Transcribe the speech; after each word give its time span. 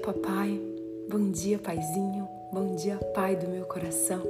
papai. 0.00 0.58
Bom 1.08 1.30
dia, 1.30 1.58
paizinho. 1.58 2.26
Bom 2.50 2.74
dia, 2.74 2.96
pai 3.14 3.36
do 3.36 3.48
meu 3.48 3.64
coração. 3.64 4.22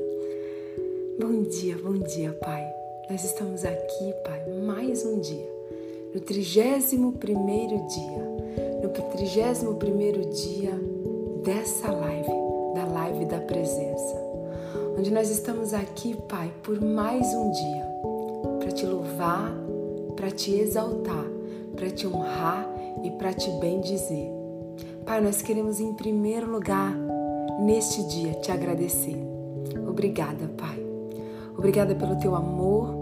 Bom 1.18 1.42
dia, 1.44 1.76
bom 1.78 1.94
dia, 1.94 2.32
pai. 2.32 2.66
Nós 3.08 3.24
estamos 3.24 3.64
aqui, 3.64 4.14
pai, 4.24 4.42
mais 4.64 5.04
um 5.04 5.20
dia. 5.20 5.48
No 6.12 6.20
31 6.20 7.12
primeiro 7.12 7.76
dia. 7.86 8.82
No 8.82 8.88
31 8.88 9.76
primeiro 9.76 10.28
dia 10.30 10.72
dessa 11.44 11.92
live, 11.92 12.32
da 12.74 12.84
live 12.86 13.24
da 13.26 13.38
presença. 13.38 14.16
Onde 14.98 15.12
nós 15.12 15.30
estamos 15.30 15.72
aqui, 15.72 16.16
pai, 16.28 16.52
por 16.64 16.80
mais 16.80 17.32
um 17.32 17.50
dia. 17.52 17.86
Para 18.58 18.72
te 18.72 18.86
louvar, 18.86 19.54
para 20.16 20.30
te 20.32 20.52
exaltar, 20.52 21.26
para 21.76 21.90
te 21.90 22.08
honrar 22.08 22.68
e 23.04 23.10
para 23.12 23.32
te 23.32 23.48
bendizer. 23.60 24.39
Pai, 25.10 25.20
nós 25.20 25.42
queremos 25.42 25.80
em 25.80 25.92
primeiro 25.92 26.48
lugar, 26.48 26.96
neste 27.58 28.00
dia, 28.06 28.32
te 28.34 28.52
agradecer. 28.52 29.16
Obrigada, 29.88 30.46
Pai. 30.56 30.80
Obrigada 31.58 31.96
pelo 31.96 32.14
teu 32.14 32.36
amor, 32.36 32.94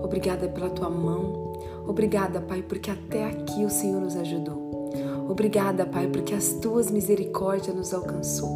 obrigada 0.00 0.46
pela 0.46 0.70
tua 0.70 0.88
mão. 0.88 1.54
Obrigada, 1.84 2.40
Pai, 2.40 2.62
porque 2.62 2.88
até 2.88 3.24
aqui 3.24 3.64
o 3.64 3.68
Senhor 3.68 4.00
nos 4.00 4.14
ajudou. 4.14 4.92
Obrigada, 5.28 5.84
Pai, 5.84 6.06
porque 6.06 6.34
as 6.34 6.52
tuas 6.52 6.88
misericórdias 6.88 7.74
nos 7.74 7.92
alcançou. 7.92 8.48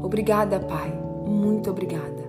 Obrigada, 0.00 0.60
Pai, 0.60 0.96
muito 1.26 1.68
obrigada, 1.68 2.22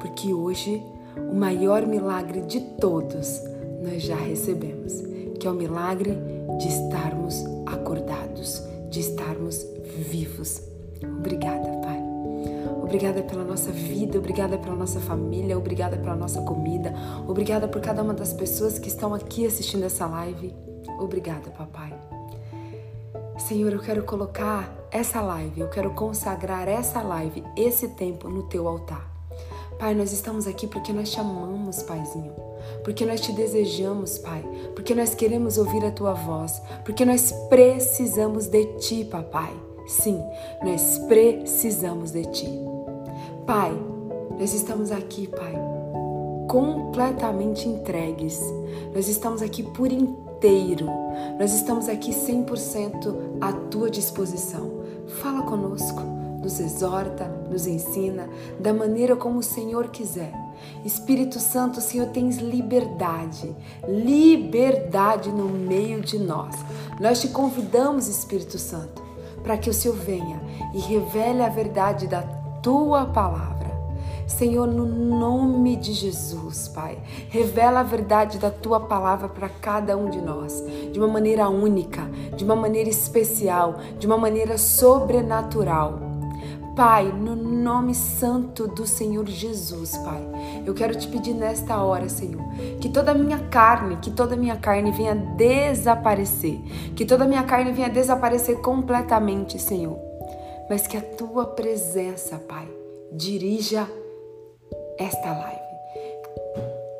porque 0.00 0.34
hoje 0.34 0.82
o 1.16 1.34
maior 1.36 1.86
milagre 1.86 2.40
de 2.40 2.58
todos 2.80 3.40
nós 3.80 4.02
já 4.02 4.16
recebemos, 4.16 5.00
que 5.38 5.46
é 5.46 5.50
o 5.50 5.54
milagre 5.54 6.18
de 6.58 6.66
estarmos 6.66 7.44
acordados, 7.66 8.66
de 8.90 8.98
estarmos 8.98 9.75
vivos. 9.96 10.62
Obrigada, 11.02 11.68
Pai. 11.82 12.02
Obrigada 12.82 13.22
pela 13.22 13.44
nossa 13.44 13.72
vida, 13.72 14.16
obrigada 14.16 14.56
pela 14.56 14.76
nossa 14.76 15.00
família, 15.00 15.58
obrigada 15.58 15.96
pela 15.96 16.14
nossa 16.14 16.40
comida, 16.42 16.94
obrigada 17.26 17.66
por 17.66 17.80
cada 17.80 18.00
uma 18.00 18.14
das 18.14 18.32
pessoas 18.32 18.78
que 18.78 18.86
estão 18.86 19.12
aqui 19.12 19.44
assistindo 19.44 19.84
essa 19.84 20.06
live. 20.06 20.54
Obrigada, 21.00 21.50
Papai. 21.50 21.92
Senhor, 23.38 23.72
eu 23.72 23.80
quero 23.80 24.04
colocar 24.04 24.72
essa 24.90 25.20
live, 25.20 25.60
eu 25.60 25.68
quero 25.68 25.90
consagrar 25.94 26.68
essa 26.68 27.02
live, 27.02 27.42
esse 27.56 27.88
tempo 27.88 28.28
no 28.28 28.44
teu 28.44 28.68
altar. 28.68 29.16
Pai, 29.78 29.94
nós 29.94 30.10
estamos 30.10 30.46
aqui 30.46 30.66
porque 30.66 30.92
nós 30.92 31.10
te 31.10 31.20
amamos, 31.20 31.82
Paizinho. 31.82 32.32
Porque 32.82 33.04
nós 33.04 33.20
te 33.20 33.32
desejamos, 33.32 34.16
Pai. 34.16 34.42
Porque 34.74 34.94
nós 34.94 35.14
queremos 35.14 35.58
ouvir 35.58 35.84
a 35.84 35.90
tua 35.90 36.14
voz. 36.14 36.62
Porque 36.84 37.04
nós 37.04 37.30
precisamos 37.50 38.46
de 38.46 38.64
ti, 38.78 39.04
Papai. 39.04 39.52
Sim, 39.86 40.22
nós 40.64 40.98
precisamos 41.06 42.10
de 42.10 42.24
ti. 42.26 42.60
Pai, 43.46 43.72
nós 44.38 44.52
estamos 44.52 44.90
aqui, 44.90 45.28
Pai, 45.28 45.54
completamente 46.48 47.68
entregues. 47.68 48.40
Nós 48.92 49.08
estamos 49.08 49.42
aqui 49.42 49.62
por 49.62 49.92
inteiro. 49.92 50.86
Nós 51.38 51.54
estamos 51.54 51.88
aqui 51.88 52.10
100% 52.10 53.38
à 53.40 53.52
tua 53.52 53.88
disposição. 53.88 54.70
Fala 55.22 55.42
conosco, 55.42 56.00
nos 56.42 56.58
exorta, 56.58 57.24
nos 57.48 57.66
ensina 57.66 58.28
da 58.58 58.74
maneira 58.74 59.14
como 59.14 59.38
o 59.38 59.42
Senhor 59.42 59.88
quiser. 59.88 60.32
Espírito 60.84 61.38
Santo, 61.38 61.80
Senhor, 61.80 62.08
tens 62.08 62.38
liberdade, 62.38 63.54
liberdade 63.86 65.30
no 65.30 65.48
meio 65.48 66.00
de 66.00 66.18
nós. 66.18 66.56
Nós 67.00 67.20
te 67.20 67.28
convidamos, 67.28 68.08
Espírito 68.08 68.58
Santo, 68.58 69.05
para 69.46 69.56
que 69.56 69.70
o 69.70 69.72
Senhor 69.72 69.96
venha 69.96 70.40
e 70.74 70.80
revele 70.80 71.40
a 71.40 71.48
verdade 71.48 72.08
da 72.08 72.22
tua 72.60 73.06
palavra. 73.06 73.70
Senhor, 74.26 74.66
no 74.66 74.84
nome 74.84 75.76
de 75.76 75.92
Jesus, 75.92 76.66
Pai, 76.66 76.98
revela 77.30 77.78
a 77.78 77.84
verdade 77.84 78.38
da 78.38 78.50
tua 78.50 78.80
palavra 78.80 79.28
para 79.28 79.48
cada 79.48 79.96
um 79.96 80.10
de 80.10 80.20
nós, 80.20 80.64
de 80.92 80.98
uma 80.98 81.06
maneira 81.06 81.48
única, 81.48 82.02
de 82.36 82.42
uma 82.42 82.56
maneira 82.56 82.90
especial, 82.90 83.76
de 84.00 84.06
uma 84.08 84.18
maneira 84.18 84.58
sobrenatural. 84.58 86.05
Pai, 86.76 87.10
no 87.10 87.34
nome 87.34 87.94
santo 87.94 88.68
do 88.68 88.86
Senhor 88.86 89.26
Jesus, 89.26 89.96
Pai, 89.96 90.20
eu 90.66 90.74
quero 90.74 90.94
te 90.94 91.08
pedir 91.08 91.32
nesta 91.32 91.82
hora, 91.82 92.06
Senhor, 92.06 92.42
que 92.82 92.90
toda 92.90 93.12
a 93.12 93.14
minha 93.14 93.38
carne, 93.48 93.96
que 93.96 94.10
toda 94.10 94.34
a 94.34 94.36
minha 94.36 94.56
carne 94.56 94.90
venha 94.90 95.14
desaparecer, 95.14 96.60
que 96.94 97.06
toda 97.06 97.24
a 97.24 97.26
minha 97.26 97.44
carne 97.44 97.72
venha 97.72 97.88
desaparecer 97.88 98.60
completamente, 98.60 99.58
Senhor, 99.58 99.98
mas 100.68 100.86
que 100.86 100.98
a 100.98 101.00
tua 101.00 101.46
presença, 101.46 102.36
Pai, 102.36 102.68
dirija 103.10 103.88
esta 104.98 105.32
live. 105.32 105.65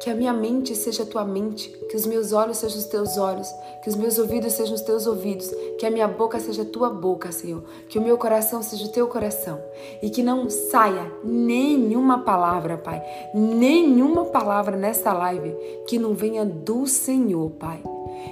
Que 0.06 0.10
a 0.10 0.14
minha 0.14 0.32
mente 0.32 0.76
seja 0.76 1.02
a 1.02 1.06
tua 1.06 1.24
mente, 1.24 1.68
que 1.90 1.96
os 1.96 2.06
meus 2.06 2.32
olhos 2.32 2.58
sejam 2.58 2.78
os 2.78 2.84
teus 2.84 3.18
olhos, 3.18 3.52
que 3.82 3.88
os 3.88 3.96
meus 3.96 4.16
ouvidos 4.20 4.52
sejam 4.52 4.76
os 4.76 4.82
teus 4.82 5.04
ouvidos, 5.04 5.52
que 5.80 5.84
a 5.84 5.90
minha 5.90 6.06
boca 6.06 6.38
seja 6.38 6.62
a 6.62 6.64
tua 6.64 6.88
boca, 6.88 7.32
Senhor, 7.32 7.64
que 7.88 7.98
o 7.98 8.00
meu 8.02 8.16
coração 8.16 8.62
seja 8.62 8.84
o 8.84 8.92
teu 8.92 9.08
coração 9.08 9.60
e 10.00 10.08
que 10.08 10.22
não 10.22 10.48
saia 10.48 11.10
nenhuma 11.24 12.20
palavra, 12.20 12.78
Pai, 12.78 13.02
nenhuma 13.34 14.26
palavra 14.26 14.76
nessa 14.76 15.12
live 15.12 15.52
que 15.88 15.98
não 15.98 16.14
venha 16.14 16.44
do 16.44 16.86
Senhor, 16.86 17.50
Pai. 17.58 17.82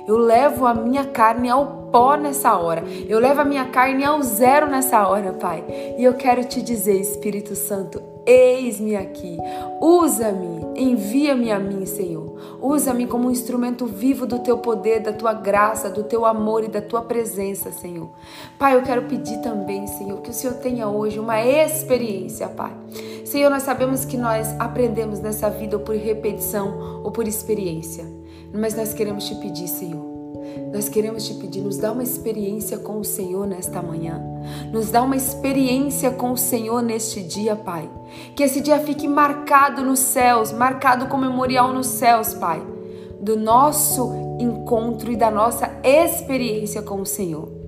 Eu 0.06 0.16
levo 0.16 0.66
a 0.66 0.74
minha 0.74 1.04
carne 1.06 1.48
ao 1.48 1.88
pó 1.90 2.14
nessa 2.14 2.56
hora. 2.56 2.84
Eu 3.08 3.18
levo 3.18 3.40
a 3.40 3.44
minha 3.44 3.64
carne 3.64 4.04
ao 4.04 4.22
zero 4.22 4.68
nessa 4.68 5.08
hora, 5.08 5.32
Pai. 5.32 5.64
E 5.98 6.04
eu 6.04 6.14
quero 6.14 6.44
te 6.44 6.62
dizer, 6.62 7.00
Espírito 7.00 7.56
Santo, 7.56 8.14
Eis-me 8.26 8.96
aqui, 8.96 9.36
usa-me, 9.82 10.63
envia-me 10.76 11.50
a 11.50 11.58
mim, 11.58 11.86
Senhor. 11.86 12.58
Usa-me 12.60 13.06
como 13.06 13.28
um 13.28 13.30
instrumento 13.30 13.86
vivo 13.86 14.26
do 14.26 14.38
teu 14.38 14.58
poder, 14.58 15.00
da 15.00 15.12
tua 15.12 15.32
graça, 15.32 15.90
do 15.90 16.04
teu 16.04 16.24
amor 16.24 16.64
e 16.64 16.68
da 16.68 16.80
tua 16.80 17.02
presença, 17.02 17.72
Senhor. 17.72 18.10
Pai, 18.58 18.74
eu 18.74 18.82
quero 18.82 19.02
pedir 19.02 19.38
também, 19.38 19.86
Senhor, 19.86 20.20
que 20.20 20.30
o 20.30 20.34
Senhor 20.34 20.54
tenha 20.56 20.88
hoje 20.88 21.18
uma 21.18 21.42
experiência, 21.44 22.48
Pai. 22.48 22.72
Senhor, 23.24 23.50
nós 23.50 23.62
sabemos 23.62 24.04
que 24.04 24.16
nós 24.16 24.54
aprendemos 24.58 25.20
nessa 25.20 25.48
vida 25.48 25.76
ou 25.76 25.82
por 25.82 25.96
repetição 25.96 27.00
ou 27.02 27.10
por 27.10 27.26
experiência, 27.26 28.04
mas 28.52 28.74
nós 28.74 28.92
queremos 28.92 29.26
te 29.26 29.34
pedir, 29.36 29.68
Senhor 29.68 30.03
nós 30.74 30.88
queremos 30.88 31.24
te 31.24 31.34
pedir, 31.34 31.60
nos 31.60 31.78
dá 31.78 31.92
uma 31.92 32.02
experiência 32.02 32.76
com 32.78 32.98
o 32.98 33.04
Senhor 33.04 33.46
nesta 33.46 33.80
manhã. 33.80 34.20
Nos 34.72 34.90
dá 34.90 35.02
uma 35.02 35.14
experiência 35.14 36.10
com 36.10 36.32
o 36.32 36.36
Senhor 36.36 36.82
neste 36.82 37.22
dia, 37.22 37.54
Pai. 37.54 37.88
Que 38.34 38.42
esse 38.42 38.60
dia 38.60 38.80
fique 38.80 39.06
marcado 39.06 39.84
nos 39.84 40.00
céus, 40.00 40.50
marcado 40.50 41.06
com 41.06 41.16
memorial 41.16 41.72
nos 41.72 41.86
céus, 41.86 42.34
Pai. 42.34 42.60
Do 43.20 43.36
nosso 43.36 44.36
encontro 44.40 45.12
e 45.12 45.16
da 45.16 45.30
nossa 45.30 45.70
experiência 45.84 46.82
com 46.82 47.00
o 47.00 47.06
Senhor. 47.06 47.63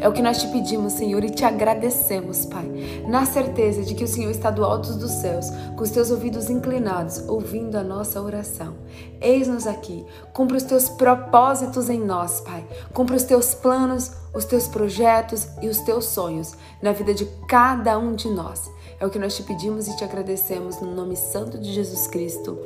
É 0.00 0.08
o 0.08 0.12
que 0.12 0.22
nós 0.22 0.40
te 0.40 0.48
pedimos, 0.48 0.94
Senhor, 0.94 1.22
e 1.24 1.30
te 1.30 1.44
agradecemos, 1.44 2.44
Pai, 2.46 2.64
na 3.08 3.26
certeza 3.26 3.82
de 3.82 3.94
que 3.94 4.04
o 4.04 4.08
Senhor 4.08 4.30
está 4.30 4.50
do 4.50 4.64
alto 4.64 4.92
dos 4.94 5.10
céus, 5.10 5.46
com 5.76 5.82
os 5.82 5.90
teus 5.90 6.10
ouvidos 6.10 6.50
inclinados, 6.50 7.22
ouvindo 7.28 7.76
a 7.76 7.82
nossa 7.82 8.20
oração. 8.20 8.74
Eis-nos 9.20 9.66
aqui, 9.66 10.04
cumpra 10.32 10.56
os 10.56 10.62
teus 10.62 10.88
propósitos 10.88 11.88
em 11.88 12.00
nós, 12.00 12.40
Pai. 12.40 12.64
Cumpra 12.92 13.16
os 13.16 13.24
teus 13.24 13.54
planos, 13.54 14.12
os 14.34 14.44
teus 14.44 14.66
projetos 14.66 15.48
e 15.62 15.68
os 15.68 15.80
teus 15.80 16.06
sonhos 16.06 16.54
na 16.82 16.92
vida 16.92 17.14
de 17.14 17.26
cada 17.48 17.98
um 17.98 18.14
de 18.14 18.28
nós. 18.28 18.70
É 18.98 19.06
o 19.06 19.10
que 19.10 19.18
nós 19.18 19.36
te 19.36 19.42
pedimos 19.42 19.88
e 19.88 19.96
te 19.96 20.04
agradecemos 20.04 20.80
no 20.80 20.94
nome 20.94 21.16
santo 21.16 21.58
de 21.58 21.72
Jesus 21.72 22.06
Cristo. 22.06 22.58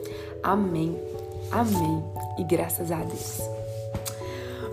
Amém. 0.42 0.98
Amém. 1.50 2.04
E 2.38 2.44
graças 2.44 2.92
a 2.92 2.98
Deus. 3.02 3.59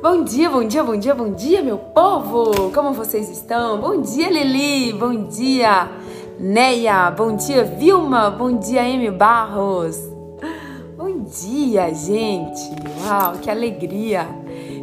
Bom 0.10 0.24
dia, 0.24 0.50
bom 0.50 0.64
dia, 0.66 0.84
bom 0.86 0.98
dia, 0.98 1.14
bom 1.14 1.32
dia, 1.34 1.62
meu 1.62 1.78
povo! 1.78 2.72
Como 2.72 2.94
vocês 2.94 3.30
estão? 3.30 3.78
Bom 3.82 4.00
dia, 4.00 4.30
Lili! 4.30 4.94
Bom 4.94 5.26
dia, 5.26 5.92
Neia! 6.40 7.12
Bom 7.12 7.36
dia, 7.36 7.66
Vilma! 7.66 8.30
Bom 8.30 8.58
dia, 8.58 8.88
M. 8.88 9.12
Barros! 9.12 9.98
Bom 10.96 11.26
dia, 11.26 11.94
gente! 11.94 12.72
Uau, 13.04 13.34
que 13.34 13.52
alegria! 13.52 14.26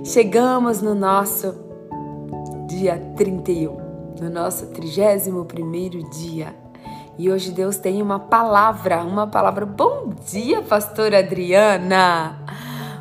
Chegamos 0.04 0.82
no 0.82 0.94
nosso 0.94 1.54
dia 2.68 3.02
31, 3.16 3.78
no 4.20 4.28
nosso 4.28 4.66
31 4.66 6.10
dia. 6.10 6.54
E 7.16 7.30
hoje 7.30 7.50
Deus 7.50 7.78
tem 7.78 8.02
uma 8.02 8.18
palavra, 8.18 9.02
uma 9.02 9.26
palavra. 9.26 9.64
Bom 9.64 10.10
dia, 10.30 10.60
pastora 10.60 11.20
Adriana! 11.20 12.44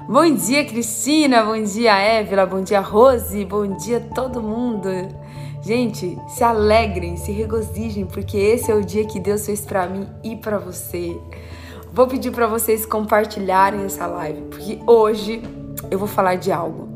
Bom 0.08 0.36
dia, 0.36 0.66
Cristina. 0.66 1.44
Bom 1.44 1.64
dia, 1.64 1.98
Évila. 1.98 2.46
Bom 2.46 2.62
dia, 2.62 2.82
Rose. 2.82 3.46
Bom 3.46 3.78
dia, 3.78 4.02
todo 4.14 4.42
mundo. 4.42 4.90
Gente, 5.62 6.18
se 6.28 6.44
alegrem, 6.44 7.16
se 7.16 7.32
regozijem, 7.32 8.06
porque 8.06 8.38
esse 8.38 8.70
é 8.70 8.76
o 8.76 8.84
dia 8.84 9.06
que 9.06 9.18
Deus 9.18 9.46
fez 9.46 9.62
para 9.62 9.88
mim 9.88 10.06
e 10.22 10.36
para 10.36 10.58
você. 10.58 11.18
Vou 11.94 12.06
pedir 12.06 12.32
para 12.32 12.48
vocês 12.48 12.86
compartilharem 12.86 13.86
essa 13.86 14.06
live, 14.06 14.42
porque 14.50 14.80
hoje 14.86 15.42
eu 15.90 15.98
vou 15.98 16.08
falar 16.08 16.36
de 16.36 16.52
algo 16.52 16.94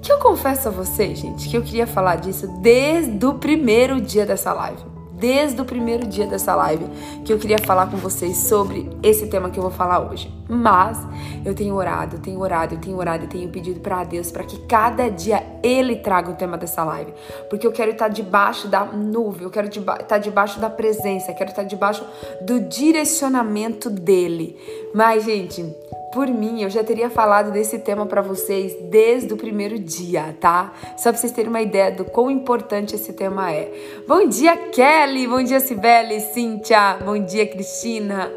que 0.00 0.12
eu 0.12 0.18
confesso 0.18 0.68
a 0.68 0.70
vocês, 0.70 1.18
gente, 1.18 1.48
que 1.48 1.56
eu 1.56 1.62
queria 1.62 1.86
falar 1.86 2.16
disso 2.16 2.46
desde 2.62 3.26
o 3.26 3.34
primeiro 3.34 4.00
dia 4.00 4.24
dessa 4.24 4.52
live. 4.52 4.87
Desde 5.18 5.60
o 5.60 5.64
primeiro 5.64 6.06
dia 6.06 6.26
dessa 6.26 6.54
live 6.54 6.86
que 7.24 7.32
eu 7.32 7.38
queria 7.38 7.58
falar 7.58 7.90
com 7.90 7.96
vocês 7.96 8.36
sobre 8.36 8.88
esse 9.02 9.26
tema 9.26 9.50
que 9.50 9.58
eu 9.58 9.62
vou 9.62 9.70
falar 9.70 9.98
hoje. 9.98 10.32
Mas 10.48 10.96
eu 11.44 11.54
tenho 11.54 11.74
orado, 11.74 12.16
eu 12.16 12.20
tenho 12.20 12.40
orado, 12.40 12.74
eu 12.76 12.80
tenho 12.80 12.96
orado 12.96 13.24
e 13.24 13.26
tenho 13.26 13.48
pedido 13.48 13.80
para 13.80 14.04
Deus 14.04 14.30
para 14.30 14.44
que 14.44 14.58
cada 14.66 15.10
dia 15.10 15.44
Ele 15.62 15.96
traga 15.96 16.30
o 16.30 16.34
tema 16.34 16.56
dessa 16.56 16.84
live. 16.84 17.12
Porque 17.50 17.66
eu 17.66 17.72
quero 17.72 17.90
estar 17.90 18.08
debaixo 18.08 18.68
da 18.68 18.84
nuvem, 18.84 19.42
eu 19.42 19.50
quero 19.50 19.68
estar 19.68 20.18
debaixo 20.18 20.60
da 20.60 20.70
presença, 20.70 21.32
eu 21.32 21.34
quero 21.34 21.50
estar 21.50 21.64
debaixo 21.64 22.04
do 22.42 22.60
direcionamento 22.60 23.90
dele. 23.90 24.56
Mas, 24.94 25.24
gente, 25.24 25.74
por 26.12 26.28
mim, 26.28 26.62
eu 26.62 26.70
já 26.70 26.82
teria 26.82 27.10
falado 27.10 27.50
desse 27.50 27.78
tema 27.78 28.06
para 28.06 28.20
vocês 28.20 28.74
desde 28.90 29.32
o 29.32 29.36
primeiro 29.36 29.78
dia, 29.78 30.36
tá? 30.40 30.72
Só 30.96 31.10
para 31.10 31.20
vocês 31.20 31.32
terem 31.32 31.50
uma 31.50 31.60
ideia 31.60 31.90
do 31.90 32.04
quão 32.04 32.30
importante 32.30 32.94
esse 32.94 33.12
tema 33.12 33.52
é. 33.52 33.70
Bom 34.06 34.26
dia, 34.26 34.56
Kelly! 34.56 35.26
Bom 35.26 35.42
dia, 35.42 35.60
Sibeli, 35.60 36.20
Cíntia! 36.20 36.98
Bom 37.04 37.18
dia, 37.18 37.46
Cristina! 37.46 38.30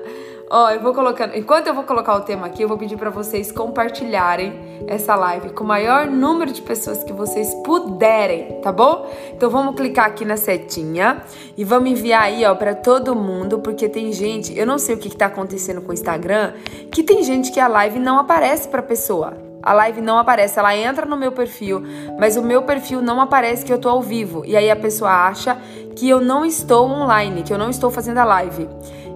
Ó, 0.54 0.70
eu 0.70 0.82
vou 0.82 0.94
colocando. 0.94 1.34
Enquanto 1.34 1.68
eu 1.68 1.74
vou 1.74 1.86
colocar 1.86 2.14
o 2.14 2.20
tema 2.20 2.48
aqui, 2.48 2.62
eu 2.62 2.68
vou 2.68 2.78
pedir 2.78 2.98
para 2.98 3.10
vocês 3.10 3.54
compartilharem 3.54 4.84
essa 4.86 5.16
live 5.16 5.52
com 5.52 5.64
o 5.64 5.68
maior 5.68 6.08
número 6.08 6.52
de 6.52 6.62
pessoas 6.62 7.06
que 7.06 7.14
vocês 7.14 7.54
puderem, 7.64 8.60
tá 8.62 8.70
bom? 8.70 9.10
Então 9.34 9.50
vamos 9.50 9.76
clicar 9.76 10.08
aqui 10.08 10.26
na 10.26 10.36
setinha 10.36 11.24
e 11.56 11.64
vamos 11.64 11.92
enviar 11.92 12.24
aí, 12.24 12.44
ó, 12.44 12.54
para 12.54 12.76
todo 12.76 13.16
mundo, 13.16 13.60
porque 13.60 13.88
tem 13.88 14.12
gente, 14.12 14.58
eu 14.60 14.68
não 14.68 14.78
sei 14.78 14.96
o 14.96 14.98
que, 14.98 15.10
que 15.10 15.16
tá 15.16 15.28
acontecendo 15.28 15.82
com 15.82 15.92
o 15.92 15.94
Instagram, 15.94 16.52
que 16.92 17.02
tem 17.02 17.24
gente 17.24 17.50
que 17.50 17.60
a 17.62 17.70
live 17.70 17.98
não 17.98 18.20
aparece 18.20 18.68
para 18.68 18.82
pessoa. 18.82 19.38
A 19.64 19.72
live 19.74 20.02
não 20.02 20.18
aparece, 20.18 20.60
ela 20.60 20.76
entra 20.76 21.06
no 21.06 21.16
meu 21.16 21.32
perfil, 21.32 21.82
mas 22.20 22.36
o 22.36 22.42
meu 22.42 22.64
perfil 22.64 23.02
não 23.02 23.22
aparece 23.22 23.64
que 23.64 23.72
eu 23.72 23.78
tô 23.78 23.88
ao 23.88 24.02
vivo. 24.02 24.44
E 24.46 24.58
aí 24.58 24.70
a 24.70 24.76
pessoa 24.76 25.12
acha 25.12 25.58
que 25.96 26.10
eu 26.10 26.20
não 26.20 26.44
estou 26.44 26.90
online, 26.90 27.44
que 27.44 27.54
eu 27.54 27.58
não 27.58 27.70
estou 27.70 27.92
fazendo 27.92 28.18
a 28.18 28.26
live. 28.26 28.68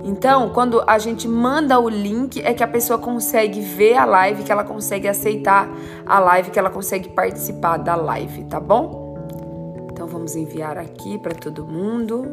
Então, 0.06 0.52
quando 0.52 0.84
a 0.86 1.00
gente 1.00 1.28
manda 1.28 1.80
o 1.80 1.90
link, 1.90 2.40
é 2.40 2.54
que 2.54 2.64
a 2.64 2.68
pessoa 2.68 3.00
consegue 3.00 3.60
ver 3.60 3.96
a 3.96 4.06
live, 4.06 4.44
que 4.44 4.52
ela 4.52 4.64
consegue 4.64 5.08
aceitar 5.08 5.68
a 6.06 6.20
live, 6.20 6.52
que 6.52 6.60
ela 6.60 6.70
consegue 6.70 7.10
participar 7.10 7.78
da 7.78 7.96
live, 7.96 8.44
tá 8.44 8.60
bom? 8.60 9.18
Então, 9.92 10.06
vamos 10.06 10.36
enviar 10.36 10.78
aqui 10.78 11.18
para 11.18 11.34
todo 11.34 11.66
mundo. 11.66 12.24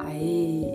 Aí, 0.00 0.66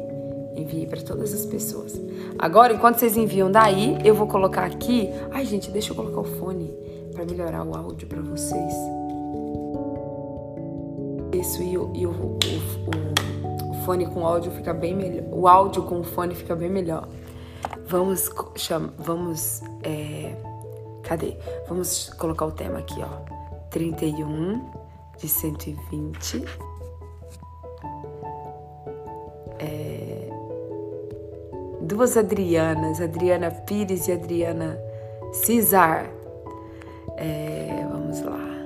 envie 0.56 0.88
para 0.88 1.02
todas 1.02 1.34
as 1.34 1.46
pessoas. 1.46 2.00
Agora, 2.40 2.74
enquanto 2.74 3.00
vocês 3.00 3.18
enviam 3.18 3.52
daí, 3.52 3.98
eu 4.06 4.16
vou 4.16 4.28
colocar 4.28 4.64
aqui. 4.64 5.10
Ai, 5.30 5.44
gente, 5.44 5.70
deixa 5.72 5.92
eu 5.92 5.96
colocar 5.96 6.22
o 6.22 6.24
fone 6.40 6.74
para 7.12 7.26
melhorar 7.26 7.66
o 7.66 7.76
áudio 7.76 8.08
para 8.08 8.22
vocês. 8.22 8.74
Isso 11.34 11.62
e 11.62 11.78
o, 11.78 11.92
e 11.94 12.06
o, 12.08 12.12
o, 12.12 12.14
o 12.14 13.27
fone 13.88 14.06
com 14.06 14.28
áudio 14.28 14.52
fica 14.52 14.74
bem 14.74 14.94
melhor. 14.94 15.24
O 15.32 15.48
áudio 15.48 15.82
com 15.84 16.02
o 16.02 16.04
fone 16.04 16.36
fica 16.36 16.54
bem 16.54 16.70
melhor. 16.70 17.08
Vamos 17.88 18.30
chama, 18.58 18.94
vamos 18.98 19.62
é, 19.82 20.36
cadê? 21.04 21.38
Vamos 21.70 22.10
colocar 22.10 22.48
o 22.48 22.52
tema 22.52 22.80
aqui, 22.80 23.02
ó. 23.02 23.08
31 23.70 24.62
de 25.18 25.30
120. 25.30 26.44
É, 29.60 30.30
duas 31.80 32.18
Adrianas, 32.18 33.00
Adriana 33.00 33.52
Pires 33.52 34.10
e 34.10 34.12
Adriana 34.12 34.78
Cesar. 35.32 36.12
É, 37.16 37.88
vamos 37.90 38.20
lá. 38.20 38.57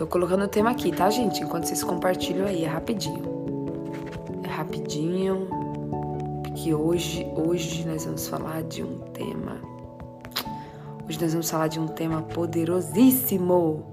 Tô 0.00 0.06
colocando 0.06 0.44
o 0.44 0.48
tema 0.48 0.70
aqui, 0.70 0.90
tá, 0.90 1.10
gente? 1.10 1.42
Enquanto 1.42 1.66
vocês 1.66 1.84
compartilham 1.84 2.46
aí, 2.46 2.64
é 2.64 2.66
rapidinho. 2.66 3.22
É 4.42 4.48
rapidinho, 4.48 5.46
porque 6.42 6.72
hoje, 6.72 7.30
hoje 7.36 7.86
nós 7.86 8.06
vamos 8.06 8.26
falar 8.26 8.62
de 8.62 8.82
um 8.82 8.98
tema. 9.12 9.60
Hoje 11.06 11.20
nós 11.20 11.32
vamos 11.32 11.50
falar 11.50 11.68
de 11.68 11.78
um 11.78 11.86
tema 11.86 12.22
poderosíssimo. 12.22 13.92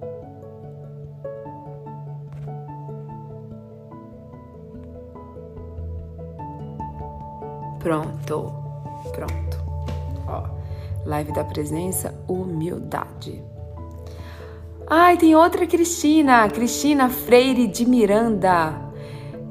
Pronto, 7.80 8.54
pronto. 9.12 9.58
Ó, 10.26 10.48
live 11.06 11.34
da 11.34 11.44
presença, 11.44 12.18
humildade. 12.30 13.44
Ai, 14.90 15.18
tem 15.18 15.36
outra 15.36 15.68
Cristina, 15.68 16.48
Cristina 16.50 17.10
Freire 17.10 17.68
de 17.68 17.86
Miranda. 17.86 18.74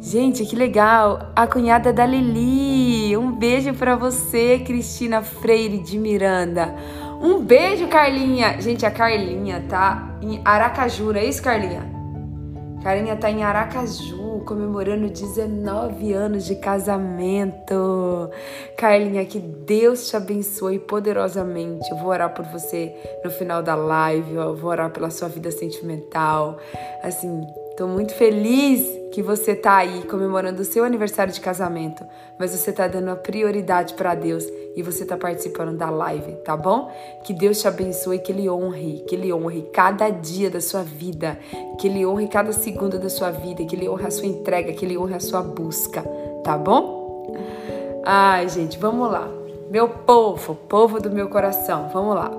Gente, 0.01 0.47
que 0.47 0.57
legal! 0.57 1.31
A 1.37 1.47
cunhada 1.47 1.93
da 1.93 2.07
Lili. 2.07 3.15
Um 3.19 3.33
beijo 3.33 3.75
para 3.75 3.97
você, 3.97 4.59
Cristina 4.61 5.21
Freire 5.21 5.79
de 5.79 5.99
Miranda. 5.99 6.75
Um 7.21 7.39
beijo, 7.39 7.87
Carlinha. 7.87 8.59
Gente, 8.63 8.87
a 8.87 8.91
Carlinha 8.91 9.63
tá 9.69 10.17
em 10.23 10.41
Aracaju, 10.43 11.13
é 11.13 11.27
isso, 11.27 11.43
Carlinha? 11.43 11.83
Carlinha 12.83 13.17
tá 13.17 13.31
em 13.31 13.45
Aracaju 13.45 14.26
comemorando 14.47 15.09
19 15.09 16.15
anos 16.15 16.47
de 16.47 16.55
casamento. 16.55 18.31
Carlinha, 18.79 19.25
que 19.27 19.39
Deus 19.39 20.09
te 20.09 20.17
abençoe 20.17 20.79
poderosamente. 20.79 21.91
Eu 21.91 21.99
vou 21.99 22.09
orar 22.09 22.33
por 22.33 22.47
você 22.47 22.95
no 23.25 23.31
final 23.31 23.63
da 23.63 23.75
live, 23.75 24.35
eu 24.35 24.57
vou 24.57 24.71
orar 24.71 24.91
pela 24.91 25.11
sua 25.11 25.29
vida 25.29 25.51
sentimental. 25.51 26.57
Assim, 27.03 27.45
Tô 27.77 27.87
muito 27.87 28.15
feliz 28.15 28.87
que 29.13 29.23
você 29.23 29.55
tá 29.55 29.77
aí 29.77 30.03
comemorando 30.05 30.63
o 30.63 30.65
seu 30.65 30.83
aniversário 30.83 31.33
de 31.33 31.41
casamento, 31.41 32.05
mas 32.39 32.51
você 32.51 32.73
tá 32.73 32.89
dando 32.89 33.11
a 33.11 33.17
prioridade 33.17 33.93
para 33.93 34.15
Deus 34.15 34.45
e 34.75 34.83
você 34.83 35.05
tá 35.05 35.15
participando 35.17 35.77
da 35.77 35.91
live, 35.91 36.33
tá 36.45 36.57
bom? 36.57 36.91
Que 37.23 37.35
Deus 37.35 37.61
te 37.61 37.69
abençoe, 37.69 38.19
que 38.19 38.33
ele 38.33 38.49
honre, 38.49 39.05
que 39.07 39.15
ele 39.15 39.31
honre 39.31 39.63
cada 39.75 40.09
dia 40.09 40.51
da 40.51 40.61
sua 40.61 40.83
vida, 40.83 41.39
que 41.79 41.87
ele 41.87 42.07
honre 42.07 42.29
cada 42.29 42.53
segundo 42.53 42.99
da 42.99 43.11
sua 43.11 43.31
vida, 43.31 43.65
que 43.65 43.77
ele 43.77 43.89
honre 43.89 44.07
a 44.07 44.11
sua 44.11 44.27
entrega, 44.27 44.73
que 44.73 44.85
ele 44.85 44.97
honre 44.97 45.15
a 45.15 45.21
sua 45.21 45.43
busca, 45.43 46.03
tá 46.43 46.57
bom? 46.57 47.37
Ai, 48.05 48.49
gente, 48.49 48.79
vamos 48.79 49.11
lá. 49.11 49.46
Meu 49.71 49.89
povo, 49.89 50.55
povo 50.55 51.01
do 51.01 51.11
meu 51.11 51.29
coração, 51.29 51.89
vamos 51.93 52.15
lá. 52.15 52.31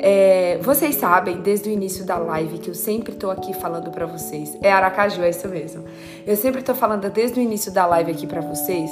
É, 0.00 0.58
vocês 0.62 0.94
sabem, 0.94 1.40
desde 1.40 1.68
o 1.68 1.72
início 1.72 2.04
da 2.04 2.16
live, 2.16 2.58
que 2.58 2.70
eu 2.70 2.74
sempre 2.74 3.12
tô 3.12 3.30
aqui 3.30 3.52
falando 3.52 3.90
para 3.90 4.06
vocês. 4.06 4.56
É 4.62 4.72
Aracaju, 4.72 5.22
é 5.22 5.30
isso 5.30 5.46
mesmo. 5.48 5.84
Eu 6.26 6.34
sempre 6.34 6.62
tô 6.62 6.74
falando 6.74 7.10
desde 7.10 7.38
o 7.38 7.42
início 7.42 7.70
da 7.72 7.84
live 7.86 8.10
aqui 8.10 8.26
para 8.26 8.40
vocês 8.40 8.90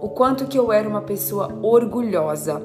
o 0.00 0.08
quanto 0.08 0.46
que 0.46 0.58
eu 0.58 0.72
era 0.72 0.88
uma 0.88 1.00
pessoa 1.00 1.56
orgulhosa, 1.62 2.60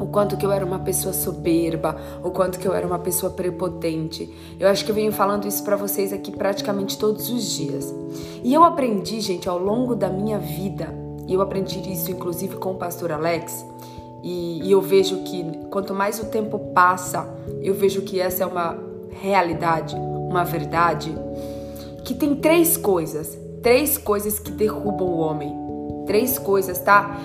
o 0.00 0.06
quanto 0.06 0.38
que 0.38 0.46
eu 0.46 0.50
era 0.50 0.64
uma 0.64 0.78
pessoa 0.78 1.12
soberba, 1.12 1.94
o 2.24 2.30
quanto 2.30 2.58
que 2.58 2.66
eu 2.66 2.72
era 2.72 2.86
uma 2.86 2.98
pessoa 2.98 3.30
prepotente. 3.30 4.34
Eu 4.58 4.66
acho 4.68 4.82
que 4.82 4.90
eu 4.90 4.94
venho 4.94 5.12
falando 5.12 5.46
isso 5.46 5.62
para 5.62 5.76
vocês 5.76 6.10
aqui 6.10 6.32
praticamente 6.32 6.96
todos 6.96 7.30
os 7.30 7.44
dias. 7.50 7.94
E 8.42 8.54
eu 8.54 8.64
aprendi, 8.64 9.20
gente, 9.20 9.46
ao 9.46 9.58
longo 9.58 9.94
da 9.94 10.08
minha 10.08 10.38
vida 10.38 11.07
e 11.28 11.34
eu 11.34 11.42
aprendi 11.42 11.78
isso 11.92 12.10
inclusive 12.10 12.56
com 12.56 12.72
o 12.72 12.74
pastor 12.74 13.12
Alex. 13.12 13.64
E, 14.22 14.66
e 14.66 14.72
eu 14.72 14.80
vejo 14.80 15.22
que 15.22 15.44
quanto 15.70 15.94
mais 15.94 16.18
o 16.18 16.24
tempo 16.24 16.58
passa, 16.74 17.28
eu 17.62 17.74
vejo 17.74 18.02
que 18.02 18.18
essa 18.18 18.42
é 18.42 18.46
uma 18.46 18.76
realidade, 19.20 19.94
uma 19.94 20.44
verdade. 20.44 21.14
Que 22.04 22.14
tem 22.14 22.34
três 22.34 22.76
coisas, 22.76 23.38
três 23.62 23.98
coisas 23.98 24.38
que 24.38 24.50
derrubam 24.50 25.06
o 25.06 25.18
homem. 25.18 25.54
Três 26.06 26.38
coisas, 26.38 26.78
tá? 26.78 27.18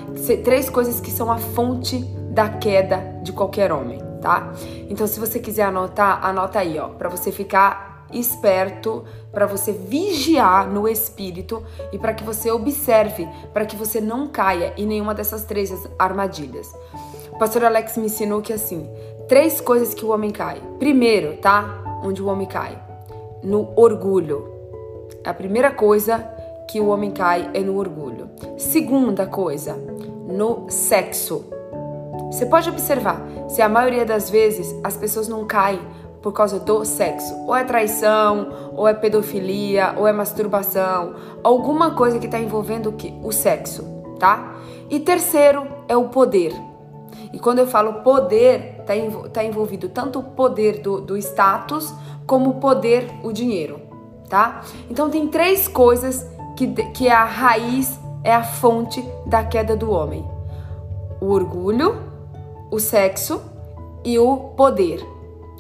Três 0.44 0.70
coisas 0.70 1.00
que 1.00 1.10
são 1.10 1.32
a 1.32 1.38
fonte 1.38 2.00
da 2.30 2.50
queda 2.50 3.22
de 3.24 3.32
qualquer 3.32 3.72
homem, 3.72 4.00
tá? 4.22 4.52
Então, 4.90 5.08
se 5.08 5.20
você 5.20 5.40
quiser 5.40 5.64
anotar, 5.64 6.26
anota 6.26 6.60
aí, 6.60 6.78
ó, 6.78 6.90
para 6.90 7.08
você 7.08 7.32
ficar 7.32 7.93
esperto, 8.13 9.03
para 9.32 9.46
você 9.46 9.72
vigiar 9.72 10.70
no 10.70 10.88
espírito 10.88 11.63
e 11.91 11.98
para 11.98 12.13
que 12.13 12.24
você 12.24 12.51
observe, 12.51 13.27
para 13.53 13.65
que 13.65 13.75
você 13.75 14.00
não 14.00 14.27
caia 14.27 14.74
em 14.77 14.86
nenhuma 14.86 15.13
dessas 15.13 15.43
três 15.43 15.72
armadilhas. 15.98 16.74
O 17.32 17.38
pastor 17.38 17.65
Alex 17.65 17.98
me 17.98 18.05
ensinou 18.05 18.41
que 18.41 18.53
assim, 18.53 18.88
três 19.27 19.60
coisas 19.60 19.93
que 19.93 20.05
o 20.05 20.10
homem 20.10 20.32
cai. 20.32 20.62
Primeiro, 20.77 21.38
tá? 21.38 22.01
Onde 22.03 22.22
o 22.22 22.27
homem 22.27 22.48
cai? 22.48 22.77
No 23.43 23.74
orgulho. 23.75 24.51
A 25.25 25.34
primeira 25.34 25.72
coisa 25.72 26.20
que 26.70 26.79
o 26.79 26.88
homem 26.88 27.12
cai 27.12 27.50
é 27.53 27.60
no 27.60 27.77
orgulho. 27.77 28.29
Segunda 28.58 29.25
coisa, 29.25 29.74
no 30.27 30.67
sexo. 30.70 31.46
Você 32.32 32.46
pode 32.46 32.70
observar, 32.70 33.22
se 33.48 33.62
a 33.62 33.70
maioria 33.70 34.05
das 34.05 34.29
vezes 34.29 34.75
as 34.84 34.98
pessoas 34.98 35.27
não 35.27 35.46
caem 35.46 35.79
por 36.24 36.32
causa 36.32 36.58
do 36.58 36.86
sexo. 36.86 37.36
Ou 37.46 37.53
é 37.53 37.65
traição, 37.65 38.72
ou 38.75 38.88
é 38.88 38.94
pedofilia, 38.94 39.94
ou 39.98 40.08
é 40.08 40.13
masturbação, 40.13 41.15
alguma 41.44 41.92
coisa 41.92 42.18
que 42.18 42.25
está 42.25 42.39
envolvendo 42.39 42.89
o 42.89 42.94
que? 42.94 43.13
O 43.22 43.32
sexo, 43.32 43.84
tá? 44.18 44.56
E 44.89 45.01
terceiro 45.01 45.68
é 45.88 45.98
o 45.98 46.06
poder. 46.06 46.53
E 47.34 47.38
quando 47.38 47.60
eu 47.60 47.68
falo 47.68 48.01
poder, 48.01 48.77
está 48.80 48.94
tá 49.32 49.44
envolvido 49.44 49.89
tanto 49.89 50.20
o 50.20 50.24
poder 50.24 50.82
do, 50.82 51.01
do 51.01 51.18
status 51.18 51.94
como 52.25 52.51
o 52.51 52.53
poder, 52.56 53.12
o 53.22 53.34
dinheiro, 53.34 53.82
tá? 54.30 54.62
Então 54.89 55.10
tem 55.10 55.27
três 55.27 55.68
coisas 55.68 56.25
que, 56.56 56.68
que 56.68 57.08
é 57.08 57.12
a 57.12 57.25
raiz, 57.25 58.00
é 58.24 58.34
a 58.34 58.44
fonte 58.44 59.03
da 59.25 59.44
queda 59.44 59.75
do 59.75 59.92
homem: 59.92 60.25
o 61.20 61.25
orgulho, 61.32 61.98
o 62.72 62.80
sexo 62.80 63.42
e 64.06 64.18
o 64.20 64.38
poder, 64.56 65.06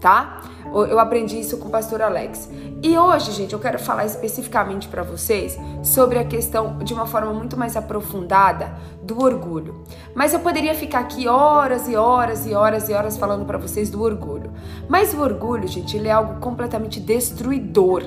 tá? 0.03 0.41
Eu 0.65 0.99
aprendi 0.99 1.39
isso 1.39 1.57
com 1.57 1.69
o 1.69 1.71
pastor 1.71 2.01
Alex. 2.01 2.49
E 2.81 2.97
hoje, 2.97 3.31
gente, 3.31 3.53
eu 3.53 3.59
quero 3.59 3.79
falar 3.79 4.05
especificamente 4.05 4.89
para 4.89 5.01
vocês 5.01 5.57
sobre 5.81 6.19
a 6.19 6.25
questão 6.25 6.77
de 6.79 6.93
uma 6.93 7.05
forma 7.05 7.31
muito 7.31 7.55
mais 7.55 7.77
aprofundada 7.77 8.73
do 9.01 9.21
orgulho. 9.23 9.85
Mas 10.13 10.33
eu 10.33 10.41
poderia 10.41 10.75
ficar 10.75 10.99
aqui 10.99 11.25
horas 11.25 11.87
e 11.87 11.95
horas 11.95 12.45
e 12.45 12.53
horas 12.53 12.89
e 12.89 12.93
horas 12.93 13.17
falando 13.17 13.45
para 13.45 13.57
vocês 13.57 13.89
do 13.89 14.01
orgulho. 14.01 14.51
Mas 14.89 15.13
o 15.13 15.21
orgulho, 15.21 15.67
gente, 15.69 15.95
ele 15.95 16.09
é 16.09 16.11
algo 16.11 16.41
completamente 16.41 16.99
destruidor. 16.99 18.03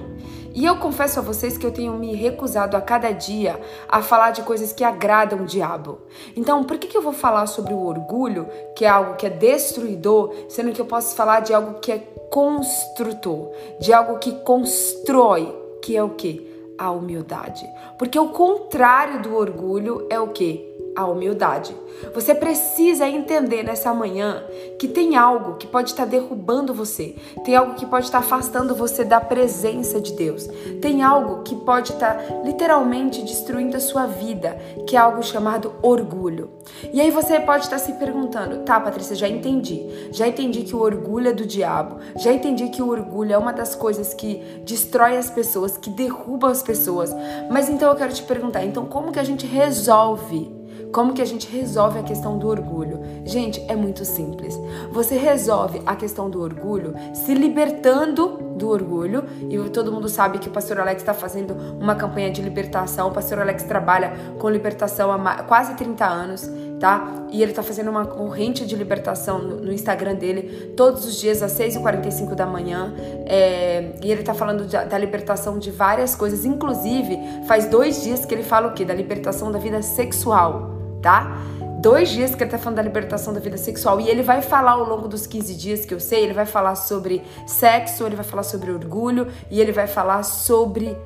E 0.56 0.64
eu 0.64 0.76
confesso 0.76 1.18
a 1.18 1.22
vocês 1.22 1.58
que 1.58 1.66
eu 1.66 1.70
tenho 1.70 1.92
me 1.98 2.14
recusado 2.14 2.78
a 2.78 2.80
cada 2.80 3.10
dia 3.10 3.60
a 3.86 4.00
falar 4.00 4.30
de 4.30 4.40
coisas 4.40 4.72
que 4.72 4.82
agradam 4.82 5.40
o 5.42 5.44
diabo. 5.44 5.98
Então, 6.34 6.64
por 6.64 6.78
que, 6.78 6.86
que 6.86 6.96
eu 6.96 7.02
vou 7.02 7.12
falar 7.12 7.46
sobre 7.46 7.74
o 7.74 7.84
orgulho, 7.84 8.48
que 8.74 8.86
é 8.86 8.88
algo 8.88 9.16
que 9.16 9.26
é 9.26 9.30
destruidor, 9.30 10.32
sendo 10.48 10.72
que 10.72 10.80
eu 10.80 10.86
posso 10.86 11.14
falar 11.14 11.40
de 11.40 11.52
algo 11.52 11.78
que 11.78 11.92
é 11.92 11.98
construtor, 12.30 13.50
de 13.78 13.92
algo 13.92 14.18
que 14.18 14.32
constrói, 14.32 15.54
que 15.82 15.94
é 15.94 16.02
o 16.02 16.08
que? 16.08 16.50
A 16.78 16.90
humildade. 16.90 17.68
Porque 17.98 18.18
o 18.18 18.30
contrário 18.30 19.20
do 19.20 19.36
orgulho 19.36 20.06
é 20.08 20.18
o 20.18 20.28
que? 20.28 20.65
A 20.96 21.06
humildade. 21.06 21.76
Você 22.14 22.34
precisa 22.34 23.06
entender 23.06 23.62
nessa 23.62 23.92
manhã 23.92 24.42
que 24.78 24.88
tem 24.88 25.16
algo 25.16 25.54
que 25.54 25.66
pode 25.66 25.90
estar 25.90 26.04
derrubando 26.04 26.74
você, 26.74 27.14
tem 27.44 27.56
algo 27.56 27.74
que 27.74 27.86
pode 27.86 28.06
estar 28.06 28.18
afastando 28.18 28.74
você 28.74 29.04
da 29.04 29.20
presença 29.20 30.00
de 30.00 30.12
Deus, 30.12 30.48
tem 30.80 31.02
algo 31.02 31.42
que 31.42 31.54
pode 31.54 31.92
estar 31.92 32.22
literalmente 32.44 33.22
destruindo 33.22 33.76
a 33.76 33.80
sua 33.80 34.06
vida, 34.06 34.58
que 34.86 34.96
é 34.96 34.98
algo 34.98 35.22
chamado 35.22 35.74
orgulho. 35.82 36.50
E 36.92 37.00
aí 37.00 37.10
você 37.10 37.40
pode 37.40 37.64
estar 37.64 37.78
se 37.78 37.92
perguntando: 37.94 38.58
tá, 38.58 38.78
Patrícia, 38.78 39.16
já 39.16 39.28
entendi, 39.28 40.10
já 40.12 40.26
entendi 40.28 40.62
que 40.62 40.76
o 40.76 40.80
orgulho 40.80 41.28
é 41.28 41.32
do 41.32 41.46
diabo, 41.46 41.98
já 42.16 42.32
entendi 42.32 42.68
que 42.68 42.82
o 42.82 42.88
orgulho 42.88 43.32
é 43.32 43.38
uma 43.38 43.52
das 43.52 43.74
coisas 43.74 44.12
que 44.12 44.36
destrói 44.64 45.16
as 45.16 45.30
pessoas, 45.30 45.76
que 45.76 45.90
derruba 45.90 46.50
as 46.50 46.62
pessoas, 46.62 47.14
mas 47.50 47.68
então 47.68 47.90
eu 47.90 47.96
quero 47.96 48.12
te 48.12 48.22
perguntar: 48.22 48.64
então 48.64 48.86
como 48.86 49.12
que 49.12 49.18
a 49.18 49.24
gente 49.24 49.46
resolve? 49.46 50.55
Como 50.96 51.12
que 51.12 51.20
a 51.20 51.26
gente 51.26 51.46
resolve 51.54 51.98
a 51.98 52.02
questão 52.02 52.38
do 52.38 52.48
orgulho? 52.48 52.98
Gente, 53.22 53.62
é 53.68 53.76
muito 53.76 54.02
simples. 54.02 54.58
Você 54.90 55.14
resolve 55.14 55.82
a 55.84 55.94
questão 55.94 56.30
do 56.30 56.40
orgulho 56.40 56.94
se 57.12 57.34
libertando 57.34 58.38
do 58.56 58.70
orgulho. 58.70 59.22
E 59.50 59.58
todo 59.68 59.92
mundo 59.92 60.08
sabe 60.08 60.38
que 60.38 60.48
o 60.48 60.50
pastor 60.50 60.80
Alex 60.80 61.02
está 61.02 61.12
fazendo 61.12 61.54
uma 61.78 61.94
campanha 61.94 62.30
de 62.30 62.40
libertação. 62.40 63.08
O 63.08 63.10
pastor 63.10 63.38
Alex 63.40 63.64
trabalha 63.64 64.14
com 64.38 64.48
libertação 64.48 65.12
há 65.12 65.42
quase 65.42 65.74
30 65.74 66.06
anos, 66.06 66.50
tá? 66.80 67.26
E 67.30 67.42
ele 67.42 67.52
está 67.52 67.62
fazendo 67.62 67.90
uma 67.90 68.06
corrente 68.06 68.64
de 68.64 68.74
libertação 68.74 69.38
no, 69.38 69.70
Instagram 69.70 70.14
dele 70.14 70.72
todos 70.78 71.04
os 71.04 71.20
dias 71.20 71.42
às 71.42 71.52
6h45 71.52 72.34
da 72.34 72.46
manhã. 72.46 72.94
É, 73.26 73.92
e 74.02 74.10
ele 74.10 74.20
está 74.20 74.32
falando 74.32 74.64
da 74.64 74.96
libertação 74.96 75.58
de 75.58 75.70
várias 75.70 76.16
coisas. 76.16 76.46
Inclusive, 76.46 77.18
faz 77.46 77.66
dois 77.66 78.02
dias 78.02 78.24
que 78.24 78.34
ele 78.34 78.42
fala 78.42 78.68
o 78.68 78.72
quê? 78.72 78.82
Da 78.82 78.94
libertação 78.94 79.52
da 79.52 79.58
vida 79.58 79.82
sexual 79.82 80.75
tá? 81.06 81.38
Dois 81.78 82.08
dias 82.08 82.34
que 82.34 82.42
ele 82.42 82.50
tá 82.50 82.58
falando 82.58 82.78
da 82.78 82.82
libertação 82.82 83.32
da 83.32 83.38
vida 83.38 83.56
sexual. 83.56 84.00
E 84.00 84.08
ele 84.08 84.24
vai 84.24 84.42
falar 84.42 84.72
ao 84.72 84.82
longo 84.82 85.06
dos 85.06 85.24
15 85.24 85.54
dias 85.54 85.84
que 85.84 85.94
eu 85.94 86.00
sei, 86.00 86.24
ele 86.24 86.32
vai 86.32 86.46
falar 86.46 86.74
sobre 86.74 87.22
sexo, 87.46 88.04
ele 88.04 88.16
vai 88.16 88.24
falar 88.24 88.42
sobre 88.42 88.72
orgulho 88.72 89.28
e 89.48 89.60
ele 89.60 89.70
vai 89.70 89.86
falar 89.86 90.24
sobre 90.24 90.96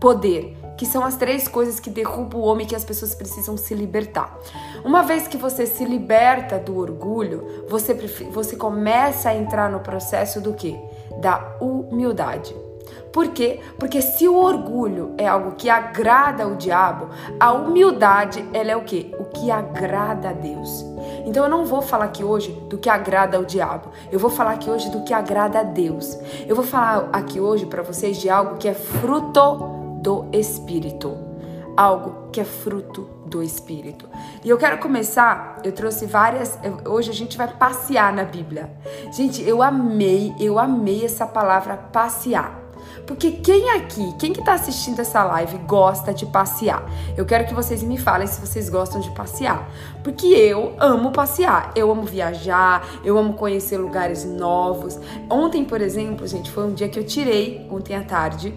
poder 0.00 0.56
que 0.78 0.86
são 0.86 1.04
as 1.04 1.14
três 1.14 1.46
coisas 1.46 1.78
que 1.78 1.90
derrubam 1.90 2.40
o 2.40 2.44
homem 2.44 2.66
que 2.66 2.74
as 2.74 2.86
pessoas 2.86 3.14
precisam 3.14 3.54
se 3.54 3.74
libertar. 3.74 4.34
Uma 4.82 5.02
vez 5.02 5.28
que 5.28 5.36
você 5.36 5.66
se 5.66 5.84
liberta 5.84 6.58
do 6.58 6.78
orgulho, 6.78 7.66
você, 7.68 7.92
você 8.32 8.56
começa 8.56 9.28
a 9.28 9.36
entrar 9.36 9.70
no 9.70 9.80
processo 9.80 10.40
do 10.40 10.54
que? 10.54 10.80
Da 11.20 11.58
humildade. 11.60 12.56
Por 13.12 13.28
quê? 13.28 13.60
Porque 13.78 14.00
se 14.00 14.28
o 14.28 14.36
orgulho 14.36 15.14
é 15.18 15.26
algo 15.26 15.52
que 15.52 15.68
agrada 15.68 16.46
o 16.46 16.54
diabo, 16.56 17.08
a 17.38 17.52
humildade, 17.52 18.44
ela 18.52 18.70
é 18.70 18.76
o 18.76 18.84
quê? 18.84 19.14
O 19.18 19.24
que 19.24 19.50
agrada 19.50 20.30
a 20.30 20.32
Deus. 20.32 20.84
Então 21.26 21.44
eu 21.44 21.50
não 21.50 21.64
vou 21.64 21.82
falar 21.82 22.06
aqui 22.06 22.22
hoje 22.22 22.52
do 22.68 22.78
que 22.78 22.88
agrada 22.88 23.36
ao 23.36 23.44
diabo. 23.44 23.90
Eu 24.12 24.18
vou 24.18 24.30
falar 24.30 24.52
aqui 24.52 24.70
hoje 24.70 24.90
do 24.90 25.02
que 25.02 25.12
agrada 25.12 25.60
a 25.60 25.62
Deus. 25.62 26.16
Eu 26.46 26.54
vou 26.54 26.64
falar 26.64 27.08
aqui 27.12 27.40
hoje 27.40 27.66
para 27.66 27.82
vocês 27.82 28.16
de 28.18 28.30
algo 28.30 28.56
que 28.56 28.68
é 28.68 28.74
fruto 28.74 29.56
do 30.00 30.26
espírito. 30.32 31.16
Algo 31.76 32.30
que 32.30 32.40
é 32.40 32.44
fruto 32.44 33.08
do 33.26 33.42
espírito. 33.42 34.08
E 34.44 34.48
eu 34.48 34.58
quero 34.58 34.78
começar, 34.78 35.58
eu 35.64 35.72
trouxe 35.72 36.04
várias, 36.04 36.58
hoje 36.84 37.10
a 37.10 37.14
gente 37.14 37.38
vai 37.38 37.48
passear 37.48 38.12
na 38.12 38.24
Bíblia. 38.24 38.70
Gente, 39.12 39.42
eu 39.42 39.62
amei, 39.62 40.34
eu 40.38 40.58
amei 40.58 41.04
essa 41.04 41.26
palavra 41.26 41.76
passear. 41.76 42.59
Porque 43.10 43.32
quem 43.32 43.70
aqui, 43.70 44.14
quem 44.20 44.32
que 44.32 44.40
tá 44.40 44.54
assistindo 44.54 45.00
essa 45.00 45.24
live 45.24 45.58
gosta 45.66 46.14
de 46.14 46.24
passear? 46.26 46.88
Eu 47.16 47.26
quero 47.26 47.44
que 47.44 47.52
vocês 47.52 47.82
me 47.82 47.98
falem 47.98 48.24
se 48.24 48.40
vocês 48.40 48.68
gostam 48.68 49.00
de 49.00 49.10
passear. 49.10 49.68
Porque 50.04 50.28
eu 50.28 50.76
amo 50.78 51.10
passear, 51.10 51.72
eu 51.74 51.90
amo 51.90 52.04
viajar, 52.04 52.86
eu 53.02 53.18
amo 53.18 53.32
conhecer 53.32 53.78
lugares 53.78 54.24
novos. 54.24 54.96
Ontem, 55.28 55.64
por 55.64 55.80
exemplo, 55.80 56.24
gente, 56.24 56.52
foi 56.52 56.62
um 56.62 56.72
dia 56.72 56.88
que 56.88 57.00
eu 57.00 57.04
tirei, 57.04 57.66
ontem 57.68 57.96
à 57.96 58.02
tarde, 58.04 58.54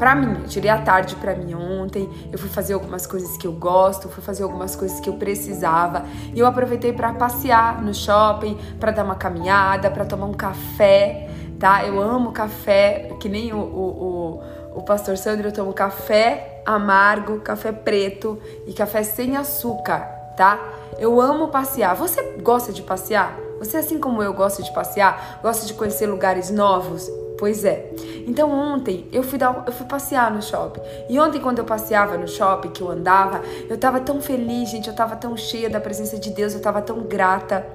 para 0.00 0.16
mim. 0.16 0.36
Eu 0.42 0.48
tirei 0.48 0.68
a 0.68 0.78
tarde 0.78 1.14
para 1.14 1.36
mim 1.36 1.54
ontem. 1.54 2.10
Eu 2.32 2.40
fui 2.40 2.48
fazer 2.48 2.74
algumas 2.74 3.06
coisas 3.06 3.36
que 3.36 3.46
eu 3.46 3.52
gosto, 3.52 4.08
fui 4.08 4.20
fazer 4.20 4.42
algumas 4.42 4.74
coisas 4.74 4.98
que 4.98 5.08
eu 5.08 5.14
precisava. 5.14 6.04
E 6.34 6.40
eu 6.40 6.46
aproveitei 6.48 6.92
para 6.92 7.12
passear 7.12 7.80
no 7.80 7.94
shopping, 7.94 8.58
para 8.80 8.90
dar 8.90 9.04
uma 9.04 9.14
caminhada, 9.14 9.92
para 9.92 10.04
tomar 10.04 10.26
um 10.26 10.34
café 10.34 11.25
tá? 11.58 11.84
Eu 11.84 12.00
amo 12.00 12.32
café, 12.32 13.10
que 13.20 13.28
nem 13.28 13.52
o, 13.52 13.58
o, 13.58 14.40
o, 14.74 14.78
o 14.78 14.82
pastor 14.82 15.16
Sandro, 15.16 15.48
eu 15.48 15.52
tomo 15.52 15.72
café 15.72 16.62
amargo, 16.64 17.40
café 17.40 17.72
preto 17.72 18.38
e 18.66 18.72
café 18.72 19.02
sem 19.02 19.36
açúcar, 19.36 20.00
tá? 20.36 20.58
Eu 20.98 21.20
amo 21.20 21.48
passear. 21.48 21.94
Você 21.94 22.22
gosta 22.42 22.72
de 22.72 22.82
passear? 22.82 23.38
Você, 23.58 23.76
assim 23.76 23.98
como 23.98 24.22
eu, 24.22 24.34
gosta 24.34 24.62
de 24.62 24.72
passear? 24.72 25.40
Gosta 25.42 25.66
de 25.66 25.74
conhecer 25.74 26.06
lugares 26.06 26.50
novos? 26.50 27.08
Pois 27.38 27.64
é. 27.64 27.90
Então 28.26 28.50
ontem 28.50 29.06
eu 29.12 29.22
fui 29.22 29.38
dar, 29.38 29.64
eu 29.66 29.72
fui 29.72 29.86
passear 29.86 30.30
no 30.30 30.42
shopping. 30.42 30.80
E 31.08 31.18
ontem 31.20 31.40
quando 31.40 31.58
eu 31.58 31.64
passeava 31.64 32.16
no 32.16 32.26
shopping, 32.26 32.70
que 32.70 32.82
eu 32.82 32.90
andava, 32.90 33.42
eu 33.68 33.76
tava 33.76 34.00
tão 34.00 34.20
feliz, 34.20 34.70
gente, 34.70 34.88
eu 34.88 34.94
tava 34.94 35.16
tão 35.16 35.36
cheia 35.36 35.68
da 35.68 35.80
presença 35.80 36.18
de 36.18 36.30
Deus, 36.30 36.54
eu 36.54 36.60
tava 36.60 36.80
tão 36.80 37.02
grata. 37.02 37.66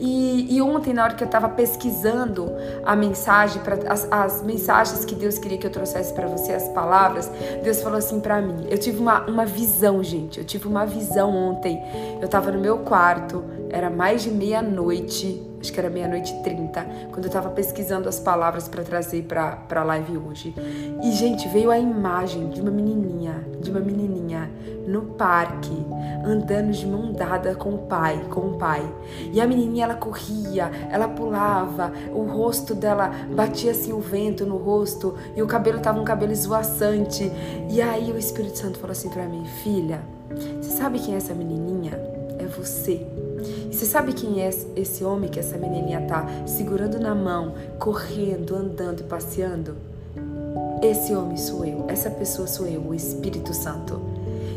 E, 0.00 0.56
e 0.56 0.62
ontem 0.62 0.92
na 0.94 1.04
hora 1.04 1.14
que 1.14 1.22
eu 1.22 1.28
tava 1.28 1.48
pesquisando 1.48 2.50
a 2.84 2.96
mensagem 2.96 3.62
para 3.62 3.92
as, 3.92 4.08
as, 4.10 4.42
mensagens 4.42 5.04
que 5.04 5.14
Deus 5.14 5.38
queria 5.38 5.58
que 5.58 5.66
eu 5.66 5.70
trouxesse 5.70 6.12
para 6.12 6.26
você, 6.26 6.52
as 6.52 6.68
palavras, 6.68 7.30
Deus 7.62 7.82
falou 7.82 7.98
assim 7.98 8.20
para 8.20 8.40
mim. 8.40 8.66
Eu 8.70 8.78
tive 8.78 8.98
uma, 8.98 9.26
uma 9.26 9.44
visão, 9.44 10.02
gente. 10.02 10.38
Eu 10.38 10.44
tive 10.44 10.66
uma 10.66 10.86
visão 10.86 11.30
ontem. 11.30 11.80
Eu 12.20 12.28
tava 12.28 12.50
no 12.50 12.58
meu 12.58 12.78
quarto, 12.78 13.44
era 13.68 13.90
mais 13.90 14.22
de 14.22 14.30
meia-noite 14.30 15.49
acho 15.60 15.72
que 15.72 15.78
era 15.78 15.90
meia-noite 15.90 16.32
e 16.32 16.42
trinta, 16.42 16.86
quando 17.12 17.26
eu 17.26 17.30
tava 17.30 17.50
pesquisando 17.50 18.08
as 18.08 18.18
palavras 18.18 18.68
para 18.68 18.82
trazer 18.82 19.22
pra, 19.24 19.52
pra 19.52 19.84
live 19.84 20.16
hoje. 20.16 20.54
E, 21.02 21.12
gente, 21.12 21.48
veio 21.48 21.70
a 21.70 21.78
imagem 21.78 22.48
de 22.48 22.60
uma 22.60 22.70
menininha, 22.70 23.44
de 23.60 23.70
uma 23.70 23.80
menininha 23.80 24.50
no 24.86 25.02
parque, 25.02 25.84
andando 26.24 26.72
de 26.72 26.86
mão 26.86 27.12
dada 27.12 27.54
com 27.54 27.74
o 27.74 27.78
pai, 27.78 28.26
com 28.30 28.40
o 28.40 28.58
pai. 28.58 28.82
E 29.32 29.40
a 29.40 29.46
menininha, 29.46 29.84
ela 29.84 29.94
corria, 29.94 30.70
ela 30.90 31.08
pulava, 31.08 31.92
o 32.12 32.22
rosto 32.24 32.74
dela 32.74 33.10
batia 33.34 33.72
assim 33.72 33.92
o 33.92 34.00
vento 34.00 34.46
no 34.46 34.56
rosto, 34.56 35.14
e 35.36 35.42
o 35.42 35.46
cabelo 35.46 35.80
tava 35.80 36.00
um 36.00 36.04
cabelo 36.04 36.32
esvoaçante. 36.32 37.30
E 37.68 37.80
aí 37.82 38.10
o 38.10 38.18
Espírito 38.18 38.58
Santo 38.58 38.78
falou 38.78 38.92
assim 38.92 39.10
para 39.10 39.24
mim, 39.24 39.44
filha, 39.62 40.00
você 40.60 40.70
sabe 40.70 40.98
quem 40.98 41.14
é 41.14 41.16
essa 41.18 41.34
menininha? 41.34 41.92
É 42.38 42.46
você. 42.46 43.06
E 43.70 43.74
você 43.74 43.86
sabe 43.86 44.12
quem 44.12 44.42
é 44.42 44.50
esse 44.74 45.04
homem 45.04 45.30
que 45.30 45.38
essa 45.38 45.56
menininha 45.56 46.00
tá 46.02 46.26
segurando 46.44 46.98
na 46.98 47.14
mão, 47.14 47.54
correndo, 47.78 48.56
andando 48.56 49.00
e 49.00 49.04
passeando? 49.04 49.76
Esse 50.82 51.14
homem 51.14 51.36
sou 51.36 51.64
eu, 51.64 51.86
essa 51.88 52.10
pessoa 52.10 52.48
sou 52.48 52.66
eu, 52.66 52.80
o 52.80 52.94
Espírito 52.94 53.54
Santo. 53.54 54.00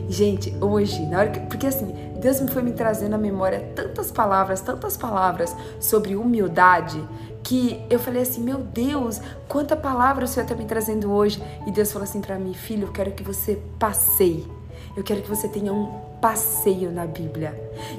Gente, 0.09 0.55
hoje, 0.59 1.05
na 1.05 1.19
hora 1.19 1.29
que, 1.29 1.39
porque 1.41 1.67
assim, 1.67 1.93
Deus 2.19 2.41
me 2.41 2.49
foi 2.49 2.63
me 2.63 2.71
trazendo 2.71 3.13
à 3.13 3.17
memória 3.17 3.71
tantas 3.75 4.11
palavras, 4.11 4.61
tantas 4.61 4.97
palavras 4.97 5.55
sobre 5.79 6.15
humildade, 6.15 7.03
que 7.43 7.85
eu 7.89 7.99
falei 7.99 8.23
assim, 8.23 8.41
meu 8.41 8.59
Deus, 8.59 9.21
quanta 9.47 9.75
palavra 9.75 10.25
o 10.25 10.27
Senhor 10.27 10.45
está 10.45 10.55
me 10.55 10.65
trazendo 10.65 11.11
hoje. 11.11 11.41
E 11.67 11.71
Deus 11.71 11.91
falou 11.91 12.03
assim 12.03 12.21
para 12.21 12.39
mim, 12.39 12.53
filho, 12.53 12.87
eu 12.87 12.91
quero 12.91 13.11
que 13.11 13.21
você 13.21 13.61
passeie 13.77 14.47
Eu 14.95 15.03
quero 15.03 15.21
que 15.21 15.29
você 15.29 15.47
tenha 15.47 15.73
um 15.73 16.13
passeio 16.21 16.91
na 16.91 17.05
Bíblia. 17.05 17.53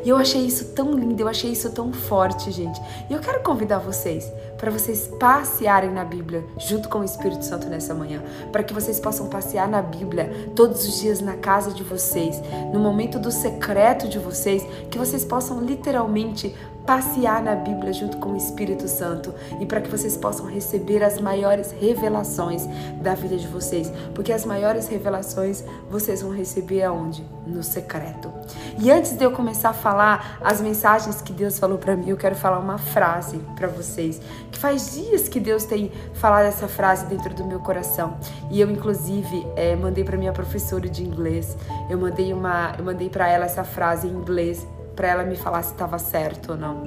E 0.04 0.08
eu 0.08 0.16
achei 0.16 0.46
isso 0.46 0.72
tão 0.72 0.92
lindo, 0.94 1.20
eu 1.20 1.28
achei 1.28 1.50
isso 1.50 1.70
tão 1.70 1.92
forte, 1.92 2.50
gente. 2.50 2.80
E 3.10 3.12
eu 3.12 3.20
quero 3.20 3.42
convidar 3.42 3.78
vocês 3.78 4.32
para 4.56 4.70
vocês 4.70 5.10
passearem 5.20 5.90
na 5.90 6.04
Bíblia 6.04 6.42
junto 6.56 6.88
com 6.88 7.00
o 7.00 7.04
Espírito 7.04 7.44
Santo 7.44 7.66
nessa 7.66 7.92
manhã, 7.92 8.22
para 8.50 8.62
que 8.62 8.72
vocês 8.72 8.98
possam 8.98 9.28
passear 9.28 9.68
na 9.68 9.82
Bíblia 9.82 10.52
todos 10.54 10.86
os 10.86 11.00
dias 11.00 11.20
na 11.20 11.34
casa 11.36 11.72
de 11.72 11.82
vocês, 11.82 12.40
no 12.72 12.80
momento 12.80 13.18
do 13.18 13.30
secreto 13.30 14.08
de 14.08 14.18
vocês, 14.18 14.62
que 14.90 14.96
vocês 14.96 15.24
possam 15.24 15.60
literalmente 15.60 16.54
passear 16.86 17.42
na 17.42 17.54
Bíblia 17.54 17.92
junto 17.92 18.18
com 18.18 18.30
o 18.30 18.36
Espírito 18.36 18.86
Santo 18.88 19.34
e 19.60 19.66
para 19.66 19.80
que 19.80 19.90
vocês 19.90 20.16
possam 20.16 20.46
receber 20.46 21.02
as 21.02 21.18
maiores 21.20 21.72
revelações 21.72 22.66
da 23.00 23.14
vida 23.14 23.36
de 23.36 23.48
vocês, 23.48 23.90
porque 24.14 24.32
as 24.32 24.44
maiores 24.44 24.86
revelações 24.88 25.64
vocês 25.88 26.22
vão 26.22 26.32
receber 26.32 26.82
aonde? 26.82 27.24
No 27.46 27.62
secreto. 27.62 28.32
E 28.78 28.90
antes 28.90 29.12
de 29.16 29.24
eu 29.24 29.30
começar 29.30 29.70
a 29.70 29.74
falar 29.74 30.38
as 30.42 30.60
mensagens 30.60 31.20
que 31.20 31.32
Deus 31.32 31.58
falou 31.58 31.78
para 31.78 31.96
mim, 31.96 32.08
eu 32.08 32.16
quero 32.16 32.34
falar 32.34 32.58
uma 32.58 32.78
frase 32.78 33.38
para 33.56 33.68
vocês, 33.68 34.20
que 34.50 34.58
faz 34.58 34.94
dias 34.94 35.28
que 35.28 35.40
Deus 35.40 35.64
tem 35.64 35.90
falado 36.14 36.46
essa 36.46 36.68
frase 36.68 37.06
dentro 37.06 37.34
do 37.34 37.44
meu 37.44 37.60
coração. 37.60 38.16
E 38.50 38.60
eu 38.60 38.70
inclusive 38.70 39.46
é, 39.56 39.76
mandei 39.76 40.04
para 40.04 40.16
minha 40.16 40.32
professora 40.32 40.88
de 40.88 41.02
inglês, 41.02 41.56
eu 41.88 41.98
mandei 41.98 42.32
uma, 42.32 42.74
eu 42.78 42.84
mandei 42.84 43.08
para 43.08 43.28
ela 43.28 43.44
essa 43.44 43.64
frase 43.64 44.06
em 44.06 44.10
inglês 44.10 44.66
para 44.94 45.08
ela 45.08 45.24
me 45.24 45.36
falar 45.36 45.62
se 45.62 45.72
estava 45.72 45.98
certo 45.98 46.52
ou 46.52 46.58
não. 46.58 46.82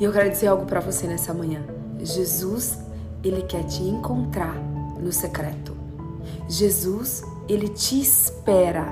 E 0.00 0.04
eu 0.04 0.12
quero 0.12 0.30
dizer 0.30 0.46
algo 0.46 0.64
para 0.64 0.80
você 0.80 1.06
nessa 1.06 1.34
manhã. 1.34 1.62
Jesus, 2.00 2.78
ele 3.22 3.42
quer 3.42 3.64
te 3.64 3.82
encontrar 3.82 4.54
no 4.98 5.12
secreto. 5.12 5.76
Jesus, 6.48 7.22
ele 7.48 7.68
te 7.68 8.00
espera 8.00 8.84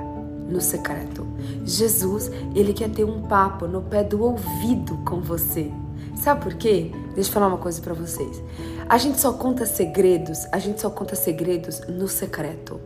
no 0.49 0.61
secreto. 0.61 1.27
Jesus, 1.65 2.31
ele 2.55 2.73
quer 2.73 2.91
ter 2.91 3.05
um 3.05 3.23
papo 3.23 3.67
no 3.67 3.83
pé 3.83 4.03
do 4.03 4.23
ouvido 4.23 4.97
com 5.05 5.21
você. 5.21 5.71
Sabe 6.17 6.43
por 6.43 6.55
quê? 6.55 6.91
Deixa 7.15 7.31
eu 7.31 7.35
falar 7.35 7.49
uma 7.49 7.59
coisa 7.59 7.81
para 7.81 7.95
vocês. 7.95 8.43
A 8.89 8.99
gente 8.99 9.21
só 9.21 9.33
conta 9.33 9.67
segredos, 9.67 10.47
a 10.51 10.59
gente 10.59 10.81
só 10.81 10.91
conta 10.91 11.15
segredos 11.15 11.81
no 11.89 12.09
secreto. 12.09 12.81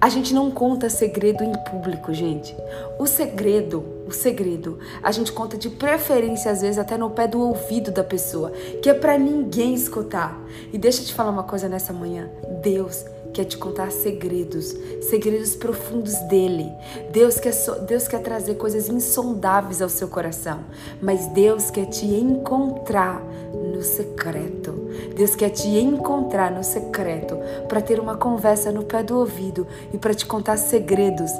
A 0.00 0.08
gente 0.08 0.32
não 0.32 0.50
conta 0.50 0.88
segredo 0.88 1.42
em 1.42 1.52
público, 1.70 2.12
gente. 2.14 2.54
O 2.98 3.06
segredo, 3.06 3.84
o 4.06 4.12
segredo, 4.12 4.78
a 5.02 5.12
gente 5.12 5.32
conta 5.32 5.56
de 5.56 5.68
preferência 5.68 6.50
às 6.50 6.62
vezes 6.62 6.78
até 6.78 6.96
no 6.96 7.10
pé 7.10 7.26
do 7.26 7.40
ouvido 7.40 7.90
da 7.90 8.04
pessoa, 8.04 8.50
que 8.82 8.88
é 8.88 8.94
para 8.94 9.18
ninguém 9.18 9.74
escutar. 9.74 10.38
E 10.72 10.78
deixa 10.78 11.02
eu 11.02 11.06
te 11.06 11.14
falar 11.14 11.30
uma 11.30 11.44
coisa 11.44 11.68
nessa 11.68 11.92
manhã. 11.92 12.30
Deus 12.62 13.04
quer 13.32 13.44
te 13.44 13.56
contar 13.56 13.90
segredos, 13.90 14.74
segredos 15.02 15.54
profundos 15.54 16.14
dele. 16.28 16.70
Deus 17.12 17.38
quer, 17.38 17.54
Deus 17.86 18.08
quer 18.08 18.20
trazer 18.20 18.54
coisas 18.54 18.88
insondáveis 18.88 19.80
ao 19.80 19.88
seu 19.88 20.08
coração, 20.08 20.60
mas 21.00 21.26
Deus 21.28 21.70
quer 21.70 21.86
te 21.86 22.06
encontrar 22.06 23.22
no 23.52 23.82
secreto. 23.82 24.72
Deus 25.16 25.34
quer 25.34 25.50
te 25.50 25.68
encontrar 25.68 26.50
no 26.50 26.64
secreto 26.64 27.36
para 27.68 27.80
ter 27.80 28.00
uma 28.00 28.16
conversa 28.16 28.72
no 28.72 28.84
pé 28.84 29.02
do 29.02 29.18
ouvido 29.18 29.66
e 29.92 29.98
para 29.98 30.14
te 30.14 30.26
contar 30.26 30.56
segredos 30.56 31.30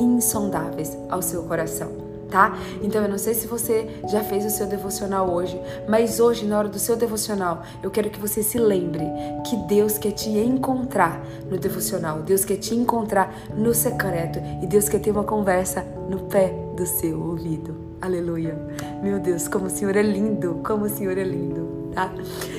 insondáveis 0.00 0.96
ao 1.08 1.22
seu 1.22 1.42
coração 1.44 2.05
tá? 2.30 2.56
Então 2.82 3.02
eu 3.02 3.08
não 3.08 3.18
sei 3.18 3.34
se 3.34 3.46
você 3.46 3.88
já 4.10 4.22
fez 4.22 4.44
o 4.44 4.50
seu 4.50 4.66
devocional 4.66 5.30
hoje, 5.30 5.60
mas 5.88 6.20
hoje, 6.20 6.46
na 6.46 6.58
hora 6.58 6.68
do 6.68 6.78
seu 6.78 6.96
devocional, 6.96 7.62
eu 7.82 7.90
quero 7.90 8.10
que 8.10 8.18
você 8.18 8.42
se 8.42 8.58
lembre 8.58 9.04
que 9.48 9.56
Deus 9.68 9.98
quer 9.98 10.12
te 10.12 10.28
encontrar 10.28 11.22
no 11.50 11.58
devocional, 11.58 12.20
Deus 12.20 12.44
quer 12.44 12.56
te 12.56 12.74
encontrar 12.74 13.34
no 13.54 13.74
secreto 13.74 14.38
e 14.62 14.66
Deus 14.66 14.88
quer 14.88 15.00
ter 15.00 15.10
uma 15.10 15.24
conversa 15.24 15.84
no 16.08 16.20
pé 16.20 16.54
do 16.76 16.86
seu 16.86 17.20
ouvido. 17.20 17.74
Aleluia. 18.00 18.56
Meu 19.02 19.18
Deus, 19.18 19.48
como 19.48 19.66
o 19.66 19.70
Senhor 19.70 19.96
é 19.96 20.02
lindo, 20.02 20.60
como 20.64 20.84
o 20.84 20.88
Senhor 20.88 21.16
é 21.16 21.24
lindo, 21.24 21.90
tá? 21.94 22.12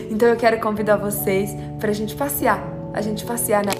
Então 0.09 0.27
eu 0.27 0.35
quero 0.35 0.59
convidar 0.59 0.97
vocês 0.97 1.51
para 1.79 1.91
a 1.91 1.93
gente 1.93 2.15
passear, 2.15 2.59
a 2.97 3.01
gente 3.01 3.25
passear 3.25 3.65
na 3.65 3.71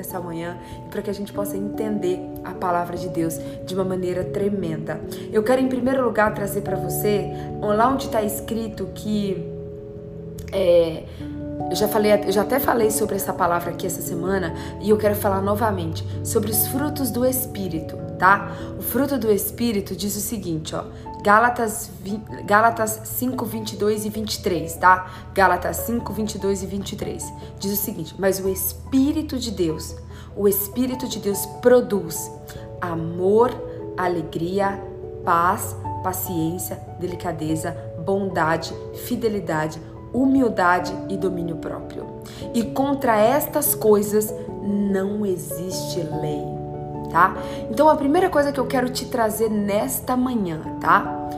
nessa 0.00 0.18
manhã 0.18 0.56
e 0.86 0.88
para 0.88 1.02
que 1.02 1.10
a 1.10 1.12
gente 1.12 1.32
possa 1.32 1.56
entender 1.56 2.20
a 2.44 2.52
palavra 2.52 2.96
de 2.96 3.08
Deus 3.08 3.38
de 3.64 3.74
uma 3.74 3.84
maneira 3.84 4.24
tremenda. 4.24 5.00
Eu 5.32 5.42
quero, 5.42 5.60
em 5.60 5.68
primeiro 5.68 6.04
lugar, 6.04 6.34
trazer 6.34 6.62
para 6.62 6.76
você 6.76 7.30
lá 7.60 7.88
onde 7.88 8.06
está 8.06 8.22
escrito 8.22 8.88
que. 8.94 9.46
É, 10.52 11.04
eu 11.70 11.76
já 11.76 11.86
falei, 11.86 12.12
eu 12.12 12.32
já 12.32 12.42
até 12.42 12.58
falei 12.58 12.90
sobre 12.90 13.14
essa 13.14 13.32
palavra 13.32 13.70
aqui 13.70 13.86
essa 13.86 14.00
semana 14.00 14.54
e 14.80 14.90
eu 14.90 14.96
quero 14.96 15.14
falar 15.14 15.40
novamente 15.40 16.04
sobre 16.24 16.50
os 16.50 16.66
frutos 16.66 17.10
do 17.10 17.24
espírito, 17.24 17.96
tá? 18.18 18.50
O 18.78 18.82
fruto 18.82 19.18
do 19.18 19.30
espírito 19.30 19.94
diz 19.94 20.16
o 20.16 20.20
seguinte, 20.20 20.74
ó: 20.74 20.84
Gálatas, 21.22 21.90
Gálatas 22.46 23.00
5, 23.04 23.44
22 23.44 24.06
e 24.06 24.08
23, 24.08 24.74
tá? 24.76 25.10
Gálatas 25.34 25.76
5, 25.78 26.12
22 26.12 26.62
e 26.62 26.66
23. 26.66 27.32
Diz 27.58 27.72
o 27.72 27.76
seguinte: 27.76 28.14
Mas 28.18 28.40
o 28.40 28.48
Espírito 28.48 29.38
de 29.38 29.50
Deus, 29.50 29.94
o 30.36 30.48
Espírito 30.48 31.06
de 31.08 31.18
Deus 31.18 31.44
produz 31.60 32.30
amor, 32.80 33.50
alegria, 33.96 34.82
paz, 35.24 35.76
paciência, 36.02 36.80
delicadeza, 36.98 37.76
bondade, 38.04 38.72
fidelidade, 39.04 39.80
humildade 40.12 40.92
e 41.08 41.16
domínio 41.16 41.56
próprio. 41.56 42.06
E 42.54 42.64
contra 42.64 43.16
estas 43.16 43.74
coisas 43.74 44.32
não 44.62 45.26
existe 45.26 46.00
lei 46.00 46.59
tá? 47.10 47.36
Então 47.70 47.88
a 47.88 47.96
primeira 47.96 48.28
coisa 48.28 48.52
que 48.52 48.60
eu 48.60 48.66
quero 48.66 48.88
te 48.88 49.06
trazer 49.06 49.50
nesta 49.50 50.16
manhã, 50.16 50.60
tá? 50.80 51.28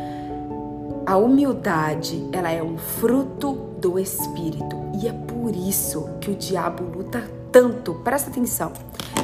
A 1.04 1.16
humildade, 1.16 2.28
ela 2.32 2.50
é 2.50 2.62
um 2.62 2.78
fruto 2.78 3.52
do 3.78 3.98
espírito 3.98 4.76
e 5.00 5.08
é 5.08 5.12
por 5.12 5.54
isso 5.54 6.08
que 6.20 6.30
o 6.30 6.34
diabo 6.34 6.84
luta 6.84 7.24
tanto. 7.50 7.94
Presta 7.94 8.30
atenção. 8.30 8.72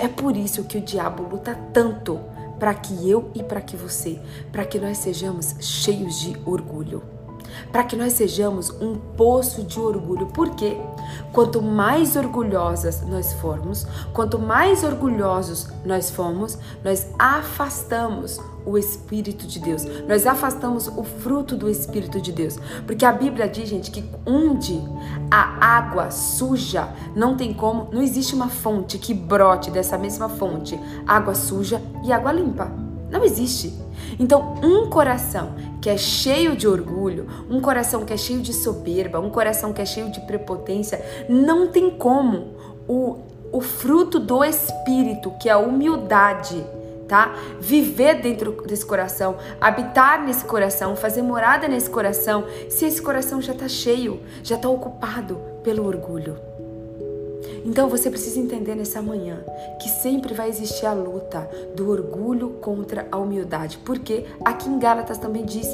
É 0.01 0.09
por 0.09 0.37
isso 0.37 0.65
que 0.65 0.79
o 0.79 0.81
diabo 0.81 1.23
luta 1.23 1.59
tanto 1.73 2.19
para 2.59 2.75
que 2.75 3.09
eu 3.09 3.31
e 3.35 3.43
para 3.43 3.61
que 3.61 3.77
você, 3.77 4.19
para 4.51 4.65
que 4.65 4.79
nós 4.79 4.99
sejamos 4.99 5.55
cheios 5.61 6.21
de 6.21 6.37
orgulho 6.45 7.18
para 7.71 7.85
que 7.85 7.97
nós 7.97 8.15
sejamos 8.15 8.71
um 8.81 8.97
poço 8.97 9.63
de 9.63 9.79
orgulho. 9.79 10.27
Porque 10.27 10.77
quanto 11.33 11.63
mais 11.63 12.17
orgulhosas 12.17 13.03
nós 13.03 13.33
formos, 13.35 13.87
quanto 14.13 14.39
mais 14.39 14.85
orgulhosos 14.85 15.69
nós 15.85 16.11
formos, 16.11 16.59
nós 16.85 17.09
afastamos 17.19 18.41
o 18.65 18.77
Espírito 18.77 19.47
de 19.47 19.59
Deus. 19.59 19.85
Nós 20.07 20.27
afastamos 20.27 20.89
o 20.89 21.03
fruto 21.03 21.57
do 21.57 21.71
Espírito 21.71 22.21
de 22.21 22.33
Deus. 22.33 22.59
Porque 22.87 23.05
a 23.05 23.13
Bíblia 23.13 23.49
diz, 23.49 23.69
gente, 23.69 23.91
que 23.91 24.05
onde 24.27 24.79
a 25.31 25.77
água 25.77 26.11
suja, 26.11 26.89
não 27.17 27.37
tem 27.37 27.55
como, 27.55 27.89
não 27.93 28.03
existe 28.03 28.35
uma 28.35 28.49
fonte 28.49 28.99
que 28.99 29.15
brote 29.15 29.71
dessa 29.71 29.97
mesma 29.97 30.29
fonte, 30.29 30.79
água 31.07 31.35
suja 31.35 31.81
e 32.05 32.13
água 32.13 32.33
limpa. 32.33 32.71
Não 33.11 33.25
existe. 33.25 33.88
Então, 34.19 34.55
um 34.63 34.89
coração 34.89 35.55
que 35.81 35.89
é 35.89 35.97
cheio 35.97 36.57
de 36.57 36.67
orgulho, 36.67 37.27
um 37.51 37.61
coração 37.61 38.05
que 38.05 38.13
é 38.13 38.17
cheio 38.17 38.41
de 38.41 38.53
soberba, 38.53 39.21
um 39.21 39.31
coração 39.31 39.73
que 39.73 39.81
é 39.81 39.87
cheio 39.87 40.11
de 40.11 40.21
prepotência, 40.21 41.05
não 41.29 41.69
tem 41.69 41.91
como 41.91 42.55
o, 42.89 43.19
o 43.53 43.61
fruto 43.61 44.19
do 44.19 44.45
espírito, 44.45 45.33
que 45.41 45.49
é 45.49 45.53
a 45.53 45.59
humildade, 45.59 46.65
tá? 47.07 47.35
Viver 47.61 48.21
dentro 48.21 48.63
desse 48.67 48.85
coração, 48.85 49.37
habitar 49.61 50.23
nesse 50.23 50.45
coração, 50.45 50.95
fazer 50.95 51.23
morada 51.23 51.67
nesse 51.67 51.89
coração, 51.89 52.45
se 52.69 52.87
esse 52.87 53.01
coração 53.01 53.41
já 53.41 53.53
está 53.53 53.69
cheio, 53.69 54.21
já 54.43 54.57
está 54.57 54.69
ocupado 54.69 55.41
pelo 55.63 55.87
orgulho. 55.87 56.48
Então 57.65 57.89
você 57.89 58.11
precisa 58.11 58.41
entender 58.41 58.75
nessa 58.75 59.03
manhã 59.03 59.45
que 59.81 59.89
sempre 59.89 60.35
vai 60.35 60.49
existir 60.49 60.87
a 60.87 60.93
luta 60.93 61.49
do 61.75 61.91
orgulho 61.91 62.51
contra 62.61 63.07
a 63.11 63.17
humildade, 63.17 63.79
porque 63.85 64.25
aqui 64.45 64.69
em 64.69 64.79
Gálatas 64.79 65.19
também 65.19 65.45
diz 65.45 65.69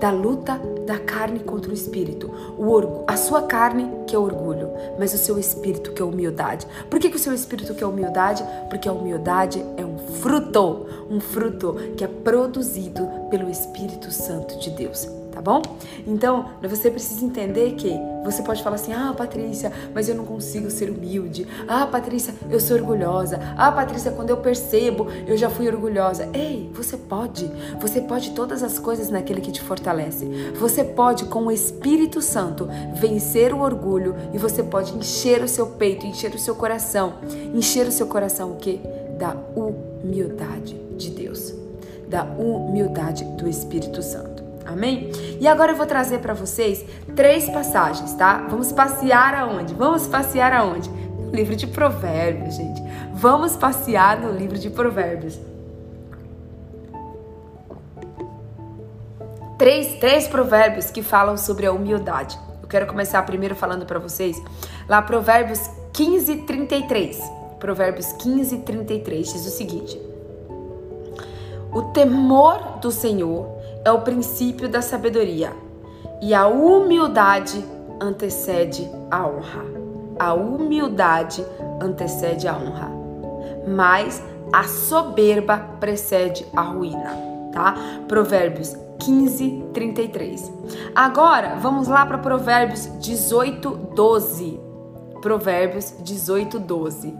da 0.00 0.10
luta 0.10 0.60
da 0.86 0.98
carne 0.98 1.40
contra 1.40 1.70
o 1.70 1.74
espírito. 1.74 2.30
O 2.58 3.04
a 3.06 3.16
sua 3.16 3.42
carne 3.42 3.90
que 4.06 4.14
é 4.14 4.18
orgulho, 4.18 4.70
mas 4.98 5.14
o 5.14 5.18
seu 5.18 5.38
espírito 5.38 5.92
que 5.92 6.02
é 6.02 6.04
humildade. 6.04 6.66
Por 6.90 6.98
que, 6.98 7.08
que 7.08 7.16
o 7.16 7.20
seu 7.20 7.32
espírito 7.32 7.74
que 7.74 7.82
é 7.82 7.86
humildade? 7.86 8.44
Porque 8.68 8.88
a 8.88 8.92
humildade 8.92 9.64
é 9.76 9.84
um 9.84 9.96
fruto, 10.20 10.86
um 11.10 11.20
fruto 11.20 11.76
que 11.96 12.04
é 12.04 12.08
produzido 12.08 13.08
pelo 13.30 13.48
Espírito 13.48 14.10
Santo 14.10 14.58
de 14.58 14.70
Deus 14.70 15.23
bom? 15.44 15.62
Então, 16.06 16.46
você 16.62 16.90
precisa 16.90 17.24
entender 17.24 17.72
que 17.72 17.92
você 18.24 18.42
pode 18.42 18.62
falar 18.62 18.76
assim: 18.76 18.92
ah, 18.92 19.14
Patrícia, 19.16 19.70
mas 19.94 20.08
eu 20.08 20.14
não 20.14 20.24
consigo 20.24 20.70
ser 20.70 20.90
humilde. 20.90 21.46
Ah, 21.68 21.86
Patrícia, 21.86 22.34
eu 22.50 22.58
sou 22.58 22.76
orgulhosa. 22.76 23.38
Ah, 23.56 23.70
Patrícia, 23.70 24.10
quando 24.10 24.30
eu 24.30 24.38
percebo, 24.38 25.06
eu 25.26 25.36
já 25.36 25.50
fui 25.50 25.68
orgulhosa. 25.68 26.28
Ei, 26.32 26.70
você 26.74 26.96
pode. 26.96 27.50
Você 27.80 28.00
pode 28.00 28.30
todas 28.30 28.62
as 28.62 28.78
coisas 28.78 29.10
naquele 29.10 29.40
que 29.40 29.52
te 29.52 29.60
fortalece. 29.60 30.24
Você 30.58 30.82
pode, 30.82 31.26
com 31.26 31.46
o 31.46 31.52
Espírito 31.52 32.20
Santo, 32.22 32.68
vencer 32.94 33.52
o 33.52 33.60
orgulho 33.60 34.16
e 34.32 34.38
você 34.38 34.62
pode 34.62 34.96
encher 34.96 35.42
o 35.42 35.48
seu 35.48 35.66
peito, 35.66 36.06
encher 36.06 36.34
o 36.34 36.38
seu 36.38 36.54
coração. 36.54 37.14
Encher 37.54 37.86
o 37.86 37.92
seu 37.92 38.06
coração 38.06 38.52
o 38.52 38.56
quê? 38.56 38.80
da 39.18 39.36
humildade 39.54 40.74
de 40.96 41.10
Deus, 41.10 41.54
da 42.08 42.24
humildade 42.24 43.24
do 43.36 43.48
Espírito 43.48 44.02
Santo. 44.02 44.33
Amém? 44.66 45.10
E 45.40 45.46
agora 45.46 45.72
eu 45.72 45.76
vou 45.76 45.86
trazer 45.86 46.18
para 46.18 46.34
vocês 46.34 46.84
três 47.14 47.48
passagens, 47.48 48.14
tá? 48.14 48.46
Vamos 48.48 48.72
passear 48.72 49.34
aonde? 49.34 49.74
Vamos 49.74 50.06
passear 50.06 50.52
aonde? 50.52 50.88
No 50.88 51.30
livro 51.30 51.54
de 51.54 51.66
Provérbios, 51.66 52.56
gente. 52.56 52.82
Vamos 53.12 53.56
passear 53.56 54.18
no 54.20 54.32
livro 54.32 54.58
de 54.58 54.70
Provérbios. 54.70 55.38
Três, 59.58 59.94
três 60.00 60.26
provérbios 60.26 60.90
que 60.90 61.02
falam 61.02 61.36
sobre 61.36 61.66
a 61.66 61.72
humildade. 61.72 62.38
Eu 62.60 62.68
quero 62.68 62.86
começar 62.86 63.22
primeiro 63.22 63.54
falando 63.54 63.86
para 63.86 63.98
vocês 64.00 64.42
lá 64.88 65.00
Provérbios 65.00 65.60
15, 65.92 66.38
33. 66.38 67.20
Provérbios 67.60 68.12
15, 68.14 68.58
33 68.58 69.32
diz 69.32 69.46
o 69.46 69.50
seguinte: 69.50 70.00
O 71.72 71.82
temor 71.82 72.78
do 72.80 72.90
Senhor 72.90 73.53
é 73.84 73.92
o 73.92 74.00
princípio 74.00 74.68
da 74.68 74.80
sabedoria 74.80 75.52
e 76.22 76.32
a 76.32 76.46
humildade 76.46 77.64
antecede 78.00 78.88
a 79.10 79.26
honra. 79.26 79.64
A 80.18 80.32
humildade 80.32 81.44
antecede 81.80 82.46
a 82.46 82.56
honra, 82.56 82.90
mas 83.66 84.22
a 84.52 84.64
soberba 84.64 85.58
precede 85.80 86.46
a 86.54 86.62
ruína, 86.62 87.16
tá? 87.52 87.74
Provérbios 88.06 88.76
15, 89.00 89.64
33. 89.72 90.52
Agora, 90.94 91.56
vamos 91.56 91.88
lá 91.88 92.06
para 92.06 92.18
Provérbios 92.18 92.88
18, 93.00 93.70
12. 93.94 94.60
Provérbios 95.20 95.94
18, 96.00 96.58
12. 96.58 97.18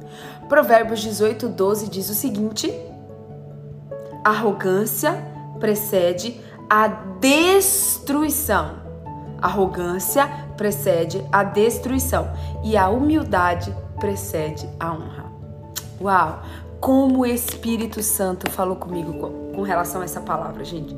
Provérbios 0.48 1.00
18, 1.00 1.48
12 1.48 1.90
diz 1.90 2.09
o 2.09 2.14
seguinte: 2.14 2.72
arrogância 4.22 5.12
precede 5.59 6.40
a 6.77 6.89
destruição. 7.21 8.83
Arrogância 9.41 10.27
precede 10.57 11.25
a 11.31 11.45
destruição 11.45 12.29
e 12.65 12.77
a 12.77 12.89
humildade 12.89 13.73
precede 14.01 14.69
a 14.81 14.91
honra. 14.93 15.27
Uau! 16.01 16.43
Como 16.81 17.21
o 17.21 17.27
Espírito 17.27 18.03
Santo 18.03 18.51
falou 18.51 18.75
comigo 18.75 19.13
com, 19.55 19.63
relação 19.63 20.01
a 20.01 20.05
essa 20.05 20.21
palavra, 20.21 20.65
gente. 20.65 20.97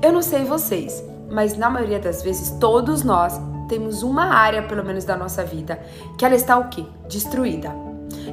Eu 0.00 0.10
não 0.10 0.22
sei 0.22 0.42
vocês, 0.42 1.04
mas 1.30 1.54
na 1.54 1.68
maioria 1.68 2.00
das 2.00 2.22
vezes 2.22 2.52
todos 2.58 3.02
nós 3.02 3.38
temos 3.68 4.02
uma 4.02 4.24
área, 4.24 4.62
pelo 4.62 4.82
menos 4.82 5.04
da 5.04 5.18
nossa 5.18 5.44
vida, 5.44 5.78
que 6.16 6.24
ela 6.24 6.34
está 6.34 6.56
o 6.56 6.70
quê? 6.70 6.86
Destruída. 7.10 7.70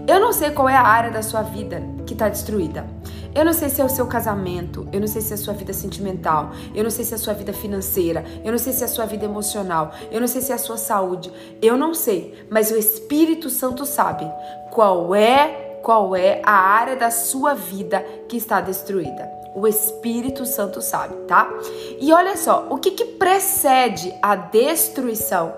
Eu 0.08 0.22
não 0.22 0.32
sei 0.32 0.52
qual 0.52 0.70
é 0.70 0.76
a 0.78 0.88
área 0.88 1.12
da 1.12 1.22
sua 1.22 1.42
vida 1.42 1.84
que 2.06 2.14
está 2.14 2.30
destruída. 2.30 2.86
Eu 3.38 3.46
não 3.46 3.54
sei 3.54 3.70
se 3.70 3.80
é 3.80 3.86
o 3.86 3.90
seu 3.90 4.08
casamento, 4.08 4.90
eu 4.92 5.00
não 5.00 5.06
sei 5.06 5.22
se 5.22 5.32
é 5.32 5.36
a 5.36 5.38
sua 5.38 5.54
vida 5.54 5.72
sentimental, 5.72 6.50
eu 6.74 6.84
não 6.84 6.90
sei 6.90 7.06
se 7.06 7.14
é 7.14 7.18
a 7.18 7.20
sua 7.20 7.36
vida 7.36 7.54
financeira, 7.54 8.26
eu 8.44 8.52
não 8.52 8.58
sei 8.58 8.74
se 8.74 8.82
é 8.82 8.86
a 8.86 8.90
sua 8.90 9.06
vida 9.06 9.26
emocional, 9.26 9.92
eu 10.10 10.20
não 10.20 10.28
sei 10.28 10.42
se 10.42 10.52
é 10.52 10.56
a 10.56 10.58
sua 10.58 10.76
saúde, 10.76 11.32
eu 11.62 11.78
não 11.78 11.94
sei, 11.94 12.34
mas 12.50 12.72
o 12.72 12.76
Espírito 12.76 13.48
Santo 13.52 13.86
sabe 13.86 14.28
qual 14.72 15.14
é 15.14 15.80
qual 15.84 16.16
é 16.16 16.42
a 16.44 16.52
área 16.52 16.96
da 16.96 17.12
sua 17.12 17.54
vida 17.54 18.04
que 18.28 18.38
está 18.38 18.60
destruída. 18.60 19.30
O 19.56 19.68
Espírito 19.68 20.44
Santo 20.44 20.82
sabe, 20.82 21.16
tá? 21.28 21.48
E 22.02 22.12
olha 22.12 22.36
só, 22.36 22.66
o 22.72 22.80
que, 22.80 22.90
que 22.90 23.06
precede 23.06 24.12
a 24.20 24.36
destruição? 24.36 25.54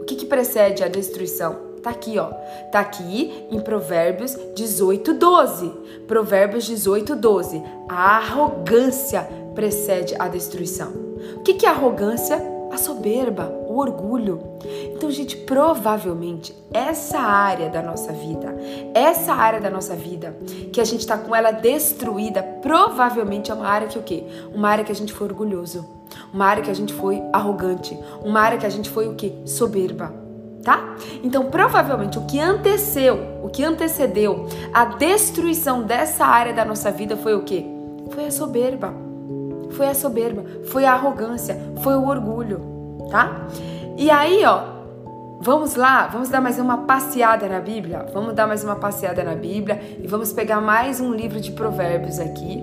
O 0.00 0.04
que, 0.04 0.14
que 0.14 0.26
precede 0.26 0.84
a 0.84 0.88
destruição? 0.88 1.67
Tá 1.82 1.90
aqui, 1.90 2.18
ó. 2.18 2.30
Tá 2.70 2.80
aqui 2.80 3.46
em 3.50 3.60
Provérbios 3.60 4.36
18, 4.54 5.14
12. 5.14 5.72
Provérbios 6.06 6.64
18, 6.64 7.14
12. 7.16 7.62
A 7.88 8.16
arrogância 8.16 9.28
precede 9.54 10.14
a 10.18 10.28
destruição. 10.28 10.92
O 11.36 11.40
que, 11.40 11.66
é 11.66 11.68
arrogância? 11.68 12.40
A 12.72 12.76
soberba, 12.76 13.50
o 13.66 13.78
orgulho. 13.78 14.40
Então, 14.94 15.10
gente, 15.10 15.36
provavelmente 15.38 16.54
essa 16.72 17.18
área 17.18 17.70
da 17.70 17.82
nossa 17.82 18.12
vida, 18.12 18.54
essa 18.94 19.32
área 19.32 19.60
da 19.60 19.70
nossa 19.70 19.96
vida 19.96 20.36
que 20.70 20.80
a 20.80 20.84
gente 20.84 21.06
tá 21.06 21.16
com 21.16 21.34
ela 21.34 21.50
destruída, 21.50 22.42
provavelmente 22.42 23.50
é 23.50 23.54
uma 23.54 23.66
área 23.66 23.88
que 23.88 23.98
o 23.98 24.02
quê? 24.02 24.22
Uma 24.54 24.68
área 24.68 24.84
que 24.84 24.92
a 24.92 24.94
gente 24.94 25.14
foi 25.14 25.26
orgulhoso, 25.28 25.88
uma 26.32 26.44
área 26.44 26.62
que 26.62 26.70
a 26.70 26.74
gente 26.74 26.92
foi 26.92 27.22
arrogante, 27.32 27.98
uma 28.22 28.40
área 28.40 28.58
que 28.58 28.66
a 28.66 28.70
gente 28.70 28.90
foi 28.90 29.08
o 29.08 29.14
quê? 29.14 29.32
Soberba 29.46 30.27
tá? 30.62 30.96
Então, 31.22 31.46
provavelmente 31.46 32.18
o 32.18 32.26
que 32.26 32.40
antecedeu, 32.40 33.40
o 33.42 33.48
que 33.48 33.64
antecedeu 33.64 34.46
a 34.72 34.84
destruição 34.84 35.82
dessa 35.82 36.24
área 36.24 36.52
da 36.52 36.64
nossa 36.64 36.90
vida 36.90 37.16
foi 37.16 37.34
o 37.34 37.42
quê? 37.42 37.64
Foi 38.10 38.26
a 38.26 38.30
soberba. 38.30 39.08
Foi 39.70 39.86
a 39.86 39.94
soberba, 39.94 40.44
foi 40.64 40.84
a 40.84 40.92
arrogância, 40.94 41.56
foi 41.82 41.94
o 41.94 42.06
orgulho, 42.06 42.60
tá? 43.10 43.46
E 43.96 44.10
aí, 44.10 44.44
ó, 44.44 44.62
vamos 45.40 45.74
lá, 45.74 46.06
vamos 46.06 46.28
dar 46.28 46.40
mais 46.40 46.58
uma 46.58 46.78
passeada 46.78 47.48
na 47.48 47.60
Bíblia. 47.60 48.06
Vamos 48.12 48.34
dar 48.34 48.46
mais 48.46 48.64
uma 48.64 48.76
passeada 48.76 49.22
na 49.22 49.34
Bíblia 49.34 49.80
e 50.02 50.06
vamos 50.06 50.32
pegar 50.32 50.60
mais 50.60 51.00
um 51.00 51.12
livro 51.12 51.40
de 51.40 51.52
Provérbios 51.52 52.18
aqui. 52.18 52.62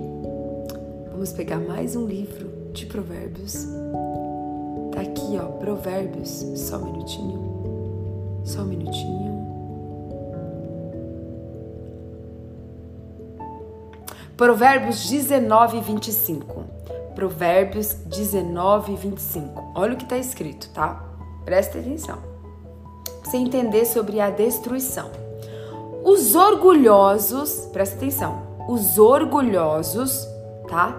Vamos 1.12 1.32
pegar 1.32 1.58
mais 1.58 1.96
um 1.96 2.06
livro 2.06 2.50
de 2.72 2.86
Provérbios. 2.86 3.66
Tá 4.92 5.00
aqui, 5.00 5.38
ó, 5.40 5.46
Provérbios. 5.58 6.44
Só 6.56 6.76
um 6.76 6.92
minutinho. 6.92 7.55
Só 8.46 8.60
um 8.60 8.66
minutinho. 8.66 9.26
Provérbios 14.36 15.10
19, 15.10 15.80
25. 15.80 16.64
Provérbios 17.14 17.94
19, 18.04 18.94
25. 18.94 19.72
Olha 19.74 19.94
o 19.94 19.96
que 19.96 20.04
está 20.04 20.16
escrito, 20.16 20.70
tá? 20.72 21.02
Presta 21.44 21.78
atenção. 21.78 22.18
Você 23.24 23.36
entender 23.36 23.84
sobre 23.84 24.20
a 24.20 24.30
destruição. 24.30 25.10
Os 26.04 26.36
orgulhosos, 26.36 27.68
presta 27.72 27.96
atenção, 27.96 28.42
os 28.68 28.96
orgulhosos, 28.96 30.24
tá? 30.68 30.96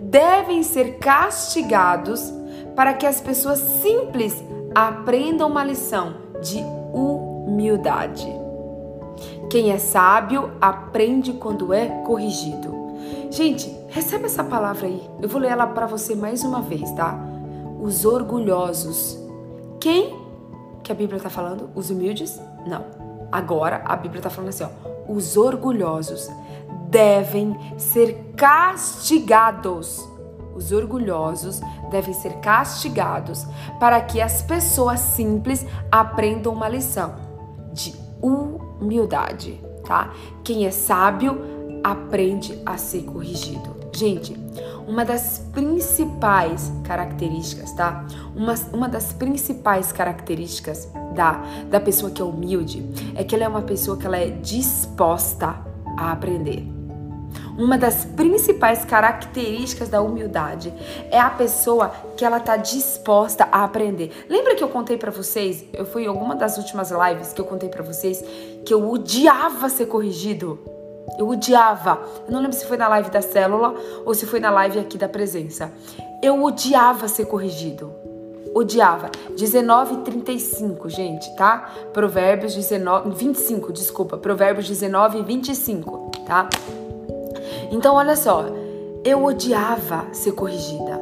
Devem 0.00 0.62
ser 0.62 0.96
castigados 0.98 2.32
para 2.74 2.94
que 2.94 3.04
as 3.04 3.20
pessoas 3.20 3.58
simples 3.58 4.42
aprendam 4.74 5.48
uma 5.50 5.62
lição 5.62 6.14
de 6.40 6.85
humildade. 6.96 8.26
Quem 9.50 9.70
é 9.70 9.78
sábio 9.78 10.52
aprende 10.60 11.32
quando 11.34 11.72
é 11.72 11.86
corrigido. 12.04 12.74
Gente, 13.30 13.74
recebe 13.88 14.24
essa 14.24 14.42
palavra 14.42 14.86
aí. 14.86 15.02
Eu 15.20 15.28
vou 15.28 15.40
ler 15.40 15.50
ela 15.50 15.66
para 15.66 15.86
você 15.86 16.14
mais 16.14 16.42
uma 16.42 16.60
vez, 16.60 16.90
tá? 16.92 17.18
Os 17.80 18.04
orgulhosos. 18.04 19.18
Quem 19.78 20.16
que 20.82 20.90
a 20.90 20.94
Bíblia 20.94 21.18
está 21.18 21.30
falando? 21.30 21.70
Os 21.74 21.90
humildes? 21.90 22.40
Não. 22.66 22.84
Agora 23.30 23.82
a 23.84 23.96
Bíblia 23.96 24.20
está 24.20 24.30
falando 24.30 24.50
assim, 24.50 24.64
ó. 24.64 25.12
Os 25.12 25.36
orgulhosos 25.36 26.28
devem 26.88 27.56
ser 27.76 28.32
castigados. 28.36 30.15
Os 30.56 30.72
orgulhosos 30.72 31.60
devem 31.90 32.14
ser 32.14 32.36
castigados 32.40 33.46
para 33.78 34.00
que 34.00 34.20
as 34.20 34.40
pessoas 34.40 35.00
simples 35.00 35.66
aprendam 35.92 36.52
uma 36.52 36.68
lição 36.68 37.14
de 37.72 37.94
humildade, 38.22 39.60
tá? 39.84 40.12
Quem 40.42 40.66
é 40.66 40.70
sábio 40.70 41.38
aprende 41.84 42.58
a 42.64 42.78
ser 42.78 43.02
corrigido. 43.02 43.76
Gente, 43.92 44.36
uma 44.86 45.04
das 45.04 45.38
principais 45.52 46.72
características, 46.84 47.72
tá? 47.72 48.06
Uma, 48.34 48.54
uma 48.72 48.88
das 48.88 49.12
principais 49.12 49.92
características 49.92 50.88
da, 51.14 51.42
da 51.70 51.80
pessoa 51.80 52.10
que 52.10 52.22
é 52.22 52.24
humilde 52.24 52.84
é 53.14 53.22
que 53.24 53.34
ela 53.34 53.44
é 53.44 53.48
uma 53.48 53.62
pessoa 53.62 53.96
que 53.96 54.06
ela 54.06 54.18
é 54.18 54.30
disposta 54.30 55.56
a 55.96 56.12
aprender. 56.12 56.75
Uma 57.58 57.78
das 57.78 58.04
principais 58.04 58.84
características 58.84 59.88
da 59.88 60.02
humildade 60.02 60.74
é 61.10 61.18
a 61.18 61.30
pessoa 61.30 61.90
que 62.14 62.22
ela 62.22 62.38
tá 62.38 62.58
disposta 62.58 63.48
a 63.50 63.64
aprender. 63.64 64.26
Lembra 64.28 64.54
que 64.54 64.62
eu 64.62 64.68
contei 64.68 64.98
para 64.98 65.10
vocês? 65.10 65.64
Eu 65.72 65.86
fui 65.86 66.04
em 66.04 66.06
alguma 66.06 66.36
das 66.36 66.58
últimas 66.58 66.90
lives 66.90 67.32
que 67.32 67.40
eu 67.40 67.46
contei 67.46 67.70
para 67.70 67.82
vocês 67.82 68.22
que 68.64 68.74
eu 68.74 68.90
odiava 68.90 69.70
ser 69.70 69.86
corrigido. 69.86 70.58
Eu 71.18 71.28
odiava. 71.28 71.98
Eu 72.26 72.32
não 72.32 72.40
lembro 72.40 72.54
se 72.54 72.66
foi 72.66 72.76
na 72.76 72.88
live 72.88 73.10
da 73.10 73.22
célula 73.22 73.74
ou 74.04 74.12
se 74.12 74.26
foi 74.26 74.38
na 74.38 74.50
live 74.50 74.78
aqui 74.78 74.98
da 74.98 75.08
presença. 75.08 75.72
Eu 76.22 76.42
odiava 76.44 77.08
ser 77.08 77.24
corrigido. 77.24 77.90
Odiava. 78.54 79.10
19:35, 79.34 80.90
gente, 80.90 81.34
tá? 81.36 81.70
Provérbios 81.94 82.54
19, 82.54 83.10
25, 83.14 83.72
desculpa. 83.72 84.18
Provérbios 84.18 84.66
19 84.68 85.20
e 85.20 85.22
25, 85.22 86.10
tá? 86.26 86.48
Então, 87.70 87.94
olha 87.94 88.16
só, 88.16 88.46
eu 89.04 89.24
odiava 89.24 90.06
ser 90.12 90.32
corrigida, 90.32 91.00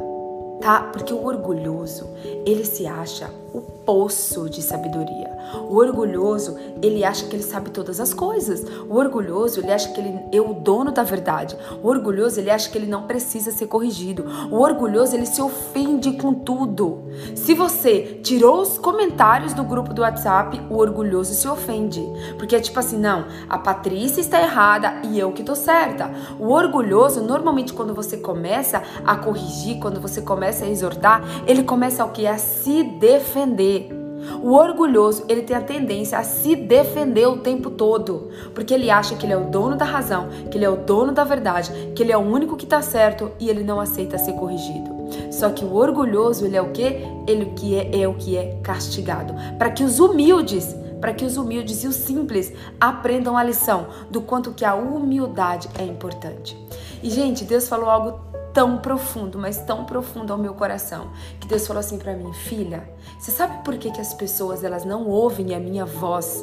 tá? 0.61 0.91
Porque 0.93 1.13
o 1.13 1.25
orgulhoso, 1.25 2.09
ele 2.47 2.65
se 2.65 2.87
acha 2.87 3.31
o 3.53 3.61
poço 3.61 4.49
de 4.49 4.63
sabedoria. 4.63 5.34
O 5.69 5.77
orgulhoso, 5.77 6.57
ele 6.83 7.05
acha 7.05 7.27
que 7.27 7.37
ele 7.37 7.43
sabe 7.43 7.71
todas 7.71 8.01
as 8.01 8.13
coisas. 8.13 8.65
O 8.89 8.97
orgulhoso, 8.97 9.61
ele 9.61 9.73
acha 9.73 9.91
que 9.91 10.01
ele 10.01 10.21
é 10.33 10.41
o 10.41 10.55
dono 10.55 10.93
da 10.93 11.03
verdade. 11.03 11.57
O 11.83 11.89
orgulhoso, 11.89 12.41
ele 12.41 12.51
acha 12.51 12.69
que 12.71 12.79
ele 12.79 12.87
não 12.87 13.03
precisa 13.03 13.51
ser 13.51 13.67
corrigido. 13.67 14.25
O 14.51 14.61
orgulhoso, 14.61 15.15
ele 15.15 15.27
se 15.27 15.41
ofende 15.41 16.13
com 16.13 16.35
tudo. 16.35 17.05
Se 17.35 17.55
você 17.55 18.21
tirou 18.23 18.61
os 18.61 18.79
comentários 18.79 19.53
do 19.55 19.65
grupo 19.65 19.95
do 19.95 20.03
WhatsApp, 20.03 20.61
o 20.71 20.77
orgulhoso 20.77 21.35
se 21.35 21.49
ofende. 21.49 22.03
Porque 22.39 22.57
é 22.57 22.61
tipo 22.61 22.79
assim, 22.79 22.99
não, 22.99 23.27
a 23.49 23.59
Patrícia 23.59 24.21
está 24.21 24.41
errada 24.41 25.01
e 25.05 25.19
eu 25.19 25.33
que 25.33 25.43
tô 25.43 25.55
certa. 25.55 26.11
O 26.39 26.51
orgulhoso, 26.51 27.23
normalmente 27.23 27.73
quando 27.73 27.95
você 27.95 28.17
começa 28.17 28.83
a 29.05 29.17
corrigir, 29.17 29.79
quando 29.79 30.01
você 30.01 30.21
começa 30.23 30.65
a 30.65 30.69
exortar, 30.69 31.23
ele 31.47 31.63
começa 31.63 32.05
o 32.05 32.11
que? 32.11 32.27
A 32.27 32.39
se 32.39 32.83
defender. 32.83 34.04
O 34.43 34.53
orgulhoso, 34.53 35.25
ele 35.29 35.43
tem 35.43 35.57
a 35.57 35.61
tendência 35.61 36.19
a 36.19 36.25
se 36.25 36.55
defender 36.57 37.27
o 37.27 37.39
tempo 37.39 37.71
todo, 37.71 38.31
porque 38.55 38.75
ele 38.75 38.91
acha 38.91 39.15
que 39.17 39.27
ele 39.27 39.33
é 39.33 39.37
o 39.37 39.45
dono 39.45 39.77
da 39.77 39.85
razão, 39.85 40.29
que 40.51 40.59
ele 40.59 40.65
é 40.65 40.69
o 40.69 40.77
dono 40.77 41.13
da 41.13 41.25
verdade, 41.25 41.71
que 41.95 42.03
ele 42.03 42.13
é 42.13 42.17
o 42.17 42.21
único 42.21 42.57
que 42.57 42.65
está 42.65 42.83
certo 42.83 43.31
e 43.39 43.49
ele 43.49 43.63
não 43.63 43.81
aceita 43.81 44.19
ser 44.19 44.33
corrigido. 44.35 44.95
Só 45.31 45.51
que 45.51 45.65
o 45.65 45.75
orgulhoso, 45.75 46.45
ele 46.45 46.57
é 46.57 46.63
o 46.63 46.71
que? 46.71 47.05
Ele 47.27 47.47
que 47.57 47.77
é, 47.77 48.03
é 48.03 48.09
o 48.09 48.15
que 48.15 48.37
é 48.37 48.59
castigado. 48.63 49.35
Para 49.59 49.71
que 49.71 49.85
os 49.85 50.01
humildes, 50.01 50.75
para 51.01 51.13
que 51.13 51.25
os 51.25 51.37
humildes 51.37 51.85
e 51.85 51.87
os 51.87 51.97
simples 51.97 52.53
aprendam 52.81 53.37
a 53.37 53.43
lição 53.43 53.87
do 54.11 54.21
quanto 54.21 54.53
que 54.53 54.65
a 54.65 54.75
humildade 54.75 55.69
é 55.79 55.85
importante. 55.85 56.57
E 57.03 57.11
gente, 57.11 57.45
Deus 57.45 57.69
falou 57.69 57.91
algo 57.91 58.34
tão 58.55 58.79
profundo, 58.79 59.37
mas 59.37 59.59
tão 59.59 59.85
profundo 59.85 60.33
ao 60.33 60.39
meu 60.39 60.55
coração, 60.55 61.11
que 61.41 61.49
Deus 61.49 61.67
falou 61.67 61.81
assim 61.81 61.99
para 61.99 62.15
mim, 62.15 62.33
filha, 62.33 62.89
você 63.19 63.33
sabe 63.33 63.65
por 63.65 63.77
que, 63.77 63.91
que 63.91 64.01
as 64.01 64.15
pessoas 64.15 64.63
elas 64.63 64.85
não 64.85 65.09
ouvem 65.09 65.55
a 65.55 65.59
minha 65.59 65.85
voz? 65.85 66.43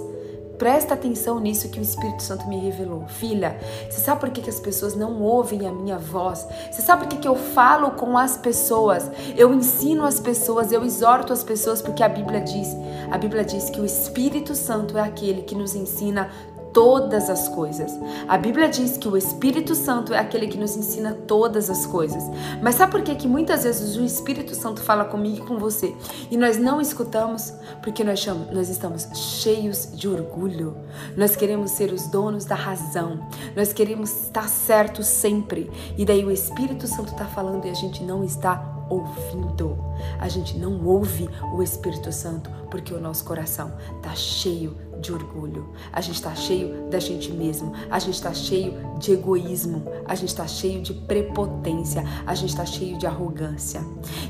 Presta 0.62 0.93
atenção 0.93 1.39
nisso 1.39 1.69
que 1.69 1.80
o 1.80 1.82
Espírito 1.82 2.21
Santo 2.21 2.47
me 2.47 2.60
revelou. 2.60 3.08
Filha, 3.08 3.58
você 3.89 4.00
sabe 4.00 4.19
por 4.19 4.30
que, 4.30 4.41
que 4.41 4.50
as 4.50 4.60
pessoas 4.60 4.93
não 4.93 5.19
ouvem 5.19 5.65
a 5.65 5.71
minha 5.71 5.97
voz? 5.97 6.47
Você 6.71 6.84
sabe 6.84 7.02
por 7.02 7.10
que, 7.10 7.17
que 7.17 7.28
eu 7.28 7.36
falo 7.36 7.89
com 7.91 8.15
as 8.15 8.38
pessoas? 8.38 9.10
Eu 9.36 9.52
ensino 9.56 10.06
as 10.06 10.19
pessoas, 10.19 10.71
eu 10.71 10.86
exorto 10.86 11.34
as 11.34 11.43
pessoas, 11.43 11.82
porque 11.82 12.04
a 12.04 12.10
Bíblia 12.10 12.41
diz, 12.41 12.76
a 13.10 13.17
Bíblia 13.17 13.43
diz 13.43 13.71
que 13.71 13.82
o 13.82 13.86
Espírito 13.86 14.54
Santo 14.54 15.00
é 15.00 15.02
aquele 15.02 15.41
que 15.41 15.56
nos 15.56 15.74
ensina 15.74 16.30
todas 16.74 17.30
as 17.30 17.48
coisas. 17.48 17.92
A 18.28 18.38
Bíblia 18.38 18.70
diz 18.70 18.98
que 18.98 19.08
o 19.08 19.18
Espírito 19.18 19.76
Santo 19.76 20.14
é 20.14 20.20
aquele 20.20 20.48
que 20.48 20.58
nos 20.58 20.76
ensina 20.76 21.14
todas 21.28 21.70
as 21.70 21.86
coisas. 21.86 22.24
Mas 22.62 22.76
sabe 22.76 22.92
por 22.92 23.02
que, 23.02 23.16
que 23.16 23.28
muitas 23.28 23.64
vezes 23.64 23.96
o 23.96 24.04
Espírito 24.04 24.56
Santo 24.56 24.82
fala 24.82 25.06
comigo 25.06 25.38
e 25.38 25.48
com 25.48 25.58
você 25.58 25.96
e 26.30 26.38
nós 26.38 26.58
não 26.58 26.82
escutamos? 26.82 27.54
Porque 27.82 28.04
nós, 28.04 28.20
chamamos, 28.20 28.54
nós 28.54 28.70
estamos 28.70 29.08
cheios 29.14 29.90
de 29.94 30.08
orgulho. 30.08 30.78
Nós 31.16 31.36
queremos 31.36 31.72
ser 31.72 31.92
os 31.92 32.08
donos 32.08 32.46
da 32.46 32.56
razão. 32.56 33.20
Nós 33.56 33.74
queremos 33.74 34.24
estar 34.24 34.48
certos 34.48 35.08
sempre. 35.08 35.70
E 35.98 36.06
daí 36.06 36.24
o 36.26 36.32
Espírito 36.32 36.88
Santo 36.88 37.12
está 37.12 37.26
falando 37.26 37.66
e 37.66 37.70
a 37.70 37.74
gente 37.74 38.04
não 38.04 38.24
está 38.24 38.81
ouvindo. 38.92 39.78
A 40.20 40.28
gente 40.28 40.58
não 40.58 40.84
ouve 40.86 41.30
o 41.54 41.64
Espírito 41.64 42.12
Santo 42.12 42.50
porque 42.70 42.94
o 42.94 43.00
nosso 43.00 43.24
coração 43.24 43.72
está 43.98 44.14
cheio 44.14 44.76
de 45.00 45.12
orgulho. 45.12 45.70
A 45.92 46.02
gente 46.02 46.16
está 46.16 46.36
cheio 46.36 46.90
da 46.90 47.00
gente 47.00 47.32
mesmo. 47.32 47.74
A 47.90 47.98
gente 48.00 48.16
está 48.16 48.34
cheio 48.34 48.74
de 49.00 49.14
egoísmo. 49.14 49.84
A 50.06 50.14
gente 50.14 50.30
está 50.30 50.48
cheio 50.48 50.82
de 50.82 50.94
prepotência. 50.94 52.04
A 52.26 52.36
gente 52.36 52.50
está 52.50 52.66
cheio 52.66 52.98
de 52.98 53.08
arrogância. 53.08 53.82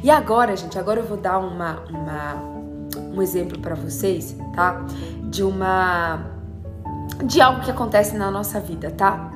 E 0.03 0.09
agora, 0.09 0.55
gente, 0.55 0.77
agora 0.77 0.99
eu 0.99 1.05
vou 1.05 1.17
dar 1.17 1.39
uma, 1.39 1.81
uma 1.89 2.51
um 3.13 3.21
exemplo 3.21 3.59
para 3.59 3.75
vocês, 3.75 4.35
tá? 4.55 4.85
De 5.29 5.43
uma 5.43 6.25
de 7.25 7.39
algo 7.41 7.61
que 7.61 7.69
acontece 7.69 8.15
na 8.15 8.31
nossa 8.31 8.59
vida, 8.59 8.91
tá? 8.91 9.31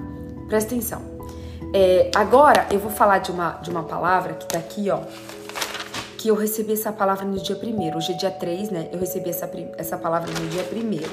Presta 0.48 0.74
atenção. 0.74 1.14
É, 1.78 2.10
agora 2.16 2.68
eu 2.72 2.80
vou 2.80 2.90
falar 2.90 3.18
de 3.18 3.32
uma, 3.32 3.60
de 3.62 3.70
uma 3.70 3.84
palavra 3.84 4.34
que 4.36 4.46
tá 4.46 4.58
aqui, 4.58 4.90
ó. 4.90 5.02
Que 6.18 6.30
eu 6.30 6.36
recebi 6.36 6.72
essa 6.72 6.90
palavra 6.90 7.26
no 7.26 7.38
dia 7.38 7.58
primeiro. 7.58 7.98
Hoje 7.98 8.14
é 8.14 8.16
dia 8.16 8.32
3, 8.32 8.70
né? 8.70 8.88
Eu 8.94 8.98
recebi 8.98 9.30
essa, 9.30 9.52
essa 9.78 9.98
palavra 9.98 10.32
no 10.32 10.48
dia 10.48 10.64
primeiro. 10.64 11.12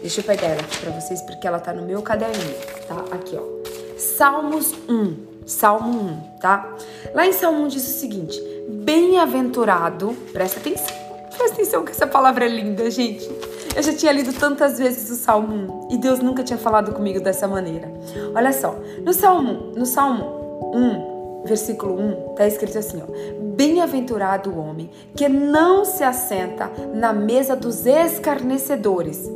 Deixa 0.00 0.18
eu 0.20 0.24
pegar 0.24 0.48
ela 0.48 0.60
aqui 0.62 0.78
pra 0.78 0.90
vocês, 0.90 1.22
porque 1.22 1.46
ela 1.46 1.60
tá 1.60 1.72
no 1.72 1.82
meu 1.82 2.02
caderninho, 2.02 2.56
tá? 2.88 3.04
Aqui, 3.14 3.38
ó. 3.38 3.96
Salmos 3.96 4.74
1. 4.88 5.46
Salmo 5.46 5.92
1, 5.92 6.38
tá? 6.40 6.74
Lá 7.14 7.24
em 7.24 7.32
Salmo 7.32 7.62
1 7.66 7.68
diz 7.68 7.86
o 7.86 8.00
seguinte: 8.00 8.42
Bem-aventurado, 8.68 10.12
presta 10.32 10.58
atenção. 10.58 10.96
Presta 11.36 11.54
atenção 11.54 11.84
que 11.84 11.92
essa 11.92 12.06
palavra 12.08 12.46
é 12.46 12.48
linda, 12.48 12.90
gente. 12.90 13.30
Eu 13.74 13.82
já 13.82 13.92
tinha 13.92 14.12
lido 14.12 14.32
tantas 14.32 14.78
vezes 14.78 15.10
o 15.10 15.16
Salmo 15.16 15.88
1 15.90 15.94
e 15.94 15.98
Deus 15.98 16.20
nunca 16.20 16.44
tinha 16.44 16.58
falado 16.58 16.92
comigo 16.92 17.18
dessa 17.18 17.48
maneira. 17.48 17.92
Olha 18.32 18.52
só, 18.52 18.78
no 19.04 19.12
Salmo, 19.12 19.72
no 19.76 19.84
Salmo 19.84 20.70
1, 20.72 21.44
versículo 21.44 21.98
1, 22.00 22.34
tá 22.36 22.46
escrito 22.46 22.78
assim, 22.78 23.02
ó: 23.02 23.34
Bem-aventurado 23.56 24.50
o 24.50 24.58
homem 24.58 24.88
que 25.16 25.28
não 25.28 25.84
se 25.84 26.04
assenta 26.04 26.70
na 26.94 27.12
mesa 27.12 27.56
dos 27.56 27.84
escarnecedores. 27.84 29.28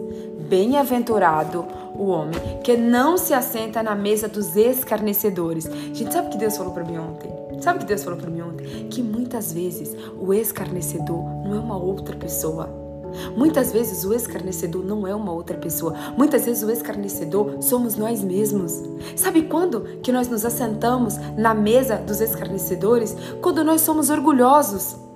Bem-aventurado 0.48 1.66
o 1.96 2.06
homem 2.06 2.38
que 2.62 2.76
não 2.76 3.18
se 3.18 3.34
assenta 3.34 3.82
na 3.82 3.96
mesa 3.96 4.28
dos 4.28 4.54
escarnecedores. 4.56 5.64
Gente, 5.92 6.12
sabe 6.12 6.28
o 6.28 6.30
que 6.30 6.38
Deus 6.38 6.56
falou 6.56 6.72
para 6.72 6.84
mim 6.84 6.96
ontem? 6.96 7.28
Sabe 7.60 7.78
o 7.78 7.80
que 7.80 7.86
Deus 7.86 8.04
falou 8.04 8.18
para 8.18 8.30
mim 8.30 8.40
ontem? 8.40 8.88
Que 8.88 9.02
muitas 9.02 9.52
vezes 9.52 9.96
o 10.16 10.32
escarnecedor 10.32 11.24
não 11.44 11.56
é 11.56 11.58
uma 11.58 11.76
outra 11.76 12.14
pessoa 12.14 12.87
Muitas 13.36 13.72
vezes 13.72 14.04
o 14.04 14.12
escarnecedor 14.14 14.84
não 14.84 15.06
é 15.06 15.14
uma 15.14 15.32
outra 15.32 15.56
pessoa. 15.56 15.94
Muitas 16.16 16.44
vezes 16.44 16.62
o 16.62 16.70
escarnecedor 16.70 17.62
somos 17.62 17.96
nós 17.96 18.22
mesmos. 18.22 18.82
Sabe 19.16 19.42
quando 19.42 19.82
que 20.02 20.12
nós 20.12 20.28
nos 20.28 20.44
assentamos 20.44 21.16
na 21.36 21.54
mesa 21.54 21.96
dos 21.96 22.20
escarnecedores? 22.20 23.16
Quando 23.40 23.64
nós 23.64 23.80
somos 23.80 24.10
orgulhosos. 24.10 25.07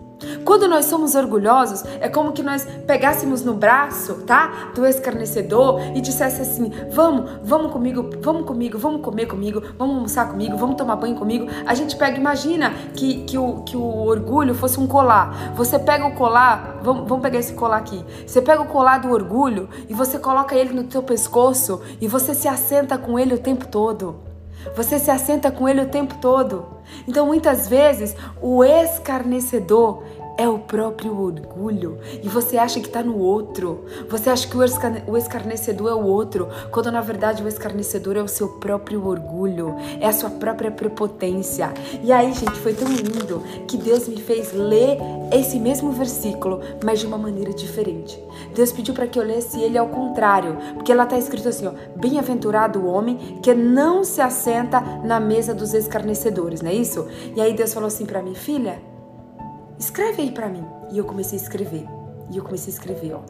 Quando 0.45 0.69
nós 0.69 0.87
somos 0.87 1.15
orgulhosos, 1.15 1.85
é 2.01 2.09
como 2.09 2.33
que 2.33 2.43
nós 2.43 2.67
pegássemos 2.87 3.43
no 3.43 3.55
braço, 3.55 4.15
tá? 4.27 4.71
Do 4.75 4.87
escarnecedor 4.87 5.81
e 5.95 6.01
dissesse 6.01 6.43
assim: 6.43 6.71
"Vamos, 6.91 7.31
vamos 7.43 7.73
comigo, 7.73 8.11
vamos 8.21 8.47
comigo, 8.47 8.79
vamos 8.79 9.03
comer 9.03 9.27
comigo, 9.27 9.63
vamos 9.79 9.97
almoçar 9.97 10.29
comigo, 10.29 10.57
vamos 10.57 10.77
tomar 10.77 10.97
banho 10.97 11.17
comigo". 11.17 11.47
A 11.67 11.75
gente 11.75 11.97
pega, 11.97 12.17
imagina 12.17 12.73
que, 12.95 13.25
que, 13.25 13.39
o, 13.39 13.63
que 13.63 13.77
o 13.77 14.05
orgulho 14.05 14.55
fosse 14.55 14.79
um 14.79 14.87
colar. 14.87 15.53
Você 15.55 15.79
pega 15.79 16.07
o 16.07 16.15
colar, 16.15 16.81
vamos, 16.83 17.09
vamos 17.09 17.23
pegar 17.23 17.39
esse 17.39 17.55
colar 17.55 17.79
aqui. 17.79 18.05
Você 18.27 18.41
pega 18.41 18.63
o 18.63 18.67
colar 18.67 18.99
do 18.99 19.11
orgulho 19.11 19.69
e 19.89 19.95
você 19.95 20.19
coloca 20.19 20.55
ele 20.55 20.73
no 20.73 20.85
teu 20.85 21.03
pescoço 21.03 21.81
e 22.01 22.09
você 22.09 22.35
se 22.35 22.49
assenta 22.49 22.99
com 22.99 23.19
ele 23.19 23.35
o 23.35 23.39
tempo 23.39 23.67
todo. 23.67 24.32
Você 24.77 24.99
se 24.99 25.11
assenta 25.11 25.51
com 25.51 25.69
ele 25.69 25.81
o 25.81 25.89
tempo 25.89 26.15
todo. 26.21 26.67
Então, 27.07 27.27
muitas 27.27 27.69
vezes, 27.69 28.15
o 28.41 28.65
escarnecedor 28.65 30.03
é 30.37 30.49
o 30.49 30.59
próprio 30.59 31.19
orgulho 31.21 31.99
e 32.23 32.29
você 32.29 32.57
acha 32.57 32.81
que 32.81 32.87
está 32.87 33.03
no 33.03 33.19
outro. 33.19 33.85
Você 34.09 34.31
acha 34.31 34.49
que 34.49 34.57
o 34.57 35.17
escarnecedor 35.17 35.91
é 35.91 35.95
o 35.95 36.05
outro, 36.05 36.49
quando 36.71 36.91
na 36.91 37.01
verdade 37.01 37.43
o 37.43 37.49
escarnecedor 37.49 38.17
é 38.17 38.23
o 38.23 38.29
seu 38.29 38.49
próprio 38.49 39.07
orgulho, 39.07 39.75
é 40.01 40.07
a 40.07 40.13
sua 40.13 40.31
própria 40.31 40.71
prepotência. 40.71 41.73
E 42.03 42.13
aí, 42.13 42.33
gente, 42.33 42.59
foi 42.61 42.75
tão 42.75 42.89
lindo 42.89 43.43
que 43.67 43.77
Deus 43.77 44.09
me 44.09 44.21
fez 44.21 44.53
ler 44.53 44.99
esse 45.33 45.59
mesmo 45.59 45.93
versículo, 45.93 46.61
mas 46.85 47.01
de 47.01 47.07
uma 47.07 47.19
maneira 47.19 47.53
diferente. 47.53 48.23
Deus 48.55 48.73
pediu 48.73 48.95
para 48.95 49.07
que 49.07 49.19
eu 49.19 49.25
lesse 49.25 49.61
ele 49.61 49.79
ao 49.79 49.89
contrário, 49.89 50.57
porque 50.75 50.95
lá 50.95 51.05
está 51.05 51.19
escrito 51.19 51.49
assim: 51.49 51.71
bem-aventurado 51.97 52.81
o 52.81 52.87
homem 52.87 53.39
que 53.43 53.55
não 53.55 54.05
se 54.05 54.21
assenta 54.21 54.81
na 54.81 55.21
mesa 55.21 55.55
dos 55.55 55.75
escarnecedores, 55.75 56.61
não 56.63 56.71
é 56.71 56.75
isso? 56.75 57.07
E 57.35 57.41
aí 57.41 57.55
Deus 57.55 57.73
falou 57.73 57.87
assim 57.87 58.07
para 58.07 58.23
mim, 58.23 58.35
filha 58.35 58.92
escreve 59.83 60.23
aí 60.23 60.31
para 60.31 60.49
mim. 60.49 60.65
E 60.91 60.99
eu 60.99 61.05
comecei 61.05 61.39
a 61.39 61.43
escrever. 61.43 61.87
E 62.31 62.37
eu 62.37 62.45
comecei 62.45 62.73
a 62.73 62.77
escrever, 62.77 63.15
ó. 63.15 63.21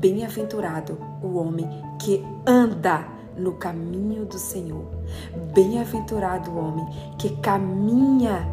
Bem-aventurado 0.00 0.98
o 1.22 1.36
homem 1.38 1.68
que 1.98 2.24
anda 2.46 3.06
no 3.36 3.52
caminho 3.52 4.26
do 4.26 4.38
Senhor. 4.38 4.84
Bem-aventurado 5.54 6.50
o 6.50 6.58
homem 6.58 6.86
que 7.16 7.36
caminha 7.36 8.46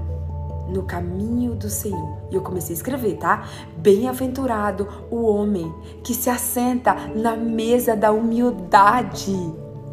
no 0.70 0.84
caminho 0.84 1.56
do 1.56 1.70
Senhor. 1.70 2.18
E 2.30 2.36
eu 2.36 2.42
comecei 2.42 2.76
a 2.76 2.78
escrever, 2.78 3.18
tá? 3.18 3.48
Bem-aventurado 3.78 4.88
o 5.10 5.26
homem 5.26 5.74
que 6.04 6.14
se 6.14 6.30
assenta 6.30 6.94
na 7.16 7.36
mesa 7.36 7.96
da 7.96 8.12
humildade. 8.12 9.36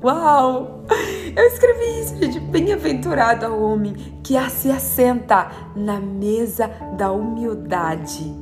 Uau! 0.03 0.74
Eu 1.37 1.47
escrevi 1.47 2.01
isso, 2.01 2.17
gente. 2.17 2.41
Bem-aventurado 2.41 3.47
o 3.47 3.63
homem 3.63 3.95
que 4.23 4.35
se 4.51 4.71
assenta 4.71 5.51
na 5.75 6.01
mesa 6.01 6.69
da 6.97 7.11
humildade, 7.13 8.33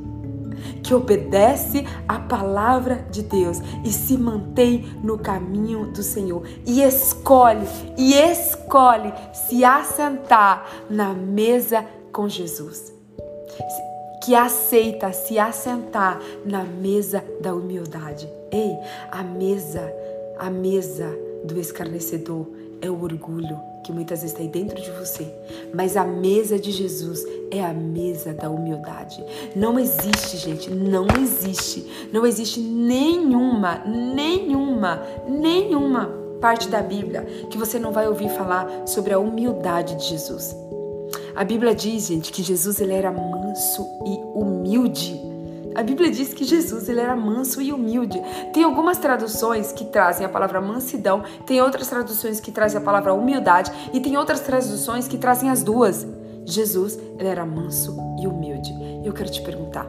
que 0.83 0.93
obedece 0.93 1.85
à 2.07 2.19
palavra 2.19 3.05
de 3.09 3.23
Deus 3.23 3.59
e 3.83 3.91
se 3.91 4.17
mantém 4.17 4.85
no 5.03 5.17
caminho 5.17 5.91
do 5.91 6.03
Senhor 6.03 6.43
e 6.65 6.81
escolhe, 6.81 7.67
e 7.97 8.13
escolhe 8.13 9.13
se 9.33 9.63
assentar 9.63 10.65
na 10.89 11.13
mesa 11.13 11.85
com 12.11 12.27
Jesus. 12.29 12.93
que 14.23 14.35
aceita 14.35 15.11
se 15.11 15.37
assentar 15.37 16.17
na 16.45 16.63
mesa 16.63 17.21
da 17.41 17.53
humildade. 17.53 18.25
Ei, 18.53 18.73
a 19.11 19.21
mesa, 19.21 19.93
a 20.39 20.49
mesa 20.49 21.13
do 21.43 21.59
escarnecedor 21.59 22.47
é 22.81 22.89
o 22.89 23.01
orgulho 23.01 23.59
que 23.83 23.91
muitas 23.91 24.21
vezes 24.21 24.31
está 24.31 24.41
aí 24.41 24.49
dentro 24.49 24.81
de 24.81 24.91
você, 24.91 25.33
mas 25.73 25.97
a 25.97 26.03
mesa 26.03 26.57
de 26.57 26.71
Jesus 26.71 27.25
é 27.51 27.63
a 27.63 27.73
mesa 27.73 28.33
da 28.33 28.49
humildade. 28.49 29.23
Não 29.55 29.77
existe, 29.77 30.37
gente, 30.37 30.69
não 30.69 31.05
existe, 31.21 32.09
não 32.11 32.25
existe 32.25 32.59
nenhuma, 32.59 33.83
nenhuma, 33.85 35.01
nenhuma 35.27 36.09
parte 36.39 36.67
da 36.67 36.81
Bíblia 36.81 37.23
que 37.49 37.57
você 37.57 37.77
não 37.77 37.91
vai 37.91 38.07
ouvir 38.07 38.29
falar 38.29 38.85
sobre 38.85 39.13
a 39.13 39.19
humildade 39.19 39.95
de 39.95 40.05
Jesus. 40.05 40.55
A 41.35 41.43
Bíblia 41.43 41.73
diz, 41.73 42.07
gente, 42.07 42.31
que 42.31 42.43
Jesus 42.43 42.79
ele 42.79 42.93
era 42.93 43.11
manso 43.11 43.85
e 44.05 44.19
humilde. 44.37 45.32
A 45.75 45.83
Bíblia 45.83 46.11
diz 46.11 46.33
que 46.33 46.43
Jesus 46.43 46.87
ele 46.87 46.99
era 46.99 47.15
manso 47.15 47.61
e 47.61 47.71
humilde. 47.73 48.21
Tem 48.53 48.63
algumas 48.63 48.97
traduções 48.97 49.71
que 49.71 49.85
trazem 49.85 50.25
a 50.25 50.29
palavra 50.29 50.61
mansidão, 50.61 51.23
tem 51.45 51.61
outras 51.61 51.87
traduções 51.87 52.39
que 52.39 52.51
trazem 52.51 52.79
a 52.79 52.83
palavra 52.83 53.13
humildade 53.13 53.71
e 53.93 53.99
tem 53.99 54.17
outras 54.17 54.41
traduções 54.41 55.07
que 55.07 55.17
trazem 55.17 55.49
as 55.49 55.63
duas. 55.63 56.05
Jesus 56.45 56.99
ele 57.17 57.27
era 57.27 57.45
manso 57.45 57.95
e 58.21 58.27
humilde. 58.27 58.73
Eu 59.03 59.13
quero 59.13 59.31
te 59.31 59.41
perguntar, 59.41 59.87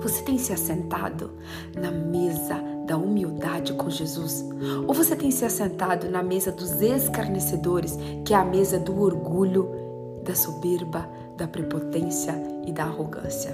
você 0.00 0.22
tem 0.22 0.38
se 0.38 0.52
assentado 0.52 1.32
na 1.76 1.90
mesa 1.90 2.62
da 2.86 2.96
humildade 2.96 3.72
com 3.74 3.90
Jesus? 3.90 4.44
Ou 4.86 4.94
você 4.94 5.14
tem 5.14 5.30
se 5.30 5.44
assentado 5.44 6.08
na 6.08 6.22
mesa 6.22 6.50
dos 6.50 6.80
escarnecedores, 6.80 7.98
que 8.24 8.32
é 8.32 8.36
a 8.36 8.44
mesa 8.44 8.78
do 8.78 9.00
orgulho 9.00 9.68
da 10.24 10.34
soberba, 10.34 11.08
da 11.36 11.46
prepotência 11.46 12.34
e 12.66 12.72
da 12.72 12.84
arrogância. 12.84 13.50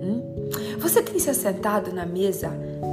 Hum? 0.00 0.35
Você 0.78 1.02
tem 1.02 1.18
se 1.18 1.30
assentado 1.30 1.92
na 1.92 2.06
mesa 2.06 2.52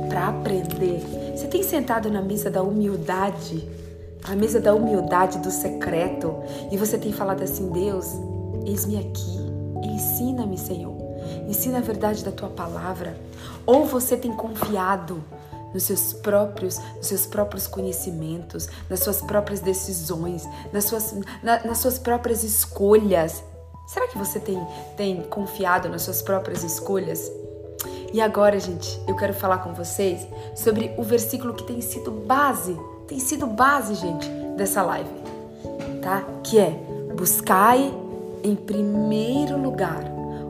para 0.10 0.30
aprender? 0.30 1.02
Você 1.36 1.48
tem 1.48 1.63
sentado 1.63 2.10
na 2.10 2.22
mesa 2.22 2.50
da 2.50 2.62
humildade? 2.62 3.68
A 4.24 4.36
mesa 4.36 4.60
da 4.60 4.74
humildade, 4.74 5.39
do 5.39 5.52
secreto? 5.52 6.34
E 6.72 6.78
você 6.78 6.98
tem 6.98 7.12
falado 7.12 7.44
assim: 7.44 7.70
Deus, 7.70 8.08
eis-me 8.66 8.98
aqui, 8.98 9.38
ensina-me, 9.84 10.58
Senhor. 10.58 10.96
Ensina 11.48 11.80
a 11.80 11.82
verdade 11.82 12.24
da 12.24 12.32
tua 12.32 12.50
palavra. 12.50 13.18
Ou 13.66 13.86
você 13.86 14.16
tem 14.16 14.32
confiado 14.32 15.24
nos 15.74 15.84
seus 15.84 16.13
próprios, 16.13 16.80
nos 16.98 17.08
seus 17.08 17.26
próprios 17.26 17.68
conhecimentos, 17.68 18.70
nas 18.89 19.00
suas 19.00 19.22
próprias 19.22 19.60
decisões, 19.60 20.48
nas 20.72 20.86
suas, 20.86 21.16
na, 21.42 21.63
nas 21.66 21.80
suas 21.80 21.98
próprias 21.98 22.44
escolhas. 22.44 23.44
Será 23.86 24.08
que 24.08 24.17
você 24.17 24.39
tem, 24.39 24.65
tem 24.96 25.22
confiado 25.24 25.89
nas 25.89 26.04
suas 26.04 26.22
próprias 26.22 26.63
escolhas? 26.63 27.32
E 28.13 28.22
agora, 28.22 28.60
gente, 28.60 29.00
eu 29.08 29.15
quero 29.15 29.34
falar 29.34 29.58
com 29.58 29.74
vocês 29.74 30.26
sobre 30.56 30.93
o 30.98 31.04
versículo 31.04 31.54
que 31.54 31.63
tem 31.63 31.82
sido 31.82 32.12
base, 32.12 32.78
tem 33.08 33.19
sido 33.19 33.48
base, 33.48 33.96
gente, 33.96 34.30
dessa 34.56 34.84
live, 34.84 35.10
tá? 36.02 36.24
Que 36.43 36.60
é: 36.60 36.69
buscai 37.15 37.93
em 38.43 38.56
primeiro 38.56 39.58
lugar 39.58 40.04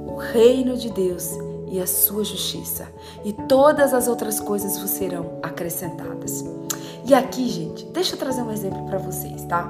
o 0.06 0.18
reino 0.18 0.78
de 0.78 0.90
Deus 0.90 1.32
e 1.68 1.80
a 1.80 1.88
sua 1.88 2.24
justiça, 2.24 2.88
e 3.24 3.34
todas 3.34 3.94
as 3.94 4.08
outras 4.08 4.40
coisas 4.40 4.78
vos 4.78 4.92
serão 4.92 5.40
acrescentadas. 5.42 6.44
E 7.06 7.14
aqui, 7.14 7.50
gente, 7.50 7.86
deixa 7.88 8.16
eu 8.16 8.20
trazer 8.20 8.42
um 8.42 8.52
exemplo 8.52 8.86
para 8.86 8.98
vocês, 8.98 9.44
tá? 9.44 9.70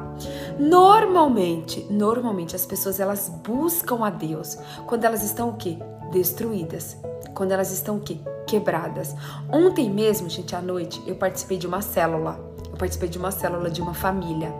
Normalmente, 0.60 1.86
normalmente 1.90 2.56
as 2.56 2.66
pessoas 2.66 3.00
elas 3.00 3.28
buscam 3.44 4.06
a 4.06 4.12
Deus 4.12 4.56
quando 4.86 5.04
elas 5.04 5.24
estão 5.24 5.50
o 5.50 5.54
quê? 5.56 5.78
Destruídas. 6.12 6.96
Quando 7.34 7.52
elas 7.52 7.72
estão 7.72 7.98
o 7.98 8.02
quê? 8.02 8.20
Quebradas. 8.46 9.16
Ontem 9.52 9.90
mesmo, 9.90 10.30
gente, 10.30 10.56
à 10.56 10.62
noite, 10.62 11.02
eu 11.08 11.16
participei 11.16 11.58
de 11.58 11.66
uma 11.66 11.82
célula. 11.82 12.40
Eu 12.72 12.78
participei 12.78 13.10
de 13.10 13.18
uma 13.18 13.32
célula 13.32 13.70
de 13.70 13.82
uma 13.82 13.96
família 13.96 14.54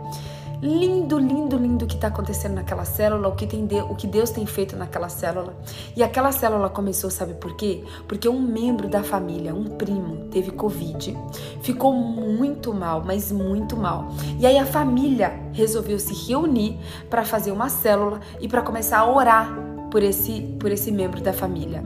lindo, 0.64 1.18
lindo, 1.18 1.58
lindo 1.58 1.86
que 1.86 1.94
está 1.94 2.08
acontecendo 2.08 2.54
naquela 2.54 2.86
célula, 2.86 3.28
o 3.28 3.36
que, 3.36 3.46
tem 3.46 3.66
de, 3.66 3.76
o 3.82 3.94
que 3.94 4.06
Deus 4.06 4.30
tem 4.30 4.46
feito 4.46 4.74
naquela 4.74 5.10
célula. 5.10 5.54
E 5.94 6.02
aquela 6.02 6.32
célula 6.32 6.70
começou, 6.70 7.10
sabe 7.10 7.34
por 7.34 7.54
quê? 7.54 7.84
Porque 8.08 8.26
um 8.26 8.40
membro 8.40 8.88
da 8.88 9.02
família, 9.02 9.54
um 9.54 9.64
primo, 9.64 10.28
teve 10.30 10.50
Covid, 10.52 11.14
ficou 11.60 11.92
muito 11.92 12.72
mal, 12.72 13.02
mas 13.04 13.30
muito 13.30 13.76
mal. 13.76 14.08
E 14.38 14.46
aí 14.46 14.56
a 14.56 14.64
família 14.64 15.38
resolveu 15.52 15.98
se 15.98 16.14
reunir 16.26 16.78
para 17.10 17.26
fazer 17.26 17.52
uma 17.52 17.68
célula 17.68 18.20
e 18.40 18.48
para 18.48 18.62
começar 18.62 19.00
a 19.00 19.06
orar 19.06 19.73
por 19.94 20.02
esse, 20.02 20.40
por 20.58 20.72
esse 20.72 20.90
membro 20.90 21.20
da 21.20 21.32
família. 21.32 21.84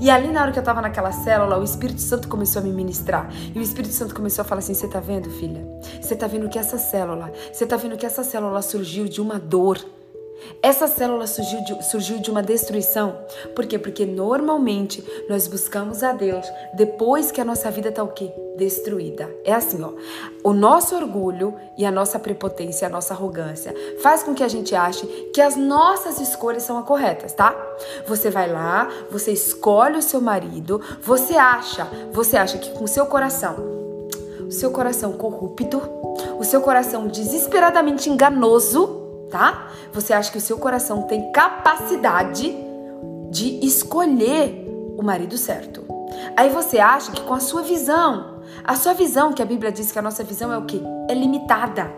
E 0.00 0.08
ali 0.08 0.28
na 0.28 0.42
hora 0.42 0.52
que 0.52 0.60
eu 0.60 0.62
tava 0.62 0.80
naquela 0.80 1.10
célula, 1.10 1.58
o 1.58 1.64
Espírito 1.64 2.00
Santo 2.00 2.28
começou 2.28 2.62
a 2.62 2.64
me 2.64 2.70
ministrar. 2.70 3.28
E 3.52 3.58
o 3.58 3.60
Espírito 3.60 3.92
Santo 3.92 4.14
começou 4.14 4.42
a 4.42 4.44
falar 4.44 4.60
assim: 4.60 4.74
"Você 4.74 4.86
tá 4.86 5.00
vendo, 5.00 5.28
filha? 5.28 5.66
Você 6.00 6.14
tá 6.14 6.28
vendo 6.28 6.48
que 6.48 6.56
essa 6.56 6.78
célula, 6.78 7.32
você 7.52 7.66
tá 7.66 7.76
vendo 7.76 7.96
que 7.96 8.06
essa 8.06 8.22
célula 8.22 8.62
surgiu 8.62 9.08
de 9.08 9.20
uma 9.20 9.40
dor 9.40 9.84
essa 10.62 10.86
célula 10.86 11.26
surgiu 11.26 11.62
de, 11.64 11.84
surgiu 11.84 12.18
de 12.18 12.30
uma 12.30 12.42
destruição. 12.42 13.18
Por 13.54 13.66
quê? 13.66 13.78
Porque 13.78 14.04
normalmente 14.04 15.04
nós 15.28 15.46
buscamos 15.46 16.02
a 16.02 16.12
Deus 16.12 16.46
depois 16.74 17.30
que 17.30 17.40
a 17.40 17.44
nossa 17.44 17.70
vida 17.70 17.88
está 17.88 18.02
o 18.02 18.08
quê? 18.08 18.32
Destruída. 18.56 19.30
É 19.44 19.52
assim, 19.52 19.82
ó. 19.82 19.92
O 20.42 20.52
nosso 20.52 20.96
orgulho 20.96 21.54
e 21.76 21.84
a 21.84 21.90
nossa 21.90 22.18
prepotência, 22.18 22.86
a 22.86 22.90
nossa 22.90 23.14
arrogância 23.14 23.74
faz 24.02 24.22
com 24.22 24.34
que 24.34 24.42
a 24.42 24.48
gente 24.48 24.74
ache 24.74 25.06
que 25.32 25.40
as 25.40 25.56
nossas 25.56 26.20
escolhas 26.20 26.64
são 26.64 26.78
as 26.78 26.84
corretas, 26.84 27.32
tá? 27.32 27.54
Você 28.06 28.30
vai 28.30 28.50
lá, 28.50 28.90
você 29.10 29.32
escolhe 29.32 29.98
o 29.98 30.02
seu 30.02 30.20
marido, 30.20 30.80
você 31.00 31.36
acha, 31.36 31.86
você 32.12 32.36
acha 32.36 32.58
que 32.58 32.70
com 32.70 32.84
o 32.84 32.88
seu 32.88 33.06
coração, 33.06 33.56
o 34.46 34.50
seu 34.50 34.70
coração 34.70 35.12
corrupto, 35.12 35.80
o 36.38 36.44
seu 36.44 36.60
coração 36.60 37.06
desesperadamente 37.06 38.08
enganoso, 38.08 39.07
tá? 39.30 39.68
Você 39.92 40.12
acha 40.12 40.30
que 40.30 40.38
o 40.38 40.40
seu 40.40 40.58
coração 40.58 41.02
tem 41.02 41.30
capacidade 41.32 42.56
de 43.30 43.64
escolher 43.64 44.66
o 44.96 45.02
marido 45.02 45.36
certo. 45.36 45.84
Aí 46.36 46.48
você 46.48 46.78
acha 46.78 47.12
que 47.12 47.20
com 47.22 47.34
a 47.34 47.40
sua 47.40 47.62
visão, 47.62 48.40
a 48.64 48.74
sua 48.74 48.94
visão, 48.94 49.32
que 49.32 49.42
a 49.42 49.46
Bíblia 49.46 49.70
diz 49.70 49.92
que 49.92 49.98
a 49.98 50.02
nossa 50.02 50.24
visão 50.24 50.52
é 50.52 50.58
o 50.58 50.62
quê? 50.62 50.80
É 51.08 51.14
limitada. 51.14 51.92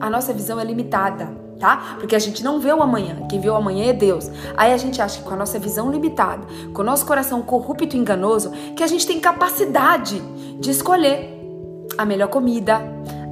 A 0.00 0.10
nossa 0.10 0.32
visão 0.32 0.58
é 0.58 0.64
limitada, 0.64 1.28
tá? 1.60 1.96
Porque 1.98 2.16
a 2.16 2.18
gente 2.18 2.42
não 2.42 2.58
vê 2.58 2.72
o 2.72 2.82
amanhã. 2.82 3.26
Quem 3.28 3.38
vê 3.38 3.48
o 3.48 3.54
amanhã 3.54 3.90
é 3.90 3.92
Deus. 3.92 4.30
Aí 4.56 4.72
a 4.72 4.76
gente 4.76 5.00
acha 5.00 5.18
que 5.18 5.24
com 5.24 5.34
a 5.34 5.36
nossa 5.36 5.58
visão 5.58 5.90
limitada, 5.90 6.46
com 6.72 6.82
o 6.82 6.84
nosso 6.84 7.06
coração 7.06 7.42
corrupto 7.42 7.94
e 7.94 7.98
enganoso, 7.98 8.50
que 8.74 8.82
a 8.82 8.86
gente 8.86 9.06
tem 9.06 9.20
capacidade 9.20 10.20
de 10.58 10.70
escolher 10.70 11.38
a 11.96 12.04
melhor 12.04 12.28
comida, 12.28 12.80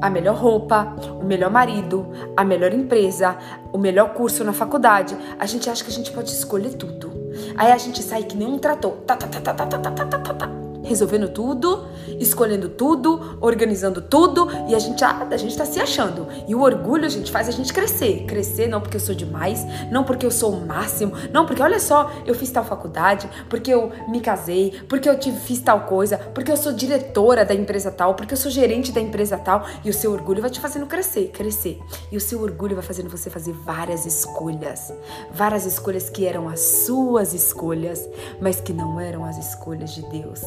a 0.01 0.11
melhor 0.11 0.37
roupa, 0.37 0.95
o 1.21 1.25
melhor 1.25 1.51
marido, 1.51 2.07
a 2.37 2.45
melhor 2.45 2.73
empresa, 2.73 3.37
o 3.73 3.79
melhor 3.79 4.15
curso 4.15 4.45
na 4.45 4.53
faculdade. 4.53 5.17
A 5.39 5.47
gente 5.47 5.69
acha 5.69 5.85
que 5.85 5.91
a 5.91 5.95
gente 5.95 6.13
pode 6.13 6.31
escolher 6.31 6.75
tudo. 6.75 7.11
Aí 7.57 7.71
a 7.71 7.79
gente 7.79 8.03
sai 8.03 8.25
que 8.25 8.37
nem 8.37 8.49
um 8.49 8.59
trator. 8.59 8.93
Tá, 9.07 9.17
tá, 9.17 9.27
tá, 9.27 9.41
tá, 9.41 9.55
tá, 9.55 9.67
tá, 9.67 9.79
tá, 9.79 9.91
tá, 10.07 10.19
tá, 10.19 10.35
tá 10.35 10.69
resolvendo 10.85 11.29
tudo, 11.29 11.87
escolhendo 12.19 12.69
tudo, 12.69 13.38
organizando 13.40 14.01
tudo 14.01 14.49
e 14.69 14.75
a 14.75 14.79
gente, 14.79 15.05
ah, 15.05 15.27
a 15.31 15.37
gente 15.37 15.57
tá 15.57 15.64
se 15.64 15.81
achando. 15.81 16.27
E 16.47 16.55
o 16.55 16.61
orgulho, 16.61 17.05
a 17.05 17.09
gente, 17.09 17.31
faz 17.31 17.49
a 17.49 17.53
gente 17.53 17.73
crescer. 17.73 18.25
Crescer 18.27 18.69
não 18.69 18.81
porque 18.81 18.97
eu 18.97 19.01
sou 19.01 19.14
demais, 19.14 19.64
não 19.90 20.05
porque 20.05 20.25
eu 20.25 20.31
sou 20.31 20.53
o 20.53 20.66
máximo, 20.66 21.12
não 21.33 21.47
porque, 21.47 21.62
olha 21.62 21.79
só, 21.79 22.11
eu 22.27 22.35
fiz 22.35 22.51
tal 22.51 22.64
faculdade, 22.64 23.29
porque 23.49 23.73
eu 23.73 23.93
me 24.09 24.21
casei, 24.21 24.81
porque 24.88 25.09
eu 25.09 25.19
tive, 25.19 25.38
fiz 25.38 25.61
tal 25.61 25.83
coisa, 25.83 26.19
porque 26.19 26.51
eu 26.51 26.57
sou 26.57 26.73
diretora 26.73 27.45
da 27.45 27.55
empresa 27.55 27.90
tal, 27.90 28.14
porque 28.14 28.35
eu 28.35 28.38
sou 28.38 28.51
gerente 28.51 28.93
da 28.93 29.01
empresa 29.01 29.37
tal. 29.38 29.66
E 29.85 29.90
o 29.90 29.95
seu 29.95 30.12
orgulho 30.12 30.40
vai 30.40 30.51
te 30.51 30.61
fazendo 30.61 30.87
crescer, 30.87 31.29
crescer. 31.29 31.79
E 32.11 32.16
o 32.16 32.21
seu 32.21 32.40
orgulho 32.43 32.75
vai 32.75 32.85
fazendo 32.85 33.11
você 33.11 33.31
fazer 33.31 33.53
várias 33.53 34.07
escolhas. 34.07 34.93
Várias 35.33 35.66
escolhas 35.66 36.11
que 36.11 36.27
eram 36.27 36.49
as 36.49 36.61
suas 36.61 37.35
escolhas, 37.35 38.09
mas 38.40 38.61
que 38.61 38.73
não 38.73 39.01
eram 39.01 39.25
as 39.25 39.38
escolhas 39.38 39.95
de 39.95 40.03
Deus. 40.09 40.40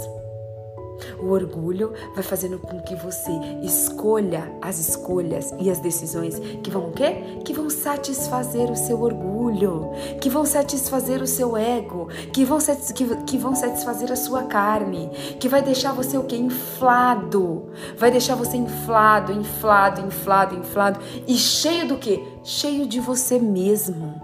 O 1.20 1.30
orgulho 1.30 1.94
vai 2.14 2.24
fazendo 2.24 2.60
com 2.60 2.82
que 2.82 2.96
você 2.96 3.32
escolha 3.62 4.52
as 4.62 4.80
escolhas 4.80 5.54
e 5.60 5.70
as 5.70 5.80
decisões 5.80 6.40
que 6.62 6.70
vão 6.70 6.90
o 6.90 6.92
quê? 6.92 7.40
Que 7.44 7.54
vão 7.54 7.70
satisfazer 7.70 8.70
o 8.70 8.76
seu 8.76 9.02
orgulho, 9.02 9.92
que 10.22 10.30
vão 10.30 10.46
satisfazer 10.46 11.22
o 11.22 11.28
seu 11.28 11.58
ego, 11.58 12.08
que 12.32 12.46
vão, 12.46 12.60
que, 12.60 13.16
que 13.26 13.38
vão 13.38 13.56
satisfazer 13.56 14.12
a 14.12 14.16
sua 14.16 14.44
carne, 14.44 15.10
que 15.40 15.50
vai 15.50 15.62
deixar 15.62 15.94
você 15.94 16.18
o 16.18 16.24
quê? 16.24 16.36
Inflado. 16.36 17.70
Vai 17.98 18.12
deixar 18.12 18.36
você 18.36 18.58
inflado, 18.58 19.32
inflado, 19.32 20.02
inflado, 20.02 20.56
inflado 20.56 21.00
e 21.28 21.36
cheio 21.36 21.88
do 21.88 21.98
quê? 21.98 22.24
Cheio 22.44 22.86
de 22.86 23.00
você 23.00 23.40
mesmo. 23.40 24.23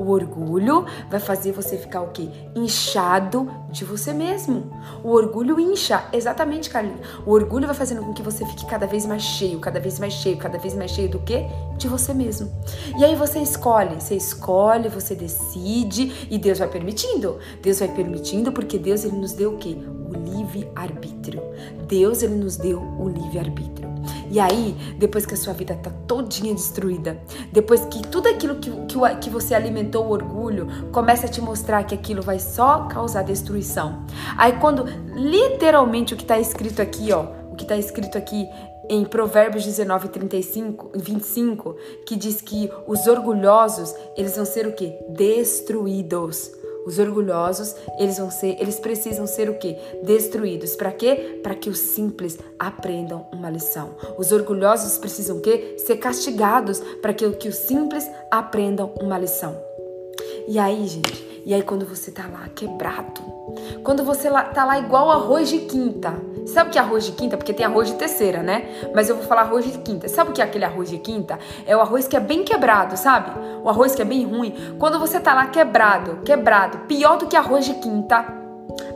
O 0.00 0.12
orgulho 0.12 0.86
vai 1.10 1.20
fazer 1.20 1.52
você 1.52 1.76
ficar 1.76 2.00
o 2.00 2.08
quê? 2.08 2.30
Inchado 2.56 3.50
de 3.70 3.84
você 3.84 4.14
mesmo. 4.14 4.72
O 5.04 5.10
orgulho 5.10 5.60
incha, 5.60 6.04
exatamente, 6.10 6.70
Carlinhos. 6.70 7.06
O 7.26 7.32
orgulho 7.32 7.66
vai 7.66 7.76
fazendo 7.76 8.02
com 8.02 8.14
que 8.14 8.22
você 8.22 8.46
fique 8.46 8.64
cada 8.64 8.86
vez 8.86 9.04
mais 9.04 9.20
cheio, 9.20 9.60
cada 9.60 9.78
vez 9.78 9.98
mais 9.98 10.14
cheio, 10.14 10.38
cada 10.38 10.56
vez 10.56 10.74
mais 10.74 10.90
cheio 10.92 11.10
do 11.10 11.18
quê? 11.18 11.44
De 11.76 11.86
você 11.86 12.14
mesmo. 12.14 12.50
E 12.98 13.04
aí 13.04 13.14
você 13.14 13.40
escolhe, 13.40 14.00
você 14.00 14.14
escolhe, 14.14 14.88
você 14.88 15.14
decide 15.14 16.28
e 16.30 16.38
Deus 16.38 16.60
vai 16.60 16.68
permitindo. 16.68 17.38
Deus 17.60 17.80
vai 17.80 17.88
permitindo 17.88 18.52
porque 18.52 18.78
Deus 18.78 19.04
ele 19.04 19.18
nos 19.18 19.34
deu 19.34 19.52
o 19.52 19.58
quê? 19.58 19.76
O 19.76 20.14
livre 20.14 20.66
arbítrio. 20.74 21.42
Deus 21.86 22.22
ele 22.22 22.36
nos 22.36 22.56
deu 22.56 22.80
o 22.80 23.06
livre 23.06 23.38
arbítrio. 23.38 23.99
E 24.30 24.38
aí, 24.38 24.76
depois 24.98 25.26
que 25.26 25.34
a 25.34 25.36
sua 25.36 25.52
vida 25.52 25.74
tá 25.74 25.90
todinha 26.06 26.54
destruída, 26.54 27.20
depois 27.52 27.84
que 27.86 28.06
tudo 28.06 28.28
aquilo 28.28 28.56
que, 28.56 28.70
que, 28.70 29.16
que 29.20 29.30
você 29.30 29.54
alimentou 29.54 30.06
o 30.06 30.10
orgulho 30.10 30.68
começa 30.92 31.26
a 31.26 31.28
te 31.28 31.40
mostrar 31.40 31.84
que 31.84 31.94
aquilo 31.94 32.22
vai 32.22 32.38
só 32.38 32.84
causar 32.84 33.22
destruição. 33.22 34.04
Aí 34.36 34.52
quando 34.52 34.84
literalmente 35.14 36.14
o 36.14 36.16
que 36.16 36.22
está 36.22 36.38
escrito 36.38 36.80
aqui, 36.80 37.12
ó, 37.12 37.24
o 37.50 37.56
que 37.56 37.64
está 37.64 37.76
escrito 37.76 38.16
aqui 38.16 38.48
em 38.88 39.04
Provérbios 39.04 39.64
19, 39.64 40.08
35, 40.08 40.90
25, 40.96 41.76
que 42.04 42.16
diz 42.16 42.40
que 42.40 42.68
os 42.88 43.06
orgulhosos, 43.06 43.94
eles 44.16 44.34
vão 44.34 44.44
ser 44.44 44.66
o 44.66 44.72
quê? 44.72 44.98
Destruídos. 45.08 46.59
Os 46.86 46.98
orgulhosos, 46.98 47.74
eles 47.98 48.18
vão 48.18 48.30
ser, 48.30 48.56
eles 48.60 48.78
precisam 48.78 49.26
ser 49.26 49.50
o 49.50 49.58
quê? 49.58 49.76
Destruídos. 50.02 50.76
Para 50.76 50.92
quê? 50.92 51.40
Para 51.42 51.54
que 51.54 51.68
os 51.68 51.78
simples 51.78 52.38
aprendam 52.58 53.26
uma 53.32 53.50
lição. 53.50 53.94
Os 54.18 54.32
orgulhosos 54.32 54.98
precisam 54.98 55.38
o 55.38 55.40
quê? 55.40 55.76
Ser 55.78 55.96
castigados 55.96 56.80
para 57.02 57.12
que, 57.12 57.28
que 57.32 57.48
os 57.48 57.56
simples 57.56 58.08
aprendam 58.30 58.92
uma 59.00 59.18
lição. 59.18 59.56
E 60.48 60.58
aí, 60.58 60.86
gente, 60.86 61.42
e 61.44 61.54
aí 61.54 61.62
quando 61.62 61.86
você 61.86 62.10
tá 62.10 62.26
lá 62.26 62.48
quebrado, 62.54 63.20
quando 63.82 64.04
você 64.04 64.28
tá 64.30 64.64
lá 64.64 64.78
igual 64.78 65.10
arroz 65.10 65.48
de 65.48 65.60
quinta, 65.60 66.14
Sabe 66.52 66.70
o 66.70 66.72
que 66.72 66.78
é 66.78 66.80
arroz 66.80 67.04
de 67.04 67.12
quinta? 67.12 67.36
Porque 67.36 67.52
tem 67.52 67.64
arroz 67.64 67.88
de 67.88 67.94
terceira, 67.94 68.42
né? 68.42 68.90
Mas 68.94 69.08
eu 69.08 69.16
vou 69.16 69.24
falar 69.24 69.42
arroz 69.42 69.64
de 69.64 69.78
quinta. 69.78 70.08
Sabe 70.08 70.30
o 70.30 70.32
que 70.32 70.42
é 70.42 70.44
aquele 70.44 70.64
arroz 70.64 70.90
de 70.90 70.98
quinta? 70.98 71.38
É 71.64 71.76
o 71.76 71.80
arroz 71.80 72.08
que 72.08 72.16
é 72.16 72.20
bem 72.20 72.44
quebrado, 72.44 72.96
sabe? 72.96 73.30
O 73.62 73.68
arroz 73.68 73.94
que 73.94 74.02
é 74.02 74.04
bem 74.04 74.24
ruim. 74.24 74.76
Quando 74.78 74.98
você 74.98 75.20
tá 75.20 75.32
lá 75.32 75.46
quebrado, 75.46 76.22
quebrado, 76.24 76.78
pior 76.88 77.18
do 77.18 77.26
que 77.26 77.36
arroz 77.36 77.64
de 77.64 77.74
quinta, 77.74 78.26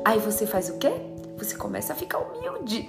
aí 0.04 0.18
você 0.18 0.46
faz 0.46 0.68
o 0.68 0.78
quê? 0.78 1.13
Você 1.36 1.56
começa 1.56 1.92
a 1.92 1.96
ficar 1.96 2.18
humilde. 2.18 2.88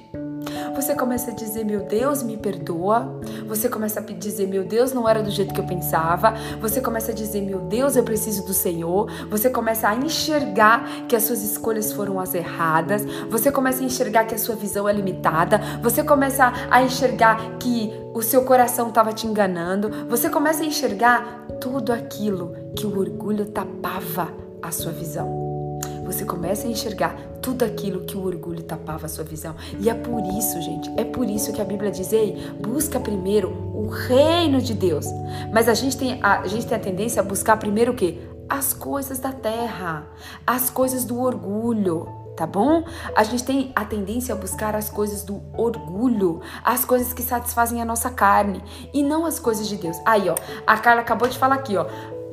Você 0.75 0.93
começa 0.93 1.31
a 1.31 1.33
dizer, 1.33 1.63
meu 1.63 1.83
Deus, 1.85 2.21
me 2.21 2.37
perdoa. 2.37 3.19
Você 3.47 3.67
começa 3.69 3.99
a 3.99 4.03
dizer, 4.03 4.47
meu 4.47 4.63
Deus, 4.63 4.93
não 4.93 5.07
era 5.07 5.23
do 5.23 5.31
jeito 5.31 5.53
que 5.53 5.59
eu 5.59 5.65
pensava. 5.65 6.33
Você 6.59 6.81
começa 6.81 7.11
a 7.11 7.15
dizer, 7.15 7.41
meu 7.41 7.59
Deus, 7.61 7.95
eu 7.95 8.03
preciso 8.03 8.45
do 8.45 8.53
Senhor. 8.53 9.09
Você 9.29 9.49
começa 9.49 9.89
a 9.89 9.95
enxergar 9.95 10.85
que 11.07 11.15
as 11.15 11.23
suas 11.23 11.43
escolhas 11.43 11.91
foram 11.91 12.19
as 12.19 12.33
erradas. 12.33 13.03
Você 13.29 13.51
começa 13.51 13.81
a 13.81 13.85
enxergar 13.85 14.25
que 14.25 14.35
a 14.35 14.39
sua 14.39 14.55
visão 14.55 14.87
é 14.87 14.93
limitada. 14.93 15.59
Você 15.81 16.03
começa 16.03 16.51
a 16.69 16.83
enxergar 16.83 17.57
que 17.57 17.91
o 18.13 18.21
seu 18.21 18.43
coração 18.43 18.89
estava 18.89 19.11
te 19.11 19.25
enganando. 19.25 20.07
Você 20.07 20.29
começa 20.29 20.61
a 20.63 20.65
enxergar 20.65 21.45
tudo 21.59 21.91
aquilo 21.91 22.53
que 22.75 22.85
o 22.85 22.99
orgulho 22.99 23.45
tapava 23.45 24.31
a 24.61 24.71
sua 24.71 24.91
visão 24.91 25.54
você 26.15 26.25
começa 26.25 26.67
a 26.67 26.69
enxergar 26.71 27.15
tudo 27.41 27.63
aquilo 27.63 28.05
que 28.05 28.15
o 28.15 28.25
orgulho 28.25 28.63
tapava 28.63 29.05
a 29.05 29.09
sua 29.09 29.23
visão. 29.23 29.55
E 29.79 29.89
é 29.89 29.93
por 29.93 30.21
isso, 30.25 30.61
gente, 30.61 30.89
é 30.97 31.03
por 31.03 31.29
isso 31.29 31.51
que 31.51 31.61
a 31.61 31.65
Bíblia 31.65 31.91
diz: 31.91 32.11
ei, 32.13 32.35
busca 32.59 32.99
primeiro 32.99 33.49
o 33.49 33.87
reino 33.87 34.61
de 34.61 34.73
Deus. 34.73 35.05
Mas 35.51 35.67
a 35.67 35.73
gente 35.73 35.97
tem 35.97 36.19
a, 36.23 36.41
a 36.41 36.47
gente 36.47 36.65
tem 36.65 36.77
a 36.77 36.81
tendência 36.81 37.21
a 37.21 37.25
buscar 37.25 37.57
primeiro 37.57 37.91
o 37.91 37.95
quê? 37.95 38.19
As 38.47 38.73
coisas 38.73 39.19
da 39.19 39.31
terra, 39.31 40.07
as 40.45 40.69
coisas 40.69 41.03
do 41.03 41.19
orgulho 41.19 42.07
tá 42.35 42.45
bom? 42.45 42.83
A 43.15 43.23
gente 43.23 43.45
tem 43.45 43.71
a 43.73 43.85
tendência 43.85 44.35
a 44.35 44.37
buscar 44.37 44.75
as 44.75 44.89
coisas 44.89 45.23
do 45.23 45.41
orgulho, 45.57 46.41
as 46.65 46.83
coisas 46.83 47.13
que 47.13 47.23
satisfazem 47.23 47.81
a 47.81 47.85
nossa 47.85 48.09
carne 48.09 48.61
e 48.93 49.01
não 49.01 49.25
as 49.25 49.39
coisas 49.39 49.69
de 49.69 49.77
Deus. 49.77 49.97
Aí, 50.05 50.29
ó, 50.29 50.35
a 50.67 50.77
Carla 50.77 50.99
acabou 50.99 51.29
de 51.29 51.37
falar 51.37 51.55
aqui, 51.55 51.77
ó. 51.77 51.85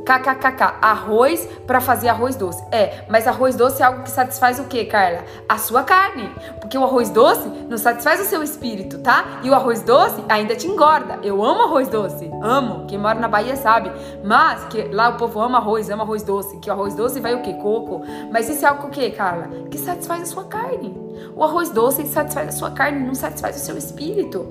KKKK, 0.05 0.79
arroz 0.81 1.49
para 1.67 1.81
fazer 1.81 2.09
arroz 2.09 2.37
doce. 2.37 2.63
É, 2.71 3.05
mas 3.09 3.27
arroz 3.27 3.57
doce 3.57 3.83
é 3.83 3.87
algo 3.87 4.03
que 4.03 4.11
satisfaz 4.11 4.59
o 4.59 4.65
que, 4.65 4.85
Carla? 4.85 5.25
A 5.49 5.59
sua 5.59 5.83
carne. 5.83 6.31
Porque 6.61 6.77
o 6.77 6.85
arroz 6.85 7.11
doce 7.11 7.49
não 7.69 7.79
satisfaz 7.79 8.21
o 8.21 8.25
seu 8.25 8.43
espírito, 8.43 8.99
tá? 8.99 9.41
E 9.43 9.51
o 9.51 9.55
arroz 9.55 9.83
doce 9.83 10.23
ainda 10.29 10.57
te 10.57 10.67
engorda. 10.67 11.19
Eu 11.23 11.43
amo 11.45 11.63
arroz 11.63 11.89
doce, 11.89 12.31
amo. 12.43 12.87
Quem 12.87 12.99
mora 12.99 13.19
na 13.19 13.29
Bahia 13.29 13.57
sabe. 13.57 13.93
Mas 14.25 14.65
que 14.65 14.83
lá 14.85 15.11
o 15.11 15.17
povo 15.17 15.41
ama 15.41 15.59
arroz, 15.59 15.89
ama 15.89 16.03
arroz 16.03 16.23
doce. 16.23 16.59
Que 16.59 16.69
o 16.69 16.73
arroz 16.73 16.95
doce 16.95 17.21
vai 17.21 17.35
o 17.35 17.43
que? 17.43 17.55
Coco. 17.55 18.03
Mas 18.31 18.49
isso 18.49 18.65
é 18.65 18.69
algo 18.69 18.89
o 18.89 18.91
que, 18.91 19.11
Carla? 19.11 19.49
Que 19.71 19.79
satisfaz 19.79 20.23
a 20.23 20.27
sua 20.27 20.45
carne. 20.45 20.95
O 21.37 21.45
arroz 21.45 21.71
doce 21.71 22.07
satisfaz 22.07 22.49
a 22.49 22.53
sua 22.53 22.71
carne, 22.71 23.07
não 23.07 23.15
satisfaz 23.15 23.57
o 23.57 23.61
seu 23.61 23.77
espírito. 23.77 24.47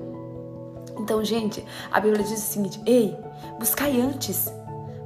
Então, 0.97 1.23
gente, 1.23 1.65
a 1.91 1.99
Bíblia 1.99 2.23
diz 2.23 2.39
o 2.39 2.51
seguinte: 2.51 2.81
ei, 2.85 3.17
buscai 3.59 3.99
antes 3.99 4.51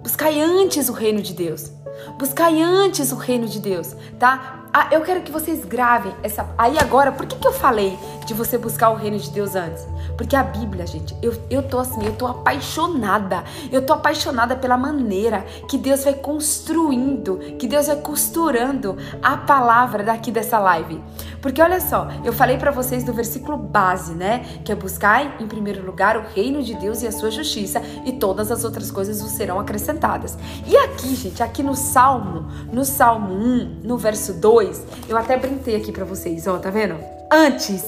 Buscai 0.06 0.40
antes 0.40 0.88
o 0.88 0.94
reino 0.94 1.20
de 1.20 1.34
Deus. 1.34 1.72
Buscai 2.20 2.62
antes 2.62 3.12
o 3.12 3.16
reino 3.16 3.48
de 3.48 3.60
Deus, 3.60 3.96
tá? 4.20 4.65
Ah, 4.78 4.90
eu 4.92 5.00
quero 5.04 5.22
que 5.22 5.32
vocês 5.32 5.64
gravem 5.64 6.14
essa. 6.22 6.54
Aí 6.58 6.78
agora, 6.78 7.10
por 7.10 7.26
que, 7.26 7.38
que 7.38 7.48
eu 7.48 7.54
falei 7.54 7.98
de 8.26 8.34
você 8.34 8.58
buscar 8.58 8.90
o 8.90 8.96
reino 8.96 9.18
de 9.18 9.32
Deus 9.32 9.56
antes? 9.56 9.88
Porque 10.18 10.36
a 10.36 10.44
Bíblia, 10.44 10.86
gente, 10.86 11.16
eu, 11.22 11.34
eu 11.50 11.64
tô 11.64 11.80
assim, 11.80 12.06
eu 12.06 12.14
tô 12.14 12.28
apaixonada. 12.28 13.46
Eu 13.72 13.86
tô 13.86 13.94
apaixonada 13.94 14.54
pela 14.54 14.76
maneira 14.76 15.46
que 15.70 15.78
Deus 15.78 16.04
vai 16.04 16.14
construindo, 16.14 17.38
que 17.58 17.68
Deus 17.68 17.88
vai 17.88 17.96
costurando 17.96 18.98
a 19.24 19.38
palavra 19.38 20.04
daqui 20.04 20.30
dessa 20.30 20.60
live. 20.60 21.02
Porque 21.42 21.62
olha 21.62 21.80
só, 21.80 22.08
eu 22.24 22.34
falei 22.34 22.58
para 22.58 22.72
vocês 22.72 23.04
do 23.04 23.14
versículo 23.14 23.56
base, 23.56 24.14
né? 24.14 24.40
Que 24.66 24.72
é 24.72 24.76
buscar 24.76 25.40
em 25.40 25.48
primeiro 25.48 25.86
lugar 25.86 26.18
o 26.18 26.24
reino 26.34 26.64
de 26.64 26.74
Deus 26.74 27.02
e 27.02 27.08
a 27.08 27.12
sua 27.12 27.30
justiça, 27.30 27.82
e 28.04 28.14
todas 28.14 28.52
as 28.52 28.64
outras 28.64 28.90
coisas 28.90 29.22
vos 29.22 29.32
serão 29.32 29.60
acrescentadas. 29.60 30.38
E 30.66 30.76
aqui, 30.76 31.16
gente, 31.16 31.44
aqui 31.44 31.62
no 31.62 31.76
Salmo, 31.76 32.48
no 32.74 32.84
Salmo 32.84 33.34
1, 33.34 33.82
no 33.84 33.98
verso 33.98 34.34
2, 34.34 34.65
eu 35.08 35.18
até 35.18 35.38
brintei 35.38 35.76
aqui 35.76 35.92
para 35.92 36.06
vocês, 36.06 36.48
ó, 36.48 36.58
tá 36.58 36.70
vendo? 36.70 36.96
Antes. 37.32 37.84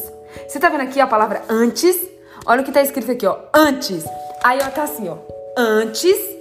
Você 0.47 0.59
tá 0.59 0.69
vendo 0.69 0.82
aqui 0.82 0.99
a 0.99 1.07
palavra 1.07 1.43
antes? 1.49 1.97
Olha 2.45 2.61
o 2.61 2.63
que 2.63 2.71
tá 2.71 2.82
escrito 2.82 3.11
aqui, 3.11 3.25
ó. 3.25 3.38
Antes. 3.53 4.03
Aí, 4.43 4.59
ó, 4.61 4.69
tá 4.69 4.84
assim, 4.84 5.09
ó. 5.09 5.17
Antes 5.57 6.38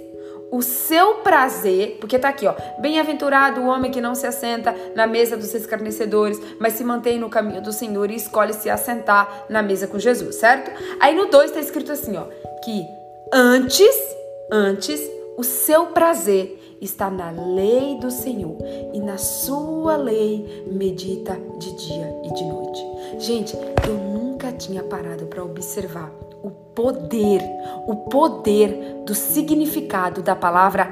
o 0.51 0.61
seu 0.61 1.15
prazer, 1.15 1.97
porque 1.99 2.17
tá 2.17 2.29
aqui, 2.29 2.47
ó, 2.47 2.53
bem-aventurado 2.79 3.61
o 3.61 3.67
homem 3.67 3.91
que 3.91 3.99
não 3.99 4.15
se 4.15 4.25
assenta 4.25 4.73
na 4.95 5.05
mesa 5.05 5.35
dos 5.35 5.53
escarnecedores, 5.53 6.39
mas 6.59 6.73
se 6.73 6.83
mantém 6.83 7.19
no 7.19 7.29
caminho 7.29 7.61
do 7.61 7.73
Senhor 7.73 8.09
e 8.09 8.15
escolhe 8.15 8.53
se 8.53 8.69
assentar 8.69 9.45
na 9.49 9.61
mesa 9.61 9.87
com 9.87 9.99
Jesus, 9.99 10.35
certo? 10.35 10.71
Aí 10.99 11.15
no 11.15 11.25
2 11.25 11.51
tá 11.51 11.59
escrito 11.59 11.91
assim, 11.91 12.15
ó, 12.15 12.23
que 12.63 12.85
antes, 13.33 13.95
antes, 14.51 15.01
o 15.37 15.43
seu 15.43 15.87
prazer 15.87 16.66
está 16.81 17.09
na 17.09 17.31
lei 17.31 17.97
do 17.99 18.11
Senhor 18.11 18.57
e 18.93 18.99
na 18.99 19.17
sua 19.17 19.95
lei 19.95 20.65
medita 20.71 21.39
de 21.57 21.71
dia 21.75 22.21
e 22.23 22.33
de 22.33 22.45
noite. 22.45 22.85
Gente, 23.19 23.55
eu 23.87 23.95
nunca 23.95 24.51
tinha 24.51 24.83
parado 24.83 25.25
para 25.25 25.43
observar 25.43 26.11
o 26.43 26.51
poder, 26.51 27.41
o 27.87 27.95
poder 27.95 29.03
do 29.05 29.15
significado 29.15 30.21
da 30.21 30.35
palavra 30.35 30.91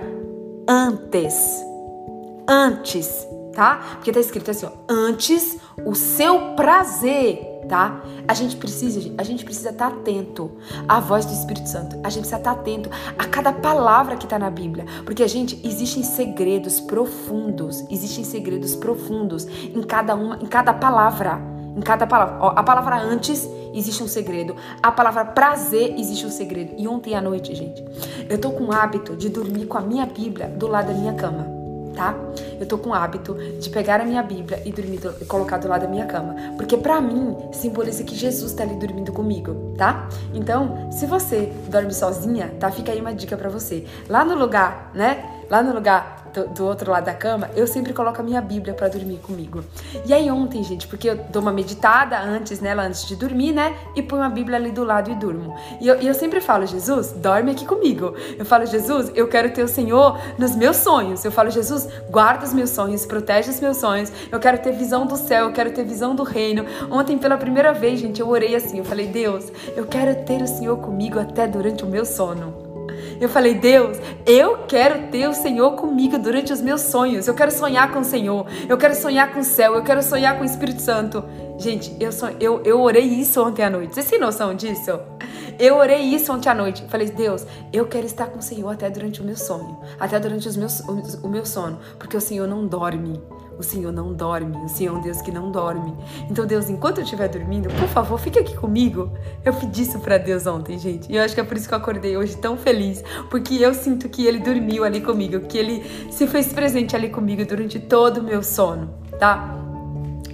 antes. 0.67 1.63
Antes, 2.47 3.27
tá? 3.53 3.95
Porque 3.95 4.11
tá 4.11 4.19
escrito 4.19 4.51
assim, 4.51 4.65
ó, 4.65 4.71
antes 4.89 5.57
o 5.86 5.95
seu 5.95 6.55
prazer, 6.55 7.54
tá? 7.68 8.01
A 8.28 8.34
gente 8.34 8.55
precisa, 8.55 9.11
a 9.18 9.24
gente 9.24 9.43
precisa 9.43 9.70
estar 9.70 9.91
tá 9.91 9.95
atento 9.95 10.51
à 10.88 10.99
voz 10.99 11.26
do 11.26 11.34
Espírito 11.34 11.68
Santo. 11.68 11.95
A 12.03 12.09
gente 12.09 12.22
precisa 12.22 12.38
estar 12.38 12.53
tá 12.53 12.59
atento 12.59 12.89
a 13.18 13.26
cada 13.26 13.51
palavra 13.51 14.16
que 14.16 14.28
tá 14.28 14.39
na 14.39 14.49
Bíblia, 14.49 14.86
porque 15.05 15.24
a 15.24 15.28
gente 15.28 15.59
existem 15.63 16.03
segredos 16.03 16.80
profundos, 16.80 17.84
existem 17.89 18.24
segredos 18.24 18.76
profundos 18.76 19.45
em 19.45 19.82
cada 19.84 20.16
uma, 20.16 20.38
em 20.41 20.47
cada 20.47 20.74
palavra. 20.74 21.39
Em 21.76 21.82
cada 21.82 22.07
palavra. 22.07 22.38
Ó, 22.39 22.53
a 22.55 22.63
palavra 22.63 22.95
antes 22.95 23.47
existe 23.74 24.01
um 24.01 24.07
segredo. 24.07 24.55
A 24.82 24.91
palavra 24.91 25.26
prazer 25.26 25.93
existe 25.97 26.26
um 26.26 26.30
segredo. 26.30 26.74
E 26.78 26.88
ontem 26.88 27.16
à 27.16 27.22
noite, 27.22 27.53
gente, 27.53 27.84
eu 28.30 28.39
tô 28.39 28.51
com 28.51 28.66
o 28.66 28.72
hábito 28.72 29.16
de 29.16 29.30
dormir 29.30 29.66
com 29.66 29.78
a 29.78 29.82
minha 29.82 30.05
Bíblia 30.05 30.47
do 30.47 30.68
lado 30.68 30.88
da 30.88 30.93
minha 30.93 31.13
cama. 31.13 31.54
Tá? 31.95 32.15
Eu 32.59 32.65
tô 32.65 32.77
com 32.77 32.89
o 32.89 32.93
hábito 32.93 33.35
de 33.59 33.69
pegar 33.69 34.01
a 34.01 34.05
minha 34.05 34.21
Bíblia 34.21 34.61
e 34.65 34.71
dormir 34.71 34.97
do, 34.97 35.15
e 35.21 35.25
colocar 35.25 35.57
do 35.57 35.67
lado 35.67 35.81
da 35.81 35.87
minha 35.87 36.05
cama, 36.05 36.35
porque 36.57 36.75
para 36.77 36.99
mim 36.99 37.35
simboliza 37.51 38.03
que 38.03 38.15
Jesus 38.15 38.53
tá 38.53 38.63
ali 38.63 38.75
dormindo 38.75 39.11
comigo, 39.11 39.73
tá? 39.77 40.07
Então, 40.33 40.91
se 40.91 41.05
você 41.05 41.51
dorme 41.69 41.93
sozinha, 41.93 42.53
tá? 42.59 42.69
Fica 42.71 42.91
aí 42.91 42.99
uma 42.99 43.13
dica 43.13 43.37
para 43.37 43.49
você. 43.49 43.85
Lá 44.09 44.25
no 44.25 44.35
lugar, 44.35 44.91
né? 44.93 45.43
Lá 45.49 45.61
no 45.61 45.73
lugar 45.73 46.14
do, 46.43 46.65
outro 46.65 46.91
lado 46.91 47.05
da 47.05 47.13
cama, 47.13 47.49
eu 47.55 47.65
sempre 47.67 47.93
coloco 47.93 48.19
a 48.19 48.23
minha 48.23 48.41
Bíblia 48.41 48.73
para 48.73 48.88
dormir 48.88 49.17
comigo. 49.17 49.63
E 50.05 50.13
aí 50.13 50.29
ontem, 50.29 50.63
gente, 50.63 50.88
porque 50.88 51.09
eu 51.09 51.15
dou 51.29 51.41
uma 51.41 51.51
meditada 51.51 52.19
antes, 52.19 52.59
né, 52.59 52.73
antes 52.73 53.05
de 53.05 53.15
dormir, 53.15 53.51
né, 53.51 53.75
e 53.95 54.01
ponho 54.01 54.23
a 54.23 54.29
Bíblia 54.29 54.57
ali 54.57 54.71
do 54.71 54.83
lado 54.83 55.11
e 55.11 55.15
durmo. 55.15 55.55
E 55.79 55.88
eu, 55.88 56.01
e 56.01 56.07
eu 56.07 56.13
sempre 56.13 56.41
falo, 56.41 56.65
Jesus, 56.65 57.11
dorme 57.13 57.51
aqui 57.51 57.65
comigo. 57.65 58.13
Eu 58.38 58.45
falo, 58.45 58.65
Jesus, 58.65 59.11
eu 59.15 59.27
quero 59.27 59.51
ter 59.51 59.63
o 59.63 59.67
Senhor 59.67 60.19
nos 60.38 60.55
meus 60.55 60.77
sonhos. 60.77 61.23
Eu 61.23 61.31
falo, 61.31 61.49
Jesus, 61.49 61.88
guarda 62.09 62.45
os 62.45 62.53
meus 62.53 62.69
sonhos, 62.69 63.05
protege 63.05 63.49
os 63.49 63.59
meus 63.59 63.77
sonhos. 63.77 64.11
Eu 64.31 64.39
quero 64.39 64.57
ter 64.57 64.71
visão 64.73 65.05
do 65.05 65.15
céu, 65.15 65.45
eu 65.45 65.53
quero 65.53 65.71
ter 65.71 65.83
visão 65.83 66.15
do 66.15 66.23
reino. 66.23 66.65
Ontem, 66.89 67.17
pela 67.17 67.38
primeira 67.38 67.73
vez, 67.73 67.99
gente, 67.99 68.21
eu 68.21 68.29
orei 68.29 68.55
assim, 68.55 68.77
eu 68.79 68.86
falei, 68.86 69.07
Deus, 69.07 69.51
eu 69.75 69.86
quero 69.86 70.15
ter 70.25 70.41
o 70.41 70.47
Senhor 70.47 70.77
comigo 70.77 71.19
até 71.19 71.47
durante 71.47 71.83
o 71.83 71.88
meu 71.88 72.05
sono. 72.05 72.64
Eu 73.20 73.30
falei, 73.30 73.53
Deus, 73.53 73.97
eu 74.26 74.59
quero 74.68 75.07
ter 75.09 75.28
o 75.28 75.34
Senhor 75.34 75.72
comigo 75.72 76.18
durante 76.18 76.51
os 76.51 76.61
meus 76.61 76.82
sonhos. 76.82 77.28
Eu 77.28 77.34
quero 77.34 77.51
sonhar 77.51 77.91
com 77.91 77.99
o 77.99 78.03
Senhor. 78.03 78.45
Eu 78.68 78.78
quero 78.78 78.95
sonhar 78.95 79.32
com 79.34 79.39
o 79.39 79.43
céu. 79.43 79.76
Eu 79.76 79.84
quero 79.84 80.03
sonhar 80.03 80.36
com 80.38 80.43
o 80.43 80.45
Espírito 80.45 80.82
Santo. 80.82 81.24
Gente, 81.57 81.95
eu, 81.99 82.11
son... 82.11 82.32
eu, 82.39 82.61
eu 82.63 82.82
orei 82.82 83.05
isso 83.05 83.41
ontem 83.41 83.63
à 83.63 83.70
noite. 83.70 83.93
Vocês 83.93 84.09
têm 84.09 84.20
noção 84.20 84.53
disso? 84.53 84.99
Eu 85.57 85.78
orei 85.78 86.01
isso 86.01 86.34
ontem 86.34 86.49
à 86.49 86.53
noite. 86.53 86.84
Falei, 86.89 87.09
Deus, 87.09 87.45
eu 87.72 87.88
quero 87.88 88.05
estar 88.05 88.28
com 88.28 88.39
o 88.39 88.41
Senhor 88.41 88.70
até 88.70 88.89
durante 88.89 89.22
o 89.22 89.24
meu 89.24 89.38
sonho, 89.38 89.80
até 89.99 90.20
durante 90.20 90.47
os 90.47 90.57
meus, 90.57 90.82
o, 90.82 91.28
o 91.28 91.30
meu 91.30 91.45
sono, 91.45 91.80
porque 91.97 92.18
o 92.18 92.22
Senhor 92.22 92.47
não 92.47 92.68
dorme. 92.68 93.22
O 93.57 93.63
Senhor 93.63 93.91
não 93.91 94.13
dorme, 94.13 94.57
o 94.57 94.67
Senhor 94.67 94.95
é 94.95 94.99
um 94.99 95.01
Deus 95.01 95.21
que 95.21 95.31
não 95.31 95.51
dorme. 95.51 95.93
Então, 96.29 96.45
Deus, 96.45 96.69
enquanto 96.69 96.97
eu 96.97 97.03
estiver 97.03 97.29
dormindo, 97.29 97.69
por 97.69 97.87
favor, 97.87 98.19
fique 98.19 98.39
aqui 98.39 98.55
comigo. 98.55 99.09
Eu 99.43 99.53
pedi 99.53 99.83
isso 99.83 99.99
para 99.99 100.17
Deus 100.17 100.45
ontem, 100.45 100.77
gente. 100.77 101.11
E 101.11 101.15
eu 101.15 101.23
acho 101.23 101.33
que 101.33 101.39
é 101.39 101.43
por 101.43 101.55
isso 101.55 101.67
que 101.67 101.73
eu 101.73 101.77
acordei 101.77 102.17
hoje 102.17 102.35
tão 102.37 102.57
feliz, 102.57 103.03
porque 103.29 103.55
eu 103.55 103.73
sinto 103.73 104.09
que 104.09 104.25
ele 104.25 104.39
dormiu 104.39 104.83
ali 104.83 104.99
comigo, 104.99 105.39
que 105.41 105.57
ele 105.57 105.83
se 106.11 106.27
fez 106.27 106.51
presente 106.51 106.95
ali 106.95 107.09
comigo 107.09 107.45
durante 107.45 107.79
todo 107.79 108.17
o 108.19 108.23
meu 108.23 108.43
sono, 108.43 108.93
tá? 109.17 109.55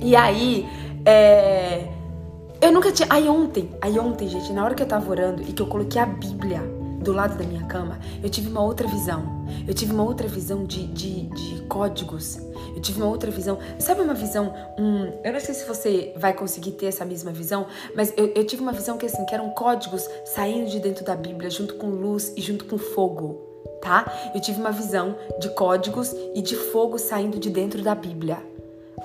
E 0.01 0.15
aí, 0.15 0.67
é... 1.05 1.87
eu 2.59 2.71
nunca 2.71 2.91
tinha. 2.91 3.07
Aí 3.11 3.29
ontem, 3.29 3.69
aí 3.81 3.99
ontem, 3.99 4.27
gente, 4.27 4.51
na 4.51 4.63
hora 4.63 4.73
que 4.73 4.81
eu 4.81 4.87
tava 4.87 5.09
orando 5.09 5.43
e 5.43 5.53
que 5.53 5.61
eu 5.61 5.67
coloquei 5.67 6.01
a 6.01 6.05
Bíblia 6.05 6.80
do 7.01 7.11
lado 7.11 7.37
da 7.37 7.43
minha 7.43 7.65
cama, 7.65 7.99
eu 8.23 8.29
tive 8.29 8.49
uma 8.49 8.63
outra 8.63 8.87
visão. 8.87 9.45
Eu 9.67 9.73
tive 9.73 9.93
uma 9.93 10.03
outra 10.03 10.27
visão 10.27 10.65
de, 10.65 10.87
de, 10.87 11.23
de 11.23 11.61
códigos. 11.63 12.37
Eu 12.75 12.81
tive 12.81 13.01
uma 13.01 13.09
outra 13.09 13.29
visão. 13.31 13.57
Sabe 13.79 14.01
uma 14.01 14.13
visão? 14.13 14.53
Um, 14.77 15.19
eu 15.23 15.33
não 15.33 15.39
sei 15.39 15.53
se 15.53 15.65
você 15.65 16.13
vai 16.15 16.33
conseguir 16.33 16.71
ter 16.71 16.85
essa 16.87 17.03
mesma 17.03 17.31
visão, 17.31 17.67
mas 17.95 18.13
eu, 18.15 18.31
eu 18.35 18.45
tive 18.45 18.61
uma 18.61 18.71
visão 18.71 18.97
que 18.97 19.05
assim, 19.05 19.25
que 19.25 19.33
eram 19.33 19.49
códigos 19.49 20.07
saindo 20.25 20.69
de 20.69 20.79
dentro 20.79 21.03
da 21.03 21.15
Bíblia, 21.15 21.49
junto 21.49 21.75
com 21.75 21.87
luz 21.87 22.33
e 22.37 22.41
junto 22.41 22.65
com 22.65 22.77
fogo. 22.77 23.49
Tá? 23.81 24.31
Eu 24.33 24.39
tive 24.39 24.59
uma 24.59 24.71
visão 24.71 25.15
de 25.39 25.49
códigos 25.49 26.13
e 26.35 26.41
de 26.41 26.55
fogo 26.55 26.99
saindo 26.99 27.39
de 27.39 27.49
dentro 27.49 27.81
da 27.81 27.95
Bíblia. 27.95 28.37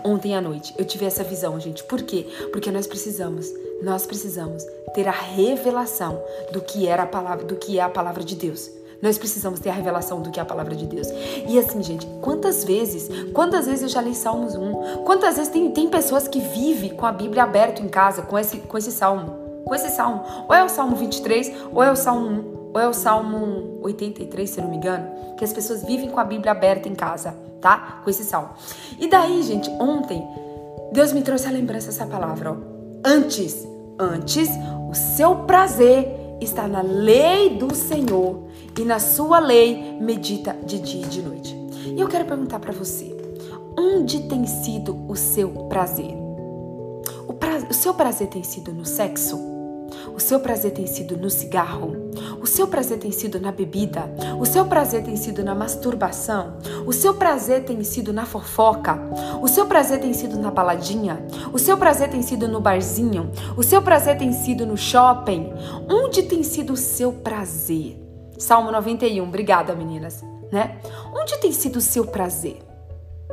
Ontem 0.05 0.36
à 0.36 0.40
noite 0.40 0.74
eu 0.78 0.84
tive 0.84 1.07
essa 1.07 1.24
visão, 1.24 1.59
gente. 1.59 1.82
Por 1.84 2.03
quê? 2.03 2.26
Porque 2.53 2.70
nós 2.70 2.86
precisamos 2.86 3.51
nós 3.83 4.07
precisamos 4.07 4.64
ter 4.95 5.07
a 5.07 5.12
revelação 5.12 6.22
do 6.53 6.61
que 6.61 6.89
era 6.89 7.03
a 7.03 7.07
palavra, 7.07 7.45
do 7.45 7.57
que 7.57 7.79
é 7.79 7.83
a 7.83 7.89
palavra 7.89 8.24
de 8.24 8.35
Deus. 8.35 8.70
Nós 9.03 9.18
precisamos 9.18 9.61
ter 9.61 9.68
a 9.68 9.74
revelação 9.74 10.22
do 10.22 10.31
que 10.31 10.41
é 10.41 10.43
a 10.43 10.47
palavra 10.47 10.74
de 10.74 10.87
Deus. 10.87 11.09
E 11.47 11.59
assim, 11.59 11.83
gente, 11.83 12.07
quantas 12.22 12.64
vezes, 12.64 13.09
quantas 13.33 13.66
vezes 13.66 13.83
eu 13.83 13.89
já 13.89 14.01
li 14.01 14.14
Salmos 14.14 14.55
1? 14.55 15.05
Quantas 15.05 15.37
vezes 15.37 15.53
tem, 15.53 15.70
tem 15.70 15.89
pessoas 15.89 16.27
que 16.27 16.41
vivem 16.41 16.91
com 16.91 17.05
a 17.05 17.12
Bíblia 17.12 17.43
aberta 17.43 17.83
em 17.83 17.89
casa, 17.89 18.22
com 18.22 18.39
esse, 18.39 18.59
com 18.59 18.79
esse 18.79 18.91
salmo? 18.91 19.62
Com 19.64 19.74
esse 19.74 19.91
salmo. 19.91 20.24
Ou 20.49 20.55
é 20.55 20.64
o 20.64 20.68
Salmo 20.68 20.97
23, 20.97 21.53
ou 21.72 21.83
é 21.83 21.91
o 21.91 21.97
Salmo 21.97 22.27
1, 22.27 22.70
ou 22.72 22.81
é 22.81 22.89
o 22.89 22.95
Salmo 22.95 23.79
83, 23.83 24.49
se 24.49 24.61
não 24.61 24.70
me 24.70 24.77
engano, 24.77 25.37
que 25.37 25.45
as 25.45 25.53
pessoas 25.53 25.85
vivem 25.85 26.09
com 26.09 26.18
a 26.18 26.24
Bíblia 26.24 26.53
aberta 26.53 26.89
em 26.89 26.95
casa, 26.95 27.37
tá? 27.61 28.01
Com 28.03 28.09
esse 28.09 28.24
salmo. 28.24 28.51
E 28.99 29.09
daí, 29.09 29.43
gente, 29.43 29.68
ontem, 29.79 30.27
Deus 30.93 31.12
me 31.12 31.20
trouxe 31.20 31.47
a 31.47 31.51
lembrança 31.51 31.89
dessa 31.89 32.07
palavra, 32.07 32.53
ó 32.53 32.76
Antes, 33.05 33.66
antes, 33.99 34.49
o 34.90 34.94
seu 34.94 35.36
prazer 35.44 36.09
está 36.40 36.66
na 36.68 36.82
lei 36.82 37.57
do 37.57 37.74
Senhor 37.74 38.42
e 38.78 38.84
na 38.84 38.99
sua 38.99 39.38
lei 39.38 39.99
medita 40.01 40.57
de 40.64 40.78
dia 40.78 41.05
e 41.05 41.09
de 41.09 41.22
noite. 41.22 41.57
E 41.97 42.01
eu 42.01 42.09
quero 42.09 42.24
perguntar 42.24 42.59
para 42.59 42.72
você, 42.72 43.16
onde 43.78 44.20
tem 44.28 44.47
sido 44.47 44.99
o 45.09 45.16
seu 45.16 45.51
prazer? 45.68 46.14
O, 47.26 47.32
pra... 47.32 47.57
o 47.70 47.74
seu 47.74 47.94
prazer 47.94 48.28
tem 48.28 48.42
sido 48.42 48.72
no 48.72 48.84
sexo? 48.84 49.55
O 50.14 50.20
seu 50.20 50.40
prazer 50.40 50.72
tem 50.72 50.86
sido 50.86 51.16
no 51.16 51.28
cigarro? 51.30 52.11
O 52.40 52.47
seu 52.47 52.66
prazer 52.66 52.99
tem 52.99 53.11
sido 53.11 53.40
na 53.40 53.53
bebida? 53.53 54.11
O 54.38 54.47
seu 54.47 54.64
prazer 54.64 55.03
tem 55.03 55.16
sido 55.16 55.44
na 55.44 55.55
masturbação? 55.55 56.59
O 56.86 56.92
seu 56.92 57.14
prazer 57.14 57.64
tem 57.64 57.82
sido 57.82 58.12
na 58.12 58.24
fofoca? 58.24 58.99
O 59.42 59.49
seu 59.49 59.66
prazer 59.66 60.01
tem 60.01 60.12
sido 60.12 60.38
na 60.38 60.51
baladinha? 60.51 61.24
O 61.53 61.59
seu 61.59 61.76
prazer 61.76 62.09
tem 62.09 62.22
sido 62.22 62.49
no 62.49 62.61
barzinho? 62.61 63.30
O 63.57 63.62
seu 63.62 63.82
prazer 63.82 64.16
tem 64.16 64.32
sido 64.32 64.66
no 64.66 64.76
shopping? 64.76 65.53
Onde 65.88 66.22
tem 66.22 66.42
sido 66.42 66.72
o 66.72 66.76
seu 66.76 67.12
prazer? 67.12 68.03
Salmo 68.38 68.70
91. 68.70 69.22
Obrigada, 69.24 69.74
meninas, 69.74 70.22
né? 70.53 70.78
Onde 71.14 71.38
tem 71.38 71.53
sido 71.53 71.76
o 71.76 71.80
seu 71.80 72.05
prazer? 72.07 72.59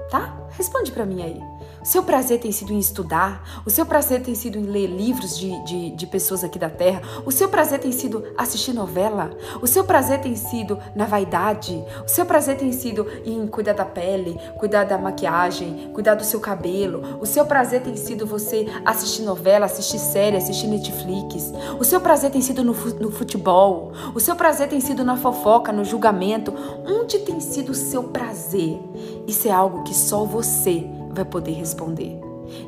Tá? 0.10 0.38
Responde 0.52 0.92
para 0.92 1.06
mim 1.06 1.22
aí. 1.22 1.40
Seu 1.84 2.02
prazer 2.02 2.40
tem 2.40 2.52
sido 2.52 2.72
em 2.72 2.80
estudar, 2.80 3.62
o 3.66 3.70
seu 3.70 3.86
prazer 3.86 4.22
tem 4.22 4.34
sido 4.34 4.58
em 4.58 4.64
ler 4.64 4.88
livros 4.88 5.38
de, 5.38 5.64
de, 5.66 5.92
de, 5.92 6.08
pessoas 6.08 6.44
aqui 6.44 6.58
da 6.58 6.70
terra, 6.70 7.02
o 7.26 7.32
seu 7.32 7.50
prazer 7.50 7.80
tem 7.80 7.92
sido 7.92 8.24
assistir 8.38 8.72
novela, 8.74 9.32
o 9.62 9.68
seu 9.68 9.84
prazer 9.84 10.22
tem 10.22 10.36
sido 10.36 10.80
na 10.96 11.06
vaidade, 11.06 11.84
o 12.06 12.10
seu 12.10 12.26
prazer 12.26 12.58
tem 12.58 12.72
sido 12.72 13.06
em 13.26 13.46
cuidar 13.48 13.74
da 13.74 13.84
pele, 13.84 14.40
cuidar 14.58 14.86
da 14.86 14.98
maquiagem, 14.98 15.92
cuidar 15.94 16.16
do 16.16 16.24
seu 16.24 16.40
cabelo, 16.40 17.20
o 17.20 17.26
seu 17.26 17.46
prazer 17.46 17.82
tem 17.82 17.98
sido 17.98 18.26
você 18.26 18.66
assistir 18.86 19.24
novela, 19.24 19.66
assistir 19.66 20.00
série, 20.00 20.38
assistir 20.38 20.68
Netflix, 20.68 21.52
o 21.78 21.84
seu 21.84 22.00
prazer 22.00 22.32
tem 22.32 22.42
sido 22.42 22.64
no, 22.64 22.74
no 22.74 23.12
futebol, 23.12 23.92
o 24.16 24.20
seu 24.20 24.36
prazer 24.36 24.70
tem 24.70 24.80
sido 24.80 25.04
na 25.04 25.18
fofoca, 25.18 25.72
no 25.72 25.84
julgamento. 25.84 26.54
Onde 26.86 27.20
tem 27.20 27.40
sido 27.40 27.72
o 27.72 27.76
seu 27.76 28.04
prazer? 28.04 28.80
Isso 29.28 29.48
é 29.48 29.52
algo 29.52 29.84
que 29.84 29.94
só 29.94 30.24
você 30.24 30.88
vai 31.14 31.26
poder 31.26 31.52
responder. 31.52 32.20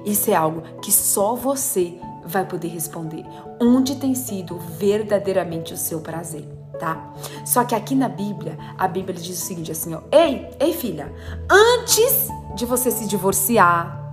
Isso 0.06 0.32
é 0.32 0.36
algo 0.36 0.62
que 0.82 0.92
só 0.92 1.36
você 1.36 2.00
vai 2.26 2.46
poder 2.46 2.70
responder. 2.70 3.26
Onde 3.62 3.96
tem 3.96 4.16
sido 4.16 4.58
verdadeiramente 4.58 5.74
o 5.74 5.78
seu 5.78 6.00
prazer, 6.00 6.44
tá? 6.80 7.14
Só 7.46 7.64
que 7.64 7.76
aqui 7.76 7.96
na 7.96 8.10
Bíblia, 8.10 8.58
a 8.78 8.88
Bíblia 8.88 9.16
diz 9.20 9.42
o 9.42 9.46
seguinte 9.46 9.72
assim, 9.72 9.94
ó: 9.94 10.02
"Ei, 10.12 10.50
ei 10.60 10.74
filha, 10.74 11.14
antes 11.50 12.28
de 12.56 12.66
você 12.66 12.90
se 12.90 13.08
divorciar, 13.08 14.05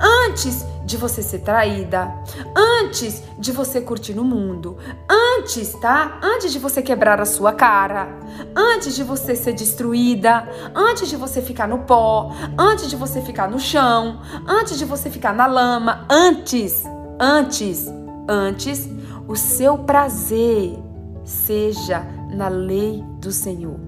antes 0.00 0.64
de 0.84 0.96
você 0.96 1.22
ser 1.22 1.40
traída, 1.40 2.10
antes 2.56 3.22
de 3.38 3.52
você 3.52 3.80
curtir 3.80 4.14
no 4.14 4.24
mundo, 4.24 4.78
antes, 5.08 5.74
tá? 5.74 6.18
Antes 6.22 6.50
de 6.50 6.58
você 6.58 6.80
quebrar 6.80 7.20
a 7.20 7.26
sua 7.26 7.52
cara, 7.52 8.08
antes 8.56 8.96
de 8.96 9.04
você 9.04 9.36
ser 9.36 9.52
destruída, 9.52 10.48
antes 10.74 11.08
de 11.08 11.16
você 11.16 11.42
ficar 11.42 11.68
no 11.68 11.80
pó, 11.80 12.32
antes 12.58 12.88
de 12.88 12.96
você 12.96 13.20
ficar 13.20 13.50
no 13.50 13.60
chão, 13.60 14.22
antes 14.46 14.78
de 14.78 14.86
você 14.86 15.10
ficar 15.10 15.34
na 15.34 15.46
lama, 15.46 16.06
antes, 16.08 16.84
antes, 17.20 17.86
antes, 18.26 18.88
o 19.28 19.36
seu 19.36 19.76
prazer 19.78 20.78
seja 21.22 22.00
na 22.30 22.48
lei 22.48 23.04
do 23.20 23.30
Senhor. 23.30 23.78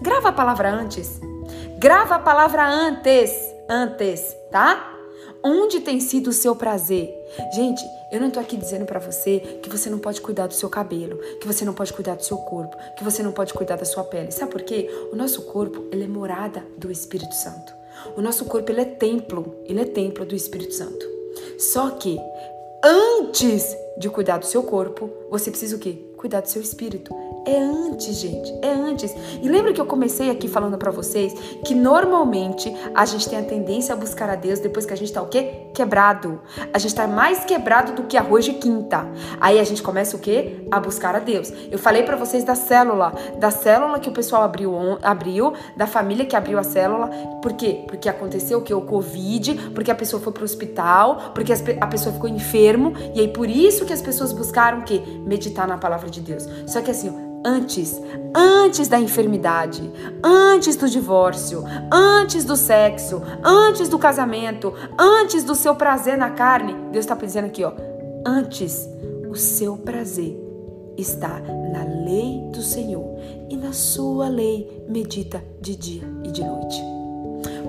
Grava 0.00 0.28
a 0.28 0.32
palavra 0.32 0.70
antes. 0.72 1.20
Grava 1.78 2.14
a 2.14 2.18
palavra 2.20 2.64
antes, 2.64 3.32
antes, 3.68 4.36
tá? 4.52 4.91
Onde 5.44 5.80
tem 5.80 5.98
sido 5.98 6.28
o 6.28 6.32
seu 6.32 6.54
prazer? 6.54 7.12
Gente, 7.54 7.82
eu 8.12 8.20
não 8.20 8.30
tô 8.30 8.38
aqui 8.38 8.56
dizendo 8.56 8.84
para 8.84 9.00
você 9.00 9.40
que 9.60 9.68
você 9.68 9.90
não 9.90 9.98
pode 9.98 10.20
cuidar 10.20 10.46
do 10.46 10.54
seu 10.54 10.70
cabelo, 10.70 11.18
que 11.40 11.46
você 11.46 11.64
não 11.64 11.74
pode 11.74 11.92
cuidar 11.92 12.14
do 12.14 12.22
seu 12.22 12.36
corpo, 12.36 12.76
que 12.96 13.02
você 13.02 13.22
não 13.22 13.32
pode 13.32 13.52
cuidar 13.52 13.76
da 13.76 13.84
sua 13.84 14.04
pele. 14.04 14.30
Sabe 14.30 14.52
por 14.52 14.62
quê? 14.62 14.88
O 15.12 15.16
nosso 15.16 15.42
corpo, 15.42 15.84
ele 15.90 16.04
é 16.04 16.08
morada 16.08 16.64
do 16.78 16.92
Espírito 16.92 17.34
Santo. 17.34 17.74
O 18.16 18.20
nosso 18.20 18.44
corpo, 18.44 18.70
ele 18.70 18.82
é 18.82 18.84
templo, 18.84 19.56
ele 19.64 19.80
é 19.80 19.84
templo 19.84 20.24
do 20.24 20.34
Espírito 20.34 20.74
Santo. 20.74 21.04
Só 21.58 21.90
que 21.90 22.20
antes 22.84 23.76
de 23.98 24.08
cuidar 24.08 24.38
do 24.38 24.46
seu 24.46 24.62
corpo, 24.62 25.10
você 25.28 25.50
precisa 25.50 25.74
o 25.74 25.78
quê? 25.78 25.98
Cuidar 26.16 26.40
do 26.40 26.48
seu 26.48 26.62
espírito. 26.62 27.12
É 27.44 27.58
antes, 27.58 28.18
gente, 28.18 28.54
é 28.62 28.70
antes. 28.70 29.12
E 29.42 29.48
lembra 29.48 29.72
que 29.72 29.80
eu 29.80 29.86
comecei 29.86 30.30
aqui 30.30 30.46
falando 30.46 30.78
para 30.78 30.92
vocês 30.92 31.34
que 31.64 31.74
normalmente 31.74 32.72
a 32.94 33.04
gente 33.04 33.28
tem 33.28 33.38
a 33.38 33.42
tendência 33.42 33.94
a 33.94 33.96
buscar 33.96 34.30
a 34.30 34.36
Deus 34.36 34.60
depois 34.60 34.86
que 34.86 34.92
a 34.92 34.96
gente 34.96 35.12
tá 35.12 35.20
o 35.20 35.26
quê? 35.26 35.66
Quebrado. 35.74 36.40
A 36.72 36.78
gente 36.78 36.94
tá 36.94 37.08
mais 37.08 37.44
quebrado 37.44 37.94
do 37.94 38.04
que 38.04 38.16
arroz 38.16 38.44
de 38.44 38.52
quinta. 38.52 39.06
Aí 39.40 39.58
a 39.58 39.64
gente 39.64 39.82
começa 39.82 40.16
o 40.16 40.20
quê? 40.20 40.66
A 40.70 40.78
buscar 40.78 41.16
a 41.16 41.18
Deus. 41.18 41.52
Eu 41.68 41.80
falei 41.80 42.04
para 42.04 42.16
vocês 42.16 42.44
da 42.44 42.54
célula, 42.54 43.12
da 43.38 43.50
célula 43.50 43.98
que 43.98 44.08
o 44.08 44.12
pessoal 44.12 44.42
abriu, 44.42 44.98
abriu, 45.02 45.52
da 45.76 45.86
família 45.86 46.24
que 46.24 46.36
abriu 46.36 46.58
a 46.60 46.62
célula. 46.62 47.08
Por 47.42 47.54
quê? 47.54 47.84
Porque 47.88 48.08
aconteceu 48.08 48.60
o 48.60 48.62
que? 48.62 48.72
O 48.72 48.82
Covid, 48.82 49.70
porque 49.74 49.90
a 49.90 49.96
pessoa 49.96 50.22
foi 50.22 50.32
pro 50.32 50.44
hospital, 50.44 51.32
porque 51.34 51.52
a 51.80 51.86
pessoa 51.88 52.12
ficou 52.12 52.28
enfermo, 52.28 52.92
e 53.14 53.20
aí 53.20 53.28
por 53.28 53.50
isso 53.50 53.84
que 53.84 53.92
as 53.92 54.00
pessoas 54.00 54.32
buscaram 54.32 54.78
o 54.78 54.84
quê? 54.84 55.02
Meditar 55.26 55.66
na 55.66 55.76
palavra 55.76 56.08
de 56.08 56.20
Deus. 56.20 56.46
Só 56.66 56.80
que 56.80 56.90
assim, 56.90 57.31
antes, 57.44 58.00
antes 58.34 58.88
da 58.88 58.98
enfermidade, 58.98 59.90
antes 60.22 60.76
do 60.76 60.88
divórcio, 60.88 61.64
antes 61.92 62.44
do 62.44 62.56
sexo, 62.56 63.22
antes 63.42 63.88
do 63.88 63.98
casamento, 63.98 64.72
antes 64.98 65.44
do 65.44 65.54
seu 65.54 65.74
prazer 65.74 66.16
na 66.16 66.30
carne. 66.30 66.74
Deus 66.90 67.04
está 67.04 67.14
dizendo 67.14 67.46
aqui, 67.46 67.64
ó, 67.64 67.72
antes 68.26 68.88
o 69.28 69.34
seu 69.34 69.76
prazer 69.76 70.38
está 70.96 71.40
na 71.40 71.84
lei 72.04 72.40
do 72.52 72.62
Senhor 72.62 73.16
e 73.48 73.56
na 73.56 73.72
sua 73.72 74.28
lei 74.28 74.84
medita 74.88 75.42
de 75.60 75.76
dia 75.76 76.02
e 76.24 76.30
de 76.30 76.44
noite. 76.44 77.01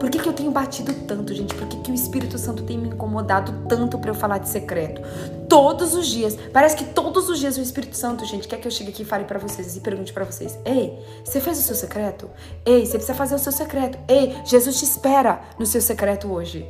Por 0.03 0.09
que, 0.09 0.19
que 0.19 0.27
eu 0.27 0.33
tenho 0.33 0.51
batido 0.51 0.93
tanto, 1.07 1.33
gente? 1.33 1.55
Por 1.55 1.65
que, 1.65 1.77
que 1.77 1.89
o 1.89 1.93
Espírito 1.93 2.37
Santo 2.37 2.63
tem 2.63 2.77
me 2.77 2.89
incomodado 2.89 3.65
tanto 3.69 3.97
para 3.97 4.11
eu 4.11 4.13
falar 4.13 4.37
de 4.37 4.49
secreto? 4.49 5.01
Todos 5.47 5.95
os 5.95 6.07
dias, 6.07 6.37
parece 6.51 6.75
que 6.75 6.83
todos 6.83 7.29
os 7.29 7.39
dias 7.39 7.55
o 7.55 7.61
Espírito 7.61 7.95
Santo, 7.95 8.25
gente, 8.25 8.45
quer 8.45 8.59
que 8.59 8.67
eu 8.67 8.71
chegue 8.71 8.89
aqui 8.89 9.03
e 9.03 9.05
fale 9.05 9.23
para 9.23 9.39
vocês 9.39 9.77
e 9.77 9.79
pergunte 9.79 10.11
para 10.11 10.25
vocês: 10.25 10.59
Ei, 10.65 11.01
você 11.23 11.39
fez 11.39 11.57
o 11.57 11.61
seu 11.61 11.75
secreto? 11.75 12.29
Ei, 12.65 12.85
você 12.85 12.97
precisa 12.97 13.13
fazer 13.13 13.35
o 13.35 13.39
seu 13.39 13.53
secreto. 13.53 13.97
Ei, 14.05 14.35
Jesus 14.43 14.77
te 14.77 14.83
espera 14.83 15.41
no 15.57 15.65
seu 15.65 15.79
secreto 15.79 16.29
hoje. 16.29 16.67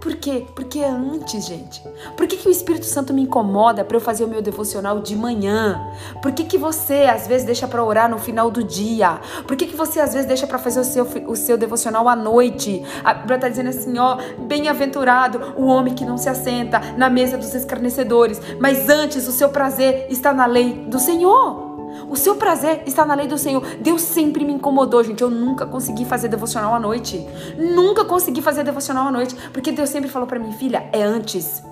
Por 0.00 0.16
quê? 0.16 0.46
Porque 0.54 0.78
é 0.78 0.88
antes, 0.88 1.46
gente. 1.46 1.82
Por 2.16 2.26
que, 2.26 2.38
que 2.38 2.48
o 2.48 2.50
Espírito 2.50 2.86
Santo 2.86 3.12
me 3.12 3.22
incomoda 3.22 3.84
para 3.84 3.96
eu 3.96 4.00
fazer 4.00 4.24
o 4.24 4.28
meu 4.28 4.40
devocional 4.40 5.00
de 5.00 5.14
manhã? 5.14 5.78
Por 6.22 6.32
que, 6.32 6.44
que 6.44 6.56
você 6.56 7.04
às 7.04 7.26
vezes 7.26 7.46
deixa 7.46 7.68
para 7.68 7.84
orar 7.84 8.08
no 8.08 8.18
final 8.18 8.50
do 8.50 8.64
dia? 8.64 9.20
Por 9.46 9.56
que, 9.56 9.66
que 9.66 9.76
você 9.76 10.00
às 10.00 10.14
vezes 10.14 10.26
deixa 10.26 10.46
para 10.46 10.58
fazer 10.58 10.80
o 10.80 10.84
seu, 10.84 11.06
o 11.26 11.36
seu 11.36 11.58
devocional 11.58 12.08
à 12.08 12.16
noite? 12.16 12.82
Para 13.02 13.12
estar 13.20 13.38
tá 13.38 13.48
dizendo 13.50 13.68
assim, 13.68 13.98
ó, 13.98 14.16
bem-aventurado 14.38 15.52
o 15.56 15.66
homem 15.66 15.94
que 15.94 16.04
não 16.04 16.16
se 16.16 16.30
assenta 16.30 16.80
na 16.96 17.10
mesa 17.10 17.36
dos 17.36 17.54
escarnecedores, 17.54 18.40
mas 18.58 18.88
antes 18.88 19.28
o 19.28 19.32
seu 19.32 19.50
prazer 19.50 20.06
está 20.08 20.32
na 20.32 20.46
lei 20.46 20.72
do 20.86 20.98
Senhor. 20.98 21.69
O 22.08 22.16
seu 22.16 22.36
prazer 22.36 22.82
está 22.86 23.04
na 23.04 23.14
lei 23.14 23.26
do 23.26 23.38
Senhor. 23.38 23.64
Deus 23.80 24.02
sempre 24.02 24.44
me 24.44 24.52
incomodou, 24.52 25.02
gente. 25.02 25.22
Eu 25.22 25.30
nunca 25.30 25.66
consegui 25.66 26.04
fazer 26.04 26.28
devocional 26.28 26.74
à 26.74 26.80
noite. 26.80 27.24
Nunca 27.56 28.04
consegui 28.04 28.42
fazer 28.42 28.64
devocional 28.64 29.08
à 29.08 29.10
noite, 29.10 29.34
porque 29.52 29.72
Deus 29.72 29.88
sempre 29.88 30.08
falou 30.08 30.26
para 30.26 30.38
mim, 30.38 30.52
filha, 30.52 30.88
é 30.92 31.02
antes. 31.02 31.62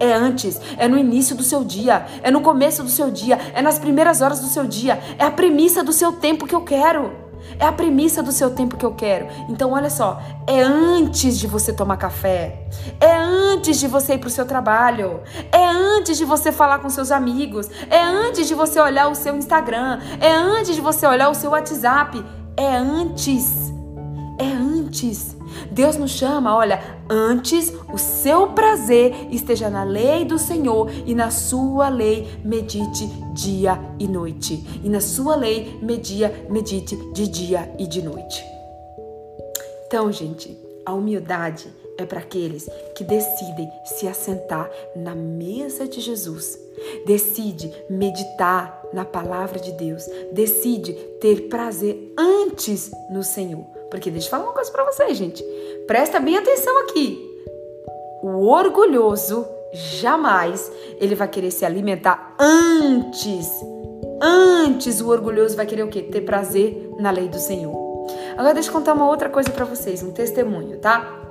É 0.00 0.12
antes, 0.12 0.60
é 0.76 0.86
no 0.86 0.96
início 0.96 1.34
do 1.34 1.42
seu 1.42 1.64
dia, 1.64 2.06
é 2.22 2.30
no 2.30 2.40
começo 2.40 2.84
do 2.84 2.88
seu 2.88 3.10
dia, 3.10 3.36
é 3.52 3.60
nas 3.60 3.80
primeiras 3.80 4.20
horas 4.20 4.38
do 4.38 4.46
seu 4.46 4.64
dia, 4.64 5.00
é 5.18 5.24
a 5.24 5.30
premissa 5.30 5.82
do 5.82 5.92
seu 5.92 6.12
tempo 6.12 6.46
que 6.46 6.54
eu 6.54 6.60
quero. 6.60 7.27
É 7.58 7.66
a 7.66 7.72
premissa 7.72 8.22
do 8.22 8.32
seu 8.32 8.50
tempo 8.50 8.76
que 8.76 8.84
eu 8.84 8.94
quero. 8.94 9.26
Então, 9.48 9.72
olha 9.72 9.90
só, 9.90 10.20
é 10.46 10.60
antes 10.60 11.38
de 11.38 11.46
você 11.46 11.72
tomar 11.72 11.96
café, 11.96 12.66
é 13.00 13.16
antes 13.16 13.80
de 13.80 13.86
você 13.86 14.14
ir 14.14 14.18
para 14.18 14.28
o 14.28 14.30
seu 14.30 14.46
trabalho, 14.46 15.20
é 15.50 15.66
antes 15.66 16.16
de 16.16 16.24
você 16.24 16.52
falar 16.52 16.78
com 16.78 16.88
seus 16.88 17.10
amigos, 17.10 17.68
é 17.90 18.02
antes 18.02 18.46
de 18.46 18.54
você 18.54 18.80
olhar 18.80 19.08
o 19.08 19.14
seu 19.14 19.36
Instagram, 19.36 20.00
é 20.20 20.32
antes 20.32 20.74
de 20.74 20.80
você 20.80 21.06
olhar 21.06 21.28
o 21.28 21.34
seu 21.34 21.50
WhatsApp, 21.50 22.24
é 22.56 22.76
antes. 22.76 23.72
É 24.38 24.46
antes. 24.46 25.37
Deus 25.70 25.96
nos 25.96 26.12
chama, 26.12 26.56
olha, 26.56 26.80
antes 27.08 27.72
o 27.92 27.98
seu 27.98 28.48
prazer 28.48 29.28
esteja 29.30 29.70
na 29.70 29.84
lei 29.84 30.24
do 30.24 30.38
Senhor 30.38 30.90
e 31.06 31.14
na 31.14 31.30
sua 31.30 31.88
lei 31.88 32.40
medite 32.44 33.06
dia 33.32 33.78
e 33.98 34.06
noite. 34.06 34.64
E 34.82 34.88
na 34.88 35.00
sua 35.00 35.36
lei 35.36 35.78
media, 35.82 36.46
medite 36.50 36.96
de 37.12 37.28
dia 37.28 37.72
e 37.78 37.86
de 37.86 38.02
noite. 38.02 38.44
Então, 39.86 40.12
gente, 40.12 40.56
a 40.84 40.92
humildade 40.92 41.66
é 41.98 42.06
para 42.06 42.20
aqueles 42.20 42.68
que 42.94 43.02
decidem 43.04 43.70
se 43.84 44.06
assentar 44.06 44.70
na 44.94 45.14
mesa 45.14 45.86
de 45.86 46.00
Jesus. 46.00 46.58
Decide 47.06 47.72
meditar 47.90 48.82
na 48.92 49.04
palavra 49.04 49.58
de 49.58 49.72
Deus. 49.72 50.04
Decide 50.32 50.92
ter 51.20 51.48
prazer 51.48 52.14
antes 52.16 52.90
no 53.10 53.22
Senhor. 53.22 53.77
Porque 53.90 54.10
deixa 54.10 54.26
eu 54.26 54.30
falar 54.30 54.44
uma 54.44 54.52
coisa 54.52 54.70
para 54.70 54.84
vocês, 54.84 55.16
gente. 55.16 55.42
Presta 55.86 56.20
bem 56.20 56.36
atenção 56.36 56.76
aqui. 56.82 57.24
O 58.22 58.48
orgulhoso 58.48 59.46
jamais 59.72 60.70
ele 60.98 61.14
vai 61.14 61.28
querer 61.28 61.50
se 61.50 61.64
alimentar 61.64 62.34
antes. 62.38 63.48
Antes 64.20 65.00
o 65.00 65.08
orgulhoso 65.08 65.56
vai 65.56 65.66
querer 65.66 65.84
o 65.84 65.88
quê? 65.88 66.02
Ter 66.02 66.22
prazer 66.22 66.90
na 66.98 67.10
lei 67.10 67.28
do 67.28 67.38
Senhor. 67.38 67.76
Agora 68.36 68.54
deixa 68.54 68.68
eu 68.68 68.72
contar 68.72 68.94
uma 68.94 69.08
outra 69.08 69.28
coisa 69.28 69.50
para 69.50 69.64
vocês, 69.64 70.02
um 70.02 70.10
testemunho, 70.10 70.78
tá? 70.78 71.27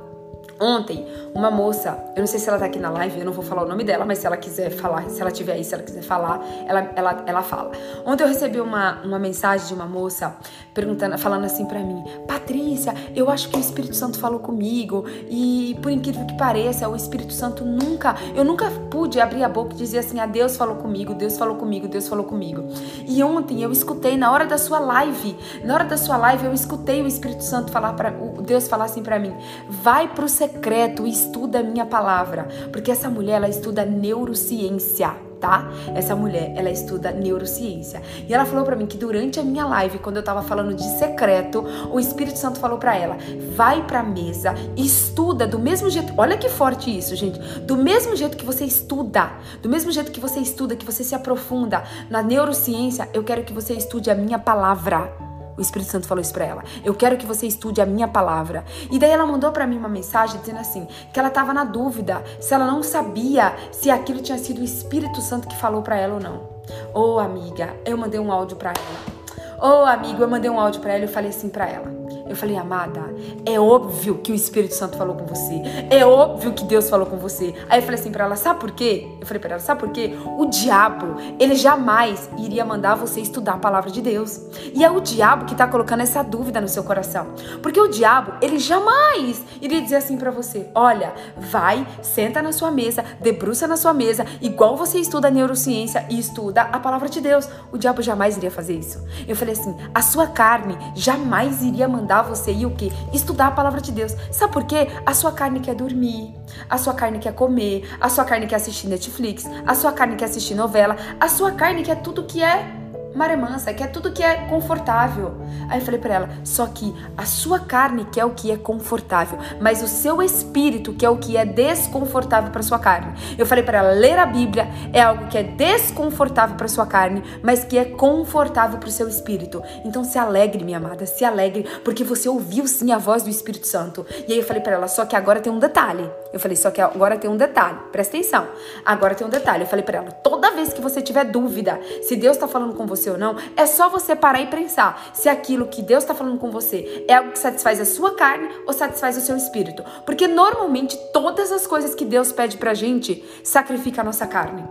Ontem, 0.60 1.06
uma 1.36 1.52
moça, 1.52 1.98
eu 2.16 2.20
não 2.20 2.28
sei 2.28 2.40
se 2.40 2.50
ela 2.50 2.58
tá 2.58 2.66
aqui 2.66 2.80
na 2.80 2.90
live, 2.90 3.20
eu 3.20 3.26
não 3.26 3.32
vou 3.32 3.44
falar 3.44 3.64
o 3.64 3.68
nome 3.68 3.84
dela, 3.84 4.06
mas 4.06 4.18
se 4.18 4.26
ela 4.26 4.38
quiser 4.38 4.72
falar, 4.72 5.08
se 5.10 5.22
ela 5.22 5.30
tiver 5.30 5.54
aí, 5.54 5.64
se 5.64 5.74
ela 5.74 5.84
quiser 5.84 6.02
falar, 6.02 6.44
ela, 6.66 6.92
ela, 6.96 7.24
ela 7.28 7.44
fala. 7.44 7.72
Ontem 8.06 8.24
eu 8.24 8.28
recebi 8.28 8.60
uma, 8.60 9.02
uma 9.04 9.20
mensagem 9.20 9.68
de 9.68 9.74
uma 9.74 9.86
moça 9.86 10.36
perguntando, 10.74 11.18
falando 11.18 11.46
assim 11.46 11.66
para 11.66 11.80
mim: 11.80 12.04
Patrícia, 12.28 12.94
eu 13.16 13.30
acho 13.30 13.50
que 13.50 13.58
o 13.58 13.60
Espírito 13.60 13.96
Santo 13.96 14.20
falou 14.20 14.40
comigo 14.40 15.06
e, 15.30 15.78
por 15.82 15.92
incrível 15.92 16.26
que 16.26 16.36
pareça, 16.38 16.90
o 16.90 16.96
Espírito 16.96 17.34
Santo 17.34 17.64
nunca, 17.64 18.16
eu 18.36 18.44
nunca 18.44 18.72
pude 18.90 19.20
abrir 19.20 19.44
a 19.44 19.50
boca 19.50 19.74
e 19.74 19.78
dizer 19.78 20.00
assim: 20.00 20.20
ah, 20.20 20.26
Deus 20.26 20.58
falou 20.58 20.78
comigo, 20.78 21.14
Deus 21.14 21.38
falou 21.38 21.56
comigo, 21.56 21.88
Deus 21.88 22.08
falou 22.08 22.26
comigo. 22.26 22.64
E 23.08 23.22
ontem 23.24 23.62
eu 23.62 23.72
escutei, 23.72 24.18
na 24.18 24.32
hora 24.32 24.46
da 24.46 24.58
sua 24.58 24.80
live, 24.80 25.38
na 25.64 25.76
hora 25.76 25.86
da 25.86 25.98
sua 25.98 26.18
live, 26.18 26.46
eu 26.46 26.54
escutei 26.54 27.02
o 27.02 27.08
Espírito 27.08 27.44
Santo 27.44 27.72
falar 27.72 27.94
para 27.94 28.12
Deus 28.48 28.68
falar 28.68 28.86
assim 28.86 29.04
para 29.04 29.20
mim: 29.20 29.36
vai 29.70 30.08
pro 30.08 30.28
secreto 30.28 31.06
e 31.06 31.12
estuda 31.12 31.60
a 31.60 31.64
minha 31.64 31.86
palavra, 31.86 32.48
porque 32.72 32.90
essa 32.90 33.10
mulher 33.10 33.36
ela 33.36 33.50
estuda 33.50 33.86
neurociência 33.86 35.28
tá? 35.40 35.72
Essa 35.94 36.16
mulher, 36.16 36.54
ela 36.56 36.70
estuda 36.70 37.12
neurociência. 37.12 38.02
E 38.28 38.34
ela 38.34 38.46
falou 38.46 38.66
para 38.66 38.76
mim 38.76 38.86
que 38.86 38.98
durante 38.98 39.40
a 39.40 39.44
minha 39.44 39.66
live, 39.66 40.00
quando 40.00 40.18
eu 40.18 40.24
tava 40.24 40.42
falando 40.42 40.74
de 40.74 40.84
secreto, 40.98 41.64
o 41.92 42.00
Espírito 42.00 42.38
Santo 42.38 42.60
falou 42.60 42.78
para 42.78 42.96
ela: 42.96 43.18
"Vai 43.56 43.86
para 43.86 44.00
a 44.00 44.04
mesa, 44.04 44.56
estuda 44.76 45.48
do 45.48 45.60
mesmo 45.60 45.90
jeito. 45.90 46.14
Olha 46.18 46.38
que 46.38 46.50
forte 46.50 46.96
isso, 46.96 47.16
gente. 47.16 47.40
Do 47.62 47.78
mesmo 47.78 48.16
jeito 48.16 48.38
que 48.38 48.46
você 48.46 48.66
estuda, 48.66 49.32
do 49.62 49.70
mesmo 49.70 49.92
jeito 49.92 50.12
que 50.12 50.20
você 50.20 50.40
estuda, 50.40 50.76
que 50.76 50.86
você 50.86 51.04
se 51.04 51.16
aprofunda 51.16 51.84
na 52.10 52.22
neurociência, 52.22 53.08
eu 53.14 53.24
quero 53.24 53.44
que 53.44 53.54
você 53.54 53.74
estude 53.74 54.10
a 54.10 54.16
minha 54.16 54.40
palavra." 54.40 55.37
O 55.58 55.62
Espírito 55.62 55.92
Santo 55.92 56.08
falou 56.08 56.22
isso 56.22 56.34
para 56.34 56.46
ela. 56.46 56.64
Eu 56.86 56.94
quero 56.94 57.18
que 57.18 57.26
você 57.26 57.48
estude 57.48 57.82
a 57.82 57.86
minha 57.86 58.08
palavra. 58.08 58.64
E 58.92 59.00
daí 59.00 59.10
ela 59.10 59.26
mandou 59.26 59.52
para 59.52 59.66
mim 59.66 59.78
uma 59.78 59.90
mensagem 59.90 60.40
dizendo 60.40 60.60
assim, 60.60 60.88
que 61.12 61.20
ela 61.20 61.30
estava 61.30 61.54
na 61.54 61.64
dúvida 61.64 62.24
se 62.40 62.54
ela 62.54 62.66
não 62.66 62.84
sabia 62.84 63.56
se 63.72 63.90
aquilo 63.90 64.22
tinha 64.22 64.38
sido 64.38 64.62
o 64.62 64.64
Espírito 64.64 65.20
Santo 65.22 65.48
que 65.48 65.56
falou 65.56 65.82
para 65.82 65.98
ela 65.98 66.14
ou 66.14 66.20
não. 66.20 66.58
Ô, 66.94 67.16
oh, 67.16 67.20
amiga, 67.20 67.76
eu 67.86 67.98
mandei 67.98 68.20
um 68.20 68.32
áudio 68.32 68.58
para 68.58 68.72
ela. 68.72 69.18
Ô, 69.60 69.82
oh, 69.82 69.86
amigo, 69.86 70.22
eu 70.22 70.28
mandei 70.28 70.50
um 70.52 70.60
áudio 70.60 70.82
para 70.82 70.94
ela 70.94 71.06
e 71.06 71.08
falei 71.08 71.30
assim 71.30 71.50
para 71.50 71.68
ela: 71.68 71.97
eu 72.30 72.36
falei, 72.36 72.58
amada, 72.58 73.14
é 73.46 73.60
óbvio 73.60 74.16
que 74.16 74.32
o 74.32 74.36
Espírito 74.36 74.74
Santo 74.74 74.98
falou 74.98 75.16
com 75.16 75.26
você. 75.26 75.62
É 75.90 76.06
óbvio 76.06 76.54
que 76.54 76.64
Deus 76.66 76.90
falou 76.90 77.06
com 77.06 77.18
você. 77.18 77.54
Aí 77.70 77.80
eu 77.80 77.84
falei 77.84 78.00
assim 78.00 78.12
para 78.12 78.26
ela, 78.26 78.36
sabe 78.36 78.60
por 78.60 78.72
quê? 78.72 79.08
Eu 79.20 79.26
falei 79.26 79.40
para 79.40 79.52
ela, 79.52 79.60
sabe 79.60 79.80
por 79.80 79.90
quê? 79.90 80.16
O 80.38 80.46
diabo, 80.46 81.16
ele 81.40 81.56
jamais 81.56 82.30
iria 82.38 82.66
mandar 82.66 82.96
você 82.96 83.22
estudar 83.22 83.54
a 83.54 83.58
palavra 83.58 83.90
de 83.90 84.02
Deus. 84.02 84.42
E 84.74 84.84
é 84.84 84.92
o 84.92 85.00
diabo 85.00 85.46
que 85.46 85.56
tá 85.56 85.68
colocando 85.68 86.02
essa 86.02 86.24
dúvida 86.24 86.60
no 86.60 86.68
seu 86.68 86.84
coração. 86.84 87.28
Porque 87.62 87.80
o 87.80 87.88
diabo, 87.88 88.34
ele 88.42 88.60
jamais 88.60 89.44
iria 89.62 89.82
dizer 89.82 89.98
assim 89.98 90.18
para 90.18 90.32
você: 90.32 90.68
olha, 90.76 91.14
vai, 91.38 91.86
senta 92.02 92.42
na 92.42 92.52
sua 92.52 92.72
mesa, 92.72 93.04
debruça 93.22 93.68
na 93.68 93.78
sua 93.78 93.94
mesa, 93.94 94.26
igual 94.42 94.76
você 94.76 95.00
estuda 95.00 95.30
neurociência 95.30 96.06
e 96.10 96.20
estuda 96.20 96.62
a 96.64 96.80
palavra 96.80 97.10
de 97.10 97.22
Deus. 97.22 97.48
O 97.72 97.78
diabo 97.78 98.02
jamais 98.02 98.38
iria 98.38 98.52
fazer 98.52 98.76
isso. 98.76 99.04
Eu 99.28 99.36
falei 99.36 99.54
assim: 99.54 99.76
a 99.94 100.02
sua 100.02 100.28
carne 100.28 100.78
jamais 100.96 101.64
iria 101.64 101.88
mandar 101.88 102.17
mandar 102.18 102.24
você 102.24 102.52
ir 102.52 102.66
o 102.66 102.72
quê? 102.72 102.92
Estudar 103.14 103.48
a 103.48 103.52
palavra 103.52 103.82
de 103.82 103.92
Deus. 103.92 104.16
Sabe 104.32 104.54
por 104.54 104.64
quê? 104.64 104.88
A 105.06 105.14
sua 105.14 105.32
carne 105.32 105.60
quer 105.60 105.76
dormir, 105.76 106.34
a 106.70 106.78
sua 106.78 106.94
carne 106.94 107.20
quer 107.20 107.34
comer, 107.34 107.88
a 108.00 108.10
sua 108.10 108.26
carne 108.26 108.48
quer 108.48 108.56
assistir 108.56 108.88
Netflix, 108.88 109.46
a 109.66 109.76
sua 109.76 109.92
carne 109.92 110.16
quer 110.16 110.26
assistir 110.26 110.56
novela, 110.56 110.96
a 111.20 111.28
sua 111.28 111.52
carne 111.52 111.84
quer 111.84 112.02
tudo 112.02 112.24
que 112.24 112.42
é 112.42 112.87
maremansa, 113.16 113.74
quer 113.74 113.92
tudo 113.92 114.12
que 114.12 114.24
é 114.24 114.48
confortável. 114.48 115.36
Aí 115.70 115.80
eu 115.80 115.86
falei 115.86 116.00
para 116.00 116.14
ela, 116.14 116.30
só 116.44 116.68
que 116.68 116.94
a 117.18 117.26
sua 117.26 117.60
carne 117.60 118.06
quer 118.06 118.26
o 118.26 118.32
que 118.32 118.52
é 118.52 118.58
confortável, 118.58 119.40
mas 119.60 119.82
o 119.82 119.88
seu 119.88 120.22
espírito 120.22 120.94
quer 120.94 121.10
o 121.10 121.18
que 121.18 121.36
é 121.36 121.46
desconfortável 121.46 122.52
para 122.52 122.62
sua 122.62 122.80
carne. 122.80 123.14
Eu 123.38 123.46
falei 123.46 123.64
para 123.64 123.80
ela, 123.80 123.92
ler 123.92 124.18
a 124.20 124.26
Bíblia 124.26 124.68
é 124.94 125.02
algo 125.02 125.28
que 125.28 125.38
é 125.38 125.44
desconfortável 125.44 126.56
para 126.56 126.68
sua 126.68 126.86
carne, 126.86 127.24
mas 127.42 127.64
que 127.64 127.78
é 127.78 127.86
confortável 127.86 128.80
para 128.80 128.90
o 128.90 128.92
seu 128.92 129.08
espírito. 129.08 129.62
Então 129.84 130.04
se 130.04 130.18
alegre, 130.18 130.64
minha 130.64 130.78
amada, 130.78 131.06
se 131.06 131.26
alegre, 131.26 131.66
porque 131.84 132.04
você 132.04 132.30
ouviu 132.30 132.68
sim 132.68 132.92
a 132.92 132.98
voz 132.98 133.24
do 133.24 133.30
Espírito 133.30 133.68
Santo. 133.68 134.06
E 134.28 134.34
aí 134.34 134.40
eu 134.40 134.46
falei 134.46 134.62
para 134.62 134.76
ela, 134.76 134.88
só 134.88 135.06
que 135.06 135.16
agora 135.16 135.40
tem 135.40 135.52
um 135.52 135.60
detalhe. 135.60 136.10
Eu 136.32 136.40
falei, 136.40 136.56
só 136.56 136.70
que 136.70 136.82
agora 136.82 137.18
tem 137.18 137.30
um 137.30 137.38
detalhe. 137.38 137.78
Presta 137.92 138.18
atenção. 138.18 138.48
Agora 138.86 139.16
tem 139.16 139.26
um 139.26 139.30
detalhe. 139.30 139.64
Eu 139.64 139.68
falei 139.68 139.84
para 139.84 139.98
ela, 139.98 140.12
toda 140.12 140.52
vez 140.52 140.72
que 140.74 140.82
você 140.82 141.02
tiver 141.02 141.26
dúvida 141.26 141.80
se 142.02 142.16
Deus 142.16 142.36
está 142.36 142.48
falando 142.48 142.74
com 142.76 142.86
você 142.86 143.07
você 143.08 143.10
ou 143.10 143.18
não, 143.18 143.36
é 143.56 143.66
só 143.66 143.90
você 143.90 144.16
parar 144.16 144.42
e 144.42 144.48
pensar 144.48 145.10
se 145.14 145.30
aquilo 145.30 145.68
que 145.68 145.82
Deus 145.82 146.04
está 146.04 146.14
falando 146.14 146.38
com 146.38 146.52
você 146.52 147.06
é 147.08 147.16
algo 147.16 147.32
que 147.32 147.40
satisfaz 147.40 147.80
a 147.80 147.86
sua 147.86 148.16
carne 148.16 148.50
ou 148.66 148.74
satisfaz 148.74 149.18
o 149.18 149.22
seu 149.22 149.38
espírito. 149.38 149.84
Porque 150.06 150.28
normalmente 150.28 150.98
todas 151.14 151.52
as 151.52 151.66
coisas 151.66 151.96
que 151.96 152.06
Deus 152.06 152.32
pede 152.32 152.58
pra 152.58 152.74
gente 152.74 153.24
sacrifica 153.44 154.02
a 154.02 154.04
nossa 154.04 154.28
carne. 154.28 154.64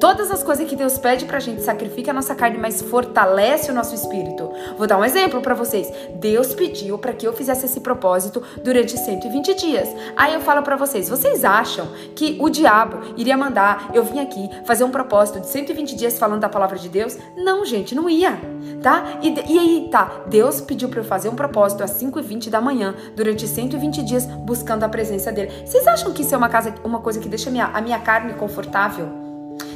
Todas 0.00 0.30
as 0.30 0.42
coisas 0.42 0.68
que 0.68 0.76
Deus 0.76 0.98
pede 0.98 1.24
pra 1.24 1.38
gente 1.38 1.62
sacrifica 1.62 2.10
a 2.10 2.14
nossa 2.14 2.34
carne, 2.34 2.58
mas 2.58 2.82
fortalece 2.82 3.70
o 3.70 3.74
nosso 3.74 3.94
espírito. 3.94 4.50
Vou 4.76 4.86
dar 4.86 4.98
um 4.98 5.04
exemplo 5.04 5.40
para 5.40 5.54
vocês. 5.54 5.90
Deus 6.16 6.54
pediu 6.54 6.98
para 6.98 7.12
que 7.12 7.26
eu 7.26 7.32
fizesse 7.32 7.66
esse 7.66 7.80
propósito 7.80 8.42
durante 8.62 8.96
120 8.96 9.54
dias. 9.54 9.88
Aí 10.16 10.34
eu 10.34 10.40
falo 10.40 10.62
para 10.62 10.76
vocês, 10.76 11.08
vocês 11.08 11.44
acham 11.44 11.88
que 12.14 12.36
o 12.40 12.48
diabo 12.48 13.14
iria 13.16 13.36
mandar 13.36 13.90
eu 13.94 14.02
vir 14.04 14.20
aqui 14.20 14.48
fazer 14.64 14.84
um 14.84 14.90
propósito 14.90 15.40
de 15.40 15.48
120 15.48 15.96
dias 15.96 16.18
falando 16.18 16.40
da 16.40 16.48
palavra 16.48 16.78
de 16.78 16.88
Deus? 16.88 17.16
Não, 17.36 17.64
gente, 17.64 17.73
não 17.94 18.08
ia, 18.08 18.38
tá? 18.82 19.18
E, 19.22 19.34
e 19.52 19.58
aí, 19.58 19.88
tá, 19.90 20.24
Deus 20.26 20.60
pediu 20.60 20.88
para 20.88 21.00
eu 21.00 21.04
fazer 21.04 21.28
um 21.28 21.34
propósito 21.34 21.82
às 21.82 21.90
5h20 22.00 22.50
da 22.50 22.60
manhã, 22.60 22.94
durante 23.16 23.48
120 23.48 24.02
dias, 24.02 24.26
buscando 24.26 24.84
a 24.84 24.88
presença 24.88 25.32
dele. 25.32 25.50
Vocês 25.64 25.86
acham 25.86 26.12
que 26.12 26.22
isso 26.22 26.34
é 26.34 26.38
uma, 26.38 26.48
casa, 26.48 26.74
uma 26.84 27.00
coisa 27.00 27.18
que 27.18 27.28
deixa 27.28 27.48
a 27.48 27.52
minha, 27.52 27.66
a 27.66 27.80
minha 27.80 27.98
carne 27.98 28.34
confortável? 28.34 29.23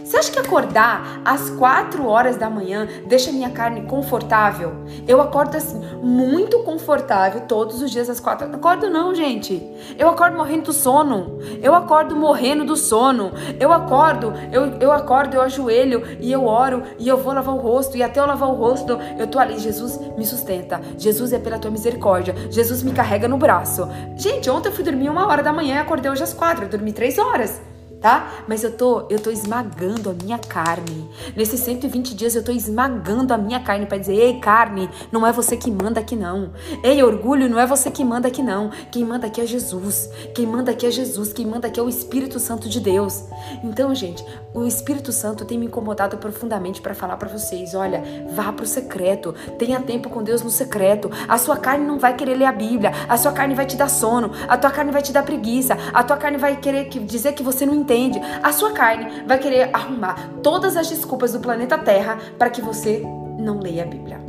Você 0.08 0.16
acha 0.16 0.32
que 0.32 0.38
acordar 0.38 1.20
às 1.22 1.50
4 1.50 2.06
horas 2.06 2.38
da 2.38 2.48
manhã 2.48 2.88
deixa 3.06 3.30
minha 3.30 3.50
carne 3.50 3.82
confortável? 3.82 4.72
Eu 5.06 5.20
acordo 5.20 5.54
assim, 5.54 5.78
muito 6.02 6.60
confortável 6.60 7.42
todos 7.42 7.82
os 7.82 7.90
dias 7.90 8.08
às 8.08 8.18
4. 8.18 8.46
Acordo 8.54 8.88
não, 8.88 9.14
gente. 9.14 9.62
Eu 9.98 10.08
acordo 10.08 10.38
morrendo 10.38 10.62
do 10.62 10.72
sono. 10.72 11.38
Eu 11.60 11.74
acordo 11.74 12.16
morrendo 12.16 12.64
do 12.64 12.74
sono. 12.74 13.32
Eu 13.60 13.70
acordo, 13.70 14.32
eu, 14.50 14.78
eu 14.80 14.90
acordo, 14.92 15.34
eu 15.34 15.42
ajoelho 15.42 16.02
e 16.18 16.32
eu 16.32 16.46
oro 16.46 16.84
e 16.98 17.06
eu 17.06 17.18
vou 17.18 17.34
lavar 17.34 17.54
o 17.54 17.58
rosto. 17.58 17.94
E 17.94 18.02
até 18.02 18.18
eu 18.18 18.24
lavar 18.24 18.48
o 18.48 18.54
rosto, 18.54 18.98
eu 19.18 19.26
tô 19.26 19.38
ali. 19.38 19.58
Jesus 19.58 20.00
me 20.16 20.24
sustenta. 20.24 20.80
Jesus 20.96 21.34
é 21.34 21.38
pela 21.38 21.58
tua 21.58 21.70
misericórdia. 21.70 22.34
Jesus 22.50 22.82
me 22.82 22.92
carrega 22.92 23.28
no 23.28 23.36
braço. 23.36 23.86
Gente, 24.16 24.48
ontem 24.48 24.70
eu 24.70 24.72
fui 24.72 24.84
dormir 24.84 25.10
uma 25.10 25.26
hora 25.26 25.42
da 25.42 25.52
manhã 25.52 25.74
e 25.74 25.78
acordei 25.80 26.10
hoje 26.10 26.22
às 26.22 26.32
quatro. 26.32 26.64
Eu 26.64 26.70
dormi 26.70 26.94
três 26.94 27.18
horas 27.18 27.60
tá? 28.00 28.44
Mas 28.46 28.64
eu 28.64 28.72
tô, 28.72 29.06
eu 29.08 29.18
tô 29.18 29.30
esmagando 29.30 30.10
a 30.10 30.12
minha 30.12 30.38
carne. 30.38 31.08
Nesses 31.36 31.60
120 31.60 32.14
dias 32.14 32.34
eu 32.34 32.44
tô 32.44 32.52
esmagando 32.52 33.34
a 33.34 33.38
minha 33.38 33.60
carne 33.60 33.86
para 33.86 33.98
dizer: 33.98 34.14
"Ei, 34.14 34.38
carne, 34.40 34.88
não 35.10 35.26
é 35.26 35.32
você 35.32 35.56
que 35.56 35.70
manda 35.70 36.00
aqui 36.00 36.16
não. 36.16 36.52
Ei, 36.82 37.02
orgulho, 37.02 37.48
não 37.48 37.58
é 37.58 37.66
você 37.66 37.90
que 37.90 38.04
manda 38.04 38.28
aqui 38.28 38.42
não. 38.42 38.70
Quem 38.90 39.04
manda 39.04 39.26
aqui 39.26 39.40
é 39.40 39.46
Jesus. 39.46 40.08
Quem 40.34 40.46
manda 40.46 40.70
aqui 40.70 40.86
é 40.86 40.90
Jesus, 40.90 41.32
quem 41.32 41.46
manda 41.46 41.68
aqui 41.68 41.80
é 41.80 41.82
o 41.82 41.88
Espírito 41.88 42.38
Santo 42.38 42.68
de 42.68 42.80
Deus". 42.80 43.24
Então, 43.62 43.94
gente, 43.94 44.24
o 44.54 44.64
Espírito 44.64 45.12
Santo 45.12 45.44
tem 45.44 45.58
me 45.58 45.66
incomodado 45.66 46.16
profundamente 46.18 46.80
para 46.80 46.94
falar 46.94 47.16
para 47.16 47.28
vocês: 47.28 47.74
"Olha, 47.74 48.02
vá 48.34 48.52
pro 48.52 48.66
secreto. 48.66 49.34
Tenha 49.58 49.80
tempo 49.80 50.08
com 50.08 50.22
Deus 50.22 50.42
no 50.42 50.50
secreto. 50.50 51.10
A 51.28 51.38
sua 51.38 51.56
carne 51.56 51.84
não 51.86 51.98
vai 51.98 52.14
querer 52.14 52.34
ler 52.34 52.44
a 52.44 52.52
Bíblia. 52.52 52.92
A 53.08 53.16
sua 53.16 53.32
carne 53.32 53.54
vai 53.54 53.66
te 53.66 53.76
dar 53.76 53.88
sono. 53.88 54.30
A 54.46 54.56
tua 54.56 54.70
carne 54.70 54.92
vai 54.92 55.02
te 55.02 55.12
dar 55.12 55.22
preguiça. 55.22 55.76
A 55.92 56.02
tua 56.02 56.16
carne 56.16 56.38
vai 56.38 56.56
querer 56.56 56.88
dizer 56.88 57.32
que 57.32 57.42
você 57.42 57.66
não 57.66 57.74
entende. 57.88 58.20
A 58.42 58.52
sua 58.52 58.72
carne 58.72 59.24
vai 59.26 59.38
querer 59.38 59.70
arrumar 59.72 60.30
todas 60.42 60.76
as 60.76 60.88
desculpas 60.88 61.32
do 61.32 61.40
planeta 61.40 61.78
Terra 61.78 62.18
para 62.38 62.50
que 62.50 62.60
você 62.60 63.02
não 63.38 63.58
leia 63.58 63.84
a 63.84 63.86
Bíblia. 63.86 64.20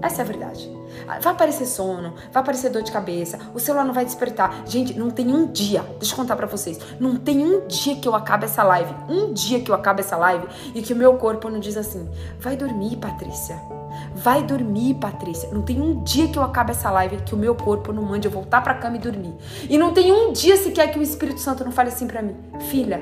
Essa 0.00 0.22
é 0.22 0.24
a 0.24 0.26
verdade. 0.26 0.72
Vai 1.20 1.32
aparecer 1.32 1.66
sono, 1.66 2.14
vai 2.32 2.42
aparecer 2.42 2.70
dor 2.70 2.82
de 2.82 2.90
cabeça, 2.90 3.38
o 3.54 3.60
celular 3.60 3.84
não 3.84 3.92
vai 3.92 4.04
despertar. 4.04 4.62
Gente, 4.66 4.98
não 4.98 5.10
tem 5.10 5.28
um 5.28 5.46
dia, 5.46 5.84
deixa 5.98 6.14
eu 6.14 6.16
contar 6.16 6.36
para 6.36 6.46
vocês, 6.46 6.78
não 6.98 7.16
tem 7.16 7.44
um 7.44 7.66
dia 7.66 7.96
que 7.96 8.08
eu 8.08 8.14
acabe 8.14 8.44
essa 8.44 8.62
live, 8.62 8.94
um 9.08 9.32
dia 9.32 9.60
que 9.60 9.70
eu 9.70 9.74
acabe 9.74 10.00
essa 10.00 10.16
live 10.16 10.46
e 10.74 10.80
que 10.80 10.92
o 10.92 10.96
meu 10.96 11.14
corpo 11.14 11.50
não 11.50 11.60
diz 11.60 11.76
assim: 11.76 12.08
vai 12.40 12.56
dormir, 12.56 12.96
Patrícia. 12.96 13.81
Vai 14.14 14.42
dormir, 14.42 14.94
Patrícia. 14.94 15.48
Não 15.52 15.62
tem 15.62 15.80
um 15.80 16.02
dia 16.02 16.28
que 16.28 16.38
eu 16.38 16.42
acabe 16.42 16.72
essa 16.72 16.90
live 16.90 17.18
que 17.18 17.34
o 17.34 17.38
meu 17.38 17.54
corpo 17.54 17.92
não 17.92 18.02
mande 18.02 18.28
eu 18.28 18.30
voltar 18.30 18.62
pra 18.62 18.74
cama 18.74 18.96
e 18.96 19.00
dormir. 19.00 19.34
E 19.68 19.78
não 19.78 19.92
tem 19.92 20.12
um 20.12 20.32
dia 20.32 20.56
sequer 20.56 20.92
que 20.92 20.98
o 20.98 21.02
Espírito 21.02 21.40
Santo 21.40 21.64
não 21.64 21.72
fale 21.72 21.88
assim 21.88 22.06
para 22.06 22.22
mim: 22.22 22.36
Filha, 22.70 23.00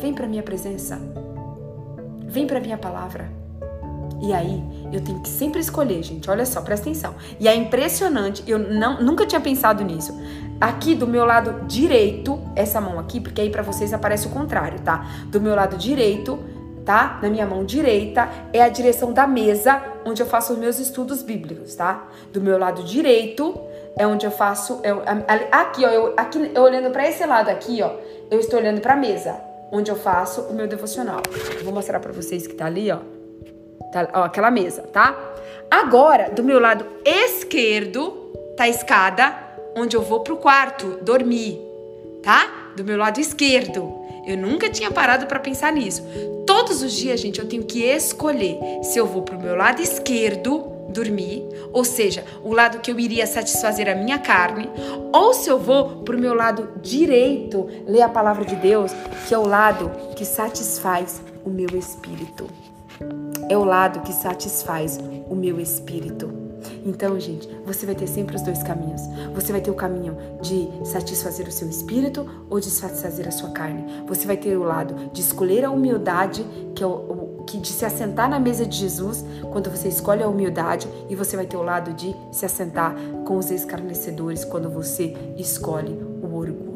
Vem 0.00 0.14
para 0.14 0.28
minha 0.28 0.42
presença. 0.44 1.00
Vem 2.28 2.46
para 2.46 2.60
minha 2.60 2.78
palavra. 2.78 3.28
E 4.20 4.32
aí, 4.32 4.62
eu 4.92 5.00
tenho 5.00 5.20
que 5.20 5.28
sempre 5.28 5.60
escolher, 5.60 6.02
gente. 6.04 6.30
Olha 6.30 6.46
só, 6.46 6.60
presta 6.60 6.88
atenção. 6.88 7.14
E 7.40 7.48
é 7.48 7.54
impressionante, 7.54 8.42
eu 8.46 8.58
não, 8.58 9.02
nunca 9.02 9.26
tinha 9.26 9.40
pensado 9.40 9.82
nisso. 9.82 10.16
Aqui 10.60 10.94
do 10.94 11.06
meu 11.06 11.24
lado 11.24 11.66
direito, 11.66 12.40
essa 12.54 12.80
mão 12.80 12.98
aqui, 12.98 13.20
porque 13.20 13.40
aí 13.40 13.50
para 13.50 13.62
vocês 13.62 13.92
aparece 13.92 14.28
o 14.28 14.30
contrário, 14.30 14.80
tá? 14.80 15.04
Do 15.26 15.40
meu 15.40 15.54
lado 15.54 15.76
direito, 15.76 16.38
tá? 16.88 17.18
Na 17.20 17.28
minha 17.28 17.44
mão 17.44 17.66
direita 17.66 18.26
é 18.50 18.62
a 18.62 18.68
direção 18.70 19.12
da 19.12 19.26
mesa 19.26 19.78
onde 20.06 20.22
eu 20.22 20.26
faço 20.26 20.54
os 20.54 20.58
meus 20.58 20.78
estudos 20.78 21.22
bíblicos, 21.22 21.74
tá? 21.74 22.08
Do 22.32 22.40
meu 22.40 22.58
lado 22.58 22.82
direito 22.82 23.60
é 23.98 24.06
onde 24.06 24.24
eu 24.24 24.30
faço, 24.30 24.80
eu, 24.82 25.02
aqui, 25.52 25.84
ó, 25.84 25.90
eu, 25.90 26.14
aqui, 26.16 26.50
eu 26.54 26.62
olhando 26.62 26.90
para 26.90 27.06
esse 27.06 27.26
lado 27.26 27.50
aqui, 27.50 27.82
ó, 27.82 27.90
eu 28.30 28.40
estou 28.40 28.58
olhando 28.58 28.80
para 28.80 28.94
a 28.94 28.96
mesa 28.96 29.38
onde 29.70 29.90
eu 29.90 29.96
faço 29.96 30.40
o 30.44 30.54
meu 30.54 30.66
devocional. 30.66 31.20
vou 31.62 31.74
mostrar 31.74 32.00
para 32.00 32.10
vocês 32.10 32.46
que 32.46 32.54
tá 32.54 32.64
ali, 32.64 32.90
ó. 32.90 33.00
Tá, 33.92 34.08
ó, 34.14 34.22
aquela 34.22 34.50
mesa, 34.50 34.80
tá? 34.84 35.14
Agora, 35.70 36.30
do 36.30 36.42
meu 36.42 36.58
lado 36.58 36.86
esquerdo, 37.04 38.32
tá 38.56 38.64
a 38.64 38.68
escada 38.70 39.36
onde 39.76 39.94
eu 39.94 40.00
vou 40.00 40.20
pro 40.20 40.38
quarto 40.38 40.98
dormir, 41.02 41.60
tá? 42.22 42.72
Do 42.74 42.82
meu 42.82 42.96
lado 42.96 43.20
esquerdo. 43.20 43.97
Eu 44.28 44.36
nunca 44.36 44.68
tinha 44.68 44.90
parado 44.90 45.26
para 45.26 45.40
pensar 45.40 45.72
nisso. 45.72 46.04
Todos 46.46 46.82
os 46.82 46.92
dias, 46.92 47.18
gente, 47.18 47.38
eu 47.38 47.48
tenho 47.48 47.64
que 47.64 47.82
escolher 47.82 48.58
se 48.82 48.98
eu 48.98 49.06
vou 49.06 49.22
pro 49.22 49.40
meu 49.40 49.56
lado 49.56 49.80
esquerdo 49.80 50.76
dormir, 50.90 51.48
ou 51.72 51.82
seja, 51.82 52.24
o 52.44 52.52
lado 52.52 52.80
que 52.80 52.90
eu 52.90 53.00
iria 53.00 53.26
satisfazer 53.26 53.88
a 53.88 53.94
minha 53.94 54.18
carne, 54.18 54.68
ou 55.14 55.32
se 55.32 55.48
eu 55.48 55.58
vou 55.58 56.02
para 56.02 56.14
o 56.14 56.20
meu 56.20 56.34
lado 56.34 56.68
direito, 56.82 57.68
ler 57.86 58.02
a 58.02 58.08
palavra 58.08 58.44
de 58.44 58.56
Deus, 58.56 58.92
que 59.26 59.32
é 59.34 59.38
o 59.38 59.46
lado 59.46 59.90
que 60.14 60.26
satisfaz 60.26 61.22
o 61.42 61.48
meu 61.48 61.70
espírito. 61.74 62.46
É 63.48 63.56
o 63.56 63.64
lado 63.64 64.00
que 64.00 64.12
satisfaz 64.12 64.98
o 65.30 65.34
meu 65.34 65.58
espírito. 65.58 66.47
Então, 66.84 67.18
gente, 67.18 67.48
você 67.64 67.86
vai 67.86 67.94
ter 67.94 68.06
sempre 68.06 68.36
os 68.36 68.42
dois 68.42 68.62
caminhos. 68.62 69.02
Você 69.34 69.52
vai 69.52 69.60
ter 69.60 69.70
o 69.70 69.74
caminho 69.74 70.16
de 70.40 70.68
satisfazer 70.84 71.46
o 71.46 71.52
seu 71.52 71.68
espírito 71.68 72.26
ou 72.48 72.60
de 72.60 72.70
satisfazer 72.70 73.26
a 73.26 73.30
sua 73.30 73.50
carne. 73.50 73.84
Você 74.06 74.26
vai 74.26 74.36
ter 74.36 74.56
o 74.56 74.62
lado 74.62 75.10
de 75.12 75.20
escolher 75.20 75.64
a 75.64 75.70
humildade, 75.70 76.44
que 76.74 76.82
é 76.82 76.86
o, 76.86 76.90
o 76.90 77.44
que 77.44 77.58
de 77.58 77.68
se 77.68 77.84
assentar 77.84 78.28
na 78.28 78.38
mesa 78.38 78.66
de 78.66 78.76
Jesus, 78.76 79.24
quando 79.50 79.70
você 79.70 79.88
escolhe 79.88 80.22
a 80.22 80.28
humildade, 80.28 80.88
e 81.08 81.14
você 81.14 81.36
vai 81.36 81.46
ter 81.46 81.56
o 81.56 81.62
lado 81.62 81.94
de 81.94 82.14
se 82.30 82.44
assentar 82.44 82.94
com 83.26 83.38
os 83.38 83.50
escarnecedores, 83.50 84.44
quando 84.44 84.68
você 84.68 85.16
escolhe 85.36 85.92
o 86.22 86.34
orgulho 86.34 86.67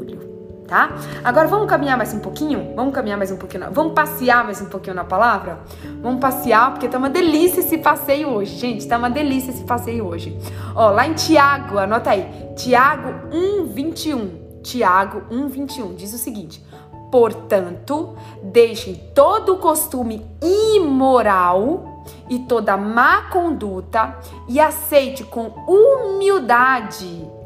tá? 0.73 0.91
Agora 1.23 1.47
vamos 1.49 1.69
caminhar 1.69 1.99
mais 1.99 2.15
um 2.15 2.19
pouquinho? 2.19 2.73
Vamos 2.75 2.95
caminhar 2.95 3.19
mais 3.19 3.31
um 3.31 3.37
pouquinho? 3.37 3.71
Vamos 3.71 3.93
passear 3.93 4.43
mais 4.43 4.59
um 4.63 4.71
pouquinho 4.71 4.97
na 4.97 5.05
palavra? 5.05 5.61
Vamos 6.01 6.19
passear, 6.19 6.71
porque 6.71 6.89
tá 6.89 6.97
uma 6.97 7.11
delícia 7.11 7.61
esse 7.61 7.77
passeio 7.77 8.31
hoje, 8.31 8.57
gente. 8.57 8.89
Tá 8.89 8.97
uma 8.97 9.11
delícia 9.11 9.51
esse 9.51 9.65
passeio 9.65 10.07
hoje. 10.07 10.35
Ó, 10.75 10.91
lá 10.91 11.07
em 11.07 11.13
Tiago, 11.13 11.77
anota 11.77 12.11
aí. 12.11 12.27
Tiago 12.57 13.29
1:21. 13.31 14.63
Tiago 14.63 15.25
1:21 15.31 15.95
diz 15.95 16.15
o 16.15 16.19
seguinte: 16.19 16.65
Portanto, 17.11 18.17
deixem 18.43 18.95
todo 19.15 19.53
o 19.53 19.59
costume 19.59 20.27
imoral 20.41 22.03
e 22.31 22.39
toda 22.39 22.79
má 22.79 23.29
conduta 23.29 24.17
e 24.49 24.59
aceite 24.59 25.23
com 25.23 25.53
humildade 25.69 27.42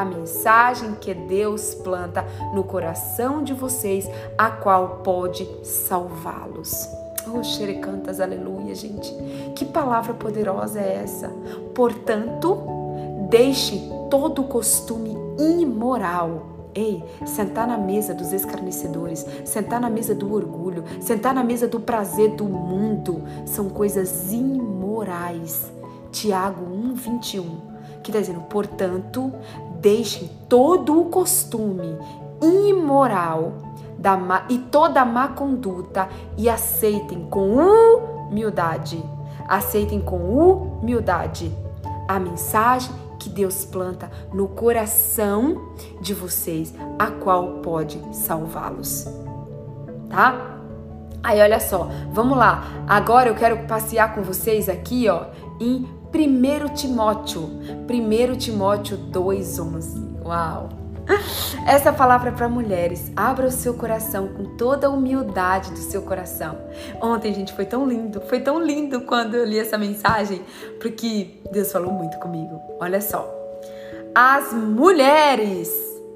a 0.00 0.04
mensagem 0.04 0.96
que 1.00 1.14
Deus 1.14 1.74
planta 1.74 2.24
no 2.52 2.64
coração 2.64 3.44
de 3.44 3.52
vocês, 3.52 4.08
a 4.36 4.50
qual 4.50 5.00
pode 5.04 5.48
salvá-los. 5.62 6.88
Oh, 7.32 7.42
xerecantas, 7.42 8.20
aleluia, 8.20 8.74
gente. 8.74 9.14
Que 9.54 9.64
palavra 9.64 10.12
poderosa 10.12 10.80
é 10.80 10.96
essa? 11.04 11.28
Portanto, 11.74 12.58
deixe 13.30 13.88
todo 14.10 14.42
o 14.42 14.48
costume 14.48 15.16
imoral. 15.38 16.48
Ei, 16.74 17.04
sentar 17.24 17.68
na 17.68 17.78
mesa 17.78 18.12
dos 18.12 18.32
escarnecedores, 18.32 19.24
sentar 19.44 19.80
na 19.80 19.88
mesa 19.88 20.12
do 20.12 20.34
orgulho, 20.34 20.82
sentar 21.00 21.32
na 21.32 21.44
mesa 21.44 21.68
do 21.68 21.78
prazer 21.78 22.30
do 22.30 22.44
mundo, 22.44 23.22
são 23.46 23.68
coisas 23.68 24.32
imorais. 24.32 25.72
Tiago 26.10 26.64
1, 26.64 26.94
21 26.94 27.74
que 28.04 28.10
está 28.10 28.20
dizendo, 28.20 28.42
portanto, 28.42 29.32
deixem 29.84 30.30
todo 30.48 30.98
o 30.98 31.04
costume 31.10 31.98
imoral 32.40 33.52
da 33.98 34.16
má, 34.16 34.46
e 34.48 34.56
toda 34.58 35.02
a 35.02 35.04
má 35.04 35.28
conduta 35.28 36.08
e 36.38 36.48
aceitem 36.48 37.28
com 37.28 37.58
humildade, 38.30 39.04
aceitem 39.46 40.00
com 40.00 40.16
humildade 40.16 41.54
a 42.08 42.18
mensagem 42.18 42.90
que 43.18 43.28
Deus 43.28 43.66
planta 43.66 44.10
no 44.32 44.48
coração 44.48 45.68
de 46.00 46.14
vocês, 46.14 46.74
a 46.98 47.10
qual 47.10 47.58
pode 47.62 48.00
salvá-los. 48.16 49.06
Tá? 50.08 50.60
Aí 51.22 51.40
olha 51.40 51.60
só, 51.60 51.88
vamos 52.10 52.38
lá. 52.38 52.64
Agora 52.86 53.28
eu 53.28 53.34
quero 53.34 53.66
passear 53.66 54.14
com 54.14 54.22
vocês 54.22 54.66
aqui, 54.66 55.08
ó, 55.10 55.26
em 55.60 55.86
1 56.14 56.74
Timóteo. 56.74 57.50
1 57.88 58.36
Timóteo 58.36 58.96
2:11. 58.96 60.22
Uau. 60.24 60.68
Essa 61.66 61.92
palavra 61.92 62.30
é 62.30 62.32
para 62.32 62.48
mulheres. 62.48 63.10
Abra 63.16 63.48
o 63.48 63.50
seu 63.50 63.74
coração 63.74 64.28
com 64.28 64.56
toda 64.56 64.86
a 64.86 64.90
humildade 64.90 65.72
do 65.72 65.78
seu 65.78 66.02
coração. 66.02 66.56
Ontem, 67.02 67.34
gente, 67.34 67.52
foi 67.52 67.66
tão 67.66 67.84
lindo. 67.84 68.20
Foi 68.20 68.38
tão 68.38 68.62
lindo 68.62 69.00
quando 69.00 69.34
eu 69.34 69.44
li 69.44 69.58
essa 69.58 69.76
mensagem, 69.76 70.40
porque 70.80 71.40
Deus 71.50 71.72
falou 71.72 71.92
muito 71.92 72.16
comigo. 72.18 72.60
Olha 72.78 73.00
só. 73.00 73.28
As 74.14 74.52
mulheres, 74.52 75.68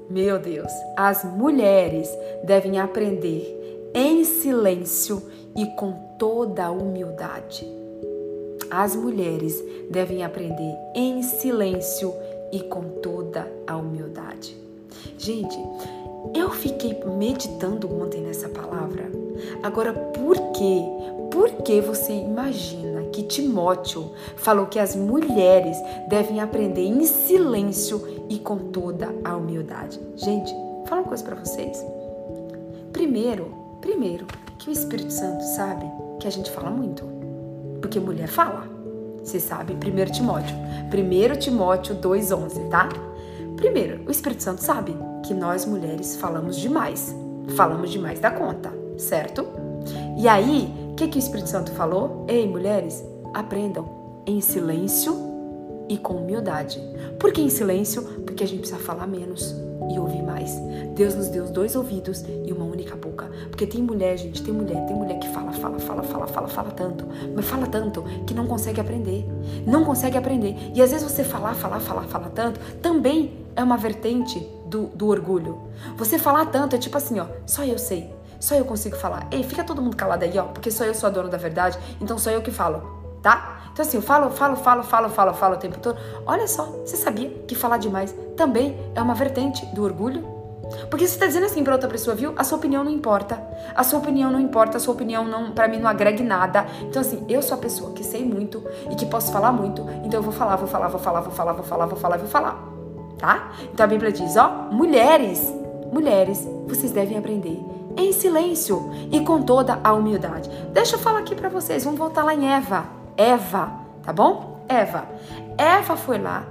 meu 0.09 0.39
Deus, 0.39 0.71
as 0.95 1.25
mulheres 1.25 2.09
devem 2.45 2.79
aprender 2.79 3.91
em 3.93 4.23
silêncio 4.23 5.21
e 5.57 5.65
com 5.75 5.91
toda 6.17 6.67
a 6.67 6.71
humildade. 6.71 7.78
As 8.69 8.95
mulheres 8.95 9.63
devem 9.89 10.23
aprender 10.23 10.75
em 10.95 11.21
silêncio 11.21 12.13
e 12.51 12.59
com 12.59 12.81
toda 13.01 13.51
a 13.65 13.75
humildade. 13.77 14.55
Gente, 15.17 15.57
eu 16.33 16.49
fiquei 16.51 16.97
meditando 17.17 17.91
ontem 18.01 18.21
nessa 18.21 18.49
palavra. 18.49 19.09
Agora, 19.63 19.93
por 19.93 20.35
quê? 20.51 20.83
Por 21.31 21.51
que 21.63 21.79
você 21.79 22.11
imagina 22.11 23.03
que 23.11 23.23
Timóteo 23.23 24.11
falou 24.35 24.65
que 24.65 24.79
as 24.79 24.95
mulheres 24.95 25.77
devem 26.07 26.39
aprender 26.39 26.85
em 26.85 27.05
silêncio 27.05 28.25
e 28.29 28.39
com 28.39 28.57
toda 28.57 29.13
a 29.23 29.35
humildade? 29.35 29.99
Gente, 30.15 30.53
fala 30.85 31.01
uma 31.01 31.07
coisa 31.07 31.23
para 31.23 31.35
vocês. 31.35 31.83
Primeiro, 32.91 33.59
Primeiro, 33.81 34.27
que 34.57 34.69
o 34.69 34.73
Espírito 34.73 35.11
Santo 35.11 35.41
sabe 35.41 35.89
que 36.19 36.27
a 36.27 36.31
gente 36.31 36.51
fala 36.51 36.69
muito. 36.69 37.18
Porque 37.81 37.99
mulher 37.99 38.27
fala. 38.27 38.67
Você 39.23 39.39
sabe, 39.39 39.73
1 39.73 40.11
Timóteo. 40.11 40.55
1 40.93 41.39
Timóteo 41.39 41.95
2,11, 41.95 42.69
tá? 42.69 42.89
Primeiro, 43.55 44.01
o 44.07 44.11
Espírito 44.11 44.41
Santo 44.43 44.61
sabe 44.61 44.95
que 45.25 45.33
nós 45.33 45.65
mulheres 45.65 46.15
falamos 46.15 46.57
demais. 46.57 47.15
Falamos 47.55 47.91
demais 47.91 48.19
da 48.19 48.31
conta, 48.31 48.71
certo? 48.97 49.45
E 50.17 50.27
aí, 50.27 50.73
o 50.91 50.95
que, 50.95 51.07
que 51.07 51.17
o 51.17 51.19
Espírito 51.19 51.49
Santo 51.49 51.71
falou? 51.71 52.25
Ei, 52.27 52.47
mulheres, 52.47 53.03
aprendam 53.33 54.21
em 54.25 54.41
silêncio 54.41 55.28
e 55.89 55.97
com 55.97 56.13
humildade. 56.13 56.79
Por 57.19 57.33
que 57.33 57.41
em 57.41 57.49
silêncio? 57.49 58.03
Porque 58.25 58.43
a 58.43 58.47
gente 58.47 58.59
precisa 58.59 58.79
falar 58.79 59.07
menos 59.07 59.55
e 59.91 59.99
ouvir 59.99 60.21
mais. 60.21 60.55
Deus 60.95 61.15
nos 61.15 61.27
deu 61.29 61.45
dois 61.45 61.75
ouvidos 61.75 62.23
e 62.45 62.53
uma 62.53 62.63
única 62.63 62.95
boca. 62.95 63.29
Porque 63.49 63.65
tem 63.65 63.81
mulher, 63.81 64.17
gente, 64.17 64.43
tem 64.43 64.53
mulher, 64.53 64.85
tem 64.85 64.95
mulher 64.95 65.17
que 65.19 65.27
fala, 65.29 65.51
fala, 65.51 65.79
fala, 65.79 66.03
fala, 66.03 66.27
fala, 66.27 66.47
fala 66.47 66.71
tanto, 66.71 67.05
mas 67.35 67.45
fala 67.45 67.65
tanto 67.67 68.03
que 68.27 68.33
não 68.33 68.45
consegue 68.45 68.79
aprender. 68.79 69.25
Não 69.65 69.83
consegue 69.83 70.17
aprender. 70.17 70.55
E 70.75 70.81
às 70.81 70.91
vezes 70.91 71.09
você 71.09 71.23
falar, 71.23 71.55
falar, 71.55 71.79
falar, 71.79 72.03
falar 72.03 72.29
tanto, 72.29 72.59
também 72.81 73.33
é 73.55 73.63
uma 73.63 73.77
vertente 73.77 74.39
do, 74.67 74.87
do 74.87 75.07
orgulho. 75.07 75.57
Você 75.97 76.19
falar 76.19 76.45
tanto 76.45 76.75
é 76.75 76.79
tipo 76.79 76.97
assim, 76.97 77.19
ó, 77.19 77.25
só 77.45 77.63
eu 77.63 77.77
sei. 77.77 78.13
Só 78.39 78.55
eu 78.55 78.63
consigo 78.63 78.95
falar. 78.95 79.27
Ei, 79.31 79.43
fica 79.43 79.63
todo 79.65 79.81
mundo 79.81 79.97
calado 79.97 80.23
aí, 80.23 80.37
ó, 80.37 80.43
porque 80.43 80.71
só 80.71 80.85
eu 80.85 80.93
sou 80.93 81.07
a 81.07 81.09
dona 81.09 81.27
da 81.27 81.37
verdade, 81.37 81.77
então 81.99 82.17
sou 82.17 82.31
eu 82.31 82.41
que 82.41 82.51
falo 82.51 82.98
tá? 83.21 83.59
Então 83.71 83.85
assim, 83.85 83.97
eu 83.97 84.03
falo, 84.03 84.29
falo, 84.29 84.55
falo, 84.55 84.83
falo, 84.83 85.09
falo, 85.09 85.33
falo 85.33 85.55
o 85.55 85.57
tempo 85.57 85.79
todo. 85.79 85.97
Olha 86.25 86.47
só, 86.47 86.65
você 86.65 86.97
sabia 86.97 87.29
que 87.47 87.55
falar 87.55 87.77
demais 87.77 88.13
também 88.35 88.77
é 88.95 89.01
uma 89.01 89.13
vertente 89.13 89.65
do 89.67 89.83
orgulho? 89.83 90.39
Porque 90.89 91.07
você 91.07 91.13
está 91.13 91.25
dizendo 91.25 91.45
assim 91.45 91.63
para 91.63 91.73
outra 91.73 91.89
pessoa, 91.89 92.15
viu? 92.15 92.33
A 92.37 92.43
sua 92.43 92.57
opinião 92.57 92.83
não 92.83 92.91
importa. 92.91 93.41
A 93.75 93.83
sua 93.83 93.99
opinião 93.99 94.31
não 94.31 94.39
importa, 94.39 94.77
a 94.77 94.79
sua 94.79 94.93
opinião 94.93 95.25
não, 95.25 95.51
para 95.51 95.67
mim 95.67 95.79
não 95.79 95.89
agrega 95.89 96.23
nada. 96.23 96.65
Então 96.81 97.01
assim, 97.01 97.25
eu 97.27 97.41
sou 97.41 97.57
a 97.57 97.59
pessoa 97.59 97.91
que 97.93 98.03
sei 98.03 98.23
muito 98.23 98.63
e 98.91 98.95
que 98.95 99.05
posso 99.05 99.31
falar 99.31 99.51
muito, 99.51 99.85
então 100.03 100.19
eu 100.19 100.23
vou 100.23 100.33
falar, 100.33 100.55
vou 100.55 100.67
falar, 100.67 100.87
vou 100.87 100.99
falar, 100.99 101.21
vou 101.21 101.31
falar, 101.31 101.53
vou 101.53 101.63
falar, 101.63 101.85
vou 101.85 101.97
falar, 101.97 102.17
vou 102.17 102.27
falar. 102.27 102.69
Tá? 103.17 103.51
Então 103.73 103.83
a 103.83 103.87
Bíblia 103.87 104.11
diz, 104.11 104.37
ó, 104.37 104.67
mulheres, 104.71 105.53
mulheres, 105.91 106.47
vocês 106.67 106.91
devem 106.91 107.17
aprender 107.17 107.59
em 107.97 108.13
silêncio 108.13 108.91
e 109.11 109.19
com 109.21 109.41
toda 109.41 109.79
a 109.83 109.93
humildade. 109.93 110.49
Deixa 110.71 110.95
eu 110.95 110.99
falar 110.99 111.19
aqui 111.19 111.35
para 111.35 111.49
vocês, 111.49 111.83
vamos 111.83 111.99
voltar 111.99 112.23
lá 112.23 112.33
em 112.33 112.49
Eva. 112.49 112.98
Eva, 113.19 113.73
tá 114.01 114.13
bom? 114.13 114.63
Eva. 114.69 115.03
Eva 115.57 115.97
foi 115.97 116.17
lá, 116.17 116.47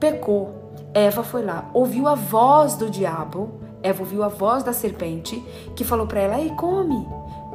pecou. 0.00 0.72
Eva 0.94 1.22
foi 1.22 1.44
lá, 1.44 1.68
ouviu 1.74 2.08
a 2.08 2.14
voz 2.14 2.74
do 2.74 2.88
diabo. 2.88 3.60
Eva 3.82 4.00
ouviu 4.00 4.22
a 4.22 4.28
voz 4.28 4.64
da 4.64 4.72
serpente 4.72 5.38
que 5.76 5.84
falou 5.84 6.06
para 6.06 6.20
ela: 6.20 6.40
"Ei, 6.40 6.48
come. 6.56 7.06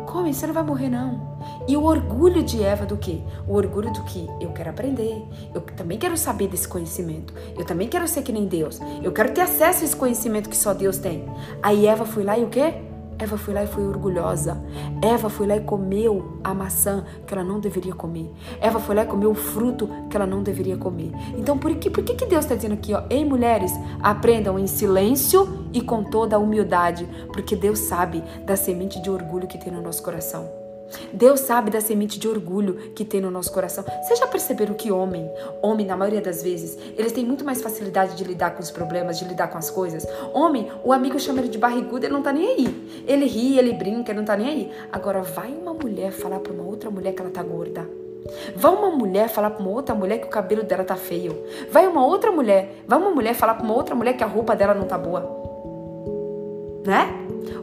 Come, 0.05 0.31
você 0.31 0.45
não 0.45 0.53
vai 0.53 0.61
morrer 0.61 0.89
não". 0.89 1.31
E 1.67 1.75
o 1.75 1.83
orgulho 1.83 2.43
de 2.43 2.63
Eva 2.63 2.85
do 2.85 2.97
quê? 2.97 3.23
O 3.47 3.55
orgulho 3.55 3.91
do 3.91 4.03
que 4.03 4.29
eu 4.39 4.51
quero 4.51 4.69
aprender. 4.69 5.27
Eu 5.55 5.61
também 5.61 5.97
quero 5.97 6.15
saber 6.15 6.47
desse 6.47 6.67
conhecimento. 6.67 7.33
Eu 7.57 7.65
também 7.65 7.87
quero 7.87 8.07
ser 8.07 8.21
que 8.21 8.31
nem 8.31 8.45
Deus. 8.45 8.79
Eu 9.01 9.11
quero 9.11 9.33
ter 9.33 9.41
acesso 9.41 9.81
a 9.81 9.85
esse 9.85 9.95
conhecimento 9.95 10.47
que 10.47 10.55
só 10.55 10.71
Deus 10.71 10.99
tem. 10.99 11.25
Aí 11.63 11.87
Eva 11.87 12.05
foi 12.05 12.23
lá 12.23 12.37
e 12.37 12.43
o 12.43 12.49
quê? 12.49 12.75
Eva 13.17 13.37
foi 13.37 13.53
lá 13.53 13.63
e 13.63 13.67
foi 13.67 13.85
orgulhosa. 13.85 14.61
Eva 15.01 15.29
foi 15.29 15.47
lá 15.47 15.55
e 15.55 15.61
comeu 15.61 16.39
a 16.43 16.53
maçã 16.53 17.05
que 17.25 17.33
ela 17.33 17.43
não 17.43 17.59
deveria 17.59 17.93
comer. 17.93 18.31
Eva 18.59 18.79
foi 18.79 18.95
lá 18.95 19.03
e 19.03 19.07
comeu 19.07 19.31
o 19.31 19.35
fruto 19.35 19.89
que 20.09 20.15
ela 20.15 20.25
não 20.25 20.41
deveria 20.41 20.77
comer. 20.77 21.11
Então, 21.37 21.57
por 21.57 21.73
que, 21.75 21.89
por 21.89 22.03
que, 22.03 22.15
que 22.15 22.25
Deus 22.25 22.45
está 22.45 22.55
dizendo 22.55 22.73
aqui, 22.73 22.93
ó? 22.93 23.03
Ei, 23.09 23.23
mulheres, 23.23 23.71
aprendam 24.01 24.57
em 24.57 24.67
silêncio 24.67 25.67
e 25.73 25.81
com 25.81 26.03
toda 26.03 26.35
a 26.35 26.39
humildade, 26.39 27.07
porque 27.31 27.55
Deus 27.55 27.79
sabe 27.79 28.23
da 28.45 28.55
semente 28.55 29.01
de 29.01 29.09
orgulho 29.09 29.47
que 29.47 29.57
tem 29.57 29.71
no 29.71 29.81
nosso 29.81 30.01
coração. 30.03 30.60
Deus 31.13 31.41
sabe 31.41 31.71
da 31.71 31.81
semente 31.81 32.19
de 32.19 32.27
orgulho 32.27 32.91
que 32.93 33.05
tem 33.05 33.21
no 33.21 33.31
nosso 33.31 33.51
coração. 33.51 33.83
Vocês 34.03 34.19
já 34.19 34.27
perceberam 34.27 34.73
que 34.73 34.91
homem, 34.91 35.29
homem 35.61 35.85
na 35.85 35.95
maioria 35.95 36.21
das 36.21 36.43
vezes, 36.43 36.77
eles 36.97 37.11
têm 37.11 37.25
muito 37.25 37.45
mais 37.45 37.61
facilidade 37.61 38.15
de 38.15 38.23
lidar 38.23 38.51
com 38.51 38.61
os 38.61 38.71
problemas, 38.71 39.19
de 39.19 39.25
lidar 39.25 39.47
com 39.47 39.57
as 39.57 39.69
coisas. 39.69 40.05
Homem, 40.33 40.71
o 40.83 40.93
amigo 40.93 41.19
chama 41.19 41.39
ele 41.39 41.49
de 41.49 41.57
barrigudo, 41.57 42.05
ele 42.05 42.13
não 42.13 42.21
tá 42.21 42.31
nem 42.31 42.47
aí. 42.47 43.03
Ele 43.07 43.25
ri, 43.25 43.57
ele 43.57 43.73
brinca, 43.73 44.11
ele 44.11 44.19
não 44.19 44.25
tá 44.25 44.35
nem 44.35 44.47
aí. 44.47 44.71
Agora 44.91 45.21
vai 45.21 45.51
uma 45.51 45.73
mulher 45.73 46.11
falar 46.11 46.39
para 46.39 46.53
uma 46.53 46.63
outra 46.63 46.89
mulher 46.89 47.13
que 47.13 47.21
ela 47.21 47.31
tá 47.31 47.43
gorda. 47.43 47.87
Vai 48.55 48.73
uma 48.73 48.91
mulher 48.91 49.29
falar 49.29 49.49
para 49.49 49.61
uma 49.61 49.71
outra 49.71 49.95
mulher 49.95 50.19
que 50.19 50.27
o 50.27 50.29
cabelo 50.29 50.63
dela 50.63 50.83
tá 50.83 50.95
feio. 50.95 51.43
Vai 51.71 51.87
uma 51.87 52.05
outra 52.05 52.31
mulher, 52.31 52.83
vai 52.87 52.99
uma 52.99 53.11
mulher 53.11 53.33
falar 53.33 53.55
para 53.55 53.65
uma 53.65 53.75
outra 53.75 53.95
mulher 53.95 54.13
que 54.13 54.23
a 54.23 54.27
roupa 54.27 54.55
dela 54.55 54.73
não 54.73 54.85
tá 54.85 54.97
boa. 54.97 55.21
Né? 56.85 57.07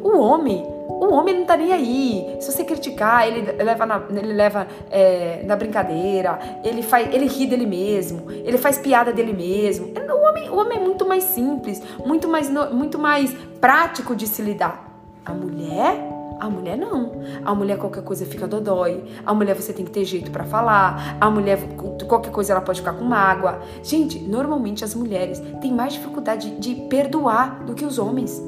O 0.02 0.18
homem, 0.18 0.66
o 0.88 1.12
homem 1.12 1.38
não 1.38 1.44
tá 1.44 1.56
nem 1.56 1.72
aí. 1.72 2.36
Se 2.40 2.50
você 2.50 2.64
criticar, 2.64 3.26
ele 3.26 3.52
leva 3.62 3.86
na, 3.86 4.02
ele 4.10 4.32
leva, 4.32 4.66
é, 4.90 5.42
na 5.44 5.54
brincadeira, 5.54 6.38
ele, 6.64 6.82
faz, 6.82 7.12
ele 7.14 7.26
ri 7.26 7.46
dele 7.46 7.66
mesmo, 7.66 8.30
ele 8.30 8.58
faz 8.58 8.78
piada 8.78 9.12
dele 9.12 9.32
mesmo. 9.32 9.92
O 9.94 10.28
homem, 10.28 10.48
o 10.50 10.56
homem 10.56 10.78
é 10.78 10.80
muito 10.80 11.06
mais 11.06 11.24
simples, 11.24 11.82
muito 12.04 12.26
mais, 12.28 12.50
muito 12.72 12.98
mais 12.98 13.32
prático 13.60 14.16
de 14.16 14.26
se 14.26 14.42
lidar. 14.42 14.86
A 15.24 15.32
mulher 15.32 16.18
a 16.40 16.48
mulher 16.48 16.78
não. 16.78 17.20
A 17.44 17.52
mulher 17.54 17.78
qualquer 17.78 18.02
coisa 18.02 18.24
fica 18.24 18.46
dodói. 18.46 19.04
A 19.26 19.34
mulher 19.34 19.56
você 19.56 19.72
tem 19.72 19.84
que 19.84 19.90
ter 19.90 20.04
jeito 20.04 20.30
para 20.30 20.44
falar. 20.44 21.16
A 21.20 21.28
mulher 21.28 21.58
qualquer 22.06 22.30
coisa 22.30 22.52
ela 22.52 22.60
pode 22.60 22.80
ficar 22.80 22.92
com 22.92 23.04
mágoa. 23.04 23.60
Gente, 23.82 24.20
normalmente 24.20 24.84
as 24.84 24.94
mulheres 24.94 25.42
têm 25.60 25.72
mais 25.72 25.94
dificuldade 25.94 26.50
de 26.52 26.74
perdoar 26.88 27.64
do 27.64 27.74
que 27.74 27.84
os 27.84 27.98
homens. 27.98 28.40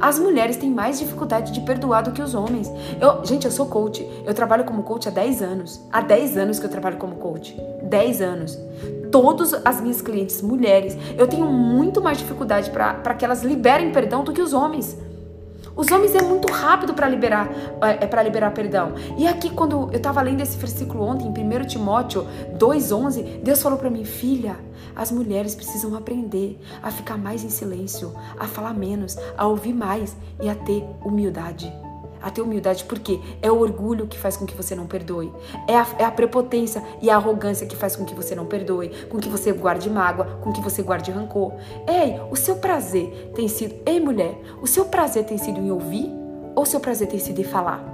As 0.00 0.18
mulheres 0.18 0.56
têm 0.56 0.70
mais 0.70 0.98
dificuldade 0.98 1.52
de 1.52 1.60
perdoar 1.60 2.02
do 2.02 2.12
que 2.12 2.22
os 2.22 2.34
homens. 2.34 2.70
Eu, 3.00 3.24
gente, 3.24 3.44
eu 3.44 3.50
sou 3.50 3.66
coach. 3.66 4.06
Eu 4.24 4.34
trabalho 4.34 4.64
como 4.64 4.82
coach 4.82 5.08
há 5.08 5.10
10 5.10 5.42
anos. 5.42 5.80
Há 5.92 6.00
10 6.00 6.36
anos 6.36 6.58
que 6.58 6.66
eu 6.66 6.70
trabalho 6.70 6.96
como 6.96 7.16
coach. 7.16 7.56
10 7.82 8.20
anos. 8.22 8.58
Todas 9.10 9.52
as 9.52 9.80
minhas 9.80 10.00
clientes 10.00 10.40
mulheres, 10.40 10.96
eu 11.18 11.28
tenho 11.28 11.46
muito 11.46 12.00
mais 12.00 12.18
dificuldade 12.18 12.70
para 12.70 13.14
que 13.14 13.24
elas 13.24 13.42
liberem 13.42 13.92
perdão 13.92 14.24
do 14.24 14.32
que 14.32 14.40
os 14.40 14.52
homens. 14.52 14.96
Os 15.74 15.90
homens 15.90 16.14
é 16.14 16.22
muito 16.22 16.50
rápido 16.52 16.94
para 16.94 17.08
liberar 17.08 17.48
é, 17.82 18.04
é 18.04 18.06
para 18.06 18.22
liberar 18.22 18.50
perdão. 18.52 18.94
E 19.16 19.26
aqui 19.26 19.50
quando 19.50 19.88
eu 19.92 19.96
estava 19.96 20.20
lendo 20.22 20.40
esse 20.40 20.56
versículo 20.58 21.04
ontem, 21.04 21.26
em 21.26 21.30
1 21.30 21.66
Timóteo 21.66 22.26
2:11, 22.58 23.42
Deus 23.42 23.62
falou 23.62 23.78
para 23.78 23.90
mim, 23.90 24.04
filha, 24.04 24.56
as 24.94 25.10
mulheres 25.10 25.54
precisam 25.54 25.94
aprender 25.96 26.58
a 26.82 26.90
ficar 26.90 27.16
mais 27.16 27.44
em 27.44 27.48
silêncio, 27.48 28.12
a 28.38 28.46
falar 28.46 28.74
menos, 28.74 29.16
a 29.36 29.46
ouvir 29.46 29.72
mais 29.72 30.16
e 30.42 30.48
a 30.48 30.54
ter 30.54 30.84
humildade 31.04 31.72
a 32.22 32.30
ter 32.30 32.40
humildade, 32.40 32.84
porque 32.84 33.20
é 33.40 33.50
o 33.50 33.58
orgulho 33.58 34.06
que 34.06 34.18
faz 34.18 34.36
com 34.36 34.46
que 34.46 34.54
você 34.54 34.74
não 34.74 34.86
perdoe, 34.86 35.32
é 35.68 35.76
a, 35.76 35.86
é 35.98 36.04
a 36.04 36.10
prepotência 36.10 36.82
e 37.00 37.10
a 37.10 37.16
arrogância 37.16 37.66
que 37.66 37.76
faz 37.76 37.96
com 37.96 38.04
que 38.04 38.14
você 38.14 38.34
não 38.34 38.46
perdoe, 38.46 38.90
com 39.08 39.18
que 39.18 39.28
você 39.28 39.52
guarde 39.52 39.90
mágoa, 39.90 40.38
com 40.40 40.52
que 40.52 40.60
você 40.60 40.82
guarde 40.82 41.10
rancor. 41.10 41.52
Ei, 41.86 42.20
o 42.30 42.36
seu 42.36 42.56
prazer 42.56 43.32
tem 43.34 43.48
sido, 43.48 43.74
ei 43.86 44.00
mulher, 44.00 44.38
o 44.60 44.66
seu 44.66 44.84
prazer 44.84 45.24
tem 45.24 45.38
sido 45.38 45.58
em 45.58 45.70
ouvir 45.70 46.10
ou 46.54 46.62
o 46.62 46.66
seu 46.66 46.80
prazer 46.80 47.08
tem 47.08 47.18
sido 47.18 47.40
em 47.40 47.44
falar? 47.44 47.84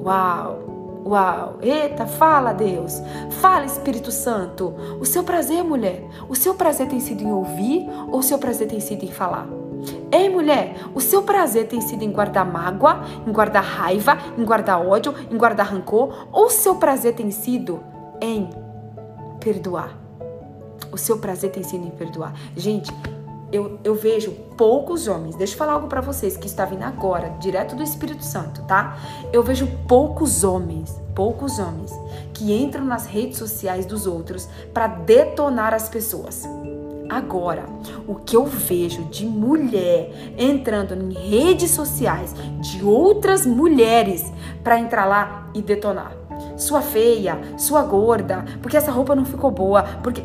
Uau! 0.00 1.02
Uau! 1.04 1.58
Eita, 1.62 2.06
fala 2.06 2.52
Deus! 2.52 3.00
Fala 3.40 3.64
Espírito 3.64 4.12
Santo! 4.12 4.74
O 5.00 5.06
seu 5.06 5.24
prazer, 5.24 5.64
mulher, 5.64 6.04
o 6.28 6.34
seu 6.34 6.54
prazer 6.54 6.88
tem 6.88 7.00
sido 7.00 7.22
em 7.22 7.32
ouvir 7.32 7.88
ou 8.08 8.18
o 8.18 8.22
seu 8.22 8.38
prazer 8.38 8.68
tem 8.68 8.80
sido 8.80 9.04
em 9.04 9.10
falar? 9.10 9.59
Ei, 10.12 10.28
mulher, 10.28 10.76
o 10.94 11.00
seu 11.00 11.22
prazer 11.22 11.68
tem 11.68 11.80
sido 11.80 12.02
em 12.02 12.10
guardar 12.10 12.44
mágoa, 12.44 13.04
em 13.26 13.32
guardar 13.32 13.62
raiva, 13.62 14.18
em 14.36 14.44
guardar 14.44 14.84
ódio, 14.84 15.14
em 15.30 15.36
guardar 15.36 15.66
rancor? 15.66 16.28
Ou 16.32 16.46
o 16.46 16.50
seu 16.50 16.76
prazer 16.76 17.14
tem 17.14 17.30
sido 17.30 17.80
em 18.20 18.50
perdoar? 19.38 19.96
O 20.92 20.98
seu 20.98 21.18
prazer 21.18 21.50
tem 21.50 21.62
sido 21.62 21.86
em 21.86 21.90
perdoar. 21.90 22.34
Gente, 22.56 22.92
eu, 23.52 23.78
eu 23.82 23.94
vejo 23.94 24.32
poucos 24.56 25.08
homens, 25.08 25.34
deixa 25.34 25.54
eu 25.54 25.58
falar 25.58 25.72
algo 25.72 25.88
para 25.88 26.00
vocês 26.00 26.36
que 26.36 26.46
está 26.46 26.64
vindo 26.64 26.82
agora, 26.82 27.30
direto 27.40 27.74
do 27.74 27.82
Espírito 27.82 28.24
Santo, 28.24 28.62
tá? 28.62 28.96
Eu 29.32 29.42
vejo 29.42 29.66
poucos 29.88 30.44
homens, 30.44 31.00
poucos 31.14 31.58
homens 31.58 31.92
que 32.32 32.52
entram 32.52 32.84
nas 32.84 33.06
redes 33.06 33.38
sociais 33.38 33.86
dos 33.86 34.06
outros 34.06 34.48
para 34.72 34.86
detonar 34.86 35.74
as 35.74 35.88
pessoas. 35.88 36.44
Agora, 37.10 37.64
o 38.06 38.14
que 38.14 38.36
eu 38.36 38.46
vejo 38.46 39.02
de 39.06 39.26
mulher 39.26 40.32
entrando 40.38 40.94
em 40.94 41.12
redes 41.12 41.72
sociais 41.72 42.32
de 42.60 42.84
outras 42.84 43.44
mulheres 43.44 44.32
para 44.62 44.78
entrar 44.78 45.06
lá 45.06 45.50
e 45.52 45.60
detonar. 45.60 46.12
Sua 46.56 46.80
feia, 46.80 47.36
sua 47.58 47.82
gorda, 47.82 48.44
porque 48.62 48.76
essa 48.76 48.92
roupa 48.92 49.16
não 49.16 49.24
ficou 49.24 49.50
boa, 49.50 49.82
porque 50.04 50.22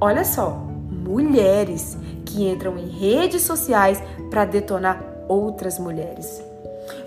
olha 0.00 0.24
só, 0.24 0.66
mulheres 0.90 1.96
que 2.24 2.48
entram 2.48 2.76
em 2.76 2.88
redes 2.88 3.42
sociais 3.42 4.02
para 4.30 4.44
detonar 4.44 5.00
outras 5.28 5.78
mulheres. 5.78 6.42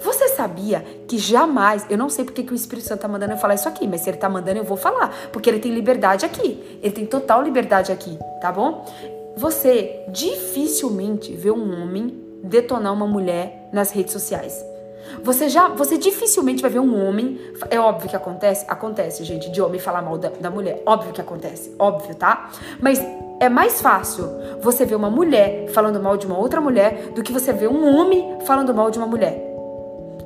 Você 0.01 0.29
sabia 0.29 0.83
que 1.07 1.17
jamais, 1.17 1.85
eu 1.89 1.97
não 1.97 2.09
sei 2.09 2.25
porque 2.25 2.43
que 2.43 2.53
o 2.53 2.55
Espírito 2.55 2.87
Santo 2.87 2.99
está 2.99 3.07
mandando 3.07 3.33
eu 3.33 3.37
falar 3.37 3.55
isso 3.55 3.67
aqui, 3.67 3.87
mas 3.87 4.01
se 4.01 4.09
ele 4.09 4.17
está 4.17 4.29
mandando 4.29 4.59
eu 4.59 4.63
vou 4.63 4.77
falar, 4.77 5.13
porque 5.31 5.49
ele 5.49 5.59
tem 5.59 5.73
liberdade 5.73 6.25
aqui, 6.25 6.79
ele 6.81 6.93
tem 6.93 7.05
total 7.05 7.41
liberdade 7.41 7.91
aqui, 7.91 8.17
tá 8.41 8.51
bom? 8.51 8.85
Você 9.35 10.03
dificilmente 10.09 11.33
vê 11.33 11.51
um 11.51 11.81
homem 11.81 12.23
detonar 12.43 12.93
uma 12.93 13.07
mulher 13.07 13.69
nas 13.71 13.91
redes 13.91 14.13
sociais. 14.13 14.65
Você 15.23 15.47
já, 15.49 15.67
você 15.69 15.97
dificilmente 15.97 16.61
vai 16.61 16.69
ver 16.69 16.79
um 16.79 17.07
homem, 17.07 17.39
é 17.69 17.79
óbvio 17.79 18.09
que 18.09 18.15
acontece, 18.15 18.65
acontece, 18.67 19.23
gente, 19.23 19.49
de 19.51 19.61
homem 19.61 19.79
falar 19.79 20.01
mal 20.01 20.17
da, 20.17 20.29
da 20.29 20.49
mulher, 20.49 20.81
óbvio 20.85 21.13
que 21.13 21.21
acontece, 21.21 21.73
óbvio, 21.79 22.15
tá? 22.15 22.49
Mas 22.79 22.99
é 23.39 23.49
mais 23.49 23.79
fácil 23.79 24.27
você 24.61 24.85
ver 24.85 24.95
uma 24.95 25.09
mulher 25.09 25.69
falando 25.69 26.01
mal 26.01 26.17
de 26.17 26.25
uma 26.25 26.37
outra 26.37 26.59
mulher 26.59 27.11
do 27.13 27.21
que 27.21 27.31
você 27.31 27.53
ver 27.53 27.69
um 27.69 27.85
homem 27.95 28.37
falando 28.45 28.73
mal 28.73 28.89
de 28.89 28.97
uma 28.97 29.07
mulher. 29.07 29.46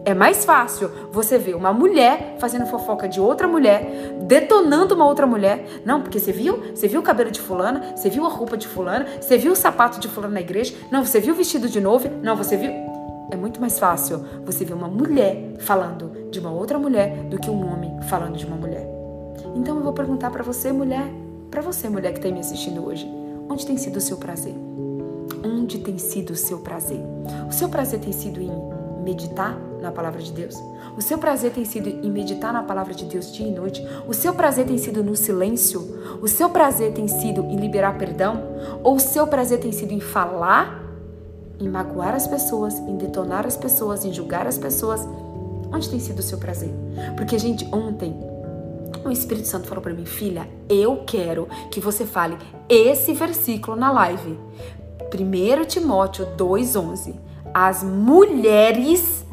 É 0.04 0.16
mais 0.16 0.44
fácil 0.44 0.90
você 1.12 1.38
ver 1.38 1.56
uma 1.56 1.72
mulher 1.72 2.38
fazendo 2.40 2.66
fofoca 2.66 3.08
de 3.08 3.22
outra 3.22 3.48
mulher, 3.48 4.18
detonando 4.24 4.96
uma 4.96 5.06
outra 5.06 5.28
mulher. 5.28 5.82
Não, 5.86 6.02
porque 6.02 6.20
você 6.20 6.32
viu? 6.32 6.64
Você 6.74 6.88
viu 6.88 7.00
o 7.00 7.04
cabelo 7.04 7.30
de 7.30 7.40
fulana? 7.40 7.96
Você 7.96 8.10
viu 8.10 8.26
a 8.26 8.30
roupa 8.30 8.58
de 8.58 8.68
fulana? 8.68 9.06
Você 9.20 9.38
viu 9.38 9.52
o 9.52 9.56
sapato 9.56 10.00
de 10.00 10.08
fulana 10.08 10.34
na 10.34 10.42
igreja? 10.42 10.74
Não, 10.90 11.06
você 11.06 11.20
viu 11.20 11.34
o 11.34 11.38
vestido 11.38 11.70
de 11.70 11.80
novo? 11.80 12.10
Não, 12.24 12.36
você 12.36 12.58
viu? 12.58 12.72
É 13.30 13.36
muito 13.36 13.62
mais 13.62 13.78
fácil 13.78 14.26
você 14.44 14.66
ver 14.66 14.74
uma 14.74 14.88
mulher 14.88 15.54
falando 15.60 16.30
de 16.32 16.40
uma 16.40 16.52
outra 16.52 16.80
mulher 16.80 17.24
do 17.30 17.40
que 17.40 17.50
um 17.50 17.72
homem 17.72 18.02
falando 18.10 18.36
de 18.36 18.46
uma 18.46 18.58
mulher. 18.58 18.88
Então 19.56 19.78
eu 19.78 19.84
vou 19.84 19.94
perguntar 19.94 20.32
para 20.32 20.44
você, 20.44 20.72
mulher, 20.72 21.06
para 21.52 21.62
você, 21.62 21.88
mulher 21.88 22.12
que 22.12 22.20
está 22.20 22.30
me 22.30 22.40
assistindo 22.40 22.86
hoje, 22.86 23.08
onde 23.48 23.66
tem 23.66 23.78
sido 23.78 23.98
o 23.98 24.02
seu 24.02 24.18
prazer? 24.18 24.56
Onde 25.46 25.80
tem 25.80 25.98
sido 25.98 26.32
o 26.32 26.36
seu 26.36 26.60
prazer? 26.60 27.00
O 27.48 27.54
seu 27.54 27.70
prazer 27.70 28.00
tem 28.00 28.12
sido 28.12 28.42
em 28.42 28.52
meditar 29.04 29.58
na 29.82 29.92
palavra 29.92 30.22
de 30.22 30.32
Deus? 30.32 30.56
O 30.96 31.02
seu 31.02 31.18
prazer 31.18 31.52
tem 31.52 31.66
sido 31.66 31.90
em 31.90 32.10
meditar 32.10 32.54
na 32.54 32.64
palavra 32.64 32.94
de 32.94 33.06
Deus 33.06 33.34
dia 33.34 33.48
e 33.48 33.52
noite? 33.52 33.86
O 34.08 34.14
seu 34.14 34.34
prazer 34.34 34.66
tem 34.66 34.78
sido 34.78 35.04
no 35.04 35.16
silêncio? 35.16 35.82
O 36.22 36.28
seu 36.28 36.50
prazer 36.50 36.94
tem 36.94 37.08
sido 37.08 37.42
em 37.44 37.58
liberar 37.58 37.98
perdão? 37.98 38.44
Ou 38.84 38.96
o 38.96 39.00
seu 39.00 39.26
prazer 39.28 39.60
tem 39.60 39.72
sido 39.72 39.92
em 39.92 40.00
falar, 40.00 40.84
em 41.60 41.68
magoar 41.68 42.14
as 42.14 42.28
pessoas, 42.28 42.78
em 42.80 42.96
detonar 42.98 43.46
as 43.46 43.58
pessoas, 43.58 44.06
em 44.06 44.14
julgar 44.14 44.48
as 44.48 44.58
pessoas? 44.58 45.08
Onde 45.74 45.90
tem 45.90 46.00
sido 46.00 46.20
o 46.20 46.24
seu 46.24 46.38
prazer? 46.38 46.72
Porque, 47.16 47.40
gente, 47.40 47.68
ontem 47.74 48.16
o 49.04 49.10
Espírito 49.10 49.48
Santo 49.48 49.68
falou 49.68 49.82
para 49.82 49.94
mim, 49.94 50.06
filha, 50.06 50.48
eu 50.70 51.04
quero 51.08 51.48
que 51.72 51.80
você 51.80 52.06
fale 52.06 52.38
esse 52.70 53.14
versículo 53.14 53.76
na 53.76 53.92
live. 53.92 54.38
1 55.14 55.66
Timóteo 55.66 56.28
2,11 56.38 57.16
as 57.54 57.84
mulheres, 57.84 59.26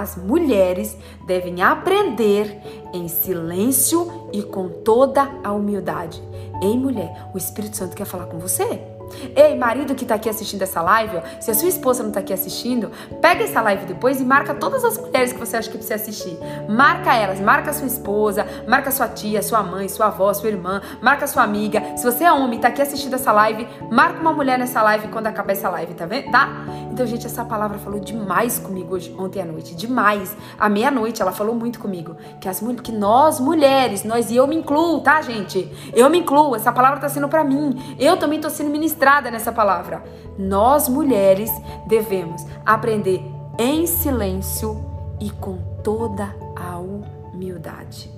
as 0.00 0.16
mulheres 0.16 0.96
devem 1.26 1.62
aprender 1.62 2.60
em 2.92 3.08
silêncio 3.08 4.28
e 4.32 4.42
com 4.42 4.68
toda 4.68 5.28
a 5.42 5.52
humildade. 5.52 6.22
Ei, 6.62 6.76
mulher, 6.76 7.28
o 7.34 7.38
Espírito 7.38 7.76
Santo 7.76 7.96
quer 7.96 8.06
falar 8.06 8.26
com 8.26 8.38
você. 8.38 8.95
Ei, 9.34 9.56
marido 9.56 9.94
que 9.94 10.04
está 10.04 10.14
aqui 10.16 10.28
assistindo 10.28 10.62
essa 10.62 10.80
live, 10.82 11.18
ó, 11.18 11.40
se 11.40 11.50
a 11.50 11.54
sua 11.54 11.68
esposa 11.68 12.02
não 12.02 12.10
está 12.10 12.20
aqui 12.20 12.32
assistindo, 12.32 12.90
pega 13.20 13.44
essa 13.44 13.60
live 13.60 13.86
depois 13.86 14.20
e 14.20 14.24
marca 14.24 14.54
todas 14.54 14.84
as 14.84 14.98
mulheres 14.98 15.32
que 15.32 15.38
você 15.38 15.56
acha 15.56 15.70
que 15.70 15.76
precisa 15.76 15.94
assistir. 15.94 16.36
Marca 16.68 17.14
elas, 17.14 17.40
marca 17.40 17.72
sua 17.72 17.86
esposa, 17.86 18.46
marca 18.66 18.90
sua 18.90 19.08
tia, 19.08 19.42
sua 19.42 19.62
mãe, 19.62 19.88
sua 19.88 20.06
avó, 20.06 20.32
sua 20.34 20.48
irmã, 20.48 20.80
marca 21.00 21.26
sua 21.26 21.42
amiga. 21.42 21.96
Se 21.96 22.04
você 22.04 22.24
é 22.24 22.32
homem 22.32 22.54
e 22.54 22.56
está 22.56 22.68
aqui 22.68 22.82
assistindo 22.82 23.14
essa 23.14 23.32
live, 23.32 23.66
marca 23.90 24.20
uma 24.20 24.32
mulher 24.32 24.58
nessa 24.58 24.82
live 24.82 25.08
quando 25.08 25.28
acabar 25.28 25.52
essa 25.52 25.68
live, 25.70 25.94
tá 25.94 26.06
vendo? 26.06 26.30
Tá? 26.30 26.64
Então, 26.90 27.06
gente, 27.06 27.26
essa 27.26 27.44
palavra 27.44 27.78
falou 27.78 28.00
demais 28.00 28.58
comigo 28.58 28.94
hoje, 28.94 29.14
ontem 29.18 29.40
à 29.40 29.44
noite, 29.44 29.74
demais. 29.74 30.36
À 30.58 30.68
meia-noite 30.68 31.22
ela 31.22 31.32
falou 31.32 31.54
muito 31.54 31.78
comigo, 31.78 32.16
que 32.40 32.48
as 32.48 32.60
que 32.82 32.90
nós 32.90 33.38
mulheres, 33.38 34.02
nós 34.02 34.30
e 34.30 34.36
eu 34.36 34.46
me 34.46 34.56
incluo, 34.56 35.00
tá, 35.00 35.22
gente? 35.22 35.70
Eu 35.94 36.10
me 36.10 36.18
incluo, 36.18 36.56
essa 36.56 36.72
palavra 36.72 36.98
tá 36.98 37.08
sendo 37.08 37.28
para 37.28 37.44
mim. 37.44 37.96
Eu 37.98 38.16
também 38.16 38.40
tô 38.40 38.50
sendo 38.50 38.70
ministrada 38.70 38.95
ministrada 38.96 39.30
nessa 39.30 39.52
palavra. 39.52 40.02
Nós 40.38 40.88
mulheres 40.88 41.50
devemos 41.86 42.44
aprender 42.64 43.22
em 43.58 43.86
silêncio 43.86 44.84
e 45.20 45.30
com 45.30 45.58
toda 45.84 46.34
a 46.56 46.78
humildade. 46.78 48.10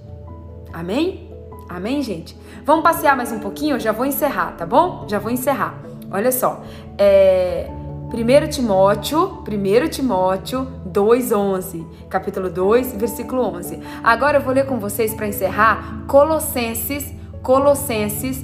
Amém? 0.73 1.29
Amém, 1.69 2.01
gente? 2.03 2.37
Vamos 2.65 2.83
passear 2.83 3.17
mais 3.17 3.31
um 3.33 3.41
pouquinho? 3.41 3.77
Eu 3.77 3.81
já 3.81 3.93
vou 3.93 4.07
encerrar, 4.07 4.53
tá 4.57 4.65
bom? 4.65 5.05
Já 5.09 5.19
vou 5.19 5.31
encerrar. 5.31 5.75
Olha 6.11 6.33
só. 6.33 6.63
É, 6.97 7.69
1 8.13 8.49
Timóteo, 8.49 9.45
1 9.47 9.89
Timóteo 9.89 10.67
2:11, 10.87 11.85
capítulo 12.09 12.49
2, 12.49 12.95
versículo 12.97 13.43
11. 13.43 13.81
Agora 14.03 14.39
eu 14.39 14.43
vou 14.43 14.55
ler 14.55 14.67
com 14.67 14.79
vocês 14.79 15.13
para 15.13 15.27
encerrar 15.27 16.05
Colossenses, 16.07 17.13
Colossenses 17.43 18.43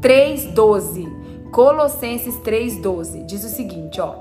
3:12. 0.00 1.11
Colossenses 1.52 2.36
3:12 2.38 3.24
diz 3.26 3.44
o 3.44 3.48
seguinte, 3.48 4.00
ó: 4.00 4.14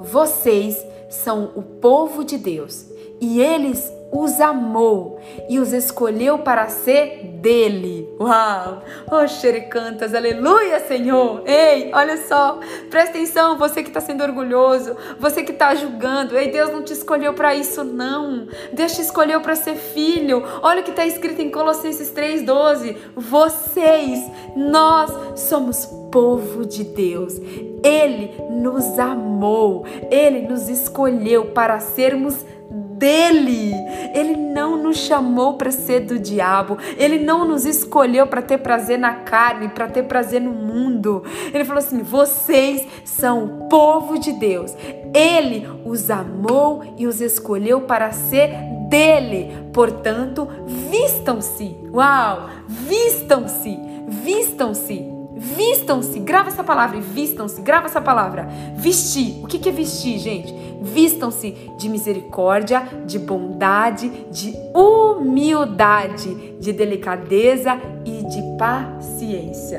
Vocês 0.00 0.82
são 1.10 1.52
o 1.54 1.62
povo 1.62 2.24
de 2.24 2.38
Deus 2.38 2.86
e 3.20 3.38
eles 3.38 3.92
os 4.10 4.40
amou 4.40 5.20
e 5.48 5.58
os 5.58 5.72
escolheu 5.72 6.38
para 6.38 6.68
ser 6.68 7.24
dele. 7.40 8.08
Uau! 8.18 8.82
Oh, 9.10 9.26
xerecantas, 9.28 10.14
aleluia, 10.14 10.80
Senhor! 10.80 11.42
Ei, 11.46 11.90
olha 11.94 12.16
só, 12.26 12.58
presta 12.88 13.10
atenção, 13.10 13.58
você 13.58 13.82
que 13.82 13.90
está 13.90 14.00
sendo 14.00 14.24
orgulhoso, 14.24 14.96
você 15.18 15.42
que 15.42 15.52
está 15.52 15.74
julgando. 15.74 16.36
Ei, 16.36 16.50
Deus 16.50 16.70
não 16.70 16.82
te 16.82 16.92
escolheu 16.92 17.34
para 17.34 17.54
isso, 17.54 17.84
não. 17.84 18.48
Deus 18.72 18.92
te 18.92 19.02
escolheu 19.02 19.40
para 19.42 19.54
ser 19.54 19.76
filho. 19.76 20.42
Olha 20.62 20.80
o 20.80 20.84
que 20.84 20.90
está 20.90 21.06
escrito 21.06 21.40
em 21.40 21.50
Colossenses 21.50 22.10
3,12. 22.10 22.96
Vocês, 23.14 24.28
nós 24.56 25.38
somos 25.38 25.99
povo 26.10 26.66
de 26.66 26.84
Deus. 26.84 27.40
Ele 27.82 28.32
nos 28.50 28.98
amou, 28.98 29.84
ele 30.10 30.42
nos 30.42 30.68
escolheu 30.68 31.46
para 31.46 31.80
sermos 31.80 32.44
dele. 33.00 33.72
Ele 34.14 34.36
não 34.36 34.76
nos 34.76 34.98
chamou 34.98 35.54
para 35.54 35.72
ser 35.72 36.00
do 36.00 36.18
diabo. 36.18 36.76
Ele 36.98 37.18
não 37.18 37.48
nos 37.48 37.64
escolheu 37.64 38.26
para 38.26 38.42
ter 38.42 38.58
prazer 38.58 38.98
na 38.98 39.14
carne, 39.14 39.70
para 39.70 39.88
ter 39.88 40.02
prazer 40.04 40.40
no 40.40 40.52
mundo. 40.52 41.24
Ele 41.52 41.64
falou 41.64 41.82
assim: 41.82 42.02
vocês 42.02 42.86
são 43.04 43.44
o 43.44 43.68
povo 43.68 44.18
de 44.18 44.32
Deus. 44.32 44.76
Ele 45.14 45.66
os 45.84 46.10
amou 46.10 46.84
e 46.98 47.06
os 47.06 47.20
escolheu 47.20 47.80
para 47.80 48.12
ser 48.12 48.50
dele. 48.90 49.50
Portanto, 49.72 50.46
vistam-se. 50.66 51.76
Uau! 51.90 52.50
Vistam-se. 52.68 53.78
Vistam-se 54.06 55.19
Vistam-se, 55.40 56.18
grava 56.18 56.48
essa 56.48 56.62
palavra 56.62 57.00
vistam-se, 57.00 57.62
grava 57.62 57.86
essa 57.86 58.00
palavra. 58.00 58.46
Vestir, 58.76 59.42
o 59.42 59.46
que 59.46 59.70
é 59.70 59.72
vestir, 59.72 60.18
gente? 60.18 60.54
Vistam-se 60.82 61.52
de 61.78 61.88
misericórdia, 61.88 62.86
de 63.06 63.18
bondade, 63.18 64.10
de 64.30 64.54
humildade, 64.74 66.58
de 66.60 66.74
delicadeza 66.74 67.80
e 68.04 68.22
de 68.22 68.58
paciência. 68.58 69.78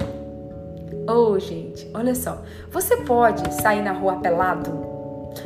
Oh, 1.07 1.37
gente, 1.37 1.87
olha 1.93 2.15
só. 2.15 2.41
Você 2.71 2.97
pode 2.97 3.53
sair 3.53 3.83
na 3.83 3.91
rua 3.91 4.15
pelado? 4.15 4.71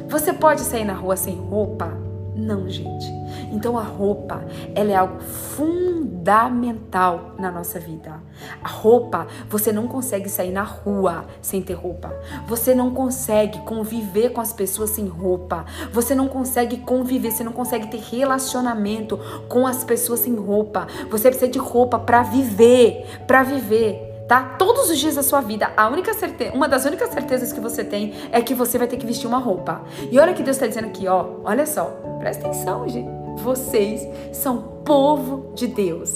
Você 0.07 0.31
pode 0.31 0.61
sair 0.61 0.85
na 0.85 0.93
rua 0.93 1.17
sem 1.17 1.35
roupa? 1.35 2.04
Não, 2.35 2.69
gente. 2.69 3.05
Então 3.51 3.77
a 3.77 3.83
roupa, 3.83 4.43
ela 4.73 4.91
é 4.91 4.95
algo 4.95 5.21
fundamental 5.21 7.35
na 7.39 7.49
nossa 7.49 7.79
vida. 7.79 8.19
A 8.61 8.67
roupa, 8.67 9.27
você 9.49 9.71
não 9.71 9.87
consegue 9.87 10.27
sair 10.27 10.51
na 10.51 10.63
rua 10.63 11.25
sem 11.41 11.61
ter 11.61 11.73
roupa. 11.73 12.13
Você 12.47 12.75
não 12.75 12.93
consegue 12.93 13.59
conviver 13.59 14.31
com 14.31 14.41
as 14.41 14.51
pessoas 14.51 14.89
sem 14.89 15.07
roupa. 15.07 15.65
Você 15.93 16.13
não 16.13 16.27
consegue 16.27 16.77
conviver, 16.77 17.31
você 17.31 17.43
não 17.43 17.53
consegue 17.53 17.87
ter 17.87 17.99
relacionamento 17.99 19.17
com 19.47 19.65
as 19.65 19.85
pessoas 19.85 20.19
sem 20.19 20.35
roupa. 20.35 20.87
Você 21.09 21.29
precisa 21.29 21.49
de 21.49 21.59
roupa 21.59 21.97
para 21.97 22.23
viver, 22.23 23.05
para 23.25 23.43
viver 23.43 24.14
tá? 24.27 24.55
Todos 24.57 24.89
os 24.89 24.97
dias 24.97 25.15
da 25.15 25.23
sua 25.23 25.41
vida, 25.41 25.71
a 25.75 25.87
única 25.87 26.13
certeza, 26.13 26.53
uma 26.53 26.67
das 26.67 26.85
únicas 26.85 27.09
certezas 27.09 27.51
que 27.51 27.59
você 27.59 27.83
tem 27.83 28.13
é 28.31 28.41
que 28.41 28.53
você 28.53 28.77
vai 28.77 28.87
ter 28.87 28.97
que 28.97 29.05
vestir 29.05 29.27
uma 29.27 29.39
roupa. 29.39 29.83
E 30.11 30.19
olha 30.19 30.33
que 30.33 30.43
Deus 30.43 30.57
está 30.57 30.67
dizendo 30.67 30.87
aqui, 30.87 31.07
ó, 31.07 31.25
olha 31.43 31.65
só, 31.65 31.85
presta 32.19 32.47
atenção, 32.47 32.87
gente. 32.87 33.09
Vocês 33.41 34.07
são 34.33 34.75
povo 34.85 35.53
de 35.55 35.67
Deus. 35.67 36.13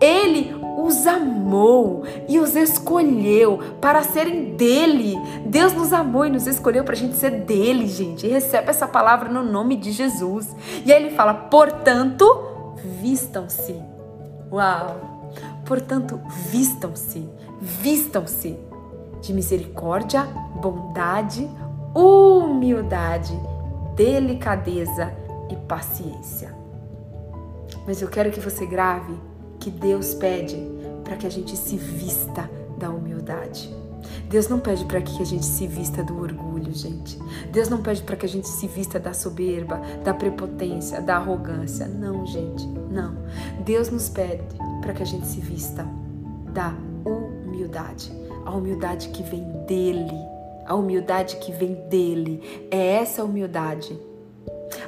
Ele 0.00 0.54
os 0.78 1.06
amou 1.06 2.04
e 2.26 2.38
os 2.38 2.56
escolheu 2.56 3.58
para 3.80 4.02
serem 4.02 4.54
dele. 4.54 5.14
Deus 5.44 5.74
nos 5.74 5.92
amou 5.92 6.24
e 6.24 6.30
nos 6.30 6.46
escolheu 6.46 6.84
para 6.84 6.94
a 6.94 6.96
gente 6.96 7.16
ser 7.16 7.30
dele, 7.42 7.86
gente. 7.86 8.26
Recebe 8.26 8.70
essa 8.70 8.88
palavra 8.88 9.28
no 9.28 9.42
nome 9.42 9.76
de 9.76 9.92
Jesus. 9.92 10.48
E 10.84 10.92
aí 10.92 11.02
ele 11.02 11.14
fala: 11.14 11.34
portanto, 11.34 12.26
vistam-se. 13.00 13.76
Uau! 14.50 15.10
Portanto, 15.64 16.20
vistam-se, 16.50 17.28
vistam-se 17.60 18.58
de 19.20 19.32
misericórdia, 19.32 20.24
bondade, 20.60 21.48
humildade, 21.94 23.38
delicadeza 23.94 25.12
e 25.50 25.56
paciência. 25.56 26.54
Mas 27.86 28.00
eu 28.00 28.08
quero 28.08 28.30
que 28.30 28.40
você 28.40 28.66
grave 28.66 29.14
que 29.58 29.70
Deus 29.70 30.14
pede 30.14 30.56
para 31.04 31.16
que 31.16 31.26
a 31.26 31.30
gente 31.30 31.56
se 31.56 31.76
vista 31.76 32.48
da 32.78 32.88
humildade. 32.88 33.74
Deus 34.28 34.48
não 34.48 34.60
pede 34.60 34.84
para 34.84 35.02
que 35.02 35.20
a 35.20 35.26
gente 35.26 35.44
se 35.44 35.66
vista 35.66 36.02
do 36.02 36.20
orgulho, 36.20 36.72
gente. 36.72 37.18
Deus 37.52 37.68
não 37.68 37.82
pede 37.82 38.02
para 38.02 38.16
que 38.16 38.24
a 38.24 38.28
gente 38.28 38.48
se 38.48 38.66
vista 38.66 38.98
da 38.98 39.12
soberba, 39.12 39.80
da 40.04 40.14
prepotência, 40.14 41.00
da 41.02 41.16
arrogância. 41.16 41.86
Não, 41.86 42.24
gente, 42.24 42.66
não. 42.90 43.16
Deus 43.64 43.90
nos 43.90 44.08
pede 44.08 44.44
para 44.80 44.92
que 44.92 45.02
a 45.02 45.06
gente 45.06 45.26
se 45.26 45.40
vista 45.40 45.86
da 46.52 46.68
humildade. 47.04 47.39
A 48.44 48.50
humildade 48.54 49.08
que 49.08 49.22
vem 49.22 49.42
dele. 49.66 50.18
A 50.66 50.74
humildade 50.74 51.36
que 51.36 51.52
vem 51.52 51.74
dele. 51.88 52.66
É 52.70 52.94
essa 52.96 53.24
humildade. 53.24 53.98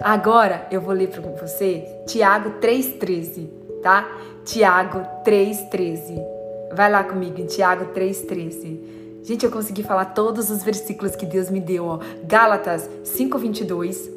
Agora 0.00 0.66
eu 0.70 0.80
vou 0.80 0.94
ler 0.94 1.08
para 1.08 1.20
você 1.20 1.86
Tiago 2.06 2.60
3,13, 2.60 3.48
tá? 3.82 4.08
Tiago 4.44 5.00
3,13. 5.24 6.22
Vai 6.74 6.90
lá 6.90 7.04
comigo 7.04 7.40
em 7.40 7.46
Tiago 7.46 7.92
3,13. 7.92 9.02
Gente, 9.22 9.44
eu 9.44 9.52
consegui 9.52 9.82
falar 9.82 10.06
todos 10.06 10.50
os 10.50 10.64
versículos 10.64 11.14
que 11.14 11.24
Deus 11.24 11.48
me 11.48 11.60
deu, 11.60 11.86
ó. 11.86 12.00
Gálatas 12.24 12.88
5:22, 13.04 14.10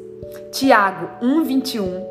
Tiago 0.50 1.24
1:21, 1.24 2.04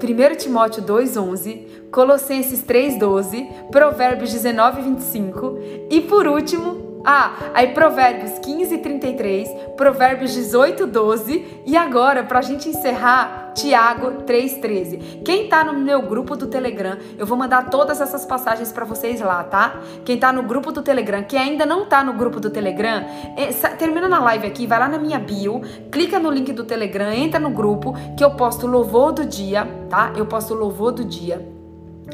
1 0.00 0.36
Timóteo 0.36 0.82
2:11, 0.84 1.90
Colossenses 1.90 2.62
3:12, 2.62 3.48
Provérbios 3.70 4.30
19:25 4.30 5.58
e 5.90 6.00
por 6.02 6.26
último 6.26 6.87
ah, 7.04 7.32
aí 7.54 7.68
Provérbios 7.68 8.38
15, 8.38 8.78
33, 8.78 9.48
Provérbios 9.76 10.32
18, 10.32 10.86
12 10.86 11.62
e 11.64 11.76
agora, 11.76 12.24
para 12.24 12.38
a 12.38 12.42
gente 12.42 12.68
encerrar, 12.68 13.52
Tiago 13.54 14.22
3,13. 14.24 15.22
Quem 15.24 15.48
tá 15.48 15.64
no 15.64 15.72
meu 15.72 16.02
grupo 16.02 16.36
do 16.36 16.46
Telegram, 16.46 16.96
eu 17.16 17.26
vou 17.26 17.36
mandar 17.36 17.70
todas 17.70 18.00
essas 18.00 18.24
passagens 18.24 18.70
para 18.70 18.84
vocês 18.84 19.20
lá, 19.20 19.42
tá? 19.42 19.80
Quem 20.04 20.18
tá 20.18 20.32
no 20.32 20.42
grupo 20.42 20.70
do 20.70 20.82
Telegram, 20.82 21.22
que 21.22 21.36
ainda 21.36 21.66
não 21.66 21.86
tá 21.86 22.04
no 22.04 22.12
grupo 22.12 22.38
do 22.38 22.50
Telegram, 22.50 23.04
é, 23.36 23.46
termina 23.76 24.08
na 24.08 24.20
live 24.20 24.46
aqui, 24.46 24.66
vai 24.66 24.78
lá 24.78 24.88
na 24.88 24.98
minha 24.98 25.18
bio, 25.18 25.60
clica 25.90 26.18
no 26.18 26.30
link 26.30 26.52
do 26.52 26.64
Telegram, 26.64 27.12
entra 27.12 27.40
no 27.40 27.50
grupo 27.50 27.94
que 28.16 28.22
eu 28.24 28.30
posto 28.32 28.66
louvor 28.66 29.12
do 29.12 29.24
dia, 29.24 29.66
tá? 29.90 30.12
Eu 30.16 30.26
posto 30.26 30.54
louvor 30.54 30.92
do 30.92 31.04
dia. 31.04 31.57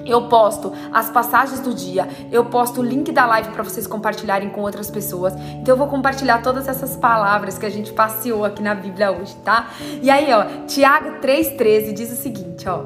Eu 0.06 0.28
posto 0.28 0.72
as 0.92 1.08
passagens 1.10 1.60
do 1.60 1.74
dia, 1.74 2.08
eu 2.30 2.44
posto 2.44 2.80
o 2.80 2.84
link 2.84 3.10
da 3.10 3.26
live 3.26 3.50
para 3.50 3.62
vocês 3.62 3.86
compartilharem 3.86 4.50
com 4.50 4.60
outras 4.60 4.90
pessoas. 4.90 5.34
Então 5.60 5.74
eu 5.74 5.78
vou 5.78 5.86
compartilhar 5.86 6.42
todas 6.42 6.68
essas 6.68 6.96
palavras 6.96 7.58
que 7.58 7.66
a 7.66 7.70
gente 7.70 7.92
passeou 7.92 8.44
aqui 8.44 8.62
na 8.62 8.74
Bíblia 8.74 9.12
hoje, 9.12 9.34
tá? 9.44 9.70
E 10.02 10.10
aí, 10.10 10.32
ó, 10.32 10.66
Tiago 10.66 11.20
3:13 11.20 11.92
diz 11.92 12.12
o 12.12 12.16
seguinte, 12.16 12.68
ó: 12.68 12.84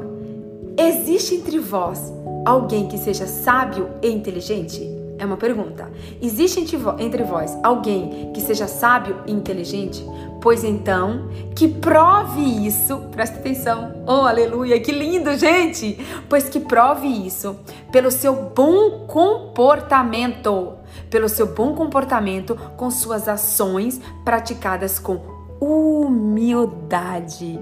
Existe 0.77 1.35
entre 1.35 1.59
vós 1.59 2.13
alguém 2.45 2.87
que 2.87 2.99
seja 2.99 3.27
sábio 3.27 3.91
e 4.01 4.09
inteligente? 4.09 4.98
É 5.19 5.27
uma 5.27 5.37
pergunta. 5.37 5.91
Existe 6.23 6.61
entre 7.01 7.25
vós 7.25 7.59
alguém 7.63 8.31
que 8.33 8.41
seja 8.41 8.69
sábio 8.69 9.17
e 9.27 9.33
inteligente? 9.33 10.07
Pois 10.41 10.63
então, 10.63 11.29
que 11.57 11.67
prove 11.67 12.41
isso, 12.41 13.09
presta 13.11 13.39
atenção, 13.39 14.05
oh 14.07 14.25
aleluia, 14.25 14.81
que 14.81 14.93
lindo, 14.93 15.37
gente! 15.37 15.99
Pois 16.29 16.49
que 16.49 16.61
prove 16.61 17.09
isso 17.09 17.59
pelo 17.91 18.09
seu 18.11 18.33
bom 18.55 19.07
comportamento, 19.09 20.75
pelo 21.11 21.29
seu 21.29 21.49
bom 21.49 21.75
comportamento 21.75 22.55
com 22.77 22.89
suas 22.89 23.29
ações 23.29 24.01
praticadas 24.25 25.01
com 25.01 25.21
humildade 25.61 27.59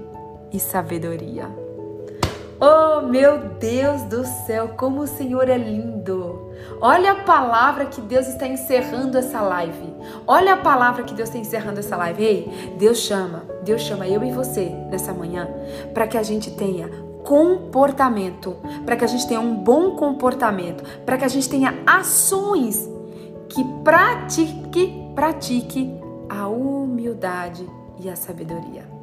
e 0.53 0.59
sabedoria. 0.59 1.49
Oh, 2.59 3.01
meu 3.01 3.39
Deus 3.59 4.03
do 4.03 4.23
céu, 4.45 4.69
como 4.77 5.01
o 5.01 5.07
Senhor 5.07 5.49
é 5.49 5.57
lindo! 5.57 6.46
Olha 6.79 7.13
a 7.13 7.15
palavra 7.15 7.85
que 7.85 8.01
Deus 8.01 8.27
está 8.27 8.47
encerrando 8.47 9.17
essa 9.17 9.41
live. 9.41 9.93
Olha 10.27 10.53
a 10.53 10.57
palavra 10.57 11.03
que 11.03 11.13
Deus 11.13 11.29
está 11.29 11.39
encerrando 11.39 11.79
essa 11.79 11.97
live. 11.97 12.23
Ei, 12.23 12.75
Deus 12.77 12.99
chama, 12.99 13.43
Deus 13.63 13.81
chama 13.81 14.07
eu 14.07 14.23
e 14.23 14.31
você 14.31 14.69
nessa 14.89 15.13
manhã 15.13 15.47
para 15.93 16.07
que 16.07 16.17
a 16.17 16.23
gente 16.23 16.51
tenha 16.51 16.89
comportamento, 17.23 18.55
para 18.85 18.95
que 18.95 19.03
a 19.03 19.07
gente 19.07 19.27
tenha 19.27 19.41
um 19.41 19.55
bom 19.55 19.95
comportamento, 19.95 20.83
para 21.05 21.17
que 21.17 21.25
a 21.25 21.27
gente 21.27 21.49
tenha 21.49 21.73
ações 21.85 22.89
que 23.49 23.63
pratique, 23.83 25.11
pratique 25.13 25.93
a 26.29 26.47
humildade 26.47 27.67
e 27.99 28.09
a 28.09 28.15
sabedoria. 28.15 28.96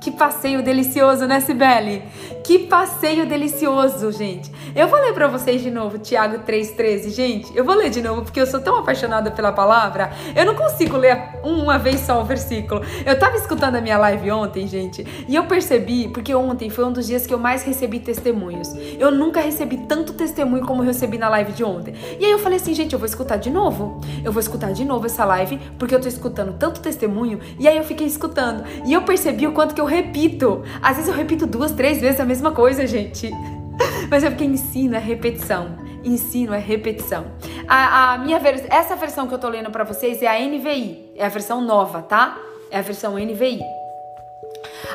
Que 0.00 0.12
passeio 0.12 0.62
delicioso, 0.62 1.26
né, 1.26 1.40
Sibeli? 1.40 2.04
Que 2.44 2.60
passeio 2.60 3.26
delicioso, 3.26 4.12
gente. 4.12 4.50
Eu 4.74 4.86
vou 4.86 4.98
ler 5.00 5.12
para 5.12 5.26
vocês 5.26 5.60
de 5.60 5.70
novo 5.70 5.98
Tiago 5.98 6.38
3,13, 6.46 7.10
gente. 7.10 7.56
Eu 7.56 7.64
vou 7.64 7.74
ler 7.74 7.90
de 7.90 8.00
novo 8.00 8.22
porque 8.22 8.40
eu 8.40 8.46
sou 8.46 8.60
tão 8.60 8.78
apaixonada 8.78 9.30
pela 9.30 9.50
palavra. 9.50 10.12
Eu 10.36 10.46
não 10.46 10.54
consigo 10.54 10.96
ler 10.96 11.18
uma 11.42 11.78
vez 11.78 12.00
só 12.00 12.20
o 12.20 12.24
versículo. 12.24 12.80
Eu 13.04 13.18
tava 13.18 13.36
escutando 13.36 13.74
a 13.74 13.80
minha 13.80 13.98
live 13.98 14.30
ontem, 14.30 14.68
gente, 14.68 15.04
e 15.28 15.34
eu 15.34 15.44
percebi, 15.44 16.08
porque 16.08 16.32
ontem 16.34 16.70
foi 16.70 16.84
um 16.84 16.92
dos 16.92 17.06
dias 17.06 17.26
que 17.26 17.34
eu 17.34 17.38
mais 17.38 17.64
recebi 17.64 17.98
testemunhos. 17.98 18.72
Eu 18.98 19.10
nunca 19.10 19.40
recebi 19.40 19.78
tanto 19.78 20.12
testemunho 20.12 20.64
como 20.64 20.82
eu 20.82 20.86
recebi 20.86 21.18
na 21.18 21.28
live 21.28 21.52
de 21.52 21.64
ontem. 21.64 21.94
E 22.20 22.24
aí 22.24 22.30
eu 22.30 22.38
falei 22.38 22.58
assim, 22.58 22.72
gente, 22.72 22.92
eu 22.92 22.98
vou 22.98 23.06
escutar 23.06 23.36
de 23.36 23.50
novo. 23.50 24.00
Eu 24.24 24.30
vou 24.30 24.40
escutar 24.40 24.72
de 24.72 24.84
novo 24.84 25.06
essa 25.06 25.24
live 25.24 25.58
porque 25.76 25.94
eu 25.94 26.00
tô 26.00 26.06
escutando 26.06 26.56
tanto 26.56 26.80
testemunho. 26.80 27.40
E 27.58 27.66
aí 27.66 27.76
eu 27.76 27.84
fiquei 27.84 28.06
escutando. 28.06 28.64
E 28.86 28.92
eu 28.92 29.02
percebi 29.02 29.46
o 29.46 29.52
quanto 29.52 29.74
que 29.74 29.80
eu 29.80 29.87
repito. 29.88 30.62
Às 30.80 30.96
vezes 30.96 31.08
eu 31.08 31.14
repito 31.14 31.46
duas, 31.46 31.72
três 31.72 32.00
vezes 32.00 32.20
a 32.20 32.24
mesma 32.24 32.52
coisa, 32.52 32.86
gente. 32.86 33.30
Mas 34.10 34.22
é 34.22 34.30
porque 34.30 34.44
ensino 34.44 34.94
é 34.94 34.98
repetição. 34.98 35.76
Ensino 36.04 36.54
é 36.54 36.58
repetição. 36.58 37.26
A, 37.66 38.14
a 38.14 38.18
minha 38.18 38.38
vers 38.38 38.64
essa 38.70 38.94
versão 38.94 39.26
que 39.26 39.34
eu 39.34 39.38
tô 39.38 39.48
lendo 39.48 39.70
para 39.70 39.84
vocês 39.84 40.22
é 40.22 40.28
a 40.28 40.40
NVI, 40.40 41.12
é 41.16 41.26
a 41.26 41.28
versão 41.28 41.60
nova, 41.60 42.02
tá? 42.02 42.40
É 42.70 42.78
a 42.78 42.82
versão 42.82 43.18
NVI. 43.18 43.60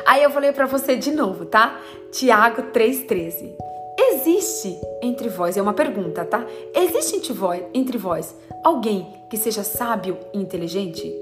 Aí 0.06 0.22
eu 0.22 0.30
vou 0.30 0.40
ler 0.40 0.52
para 0.52 0.66
você 0.66 0.96
de 0.96 1.10
novo, 1.10 1.44
tá? 1.44 1.78
Tiago 2.10 2.62
3:13. 2.72 3.54
Existe 3.96 4.76
entre 5.02 5.28
vós, 5.28 5.56
é 5.56 5.62
uma 5.62 5.72
pergunta, 5.72 6.24
tá? 6.24 6.44
Existe 6.74 7.16
entre 7.16 7.32
vós, 7.32 7.62
entre 7.72 7.98
vós 7.98 8.34
alguém 8.64 9.06
que 9.28 9.36
seja 9.36 9.62
sábio 9.62 10.18
e 10.32 10.38
inteligente? 10.38 11.14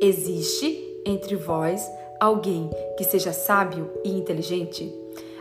Existe 0.00 1.00
entre 1.04 1.34
vós 1.34 1.82
alguém 2.20 2.70
que 2.96 3.04
seja 3.04 3.32
sábio 3.32 3.90
e 4.04 4.10
inteligente? 4.10 4.92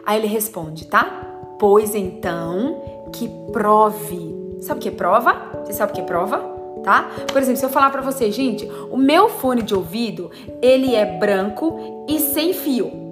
Aí 0.05 0.19
ele 0.19 0.27
responde, 0.27 0.85
tá? 0.87 1.55
Pois 1.59 1.95
então 1.95 2.81
que 3.13 3.29
prove. 3.51 4.35
Sabe 4.61 4.79
o 4.79 4.83
que 4.83 4.89
é 4.89 4.91
prova? 4.91 5.33
Você 5.65 5.73
sabe 5.73 5.91
o 5.91 5.95
que 5.95 6.01
é 6.01 6.05
prova? 6.05 6.55
Tá? 6.83 7.09
Por 7.31 7.41
exemplo, 7.41 7.59
se 7.59 7.65
eu 7.65 7.69
falar 7.69 7.89
para 7.89 8.01
você, 8.01 8.31
gente, 8.31 8.65
o 8.89 8.97
meu 8.97 9.27
fone 9.27 9.61
de 9.61 9.75
ouvido, 9.75 10.31
ele 10.61 10.95
é 10.95 11.05
branco 11.05 12.05
e 12.07 12.19
sem 12.19 12.53
fio 12.53 13.06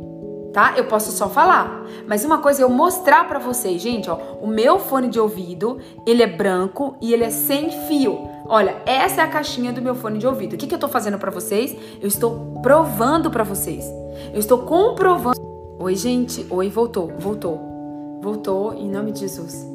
tá? 0.56 0.74
Eu 0.78 0.86
posso 0.86 1.12
só 1.12 1.28
falar. 1.28 1.84
Mas 2.08 2.24
uma 2.24 2.38
coisa 2.38 2.62
é 2.62 2.64
eu 2.64 2.70
mostrar 2.70 3.28
para 3.28 3.38
vocês, 3.38 3.82
gente, 3.82 4.10
ó, 4.10 4.18
o 4.42 4.48
meu 4.48 4.80
fone 4.80 5.10
de 5.10 5.20
ouvido, 5.20 5.80
ele 6.08 6.24
é 6.24 6.28
branco 6.28 6.96
e 7.02 7.14
ele 7.14 7.26
é 7.26 7.30
sem 7.30 7.70
fio. 7.88 8.30
Olha, 8.48 8.78
essa 8.86 9.20
é 9.20 9.24
a 9.26 9.28
caixinha 9.28 9.74
do 9.74 9.82
meu 9.82 9.94
fone 9.94 10.18
de 10.18 10.26
ouvido. 10.26 10.54
O 10.54 10.58
que, 10.58 10.66
que 10.66 10.74
eu 10.74 10.80
tô 10.80 10.88
fazendo 10.88 11.20
para 11.20 11.30
vocês? 11.30 11.76
Eu 12.02 12.08
estou 12.08 12.62
provando 12.64 13.30
para 13.30 13.44
vocês. 13.44 13.84
Eu 14.32 14.40
estou 14.40 14.60
comprovando. 14.60 15.38
Oi, 15.78 15.94
gente. 15.94 16.48
Oi, 16.50 16.70
voltou, 16.70 17.12
voltou. 17.20 17.60
Voltou 18.22 18.74
em 18.76 18.90
nome 18.90 19.12
de 19.12 19.20
Jesus. 19.22 19.68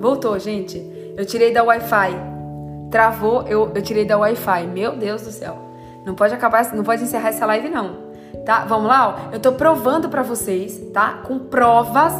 Voltou, 0.00 0.38
gente. 0.38 0.78
Eu 1.14 1.26
tirei 1.26 1.52
da 1.52 1.62
Wi-Fi. 1.62 2.16
Travou, 2.90 3.42
eu, 3.42 3.70
eu 3.74 3.82
tirei 3.82 4.06
da 4.06 4.16
Wi-Fi. 4.16 4.66
Meu 4.66 4.96
Deus 4.96 5.20
do 5.20 5.30
céu. 5.30 5.58
Não 6.06 6.14
pode 6.14 6.32
acabar, 6.32 6.72
não 6.72 6.84
pode 6.84 7.02
encerrar 7.02 7.28
essa 7.28 7.44
live, 7.44 7.68
não. 7.68 8.01
Tá? 8.44 8.64
Vamos 8.64 8.88
lá, 8.88 9.08
ó. 9.08 9.34
Eu 9.34 9.40
tô 9.40 9.52
provando 9.52 10.08
para 10.08 10.22
vocês, 10.22 10.80
tá? 10.92 11.20
Com 11.24 11.38
provas 11.38 12.12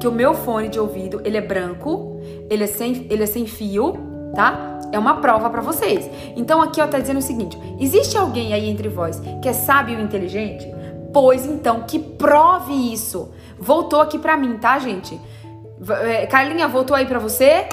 que 0.00 0.08
o 0.08 0.12
meu 0.12 0.34
fone 0.34 0.68
de 0.68 0.78
ouvido, 0.78 1.20
ele 1.24 1.36
é 1.36 1.40
branco, 1.40 2.20
ele 2.50 2.64
é 2.64 2.66
sem, 2.66 3.06
ele 3.10 3.22
é 3.22 3.26
sem 3.26 3.46
fio, 3.46 3.96
tá? 4.34 4.78
É 4.90 4.98
uma 4.98 5.20
prova 5.20 5.50
para 5.50 5.60
vocês. 5.60 6.08
Então 6.36 6.60
aqui 6.62 6.80
ó 6.80 6.86
tá 6.86 6.98
dizendo 6.98 7.18
o 7.18 7.22
seguinte: 7.22 7.58
existe 7.78 8.16
alguém 8.16 8.52
aí 8.52 8.68
entre 8.68 8.88
vós 8.88 9.20
que 9.42 9.48
é 9.48 9.52
sábio 9.52 9.98
e 9.98 10.02
inteligente? 10.02 10.66
Pois 11.12 11.46
então 11.46 11.82
que 11.82 11.98
prove 11.98 12.92
isso. 12.92 13.32
Voltou 13.58 14.00
aqui 14.00 14.18
para 14.18 14.36
mim, 14.36 14.58
tá, 14.58 14.78
gente? 14.78 15.20
É, 16.04 16.26
Carlinha, 16.26 16.68
voltou 16.68 16.96
aí 16.96 17.06
para 17.06 17.18
você? 17.18 17.68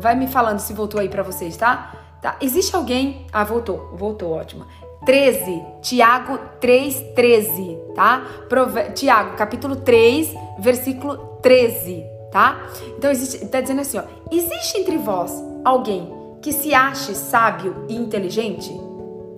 Vai 0.00 0.14
me 0.14 0.26
falando 0.26 0.58
se 0.58 0.72
voltou 0.72 1.00
aí 1.00 1.08
para 1.08 1.22
vocês, 1.22 1.56
tá? 1.56 1.92
Tá. 2.20 2.36
Existe 2.40 2.74
alguém? 2.74 3.26
Ah, 3.32 3.44
voltou. 3.44 3.90
Voltou, 3.94 4.32
ótimo. 4.32 4.64
13, 5.04 5.62
Tiago 5.82 6.38
3, 6.60 7.12
13, 7.14 7.78
tá? 7.94 8.22
Prove... 8.48 8.90
Tiago, 8.92 9.36
capítulo 9.36 9.76
3, 9.76 10.34
versículo 10.58 11.16
13, 11.42 12.04
tá? 12.32 12.62
Então, 12.96 13.10
existe, 13.10 13.46
tá 13.46 13.60
dizendo 13.60 13.80
assim, 13.80 13.98
ó. 13.98 14.02
Existe 14.30 14.78
entre 14.78 14.96
vós 14.98 15.32
alguém 15.64 16.12
que 16.40 16.52
se 16.52 16.74
ache 16.74 17.14
sábio 17.14 17.86
e 17.88 17.96
inteligente? 17.96 18.70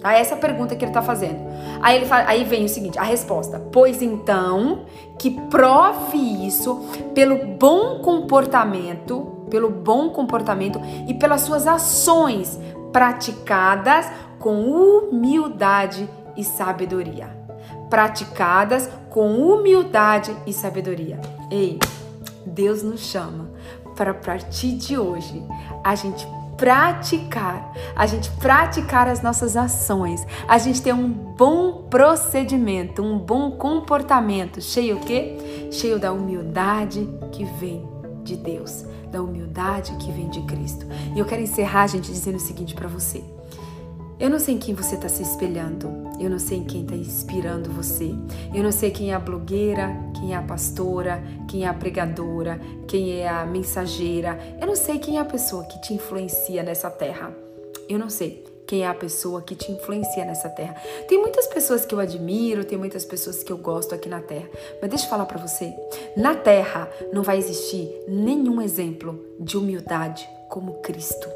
Tá? 0.01 0.13
Essa 0.13 0.35
é 0.35 0.39
a 0.39 0.41
pergunta 0.41 0.77
que 0.77 0.85
ele 0.85 0.93
tá 0.93 1.03
fazendo. 1.03 1.39
Aí, 1.81 1.97
ele 1.97 2.07
fala, 2.07 2.29
aí 2.29 2.45
vem 2.45 2.65
o 2.65 2.69
seguinte, 2.69 2.99
a 2.99 3.03
resposta. 3.03 3.61
Pois 3.73 4.03
então, 4.03 4.87
que 5.19 5.31
prove 5.31 6.47
isso 6.47 6.81
pelo 7.15 7.57
bom 7.57 8.01
comportamento, 8.01 9.47
pelo 9.51 9.71
bom 9.71 10.11
comportamento 10.11 10.81
e 11.09 11.15
pelas 11.15 11.43
suas 11.43 11.67
ações 11.67 12.59
praticadas 12.93 14.07
com 14.39 14.71
humildade 14.71 16.09
e 16.37 16.45
sabedoria. 16.45 17.29
Praticadas 17.89 18.89
com 19.11 19.37
humildade 19.39 20.37
e 20.47 20.53
sabedoria. 20.53 21.21
Ei, 21.51 21.79
Deus 22.45 22.83
nos 22.83 23.01
chama 23.01 23.51
para 23.97 24.11
a 24.11 24.15
partir 24.15 24.73
de 24.73 24.99
hoje 24.99 25.43
a 25.83 25.95
gente 25.95 26.27
praticar, 26.57 27.73
a 27.95 28.07
gente 28.07 28.31
praticar 28.33 29.09
as 29.09 29.23
nossas 29.23 29.57
ações, 29.57 30.27
a 30.49 30.59
gente 30.59 30.81
ter 30.81 30.95
um 30.95 31.09
bom 31.09 31.85
procedimento, 31.89 33.03
um 33.03 33.19
bom 33.19 33.53
comportamento, 33.53 34.61
cheio 34.61 34.97
o 34.97 35.01
quê? 35.01 35.69
Cheio 35.71 35.99
da 35.99 36.13
humildade 36.13 37.09
que 37.33 37.45
vem 37.45 37.87
de 38.23 38.37
Deus, 38.37 38.85
da 39.11 39.23
humildade 39.23 39.95
que 39.97 40.11
vem 40.11 40.29
de 40.29 40.41
Cristo. 40.43 40.87
E 41.15 41.19
eu 41.19 41.25
quero 41.25 41.43
encerrar, 41.43 41.87
gente, 41.87 42.11
dizendo 42.11 42.37
o 42.37 42.41
seguinte 42.41 42.75
para 42.75 42.89
você. 42.89 43.23
Eu 44.19 44.31
não 44.31 44.39
sei 44.39 44.55
em 44.55 44.59
quem 44.59 44.75
você 44.75 44.95
está 44.95 45.11
se 45.11 45.23
espelhando, 45.23 45.89
eu 46.19 46.31
não 46.31 46.39
sei 46.39 46.59
em 46.59 46.65
quem 46.65 46.83
está 46.83 46.95
inspirando 46.95 47.71
você, 47.71 48.15
eu 48.55 48.63
não 48.63 48.73
sei 48.73 48.91
quem 48.91 49.13
é 49.13 49.15
a 49.15 49.21
blogueira, 49.21 49.95
quem 50.19 50.33
é 50.33 50.37
a 50.37 50.43
pastora, 50.43 51.23
quem 51.47 51.65
é 51.65 51.69
a 51.69 51.75
pregadora, 51.75 52.59
quem 52.89 53.21
é 53.21 53.29
a 53.29 53.45
mensageira, 53.45 54.39
eu 54.59 54.67
não 54.67 54.75
sei 54.75 54.99
quem 54.99 55.19
é 55.19 55.21
a 55.21 55.25
pessoa 55.25 55.65
que 55.65 55.79
te 55.83 55.93
influencia 55.93 56.63
nessa 56.63 56.89
terra, 56.89 57.37
eu 57.91 57.99
não 57.99 58.09
sei 58.09 58.43
quem 58.67 58.85
é 58.85 58.89
a 58.89 58.95
pessoa 58.95 59.43
que 59.43 59.55
te 59.55 59.71
influencia 59.71 60.25
nessa 60.25 60.49
terra. 60.49 60.75
Tem 61.07 61.21
muitas 61.21 61.47
pessoas 61.47 61.87
que 61.87 61.95
eu 61.95 62.01
admiro, 62.01 62.65
tem 62.65 62.77
muitas 62.77 63.05
pessoas 63.05 63.43
que 63.43 63.53
eu 63.53 63.59
gosto 63.59 63.95
aqui 63.95 64.09
na 64.09 64.21
terra, 64.21 64.49
mas 64.81 64.91
deixa 64.91 65.05
eu 65.05 65.11
falar 65.11 65.27
para 65.27 65.39
você: 65.39 65.73
na 66.17 66.35
terra 66.35 66.91
não 67.13 67.23
vai 67.23 67.39
existir 67.39 67.89
nenhum 68.09 68.61
exemplo 68.61 69.23
de 69.39 69.57
humildade 69.57 70.29
como 70.49 70.81
Cristo. 70.81 71.29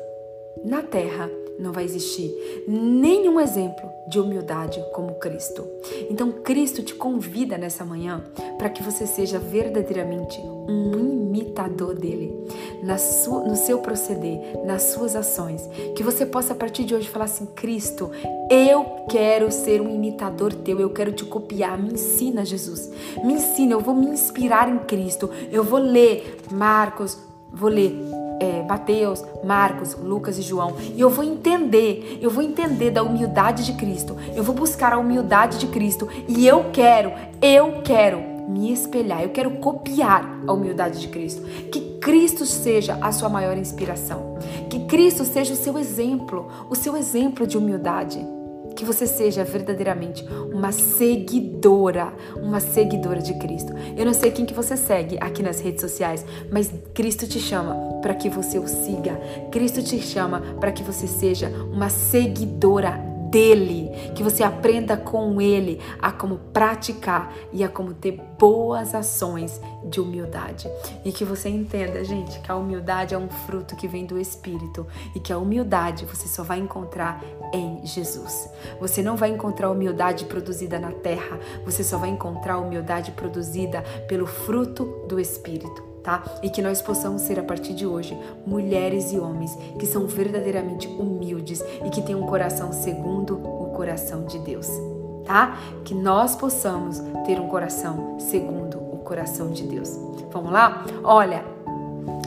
Na 0.65 0.83
terra 0.83 1.31
não 1.61 1.73
vai 1.73 1.85
existir 1.85 2.35
nenhum 2.67 3.39
exemplo 3.39 3.89
de 4.09 4.19
humildade 4.19 4.83
como 4.93 5.15
Cristo. 5.15 5.65
Então, 6.09 6.33
Cristo 6.33 6.83
te 6.83 6.95
convida 6.95 7.57
nessa 7.57 7.85
manhã 7.85 8.25
para 8.59 8.71
que 8.71 8.83
você 8.83 9.07
seja 9.07 9.39
verdadeiramente 9.39 10.41
um 10.41 11.21
imitador 11.31 11.95
dele, 11.95 12.35
sua, 12.99 13.45
no 13.45 13.55
seu 13.55 13.79
proceder, 13.79 14.65
nas 14.65 14.83
suas 14.83 15.15
ações. 15.15 15.69
Que 15.95 16.03
você 16.03 16.27
possa, 16.27 16.53
a 16.53 16.57
partir 16.57 16.85
de 16.85 16.95
hoje, 16.95 17.09
falar 17.09 17.27
assim: 17.27 17.47
Cristo, 17.47 18.11
eu 18.51 18.85
quero 19.09 19.53
ser 19.53 19.81
um 19.81 19.95
imitador 19.95 20.53
teu, 20.53 20.81
eu 20.81 20.91
quero 20.91 21.13
te 21.13 21.25
copiar. 21.25 21.79
Me 21.79 21.93
ensina, 21.93 22.45
Jesus. 22.45 22.91
Me 23.23 23.35
ensina, 23.35 23.73
eu 23.73 23.81
vou 23.81 23.95
me 23.95 24.07
inspirar 24.07 24.69
em 24.69 24.79
Cristo. 24.79 25.31
Eu 25.53 25.63
vou 25.63 25.79
ler 25.79 26.39
Marcos, 26.51 27.17
vou 27.53 27.69
ler 27.69 28.20
é, 28.41 28.63
Mateus, 28.67 29.23
Marcos, 29.45 29.95
Lucas 29.95 30.39
e 30.39 30.43
João. 30.43 30.75
E 30.95 31.01
eu 31.01 31.11
vou 31.11 31.25
entender, 31.25 32.19
eu 32.21 32.31
vou 32.31 32.43
entender 32.43 32.91
da 32.91 33.03
humildade 33.03 33.65
de 33.65 33.75
Cristo. 33.75 34.17
Eu 34.35 34.43
vou 34.43 34.55
buscar 34.55 34.93
a 34.93 34.99
humildade 34.99 35.59
de 35.59 35.67
Cristo. 35.67 36.09
E 36.27 36.47
eu 36.47 36.71
quero, 36.73 37.13
eu 37.41 37.83
quero 37.85 38.19
me 38.49 38.73
espelhar, 38.73 39.23
eu 39.23 39.29
quero 39.29 39.51
copiar 39.59 40.41
a 40.47 40.53
humildade 40.53 41.01
de 41.01 41.09
Cristo. 41.09 41.43
Que 41.71 41.81
Cristo 42.01 42.47
seja 42.47 42.99
a 43.01 43.13
sua 43.13 43.29
maior 43.29 43.57
inspiração. 43.57 44.39
Que 44.69 44.81
Cristo 44.87 45.25
seja 45.25 45.53
o 45.53 45.57
seu 45.57 45.79
exemplo, 45.79 46.49
o 46.69 46.75
seu 46.75 46.97
exemplo 46.97 47.47
de 47.47 47.59
humildade 47.59 48.27
que 48.77 48.85
você 48.85 49.07
seja 49.07 49.45
verdadeiramente 49.45 50.25
uma 50.53 50.73
seguidora, 50.73 52.13
uma 52.37 52.61
seguidora 52.61 53.21
de 53.21 53.35
Cristo. 53.35 53.73
Eu 53.97 54.05
não 54.05 54.15
sei 54.15 54.31
quem 54.31 54.47
que 54.47 54.55
você 54.55 54.77
segue 54.77 55.19
aqui 55.21 55.43
nas 55.43 55.61
redes 55.61 55.81
sociais, 55.81 56.25
mas 56.51 56.73
Cristo 56.95 57.27
te 57.27 57.39
chama 57.39 57.75
para 58.01 58.15
que 58.15 58.29
você 58.29 58.59
o 58.59 58.67
siga. 58.67 59.21
Cristo 59.51 59.83
te 59.83 60.01
chama 60.01 60.41
para 60.59 60.73
que 60.73 60.83
você 60.83 61.07
seja 61.07 61.49
uma 61.73 61.89
seguidora 61.89 63.11
dele, 63.31 63.89
que 64.15 64.23
você 64.23 64.43
aprenda 64.43 64.97
com 64.97 65.41
ele 65.41 65.81
a 66.01 66.11
como 66.11 66.37
praticar 66.53 67.33
e 67.53 67.63
a 67.63 67.69
como 67.69 67.95
ter 67.95 68.21
boas 68.39 68.95
ações 68.95 69.61
de 69.85 70.01
humildade. 70.01 70.69
E 71.05 71.13
que 71.13 71.25
você 71.25 71.49
entenda, 71.49 72.03
gente, 72.05 72.41
que 72.41 72.51
a 72.51 72.57
humildade 72.57 73.15
é 73.15 73.19
um 73.19 73.29
fruto 73.29 73.77
que 73.77 73.87
vem 73.87 74.05
do 74.05 74.19
Espírito 74.19 74.87
e 75.15 75.21
que 75.21 75.33
a 75.33 75.39
humildade 75.39 76.05
você 76.05 76.27
só 76.27 76.43
vai 76.43 76.59
encontrar 76.59 77.23
em 77.53 77.85
Jesus. 77.85 78.49
Você 78.81 79.03
não 79.03 79.17
vai 79.17 79.31
encontrar 79.31 79.71
humildade 79.71 80.25
produzida 80.25 80.79
na 80.79 80.93
terra, 80.93 81.39
você 81.65 81.83
só 81.83 81.99
vai 81.99 82.09
encontrar 82.11 82.59
humildade 82.59 83.13
produzida 83.13 83.83
pelo 84.09 84.27
fruto 84.27 85.05
do 85.09 85.19
Espírito 85.19 85.91
tá? 86.03 86.23
E 86.43 86.51
que 86.51 86.63
nós 86.63 86.81
possamos 86.81 87.23
ser 87.23 87.39
a 87.39 87.43
partir 87.43 87.75
de 87.75 87.87
hoje 87.87 88.19
mulheres 88.47 89.13
e 89.13 89.19
homens 89.19 89.57
que 89.79 89.87
são 89.87 90.07
verdadeiramente 90.07 90.89
humildes 90.89 91.63
e 91.85 91.91
que 91.91 92.03
têm 92.03 92.15
um 92.15 92.27
coração 92.27 92.73
segundo 92.73 93.35
o 93.37 93.73
coração 93.75 94.25
de 94.25 94.39
Deus, 94.39 94.69
tá? 95.25 95.59
Que 95.85 95.95
nós 95.95 96.35
possamos 96.35 96.99
ter 97.27 97.39
um 97.41 97.49
coração 97.49 98.19
segundo 98.19 98.79
o 98.79 98.99
coração 98.99 99.51
de 99.51 99.65
Deus. 99.65 99.97
Vamos 100.31 100.53
lá? 100.53 100.85
Olha, 101.03 101.45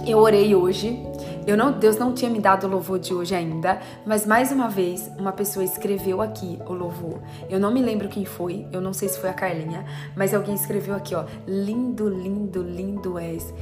eu 0.05 0.17
orei 0.17 0.55
hoje 0.55 0.99
eu 1.45 1.57
não, 1.57 1.71
Deus 1.73 1.97
não 1.97 2.13
tinha 2.13 2.31
me 2.31 2.39
dado 2.39 2.65
o 2.65 2.69
louvor 2.69 2.97
de 2.97 3.13
hoje 3.13 3.35
ainda, 3.35 3.79
mas 4.05 4.25
mais 4.25 4.51
uma 4.51 4.69
vez 4.69 5.11
uma 5.17 5.33
pessoa 5.33 5.63
escreveu 5.63 6.21
aqui 6.21 6.57
o 6.65 6.73
louvor. 6.73 7.19
Eu 7.49 7.59
não 7.59 7.71
me 7.71 7.81
lembro 7.81 8.07
quem 8.07 8.23
foi, 8.23 8.65
eu 8.71 8.79
não 8.79 8.93
sei 8.93 9.09
se 9.09 9.19
foi 9.19 9.29
a 9.29 9.33
Carlinha, 9.33 9.83
mas 10.15 10.33
alguém 10.33 10.55
escreveu 10.55 10.95
aqui, 10.95 11.13
ó, 11.13 11.25
lindo, 11.45 12.07
lindo, 12.07 12.61
lindo 12.63 13.19
és. 13.19 13.53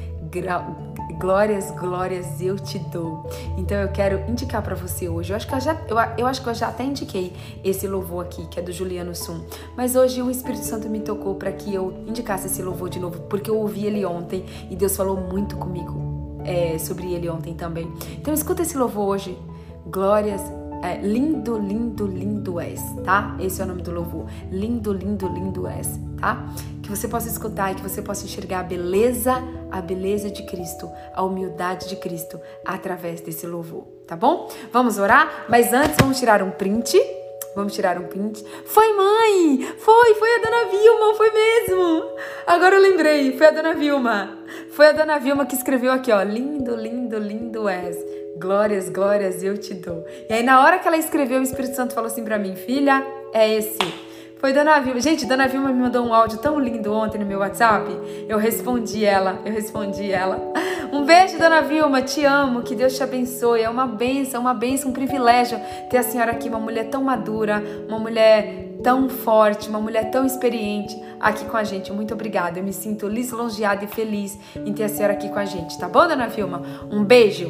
Glórias, 1.19 1.72
glórias 1.72 2.39
eu 2.39 2.57
te 2.57 2.80
dou. 2.80 3.30
Então 3.57 3.77
eu 3.77 3.89
quero 3.89 4.30
indicar 4.30 4.61
para 4.61 4.76
você 4.76 5.09
hoje. 5.09 5.34
Eu 5.34 5.35
acho 5.35 5.45
que 5.45 5.53
eu 5.53 5.59
já, 5.59 5.73
eu, 5.89 5.97
eu 6.19 6.27
acho 6.27 6.41
que 6.41 6.47
eu 6.47 6.53
já 6.53 6.69
até 6.69 6.85
indiquei 6.85 7.34
esse 7.65 7.85
louvor 7.85 8.23
aqui, 8.23 8.47
que 8.47 8.57
é 8.57 8.63
do 8.63 8.72
Juliano 8.72 9.13
Sum. 9.13 9.43
Mas 9.76 9.95
hoje 9.97 10.22
o 10.22 10.31
Espírito 10.31 10.63
Santo 10.63 10.88
me 10.88 11.01
tocou 11.01 11.35
para 11.35 11.51
que 11.51 11.73
eu 11.73 12.05
indicasse 12.07 12.47
esse 12.47 12.61
louvor 12.61 12.89
de 12.89 12.99
novo, 12.99 13.23
porque 13.23 13.49
eu 13.49 13.57
ouvi 13.57 13.85
ele 13.85 14.05
ontem 14.05 14.45
e 14.69 14.76
Deus 14.76 14.95
falou 14.95 15.18
muito 15.18 15.57
comigo 15.57 16.11
é, 16.45 16.77
sobre 16.77 17.13
ele 17.13 17.30
ontem 17.30 17.53
também. 17.53 17.91
Então 18.13 18.34
escuta 18.34 18.61
esse 18.61 18.77
louvor 18.77 19.09
hoje. 19.09 19.38
Glórias, 19.85 20.41
é, 20.84 20.97
lindo, 20.97 21.57
lindo, 21.57 22.07
lindo 22.07 22.59
és, 22.59 22.81
tá? 23.03 23.35
Esse 23.39 23.61
é 23.61 23.65
o 23.65 23.68
nome 23.68 23.81
do 23.81 23.91
louvor. 23.91 24.26
Lindo, 24.51 24.91
lindo, 24.91 25.27
lindo 25.27 25.68
és, 25.68 25.99
tá? 26.19 26.45
Que 26.81 26.89
você 26.89 27.07
possa 27.07 27.27
escutar 27.27 27.72
e 27.72 27.76
que 27.76 27.81
você 27.81 28.01
possa 28.01 28.26
enxergar 28.26 28.61
a 28.61 28.63
beleza, 28.63 29.43
a 29.72 29.81
beleza 29.81 30.30
de 30.30 30.43
Cristo, 30.43 30.89
a 31.13 31.23
humildade 31.23 31.88
de 31.88 31.95
Cristo 31.95 32.39
através 32.65 33.22
desse 33.22 33.45
louvor, 33.45 33.84
tá 34.07 34.15
bom? 34.15 34.49
Vamos 34.72 34.97
orar? 34.97 35.45
Mas 35.47 35.72
antes 35.72 35.95
vamos 35.99 36.19
tirar 36.19 36.41
um 36.41 36.51
print. 36.51 36.97
Vamos 37.56 37.73
tirar 37.73 37.98
um 37.98 38.03
print. 38.03 38.45
Foi 38.65 38.94
mãe! 38.94 39.68
Foi, 39.78 40.15
foi 40.15 40.36
a 40.36 40.41
dona 40.41 40.72
Vilma, 40.72 41.15
foi 41.15 41.32
mesmo! 41.32 42.03
Agora 42.48 42.76
eu 42.76 42.82
lembrei, 42.82 43.38
foi 43.38 43.48
a 43.48 43.52
dona 43.52 43.73
Vilma. 43.73 44.40
Foi 44.72 44.88
a 44.88 44.91
dona 44.94 45.19
Vilma 45.19 45.45
que 45.45 45.56
escreveu 45.56 45.91
aqui, 45.91 46.11
ó. 46.11 46.22
Lindo, 46.23 46.76
lindo, 46.76 47.18
lindo 47.18 47.68
és. 47.68 47.98
Glórias, 48.38 48.90
glórias 48.90 49.44
eu 49.44 49.57
te 49.57 49.73
dou. 49.73 50.06
E 50.30 50.34
aí, 50.34 50.44
na 50.44 50.64
hora 50.64 50.80
que 50.80 50.88
ela 50.88 50.98
escreveu, 50.98 51.41
o 51.41 51.44
Espírito 51.44 51.76
Santo 51.76 51.94
falou 51.94 52.10
assim 52.10 52.23
para 52.23 52.40
mim: 52.40 52.56
Filha, 52.56 53.06
é 53.34 53.53
esse. 53.53 53.78
Foi 54.41 54.53
Dona 54.53 54.80
Vilma. 54.80 54.99
Gente, 54.99 55.28
Dona 55.28 55.48
Vilma 55.48 55.69
me 55.69 55.80
mandou 55.80 56.03
um 56.03 56.14
áudio 56.14 56.40
tão 56.40 56.60
lindo 56.60 56.91
ontem 56.91 57.19
no 57.19 57.26
meu 57.28 57.40
WhatsApp. 57.40 57.91
Eu 58.28 58.40
respondi 58.40 59.06
ela, 59.06 59.40
eu 59.45 59.53
respondi 59.53 60.11
ela. 60.11 60.41
Um 60.91 61.05
beijo, 61.05 61.38
Dona 61.38 61.61
Vilma, 61.61 62.01
te 62.01 62.26
amo, 62.26 62.63
que 62.63 62.76
Deus 62.76 62.97
te 62.97 63.01
abençoe. 63.01 63.61
É 63.61 63.69
uma 63.69 63.88
benção, 63.88 64.41
uma 64.41 64.53
benção, 64.53 64.91
um 64.91 64.93
privilégio 64.93 65.57
ter 65.89 65.97
a 65.97 66.03
senhora 66.03 66.31
aqui, 66.31 66.49
uma 66.49 66.59
mulher 66.59 66.89
tão 66.89 67.01
madura, 67.01 67.63
uma 67.88 67.97
mulher 67.97 68.76
tão 68.84 69.07
forte, 69.07 69.69
uma 69.69 69.80
mulher 69.80 70.11
tão 70.11 70.26
experiente 70.26 71.01
aqui 71.18 71.45
com 71.45 71.55
a 71.55 71.63
gente. 71.63 71.93
Muito 71.93 72.13
obrigada. 72.13 72.59
Eu 72.59 72.63
me 72.63 72.73
sinto 72.73 73.07
lisonjeada 73.07 73.85
e 73.85 73.88
feliz 73.88 74.38
em 74.55 74.73
ter 74.73 74.84
a 74.84 74.89
senhora 74.89 75.13
aqui 75.13 75.30
com 75.30 75.39
a 75.39 75.45
gente, 75.45 75.80
tá 75.80 75.88
bom, 75.88 76.05
Dona 76.05 76.27
Vilma? 76.27 76.61
Um 76.91 77.05
beijo. 77.05 77.49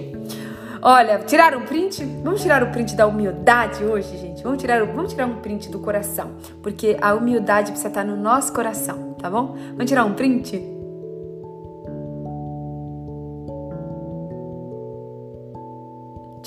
Olha, 0.79 1.17
tiraram 1.19 1.59
um 1.59 1.65
print? 1.65 2.03
Vamos 2.23 2.41
tirar 2.41 2.61
o 2.61 2.71
print 2.71 2.95
da 2.95 3.07
humildade 3.07 3.83
hoje, 3.83 4.17
gente? 4.17 4.43
Vamos 4.43 4.61
tirar, 4.61 4.83
vamos 4.85 5.13
tirar 5.13 5.25
um 5.25 5.35
print 5.35 5.69
do 5.69 5.79
coração, 5.79 6.31
porque 6.61 6.95
a 7.01 7.13
humildade 7.15 7.71
precisa 7.71 7.89
estar 7.89 8.03
no 8.03 8.15
nosso 8.15 8.53
coração, 8.53 9.15
tá 9.19 9.29
bom? 9.29 9.55
Vamos 9.71 9.85
tirar 9.85 10.05
um 10.05 10.13
print? 10.13 10.80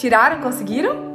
Tiraram? 0.05 0.43
Conseguiram? 0.43 1.14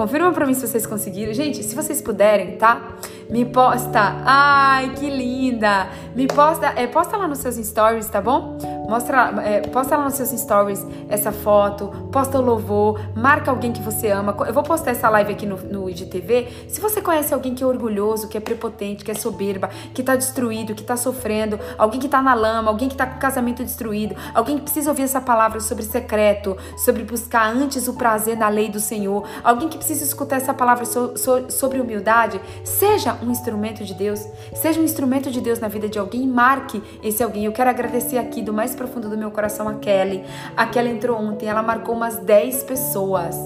Confirma 0.00 0.32
pra 0.32 0.46
mim 0.46 0.54
se 0.54 0.66
vocês 0.66 0.86
conseguiram. 0.86 1.34
Gente, 1.34 1.62
se 1.62 1.76
vocês 1.76 2.00
puderem, 2.00 2.56
tá? 2.56 2.94
Me 3.28 3.44
posta. 3.44 4.16
Ai, 4.24 4.94
que 4.94 5.10
linda! 5.10 5.88
Me 6.16 6.26
posta, 6.26 6.72
é, 6.74 6.86
posta 6.86 7.18
lá 7.18 7.28
nos 7.28 7.38
seus 7.38 7.56
stories, 7.56 8.08
tá 8.08 8.18
bom? 8.18 8.56
Mostra, 8.88 9.32
é, 9.44 9.60
posta 9.60 9.96
lá 9.96 10.04
nos 10.04 10.14
seus 10.14 10.30
stories 10.30 10.84
essa 11.08 11.30
foto, 11.30 11.86
posta 12.10 12.38
o 12.38 12.42
louvor, 12.42 12.98
marca 13.14 13.48
alguém 13.48 13.72
que 13.72 13.80
você 13.80 14.08
ama. 14.08 14.34
Eu 14.44 14.52
vou 14.52 14.64
postar 14.64 14.90
essa 14.90 15.08
live 15.10 15.32
aqui 15.32 15.46
no, 15.46 15.56
no 15.58 15.88
IGTV. 15.88 16.66
Se 16.66 16.80
você 16.80 17.00
conhece 17.00 17.32
alguém 17.32 17.54
que 17.54 17.62
é 17.62 17.66
orgulhoso, 17.66 18.26
que 18.26 18.36
é 18.36 18.40
prepotente, 18.40 19.04
que 19.04 19.10
é 19.12 19.14
soberba, 19.14 19.68
que 19.94 20.02
tá 20.02 20.16
destruído, 20.16 20.74
que 20.74 20.82
tá 20.82 20.96
sofrendo, 20.96 21.60
alguém 21.78 22.00
que 22.00 22.08
tá 22.08 22.20
na 22.20 22.34
lama, 22.34 22.68
alguém 22.68 22.88
que 22.88 22.96
tá 22.96 23.06
com 23.06 23.16
o 23.16 23.20
casamento 23.20 23.62
destruído, 23.62 24.16
alguém 24.34 24.56
que 24.56 24.62
precisa 24.62 24.90
ouvir 24.90 25.02
essa 25.02 25.20
palavra 25.20 25.60
sobre 25.60 25.84
secreto, 25.84 26.56
sobre 26.76 27.04
buscar 27.04 27.46
antes 27.54 27.86
o 27.86 27.94
prazer 27.94 28.36
na 28.36 28.48
lei 28.48 28.68
do 28.68 28.80
Senhor, 28.80 29.24
alguém 29.44 29.68
que 29.68 29.76
precisa 29.76 29.89
escutar 29.98 30.36
essa 30.36 30.54
palavra 30.54 30.84
so, 30.84 31.16
so, 31.16 31.50
sobre 31.50 31.80
humildade, 31.80 32.40
seja 32.64 33.18
um 33.22 33.30
instrumento 33.30 33.84
de 33.84 33.94
Deus, 33.94 34.26
seja 34.54 34.80
um 34.80 34.84
instrumento 34.84 35.30
de 35.30 35.40
Deus 35.40 35.58
na 35.58 35.68
vida 35.68 35.88
de 35.88 35.98
alguém, 35.98 36.26
marque 36.26 36.82
esse 37.02 37.22
alguém. 37.22 37.44
Eu 37.44 37.52
quero 37.52 37.70
agradecer 37.70 38.18
aqui 38.18 38.42
do 38.42 38.52
mais 38.52 38.74
profundo 38.74 39.08
do 39.08 39.16
meu 39.16 39.30
coração 39.30 39.68
a 39.68 39.74
Kelly. 39.74 40.24
A 40.56 40.66
Kelly 40.66 40.90
entrou 40.90 41.18
ontem, 41.18 41.46
ela 41.46 41.62
marcou 41.62 41.94
umas 41.94 42.18
10 42.18 42.62
pessoas. 42.62 43.36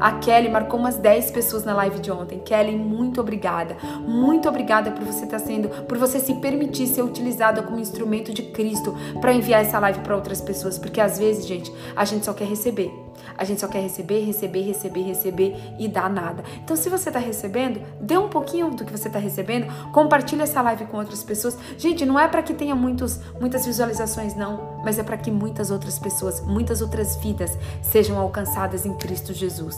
A 0.00 0.12
Kelly 0.12 0.48
marcou 0.48 0.78
umas 0.78 0.96
10 0.96 1.30
pessoas 1.30 1.64
na 1.64 1.74
live 1.74 1.98
de 2.00 2.10
ontem. 2.10 2.40
Kelly, 2.40 2.76
muito 2.76 3.20
obrigada. 3.20 3.76
Muito 4.00 4.48
obrigada 4.48 4.90
por 4.90 5.04
você 5.04 5.24
estar 5.24 5.38
sendo, 5.38 5.68
por 5.84 5.98
você 5.98 6.18
se 6.18 6.34
permitir 6.34 6.86
ser 6.86 7.02
utilizada 7.02 7.62
como 7.62 7.80
instrumento 7.80 8.32
de 8.32 8.42
Cristo 8.42 8.94
para 9.20 9.32
enviar 9.32 9.62
essa 9.62 9.78
live 9.78 10.00
para 10.00 10.14
outras 10.14 10.40
pessoas, 10.40 10.78
porque 10.78 11.00
às 11.00 11.18
vezes, 11.18 11.46
gente, 11.46 11.72
a 11.96 12.04
gente 12.04 12.24
só 12.24 12.32
quer 12.32 12.46
receber. 12.46 13.04
A 13.36 13.44
gente 13.44 13.60
só 13.60 13.68
quer 13.68 13.80
receber, 13.80 14.24
receber, 14.24 14.62
receber, 14.62 15.02
receber 15.02 15.56
e 15.78 15.88
dar 15.88 16.10
nada. 16.10 16.44
Então, 16.62 16.76
se 16.76 16.88
você 16.88 17.08
está 17.08 17.18
recebendo, 17.18 17.80
dê 18.00 18.16
um 18.16 18.28
pouquinho 18.28 18.70
do 18.70 18.84
que 18.84 18.92
você 18.92 19.08
está 19.08 19.18
recebendo, 19.18 19.66
compartilhe 19.92 20.42
essa 20.42 20.60
live 20.62 20.86
com 20.86 20.98
outras 20.98 21.22
pessoas. 21.22 21.56
Gente, 21.76 22.04
não 22.04 22.18
é 22.18 22.28
para 22.28 22.42
que 22.42 22.54
tenha 22.54 22.74
muitos, 22.74 23.20
muitas 23.40 23.66
visualizações, 23.66 24.34
não, 24.36 24.80
mas 24.84 24.98
é 24.98 25.02
para 25.02 25.16
que 25.16 25.30
muitas 25.30 25.70
outras 25.70 25.98
pessoas, 25.98 26.40
muitas 26.40 26.80
outras 26.80 27.16
vidas 27.16 27.56
sejam 27.82 28.18
alcançadas 28.18 28.86
em 28.86 28.94
Cristo 28.94 29.32
Jesus. 29.32 29.73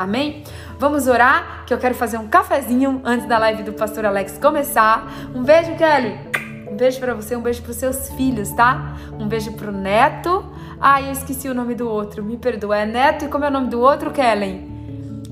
Amém? 0.00 0.44
Vamos 0.78 1.06
orar, 1.06 1.64
que 1.66 1.74
eu 1.74 1.76
quero 1.76 1.94
fazer 1.94 2.16
um 2.16 2.26
cafezinho 2.26 3.02
antes 3.04 3.28
da 3.28 3.36
live 3.36 3.62
do 3.62 3.74
pastor 3.74 4.06
Alex 4.06 4.38
começar. 4.38 5.06
Um 5.34 5.42
beijo, 5.42 5.76
Kelly. 5.76 6.18
Um 6.66 6.74
beijo 6.74 6.98
para 6.98 7.12
você, 7.12 7.36
um 7.36 7.42
beijo 7.42 7.60
para 7.60 7.72
os 7.72 7.76
seus 7.76 8.08
filhos, 8.12 8.50
tá? 8.52 8.96
Um 9.18 9.28
beijo 9.28 9.52
pro 9.52 9.70
neto. 9.70 10.42
Ai, 10.80 11.08
eu 11.08 11.12
esqueci 11.12 11.50
o 11.50 11.54
nome 11.54 11.74
do 11.74 11.86
outro, 11.86 12.24
me 12.24 12.38
perdoa. 12.38 12.78
É 12.78 12.86
neto 12.86 13.26
e 13.26 13.28
como 13.28 13.44
é 13.44 13.48
o 13.48 13.50
nome 13.50 13.68
do 13.68 13.78
outro, 13.78 14.10
Kellen? 14.10 14.70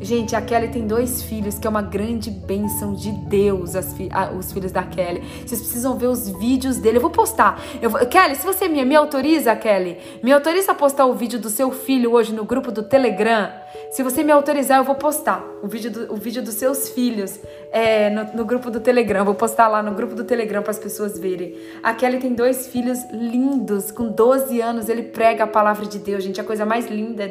Gente, 0.03 0.37
a 0.37 0.43
Kelly 0.43 0.69
tem 0.69 0.87
dois 0.87 1.23
filhos, 1.23 1.59
que 1.59 1.67
é 1.67 1.71
uma 1.71 1.81
grande 1.81 2.31
bênção 2.31 2.93
de 2.93 3.11
Deus, 3.11 3.73
fi 3.97 4.11
a, 4.13 4.33
os 4.33 4.53
filhos 4.53 4.71
da 4.71 4.83
Kelly. 4.83 5.23
Vocês 5.47 5.63
precisam 5.63 5.97
ver 5.97 6.09
os 6.09 6.29
vídeos 6.29 6.77
dele. 6.77 6.99
Eu 6.99 7.03
vou 7.03 7.11
postar. 7.11 7.59
Eu 7.81 7.89
vou, 7.89 8.05
Kelly, 8.05 8.35
se 8.35 8.45
você 8.45 8.69
me, 8.69 8.85
me 8.85 8.95
autoriza, 8.95 9.57
Kelly, 9.57 9.97
me 10.23 10.31
autoriza 10.31 10.73
a 10.73 10.75
postar 10.75 11.07
o 11.07 11.15
vídeo 11.15 11.39
do 11.39 11.49
seu 11.49 11.71
filho 11.71 12.13
hoje 12.13 12.35
no 12.35 12.45
grupo 12.45 12.71
do 12.71 12.83
Telegram. 12.83 13.58
Se 13.91 14.03
você 14.03 14.23
me 14.23 14.31
autorizar, 14.31 14.79
eu 14.79 14.85
vou 14.85 14.95
postar 14.95 15.45
o 15.63 15.67
vídeo, 15.67 15.91
do, 15.91 16.13
o 16.13 16.17
vídeo 16.17 16.43
dos 16.43 16.55
seus 16.55 16.91
filhos 16.91 17.39
é, 17.73 18.11
no, 18.11 18.25
no, 18.37 18.45
grupo 18.45 18.71
do 18.71 18.81
Telegram. 18.81 19.25
Vou 19.25 19.35
postar 19.35 19.69
lá 19.69 19.83
no 19.83 19.93
grupo 19.93 20.15
do 20.15 20.25
Telegram 20.25 20.63
para 20.63 20.71
as 20.71 20.79
pessoas 20.79 21.19
verem. 21.19 21.57
A 21.83 21.93
Kelly 21.95 22.19
tem 22.19 22.35
dois 22.35 22.69
filhos 22.69 22.99
lindos, 23.11 23.91
com 23.91 24.09
12 24.09 24.61
anos. 24.61 24.89
Ele 24.89 25.03
prega 25.03 25.45
a 25.45 25.47
palavra 25.47 25.87
de 25.87 25.99
Deus, 25.99 26.23
gente. 26.23 26.41
A 26.41 26.45
coisa 26.45 26.65
mais 26.65 26.87
linda. 26.87 27.31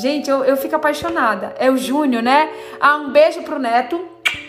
Gente, 0.00 0.30
eu, 0.30 0.44
eu 0.44 0.56
fico 0.56 0.76
apaixonada. 0.76 1.54
É 1.58 1.70
o 1.70 1.76
Júnior, 1.76 2.22
né? 2.22 2.50
Ah, 2.80 2.96
um 2.96 3.10
beijo 3.10 3.42
pro 3.42 3.58
Neto 3.58 3.98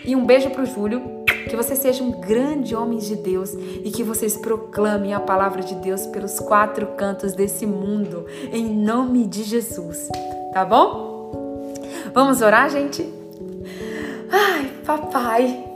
e 0.04 0.14
um 0.14 0.24
beijo 0.24 0.50
pro 0.50 0.66
Júlio. 0.66 1.18
Que 1.48 1.56
vocês 1.56 1.78
sejam 1.78 2.10
grandes 2.10 2.72
homens 2.72 3.06
de 3.06 3.16
Deus 3.16 3.54
e 3.54 3.90
que 3.90 4.02
vocês 4.02 4.36
proclamem 4.36 5.14
a 5.14 5.20
palavra 5.20 5.62
de 5.62 5.74
Deus 5.76 6.06
pelos 6.06 6.38
quatro 6.40 6.86
cantos 6.88 7.32
desse 7.32 7.64
mundo, 7.64 8.26
em 8.52 8.64
nome 8.64 9.26
de 9.26 9.44
Jesus. 9.44 10.08
Tá 10.52 10.64
bom? 10.64 11.17
Vamos 12.14 12.40
orar, 12.40 12.70
gente? 12.70 13.06
Ai, 14.30 14.70
papai. 14.84 15.67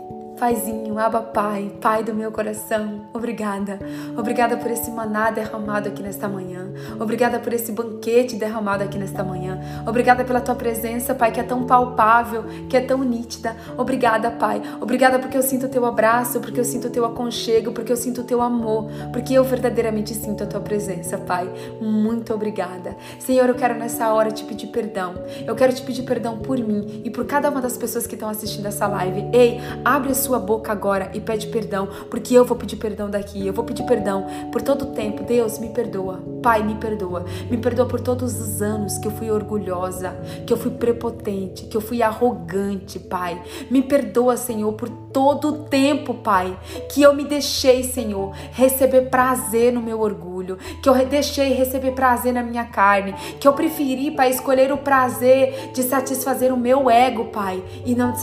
Paizinho, 0.42 0.98
Abba 0.98 1.22
Pai, 1.22 1.70
Pai 1.80 2.02
do 2.02 2.12
meu 2.12 2.32
coração, 2.32 3.02
obrigada. 3.12 3.78
Obrigada 4.18 4.56
por 4.56 4.72
esse 4.72 4.90
maná 4.90 5.30
derramado 5.30 5.88
aqui 5.88 6.02
nesta 6.02 6.28
manhã. 6.28 6.68
Obrigada 6.98 7.38
por 7.38 7.52
esse 7.52 7.70
banquete 7.70 8.34
derramado 8.34 8.82
aqui 8.82 8.98
nesta 8.98 9.22
manhã. 9.22 9.60
Obrigada 9.86 10.24
pela 10.24 10.40
tua 10.40 10.56
presença, 10.56 11.14
Pai, 11.14 11.30
que 11.30 11.38
é 11.38 11.44
tão 11.44 11.62
palpável, 11.62 12.42
que 12.68 12.76
é 12.76 12.80
tão 12.80 13.04
nítida. 13.04 13.54
Obrigada, 13.78 14.32
Pai. 14.32 14.60
Obrigada 14.80 15.20
porque 15.20 15.36
eu 15.36 15.44
sinto 15.44 15.66
o 15.66 15.68
teu 15.68 15.86
abraço, 15.86 16.40
porque 16.40 16.58
eu 16.58 16.64
sinto 16.64 16.88
o 16.88 16.90
teu 16.90 17.04
aconchego, 17.04 17.70
porque 17.70 17.92
eu 17.92 17.96
sinto 17.96 18.22
o 18.22 18.24
teu 18.24 18.42
amor, 18.42 18.90
porque 19.12 19.34
eu 19.34 19.44
verdadeiramente 19.44 20.12
sinto 20.12 20.42
a 20.42 20.46
tua 20.48 20.60
presença, 20.60 21.18
Pai. 21.18 21.48
Muito 21.80 22.34
obrigada. 22.34 22.96
Senhor, 23.20 23.48
eu 23.48 23.54
quero 23.54 23.78
nessa 23.78 24.12
hora 24.12 24.32
te 24.32 24.42
pedir 24.42 24.66
perdão. 24.66 25.14
Eu 25.46 25.54
quero 25.54 25.72
te 25.72 25.82
pedir 25.82 26.02
perdão 26.02 26.38
por 26.38 26.58
mim 26.58 27.00
e 27.04 27.10
por 27.10 27.26
cada 27.26 27.48
uma 27.48 27.60
das 27.60 27.76
pessoas 27.76 28.08
que 28.08 28.14
estão 28.14 28.28
assistindo 28.28 28.66
essa 28.66 28.88
live. 28.88 29.28
Ei, 29.32 29.60
abre 29.84 30.10
a 30.10 30.14
sua 30.14 30.31
sua 30.32 30.38
boca 30.38 30.72
agora 30.72 31.10
e 31.12 31.20
pede 31.20 31.48
perdão, 31.48 31.86
porque 32.08 32.32
eu 32.32 32.42
vou 32.42 32.56
pedir 32.56 32.76
perdão 32.76 33.10
daqui, 33.10 33.46
eu 33.46 33.52
vou 33.52 33.64
pedir 33.64 33.84
perdão 33.84 34.26
por 34.50 34.62
todo 34.62 34.86
o 34.86 34.92
tempo. 34.92 35.22
Deus, 35.24 35.58
me 35.58 35.68
perdoa. 35.68 36.22
Pai, 36.42 36.62
me 36.62 36.74
perdoa. 36.74 37.26
Me 37.50 37.58
perdoa 37.58 37.84
por 37.84 38.00
todos 38.00 38.40
os 38.40 38.62
anos 38.62 38.96
que 38.96 39.06
eu 39.06 39.12
fui 39.12 39.30
orgulhosa, 39.30 40.16
que 40.46 40.52
eu 40.52 40.56
fui 40.56 40.70
prepotente, 40.70 41.66
que 41.66 41.76
eu 41.76 41.82
fui 41.82 42.02
arrogante, 42.02 42.98
Pai. 42.98 43.42
Me 43.70 43.82
perdoa, 43.82 44.38
Senhor, 44.38 44.72
por 44.72 44.88
todo 44.88 45.48
o 45.48 45.58
tempo, 45.64 46.14
Pai, 46.14 46.58
que 46.90 47.02
eu 47.02 47.14
me 47.14 47.24
deixei, 47.24 47.82
Senhor, 47.84 48.34
receber 48.52 49.10
prazer 49.10 49.70
no 49.70 49.82
meu 49.82 50.00
orgulho, 50.00 50.56
que 50.82 50.88
eu 50.88 50.94
deixei 51.06 51.52
receber 51.52 51.92
prazer 51.92 52.32
na 52.32 52.42
minha 52.42 52.64
carne, 52.64 53.14
que 53.38 53.46
eu 53.46 53.52
preferi, 53.52 54.10
Pai, 54.10 54.30
escolher 54.30 54.72
o 54.72 54.78
prazer 54.78 55.70
de 55.74 55.82
satisfazer 55.82 56.52
o 56.52 56.56
meu 56.56 56.90
ego, 56.90 57.26
Pai, 57.26 57.62
e 57.84 57.94
não 57.94 58.12
de, 58.12 58.22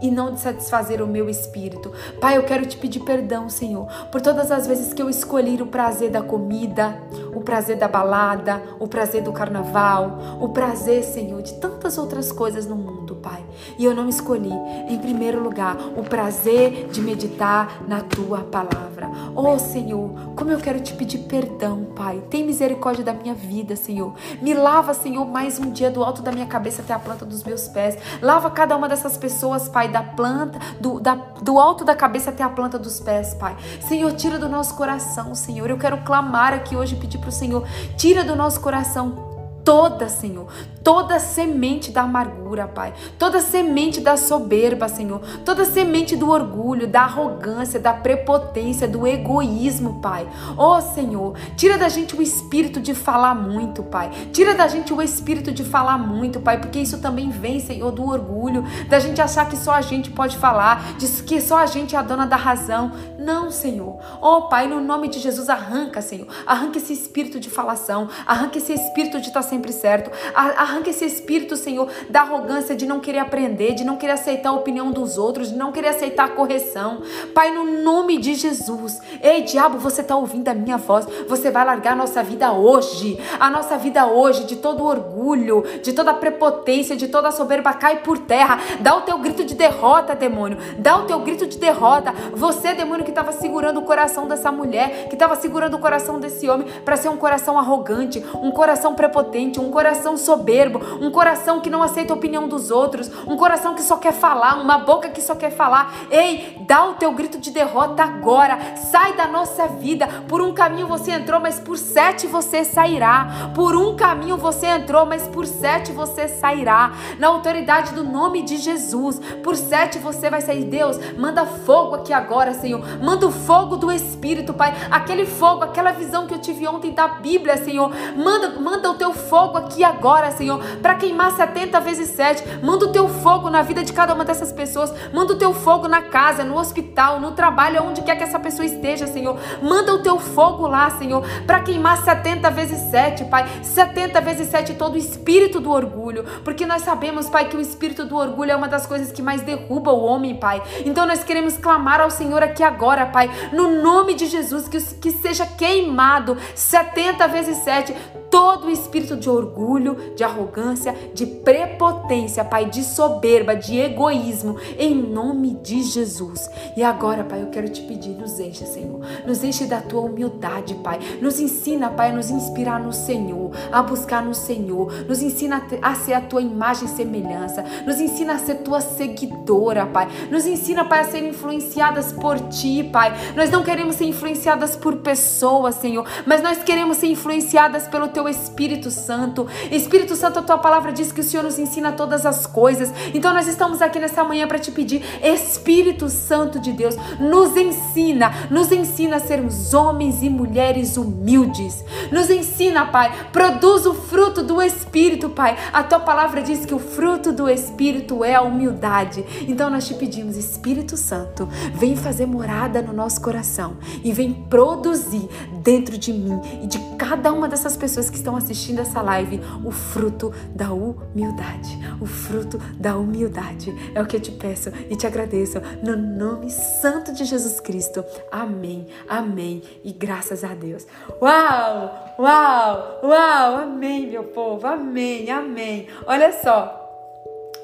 e 0.00 0.10
não 0.10 0.32
de 0.32 0.40
satisfazer 0.40 1.02
o 1.02 1.06
meu 1.06 1.28
espírito 1.28 1.47
espírito. 1.48 1.90
Pai, 2.20 2.36
eu 2.36 2.42
quero 2.42 2.66
te 2.66 2.76
pedir 2.76 3.00
perdão, 3.00 3.48
Senhor, 3.48 3.86
por 4.12 4.20
todas 4.20 4.50
as 4.50 4.66
vezes 4.66 4.92
que 4.92 5.00
eu 5.00 5.08
escolhi 5.08 5.60
o 5.60 5.66
prazer 5.66 6.10
da 6.10 6.22
comida, 6.22 7.00
o 7.34 7.40
prazer 7.40 7.76
da 7.76 7.88
balada, 7.88 8.62
o 8.78 8.86
prazer 8.86 9.22
do 9.22 9.32
carnaval, 9.32 10.38
o 10.40 10.50
prazer, 10.50 11.02
Senhor, 11.02 11.42
de 11.42 11.54
tantas 11.54 11.96
outras 11.96 12.30
coisas 12.30 12.66
no 12.66 12.76
mundo, 12.76 13.16
Pai. 13.16 13.44
E 13.78 13.84
eu 13.84 13.94
não 13.94 14.08
escolhi, 14.08 14.52
em 14.88 14.98
primeiro 14.98 15.42
lugar, 15.42 15.76
o 15.96 16.02
prazer 16.02 16.88
de 16.88 17.00
meditar 17.00 17.82
na 17.88 18.00
tua 18.00 18.40
palavra. 18.40 19.10
Oh, 19.34 19.58
Senhor, 19.58 20.10
como 20.36 20.50
eu 20.50 20.58
quero 20.58 20.80
te 20.80 20.94
pedir 20.94 21.18
perdão, 21.20 21.86
Pai. 21.96 22.22
Tem 22.30 22.44
misericórdia 22.44 23.04
da 23.04 23.12
minha 23.12 23.34
vida, 23.34 23.74
Senhor. 23.76 24.14
Me 24.42 24.54
lava, 24.54 24.92
Senhor, 24.94 25.24
mais 25.24 25.58
um 25.58 25.70
dia 25.70 25.90
do 25.90 26.04
alto 26.04 26.22
da 26.22 26.30
minha 26.30 26.46
cabeça 26.46 26.82
até 26.82 26.92
a 26.92 26.98
planta 26.98 27.24
dos 27.24 27.42
meus 27.42 27.68
pés. 27.68 27.96
Lava 28.20 28.50
cada 28.50 28.76
uma 28.76 28.88
dessas 28.88 29.16
pessoas, 29.16 29.68
Pai, 29.68 29.88
da 29.88 30.02
planta, 30.02 30.58
do, 30.80 31.00
da, 31.00 31.14
do 31.42 31.58
alto 31.58 31.84
da 31.84 31.94
cabeça 31.94 32.30
até 32.30 32.42
a 32.42 32.48
planta 32.48 32.78
dos 32.78 33.00
pés, 33.00 33.34
Pai. 33.34 33.56
Senhor, 33.86 34.12
tira 34.12 34.38
do 34.38 34.48
nosso 34.48 34.74
coração, 34.74 35.34
Senhor. 35.34 35.68
Eu 35.70 35.78
quero 35.78 35.98
clamar 35.98 36.52
aqui 36.52 36.76
hoje 36.76 36.94
e 36.94 36.98
pedir 36.98 37.18
para 37.18 37.28
o 37.28 37.32
Senhor, 37.32 37.66
tira 37.96 38.24
do 38.24 38.34
nosso 38.34 38.60
coração 38.60 39.28
toda, 39.64 40.08
Senhor, 40.08 40.48
toda 40.88 41.20
semente 41.20 41.90
da 41.90 42.00
amargura, 42.04 42.66
Pai, 42.66 42.94
toda 43.18 43.42
semente 43.42 44.00
da 44.00 44.16
soberba, 44.16 44.88
Senhor, 44.88 45.20
toda 45.44 45.62
semente 45.66 46.16
do 46.16 46.30
orgulho, 46.30 46.86
da 46.86 47.02
arrogância, 47.02 47.78
da 47.78 47.92
prepotência, 47.92 48.88
do 48.88 49.06
egoísmo, 49.06 50.00
Pai. 50.00 50.26
Oh, 50.56 50.80
Senhor, 50.80 51.36
tira 51.58 51.76
da 51.76 51.90
gente 51.90 52.16
o 52.16 52.22
espírito 52.22 52.80
de 52.80 52.94
falar 52.94 53.34
muito, 53.34 53.82
Pai. 53.82 54.10
Tira 54.32 54.54
da 54.54 54.66
gente 54.66 54.90
o 54.94 55.02
espírito 55.02 55.52
de 55.52 55.62
falar 55.62 55.98
muito, 55.98 56.40
Pai, 56.40 56.58
porque 56.58 56.78
isso 56.78 57.02
também 57.02 57.28
vem, 57.28 57.60
Senhor, 57.60 57.92
do 57.92 58.08
orgulho, 58.08 58.64
da 58.88 58.98
gente 58.98 59.20
achar 59.20 59.46
que 59.46 59.58
só 59.58 59.72
a 59.72 59.82
gente 59.82 60.10
pode 60.10 60.38
falar, 60.38 60.96
de 60.96 61.06
que 61.22 61.38
só 61.38 61.58
a 61.58 61.66
gente 61.66 61.96
é 61.96 61.98
a 61.98 62.02
dona 62.02 62.26
da 62.26 62.36
razão. 62.36 62.92
Não, 63.18 63.50
Senhor. 63.50 63.98
Oh, 64.22 64.48
Pai, 64.48 64.66
no 64.66 64.80
nome 64.80 65.08
de 65.08 65.18
Jesus, 65.18 65.50
arranca, 65.50 66.00
Senhor. 66.00 66.26
Arranca 66.46 66.78
esse 66.78 66.94
espírito 66.94 67.38
de 67.38 67.50
falação, 67.50 68.08
arranca 68.26 68.56
esse 68.56 68.72
espírito 68.72 69.20
de 69.20 69.28
estar 69.28 69.42
sempre 69.42 69.70
certo, 69.70 70.10
arranca 70.34 70.77
esse 70.86 71.04
espírito, 71.04 71.56
Senhor, 71.56 71.88
da 72.08 72.20
arrogância 72.20 72.74
de 72.74 72.86
não 72.86 73.00
querer 73.00 73.18
aprender, 73.18 73.74
de 73.74 73.84
não 73.84 73.96
querer 73.96 74.12
aceitar 74.12 74.50
a 74.50 74.52
opinião 74.52 74.90
dos 74.90 75.18
outros, 75.18 75.50
de 75.50 75.56
não 75.56 75.72
querer 75.72 75.88
aceitar 75.88 76.24
a 76.26 76.28
correção. 76.28 77.02
Pai, 77.34 77.50
no 77.50 77.82
nome 77.82 78.18
de 78.18 78.34
Jesus. 78.34 79.00
Ei, 79.22 79.42
diabo, 79.42 79.78
você 79.78 80.00
está 80.00 80.16
ouvindo 80.16 80.48
a 80.48 80.54
minha 80.54 80.76
voz? 80.76 81.06
Você 81.28 81.50
vai 81.50 81.64
largar 81.64 81.92
a 81.92 81.96
nossa 81.96 82.22
vida 82.22 82.52
hoje. 82.52 83.18
A 83.38 83.50
nossa 83.50 83.76
vida 83.76 84.06
hoje, 84.06 84.44
de 84.44 84.56
todo 84.56 84.84
orgulho, 84.84 85.64
de 85.82 85.92
toda 85.92 86.12
prepotência, 86.14 86.96
de 86.96 87.08
toda 87.08 87.30
soberba, 87.30 87.72
cai 87.72 88.00
por 88.02 88.18
terra. 88.18 88.58
Dá 88.80 88.96
o 88.96 89.02
teu 89.02 89.18
grito 89.18 89.44
de 89.44 89.54
derrota, 89.54 90.14
demônio. 90.14 90.58
Dá 90.78 90.98
o 90.98 91.04
teu 91.04 91.18
grito 91.20 91.46
de 91.46 91.58
derrota. 91.58 92.12
Você, 92.32 92.74
demônio, 92.74 93.04
que 93.04 93.10
estava 93.10 93.32
segurando 93.32 93.80
o 93.80 93.82
coração 93.82 94.28
dessa 94.28 94.52
mulher, 94.52 95.08
que 95.08 95.14
estava 95.14 95.34
segurando 95.36 95.74
o 95.74 95.78
coração 95.78 96.20
desse 96.20 96.48
homem 96.48 96.66
para 96.84 96.96
ser 96.96 97.08
um 97.08 97.16
coração 97.16 97.58
arrogante, 97.58 98.22
um 98.34 98.50
coração 98.50 98.94
prepotente, 98.94 99.58
um 99.58 99.70
coração 99.70 100.16
soberbo, 100.16 100.67
um 101.00 101.10
coração 101.10 101.60
que 101.60 101.70
não 101.70 101.82
aceita 101.82 102.12
a 102.12 102.16
opinião 102.16 102.48
dos 102.48 102.70
outros, 102.70 103.10
um 103.26 103.36
coração 103.36 103.74
que 103.74 103.82
só 103.82 103.96
quer 103.96 104.12
falar, 104.12 104.60
uma 104.60 104.78
boca 104.78 105.08
que 105.08 105.20
só 105.20 105.34
quer 105.34 105.50
falar. 105.50 105.94
Ei, 106.10 106.56
dá 106.66 106.84
o 106.84 106.94
teu 106.94 107.12
grito 107.12 107.38
de 107.38 107.50
derrota 107.50 108.02
agora. 108.02 108.58
Sai 108.76 109.14
da 109.14 109.26
nossa 109.26 109.66
vida. 109.66 110.06
Por 110.28 110.40
um 110.40 110.52
caminho 110.52 110.86
você 110.86 111.12
entrou, 111.12 111.40
mas 111.40 111.58
por 111.58 111.76
sete 111.76 112.26
você 112.26 112.64
sairá. 112.64 113.50
Por 113.54 113.76
um 113.76 113.96
caminho 113.96 114.36
você 114.36 114.66
entrou, 114.66 115.06
mas 115.06 115.26
por 115.28 115.46
sete 115.46 115.92
você 115.92 116.28
sairá. 116.28 116.92
Na 117.18 117.28
autoridade 117.28 117.92
do 117.94 118.04
nome 118.04 118.42
de 118.42 118.56
Jesus, 118.56 119.20
por 119.42 119.56
sete 119.56 119.98
você 119.98 120.30
vai 120.30 120.40
sair. 120.40 120.64
Deus, 120.64 120.98
manda 121.16 121.44
fogo 121.46 121.96
aqui 121.96 122.12
agora, 122.12 122.54
Senhor. 122.54 122.82
Manda 123.02 123.26
o 123.26 123.30
fogo 123.30 123.76
do 123.76 123.92
Espírito, 123.92 124.54
Pai. 124.54 124.74
Aquele 124.90 125.26
fogo, 125.26 125.64
aquela 125.64 125.92
visão 125.92 126.26
que 126.26 126.34
eu 126.34 126.38
tive 126.38 126.66
ontem 126.66 126.92
da 126.92 127.08
Bíblia, 127.08 127.56
Senhor. 127.56 127.90
Manda, 128.16 128.60
manda 128.60 128.90
o 128.90 128.94
teu 128.94 129.12
fogo 129.12 129.58
aqui 129.58 129.84
agora, 129.84 130.30
Senhor, 130.30 130.47
para 130.80 130.94
queimar 130.94 131.32
70 131.32 131.80
vezes 131.80 132.08
7. 132.10 132.42
Manda 132.62 132.86
o 132.86 132.92
teu 132.92 133.08
fogo 133.08 133.50
na 133.50 133.62
vida 133.62 133.84
de 133.84 133.92
cada 133.92 134.14
uma 134.14 134.24
dessas 134.24 134.52
pessoas. 134.52 134.92
Manda 135.12 135.34
o 135.34 135.36
teu 135.36 135.52
fogo 135.52 135.88
na 135.88 136.02
casa, 136.02 136.44
no 136.44 136.56
hospital, 136.56 137.20
no 137.20 137.32
trabalho, 137.32 137.82
onde 137.82 138.02
quer 138.02 138.16
que 138.16 138.24
essa 138.24 138.38
pessoa 138.38 138.64
esteja, 138.64 139.06
Senhor. 139.06 139.38
Manda 139.62 139.92
o 139.92 140.02
teu 140.02 140.18
fogo 140.18 140.66
lá, 140.66 140.90
Senhor, 140.90 141.22
para 141.46 141.60
queimar 141.60 141.98
70 141.98 142.50
vezes 142.50 142.90
7, 142.90 143.24
Pai. 143.26 143.46
70 143.62 144.20
vezes 144.20 144.48
7 144.48 144.74
todo 144.74 144.94
o 144.94 144.98
espírito 144.98 145.60
do 145.60 145.70
orgulho, 145.70 146.24
porque 146.44 146.64
nós 146.64 146.82
sabemos, 146.82 147.28
Pai, 147.28 147.48
que 147.48 147.56
o 147.56 147.60
espírito 147.60 148.04
do 148.04 148.16
orgulho 148.16 148.52
é 148.52 148.56
uma 148.56 148.68
das 148.68 148.86
coisas 148.86 149.12
que 149.12 149.22
mais 149.22 149.42
derruba 149.42 149.92
o 149.92 150.04
homem, 150.04 150.36
Pai. 150.36 150.62
Então 150.84 151.06
nós 151.06 151.24
queremos 151.24 151.56
clamar 151.56 152.00
ao 152.00 152.10
Senhor 152.10 152.42
aqui 152.42 152.62
agora, 152.62 153.06
Pai, 153.06 153.30
no 153.52 153.82
nome 153.82 154.14
de 154.14 154.26
Jesus, 154.26 154.68
que, 154.68 154.80
que 154.96 155.10
seja 155.10 155.46
queimado 155.46 156.36
70 156.54 157.26
vezes 157.28 157.58
7 157.58 157.94
todo 158.30 158.66
o 158.66 158.70
espírito 158.70 159.16
de 159.16 159.28
orgulho, 159.28 160.14
de 160.14 160.24
arrogância, 160.24 160.94
de 161.14 161.26
prepotência, 161.26 162.44
Pai, 162.44 162.66
de 162.66 162.82
soberba, 162.82 163.54
de 163.54 163.78
egoísmo, 163.78 164.56
em 164.78 164.94
nome 164.94 165.54
de 165.62 165.82
Jesus. 165.82 166.50
E 166.76 166.82
agora, 166.82 167.24
Pai, 167.24 167.42
eu 167.42 167.48
quero 167.48 167.68
te 167.68 167.82
pedir, 167.82 168.10
nos 168.10 168.38
enche, 168.38 168.66
Senhor. 168.66 169.00
Nos 169.26 169.42
enche 169.42 169.66
da 169.66 169.80
tua 169.80 170.02
humildade, 170.02 170.74
Pai. 170.76 170.98
Nos 171.20 171.40
ensina, 171.40 171.90
Pai, 171.90 172.10
a 172.10 172.14
nos 172.14 172.30
inspirar 172.30 172.80
no 172.80 172.92
Senhor, 172.92 173.50
a 173.72 173.82
buscar 173.82 174.24
no 174.24 174.34
Senhor. 174.34 174.92
Nos 175.06 175.22
ensina 175.22 175.66
a 175.82 175.94
ser 175.94 176.14
a 176.14 176.20
tua 176.20 176.42
imagem 176.42 176.86
e 176.86 176.88
semelhança. 176.88 177.64
Nos 177.86 178.00
ensina 178.00 178.34
a 178.34 178.38
ser 178.38 178.56
tua 178.56 178.80
seguidora, 178.80 179.86
Pai. 179.86 180.08
Nos 180.30 180.46
ensina, 180.46 180.84
Pai, 180.84 181.00
a 181.00 181.04
ser 181.04 181.26
influenciadas 181.26 182.12
por 182.12 182.38
ti, 182.48 182.84
Pai. 182.92 183.12
Nós 183.36 183.50
não 183.50 183.62
queremos 183.62 183.96
ser 183.96 184.04
influenciadas 184.04 184.76
por 184.76 184.96
pessoas, 184.96 185.76
Senhor, 185.76 186.06
mas 186.26 186.42
nós 186.42 186.62
queremos 186.62 186.96
ser 186.96 187.08
influenciadas 187.08 187.86
pelo 187.88 188.08
teu 188.08 188.17
Espírito 188.26 188.90
Santo. 188.90 189.46
Espírito 189.70 190.16
Santo, 190.16 190.38
a 190.38 190.42
tua 190.42 190.56
palavra 190.56 190.90
diz 190.92 191.12
que 191.12 191.20
o 191.20 191.24
Senhor 191.24 191.42
nos 191.42 191.58
ensina 191.58 191.92
todas 191.92 192.24
as 192.24 192.46
coisas. 192.46 192.90
Então 193.12 193.34
nós 193.34 193.46
estamos 193.46 193.82
aqui 193.82 193.98
nessa 193.98 194.24
manhã 194.24 194.48
para 194.48 194.58
te 194.58 194.72
pedir, 194.72 195.02
Espírito 195.22 196.08
Santo 196.08 196.58
de 196.58 196.72
Deus, 196.72 196.96
nos 197.20 197.54
ensina, 197.56 198.32
nos 198.50 198.72
ensina 198.72 199.16
a 199.16 199.20
sermos 199.20 199.74
homens 199.74 200.22
e 200.22 200.30
mulheres 200.30 200.96
humildes. 200.96 201.84
Nos 202.10 202.30
ensina, 202.30 202.86
Pai, 202.86 203.12
produz 203.30 203.84
o 203.84 203.92
fruto 203.92 204.42
do 204.42 204.62
Espírito, 204.62 205.28
Pai. 205.28 205.56
A 205.72 205.82
tua 205.82 206.00
palavra 206.00 206.40
diz 206.40 206.64
que 206.64 206.74
o 206.74 206.78
fruto 206.78 207.32
do 207.32 207.48
Espírito 207.48 208.24
é 208.24 208.34
a 208.34 208.42
humildade. 208.42 209.24
Então 209.46 209.68
nós 209.68 209.86
te 209.86 209.94
pedimos, 209.94 210.36
Espírito 210.36 210.96
Santo, 210.96 211.46
vem 211.74 211.96
fazer 211.96 212.26
morada 212.26 212.80
no 212.80 212.92
nosso 212.92 213.20
coração 213.20 213.76
e 214.02 214.12
vem 214.12 214.32
produzir 214.32 215.28
dentro 215.62 215.98
de 215.98 216.12
mim 216.12 216.40
e 216.62 216.66
de 216.66 216.78
cada 216.96 217.32
uma 217.32 217.48
dessas 217.48 217.76
pessoas 217.76 218.07
que 218.10 218.16
estão 218.16 218.36
assistindo 218.36 218.80
essa 218.80 219.02
live 219.02 219.40
o 219.64 219.70
fruto 219.70 220.32
da 220.54 220.72
humildade. 220.72 221.78
O 222.00 222.06
fruto 222.06 222.58
da 222.78 222.96
humildade. 222.96 223.74
É 223.94 224.00
o 224.00 224.06
que 224.06 224.16
eu 224.16 224.20
te 224.20 224.32
peço 224.32 224.70
e 224.90 224.96
te 224.96 225.06
agradeço 225.06 225.60
no 225.82 225.96
nome 225.96 226.50
santo 226.50 227.12
de 227.12 227.24
Jesus 227.24 227.60
Cristo. 227.60 228.04
Amém. 228.30 228.86
Amém. 229.08 229.62
E 229.84 229.92
graças 229.92 230.44
a 230.44 230.54
Deus. 230.54 230.86
Uau! 231.20 232.14
Uau! 232.18 233.00
Uau! 233.02 233.56
Amém, 233.56 234.10
meu 234.10 234.24
povo. 234.24 234.66
Amém. 234.66 235.30
Amém. 235.30 235.88
Olha 236.06 236.32
só. 236.32 236.77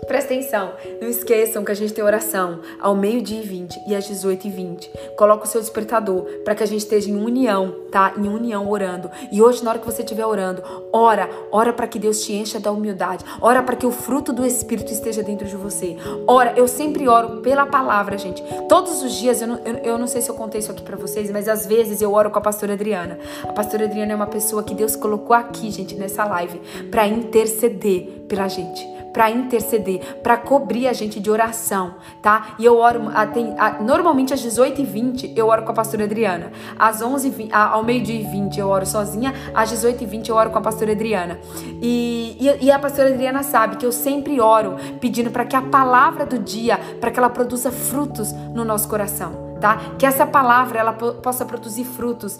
Presta 0.07 0.35
atenção, 0.35 0.73
não 1.01 1.09
esqueçam 1.09 1.65
que 1.65 1.73
a 1.73 1.75
gente 1.75 1.93
tem 1.93 2.05
oração 2.05 2.61
ao 2.81 2.95
meio-dia 2.95 3.41
e 3.41 3.43
20 3.43 3.81
e 3.87 3.95
às 3.95 4.07
18 4.07 4.47
e 4.47 4.51
20. 4.51 4.91
Coloca 5.17 5.45
o 5.45 5.47
seu 5.47 5.61
despertador 5.61 6.25
para 6.45 6.55
que 6.55 6.63
a 6.63 6.67
gente 6.67 6.81
esteja 6.81 7.11
em 7.11 7.17
união, 7.17 7.75
tá? 7.91 8.13
Em 8.17 8.29
união 8.29 8.69
orando. 8.69 9.11
E 9.33 9.41
hoje, 9.41 9.65
na 9.65 9.71
hora 9.71 9.79
que 9.79 9.87
você 9.87 10.03
estiver 10.03 10.27
orando, 10.27 10.63
ora, 10.93 11.29
ora 11.51 11.73
para 11.73 11.87
que 11.87 11.99
Deus 11.99 12.23
te 12.23 12.35
encha 12.35 12.61
da 12.61 12.71
humildade. 12.71 13.25
Ora 13.41 13.63
para 13.63 13.77
que 13.77 13.87
o 13.87 13.91
fruto 13.91 14.33
do 14.33 14.45
Espírito 14.45 14.93
esteja 14.93 15.23
dentro 15.23 15.47
de 15.47 15.57
você. 15.57 15.97
Ora, 16.27 16.53
eu 16.57 16.69
sempre 16.69 17.09
oro 17.09 17.41
pela 17.41 17.67
palavra, 17.67 18.19
gente. 18.19 18.43
Todos 18.69 19.03
os 19.03 19.13
dias, 19.13 19.41
eu 19.41 19.49
não, 19.49 19.59
eu, 19.65 19.75
eu 19.77 19.99
não 19.99 20.07
sei 20.07 20.21
se 20.21 20.31
eu 20.31 20.35
contei 20.35 20.61
isso 20.61 20.71
aqui 20.71 20.83
para 20.83 20.97
vocês, 20.97 21.31
mas 21.31 21.49
às 21.49 21.67
vezes 21.67 22.03
eu 22.03 22.13
oro 22.13 22.31
com 22.31 22.39
a 22.39 22.43
pastora 22.43 22.75
Adriana. 22.75 23.19
A 23.43 23.53
pastora 23.53 23.85
Adriana 23.85 24.13
é 24.13 24.17
uma 24.17 24.27
pessoa 24.27 24.63
que 24.63 24.75
Deus 24.75 24.97
colocou 24.97 25.35
aqui, 25.35 25.71
gente, 25.71 25.95
nessa 25.95 26.25
live, 26.25 26.61
para 26.91 27.07
interceder 27.07 28.25
pela 28.29 28.49
gente 28.49 28.94
para 29.15 29.31
interceder, 29.31 30.19
para 30.23 30.37
cobrir 30.37 30.89
a 30.89 30.93
gente 30.93 31.21
de 31.21 31.31
oração, 31.31 31.95
tá? 32.21 32.57
E 32.59 32.65
eu 32.65 32.77
oro, 32.77 33.05
tem, 33.33 33.55
normalmente 33.81 34.35
às 34.35 34.45
18h20 34.45 35.33
eu 35.37 35.47
oro 35.47 35.63
com 35.63 35.71
a 35.71 35.75
pastora 35.75 36.03
Adriana. 36.03 36.51
Às 36.77 37.01
11 37.01 37.49
ao 37.53 37.85
meio-dia 37.85 38.21
e 38.21 38.25
20 38.25 38.59
eu 38.59 38.69
oro 38.69 38.85
sozinha, 38.85 39.33
às 39.55 39.73
18h20 39.73 40.29
eu 40.29 40.35
oro 40.35 40.51
com 40.51 40.59
a 40.59 40.61
pastora 40.61 40.91
Adriana. 40.91 41.39
E, 41.81 42.37
e, 42.41 42.67
e 42.67 42.71
a 42.73 42.79
pastora 42.79 43.11
Adriana 43.11 43.45
sabe 43.45 43.77
que 43.77 43.87
eu 43.87 43.93
sempre 43.93 44.41
oro 44.41 44.75
pedindo 45.01 45.31
para 45.31 45.45
que 45.45 45.55
a 45.55 45.63
palavra 45.63 46.27
do 46.27 46.37
dia, 46.37 46.77
para 47.01 47.13
que 47.13 47.19
ela 47.19 47.31
produza 47.31 47.71
frutos 47.71 48.33
no 48.33 48.65
nosso 48.65 48.89
coração 48.89 49.54
tá? 49.65 49.81
Que 49.99 50.05
essa 50.05 50.27
palavra 50.27 50.79
ela 50.79 50.93
possa 50.93 51.43
produzir 51.43 51.85
frutos 51.85 52.39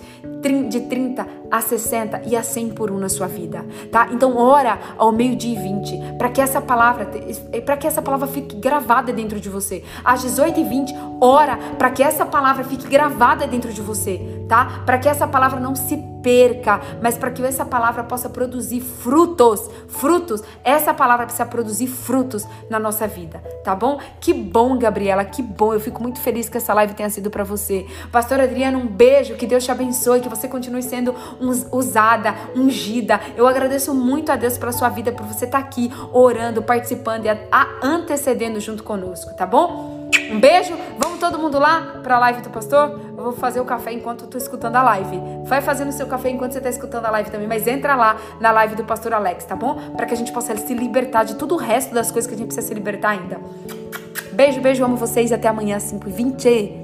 de 0.69 0.81
30 0.83 1.27
a 1.51 1.59
60 1.59 2.21
e 2.27 2.37
a 2.37 2.43
100 2.43 2.75
por 2.75 2.91
um 2.91 2.99
na 2.99 3.09
sua 3.09 3.27
vida, 3.27 3.65
tá? 3.91 4.09
Então 4.13 4.37
ora 4.37 4.79
ao 4.99 5.11
meio-dia 5.11 5.59
e 5.59 5.63
20 5.63 6.19
para 6.19 6.29
que 6.29 6.39
essa 6.39 6.61
palavra 6.61 7.09
para 7.65 7.79
que 7.79 7.87
essa 7.87 8.03
palavra 8.03 8.29
fique 8.29 8.57
gravada 8.57 9.11
dentro 9.11 9.41
de 9.41 9.49
você. 9.49 9.83
Às 10.05 10.21
18 10.21 10.61
e 10.61 10.65
20 10.65 10.95
ora 11.19 11.57
para 11.79 11.91
que 11.91 12.03
essa 12.03 12.27
palavra 12.27 12.63
fique 12.63 12.87
gravada 12.87 13.47
dentro 13.47 13.73
de 13.73 13.81
você, 13.81 14.44
tá? 14.49 14.83
Para 14.85 14.99
que 14.99 15.09
essa 15.09 15.27
palavra 15.27 15.61
não 15.61 15.75
se 15.75 15.97
perca, 16.25 16.81
mas 17.03 17.19
para 17.19 17.31
que 17.31 17.45
essa 17.45 17.67
palavra 17.67 18.03
possa 18.03 18.31
produzir 18.31 18.81
frutos, 18.81 19.71
frutos. 19.89 20.43
Essa 20.65 20.95
palavra 20.95 21.27
precisa 21.27 21.45
produzir 21.45 21.87
frutos 21.87 22.47
na 22.71 22.79
nossa 22.79 23.07
vida, 23.07 23.39
tá 23.63 23.75
bom? 23.75 23.99
Que 24.21 24.33
bom, 24.33 24.79
Gabriela, 24.79 25.23
que 25.25 25.43
bom. 25.43 25.75
Eu 25.75 25.81
fico 25.81 26.03
muito 26.03 26.19
feliz 26.19 26.49
que 26.49 26.57
essa 26.57 26.73
live 26.73 26.95
tenha 26.95 27.11
sido 27.11 27.31
para 27.31 27.45
você. 27.45 27.87
Pastora 28.11 28.45
Adriana, 28.45 28.79
um 28.79 28.87
beijo, 28.87 29.35
que 29.35 29.47
Deus 29.47 29.65
te 29.65 29.71
abençoe, 29.71 30.21
que 30.21 30.29
você 30.29 30.49
continue 30.49 30.83
sendo 30.83 31.15
usada, 31.71 32.35
ungida. 32.57 33.21
Eu 33.37 33.47
agradeço 33.47 33.95
muito 33.95 34.33
a 34.33 34.37
Deus 34.37 34.57
pela 34.57 34.73
sua 34.73 34.89
vida, 34.89 35.13
por 35.13 35.27
você 35.27 35.45
estar 35.45 35.61
tá 35.61 35.65
aqui 35.65 35.93
orando, 36.11 36.63
participando 36.63 37.27
e 37.27 37.29
antecedendo 37.83 38.59
junto 38.61 38.83
conosco, 38.83 39.35
tá 39.35 39.45
bom? 39.45 40.04
Um 40.31 40.41
beijo, 40.41 40.75
vamos 40.99 41.19
todo 41.19 41.39
mundo 41.39 41.59
lá 41.59 42.01
para 42.03 42.17
a 42.17 42.19
live 42.19 42.43
do 42.43 42.51
pastor? 42.51 43.01
Eu 43.17 43.25
vou 43.25 43.33
fazer 43.33 43.61
o 43.61 43.65
café 43.65 43.93
enquanto 43.93 44.25
eu 44.25 44.29
tô 44.29 44.39
escutando 44.39 44.77
a 44.77 44.83
live. 44.83 45.21
Vai 45.45 45.61
fazendo 45.61 45.89
o 45.89 45.93
seu 45.93 46.07
café 46.07 46.31
enquanto 46.31 46.53
você 46.53 46.61
tá 46.61 46.69
escutando 46.69 47.07
a 47.07 47.11
live 47.11 47.31
também, 47.31 47.47
mas 47.47 47.67
entra 47.67 47.95
lá 47.95 48.17
na 48.41 48.51
live 48.51 48.75
do 48.77 48.85
pastor 48.85 49.13
Alex, 49.13 49.45
tá 49.45 49.57
bom? 49.57 49.93
Para 49.97 50.07
que 50.07 50.15
a 50.15 50.17
gente 50.17 50.33
possa 50.33 50.57
se 50.57 50.75
libertar 50.75 51.25
de 51.25 51.35
tudo 51.35 51.55
o 51.55 51.59
resto 51.59 51.95
das 51.95 52.11
coisas 52.11 52.29
que 52.29 52.35
a 52.35 52.39
gente 52.39 52.49
precisa 52.49 52.67
se 52.67 52.75
libertar 52.75 53.11
ainda. 53.11 53.41
Beijo, 54.33 54.61
beijo, 54.61 54.85
amo 54.85 54.97
vocês 54.97 55.33
até 55.33 55.49
amanhã 55.49 55.77
às 55.77 55.93
5h20. 55.93 56.84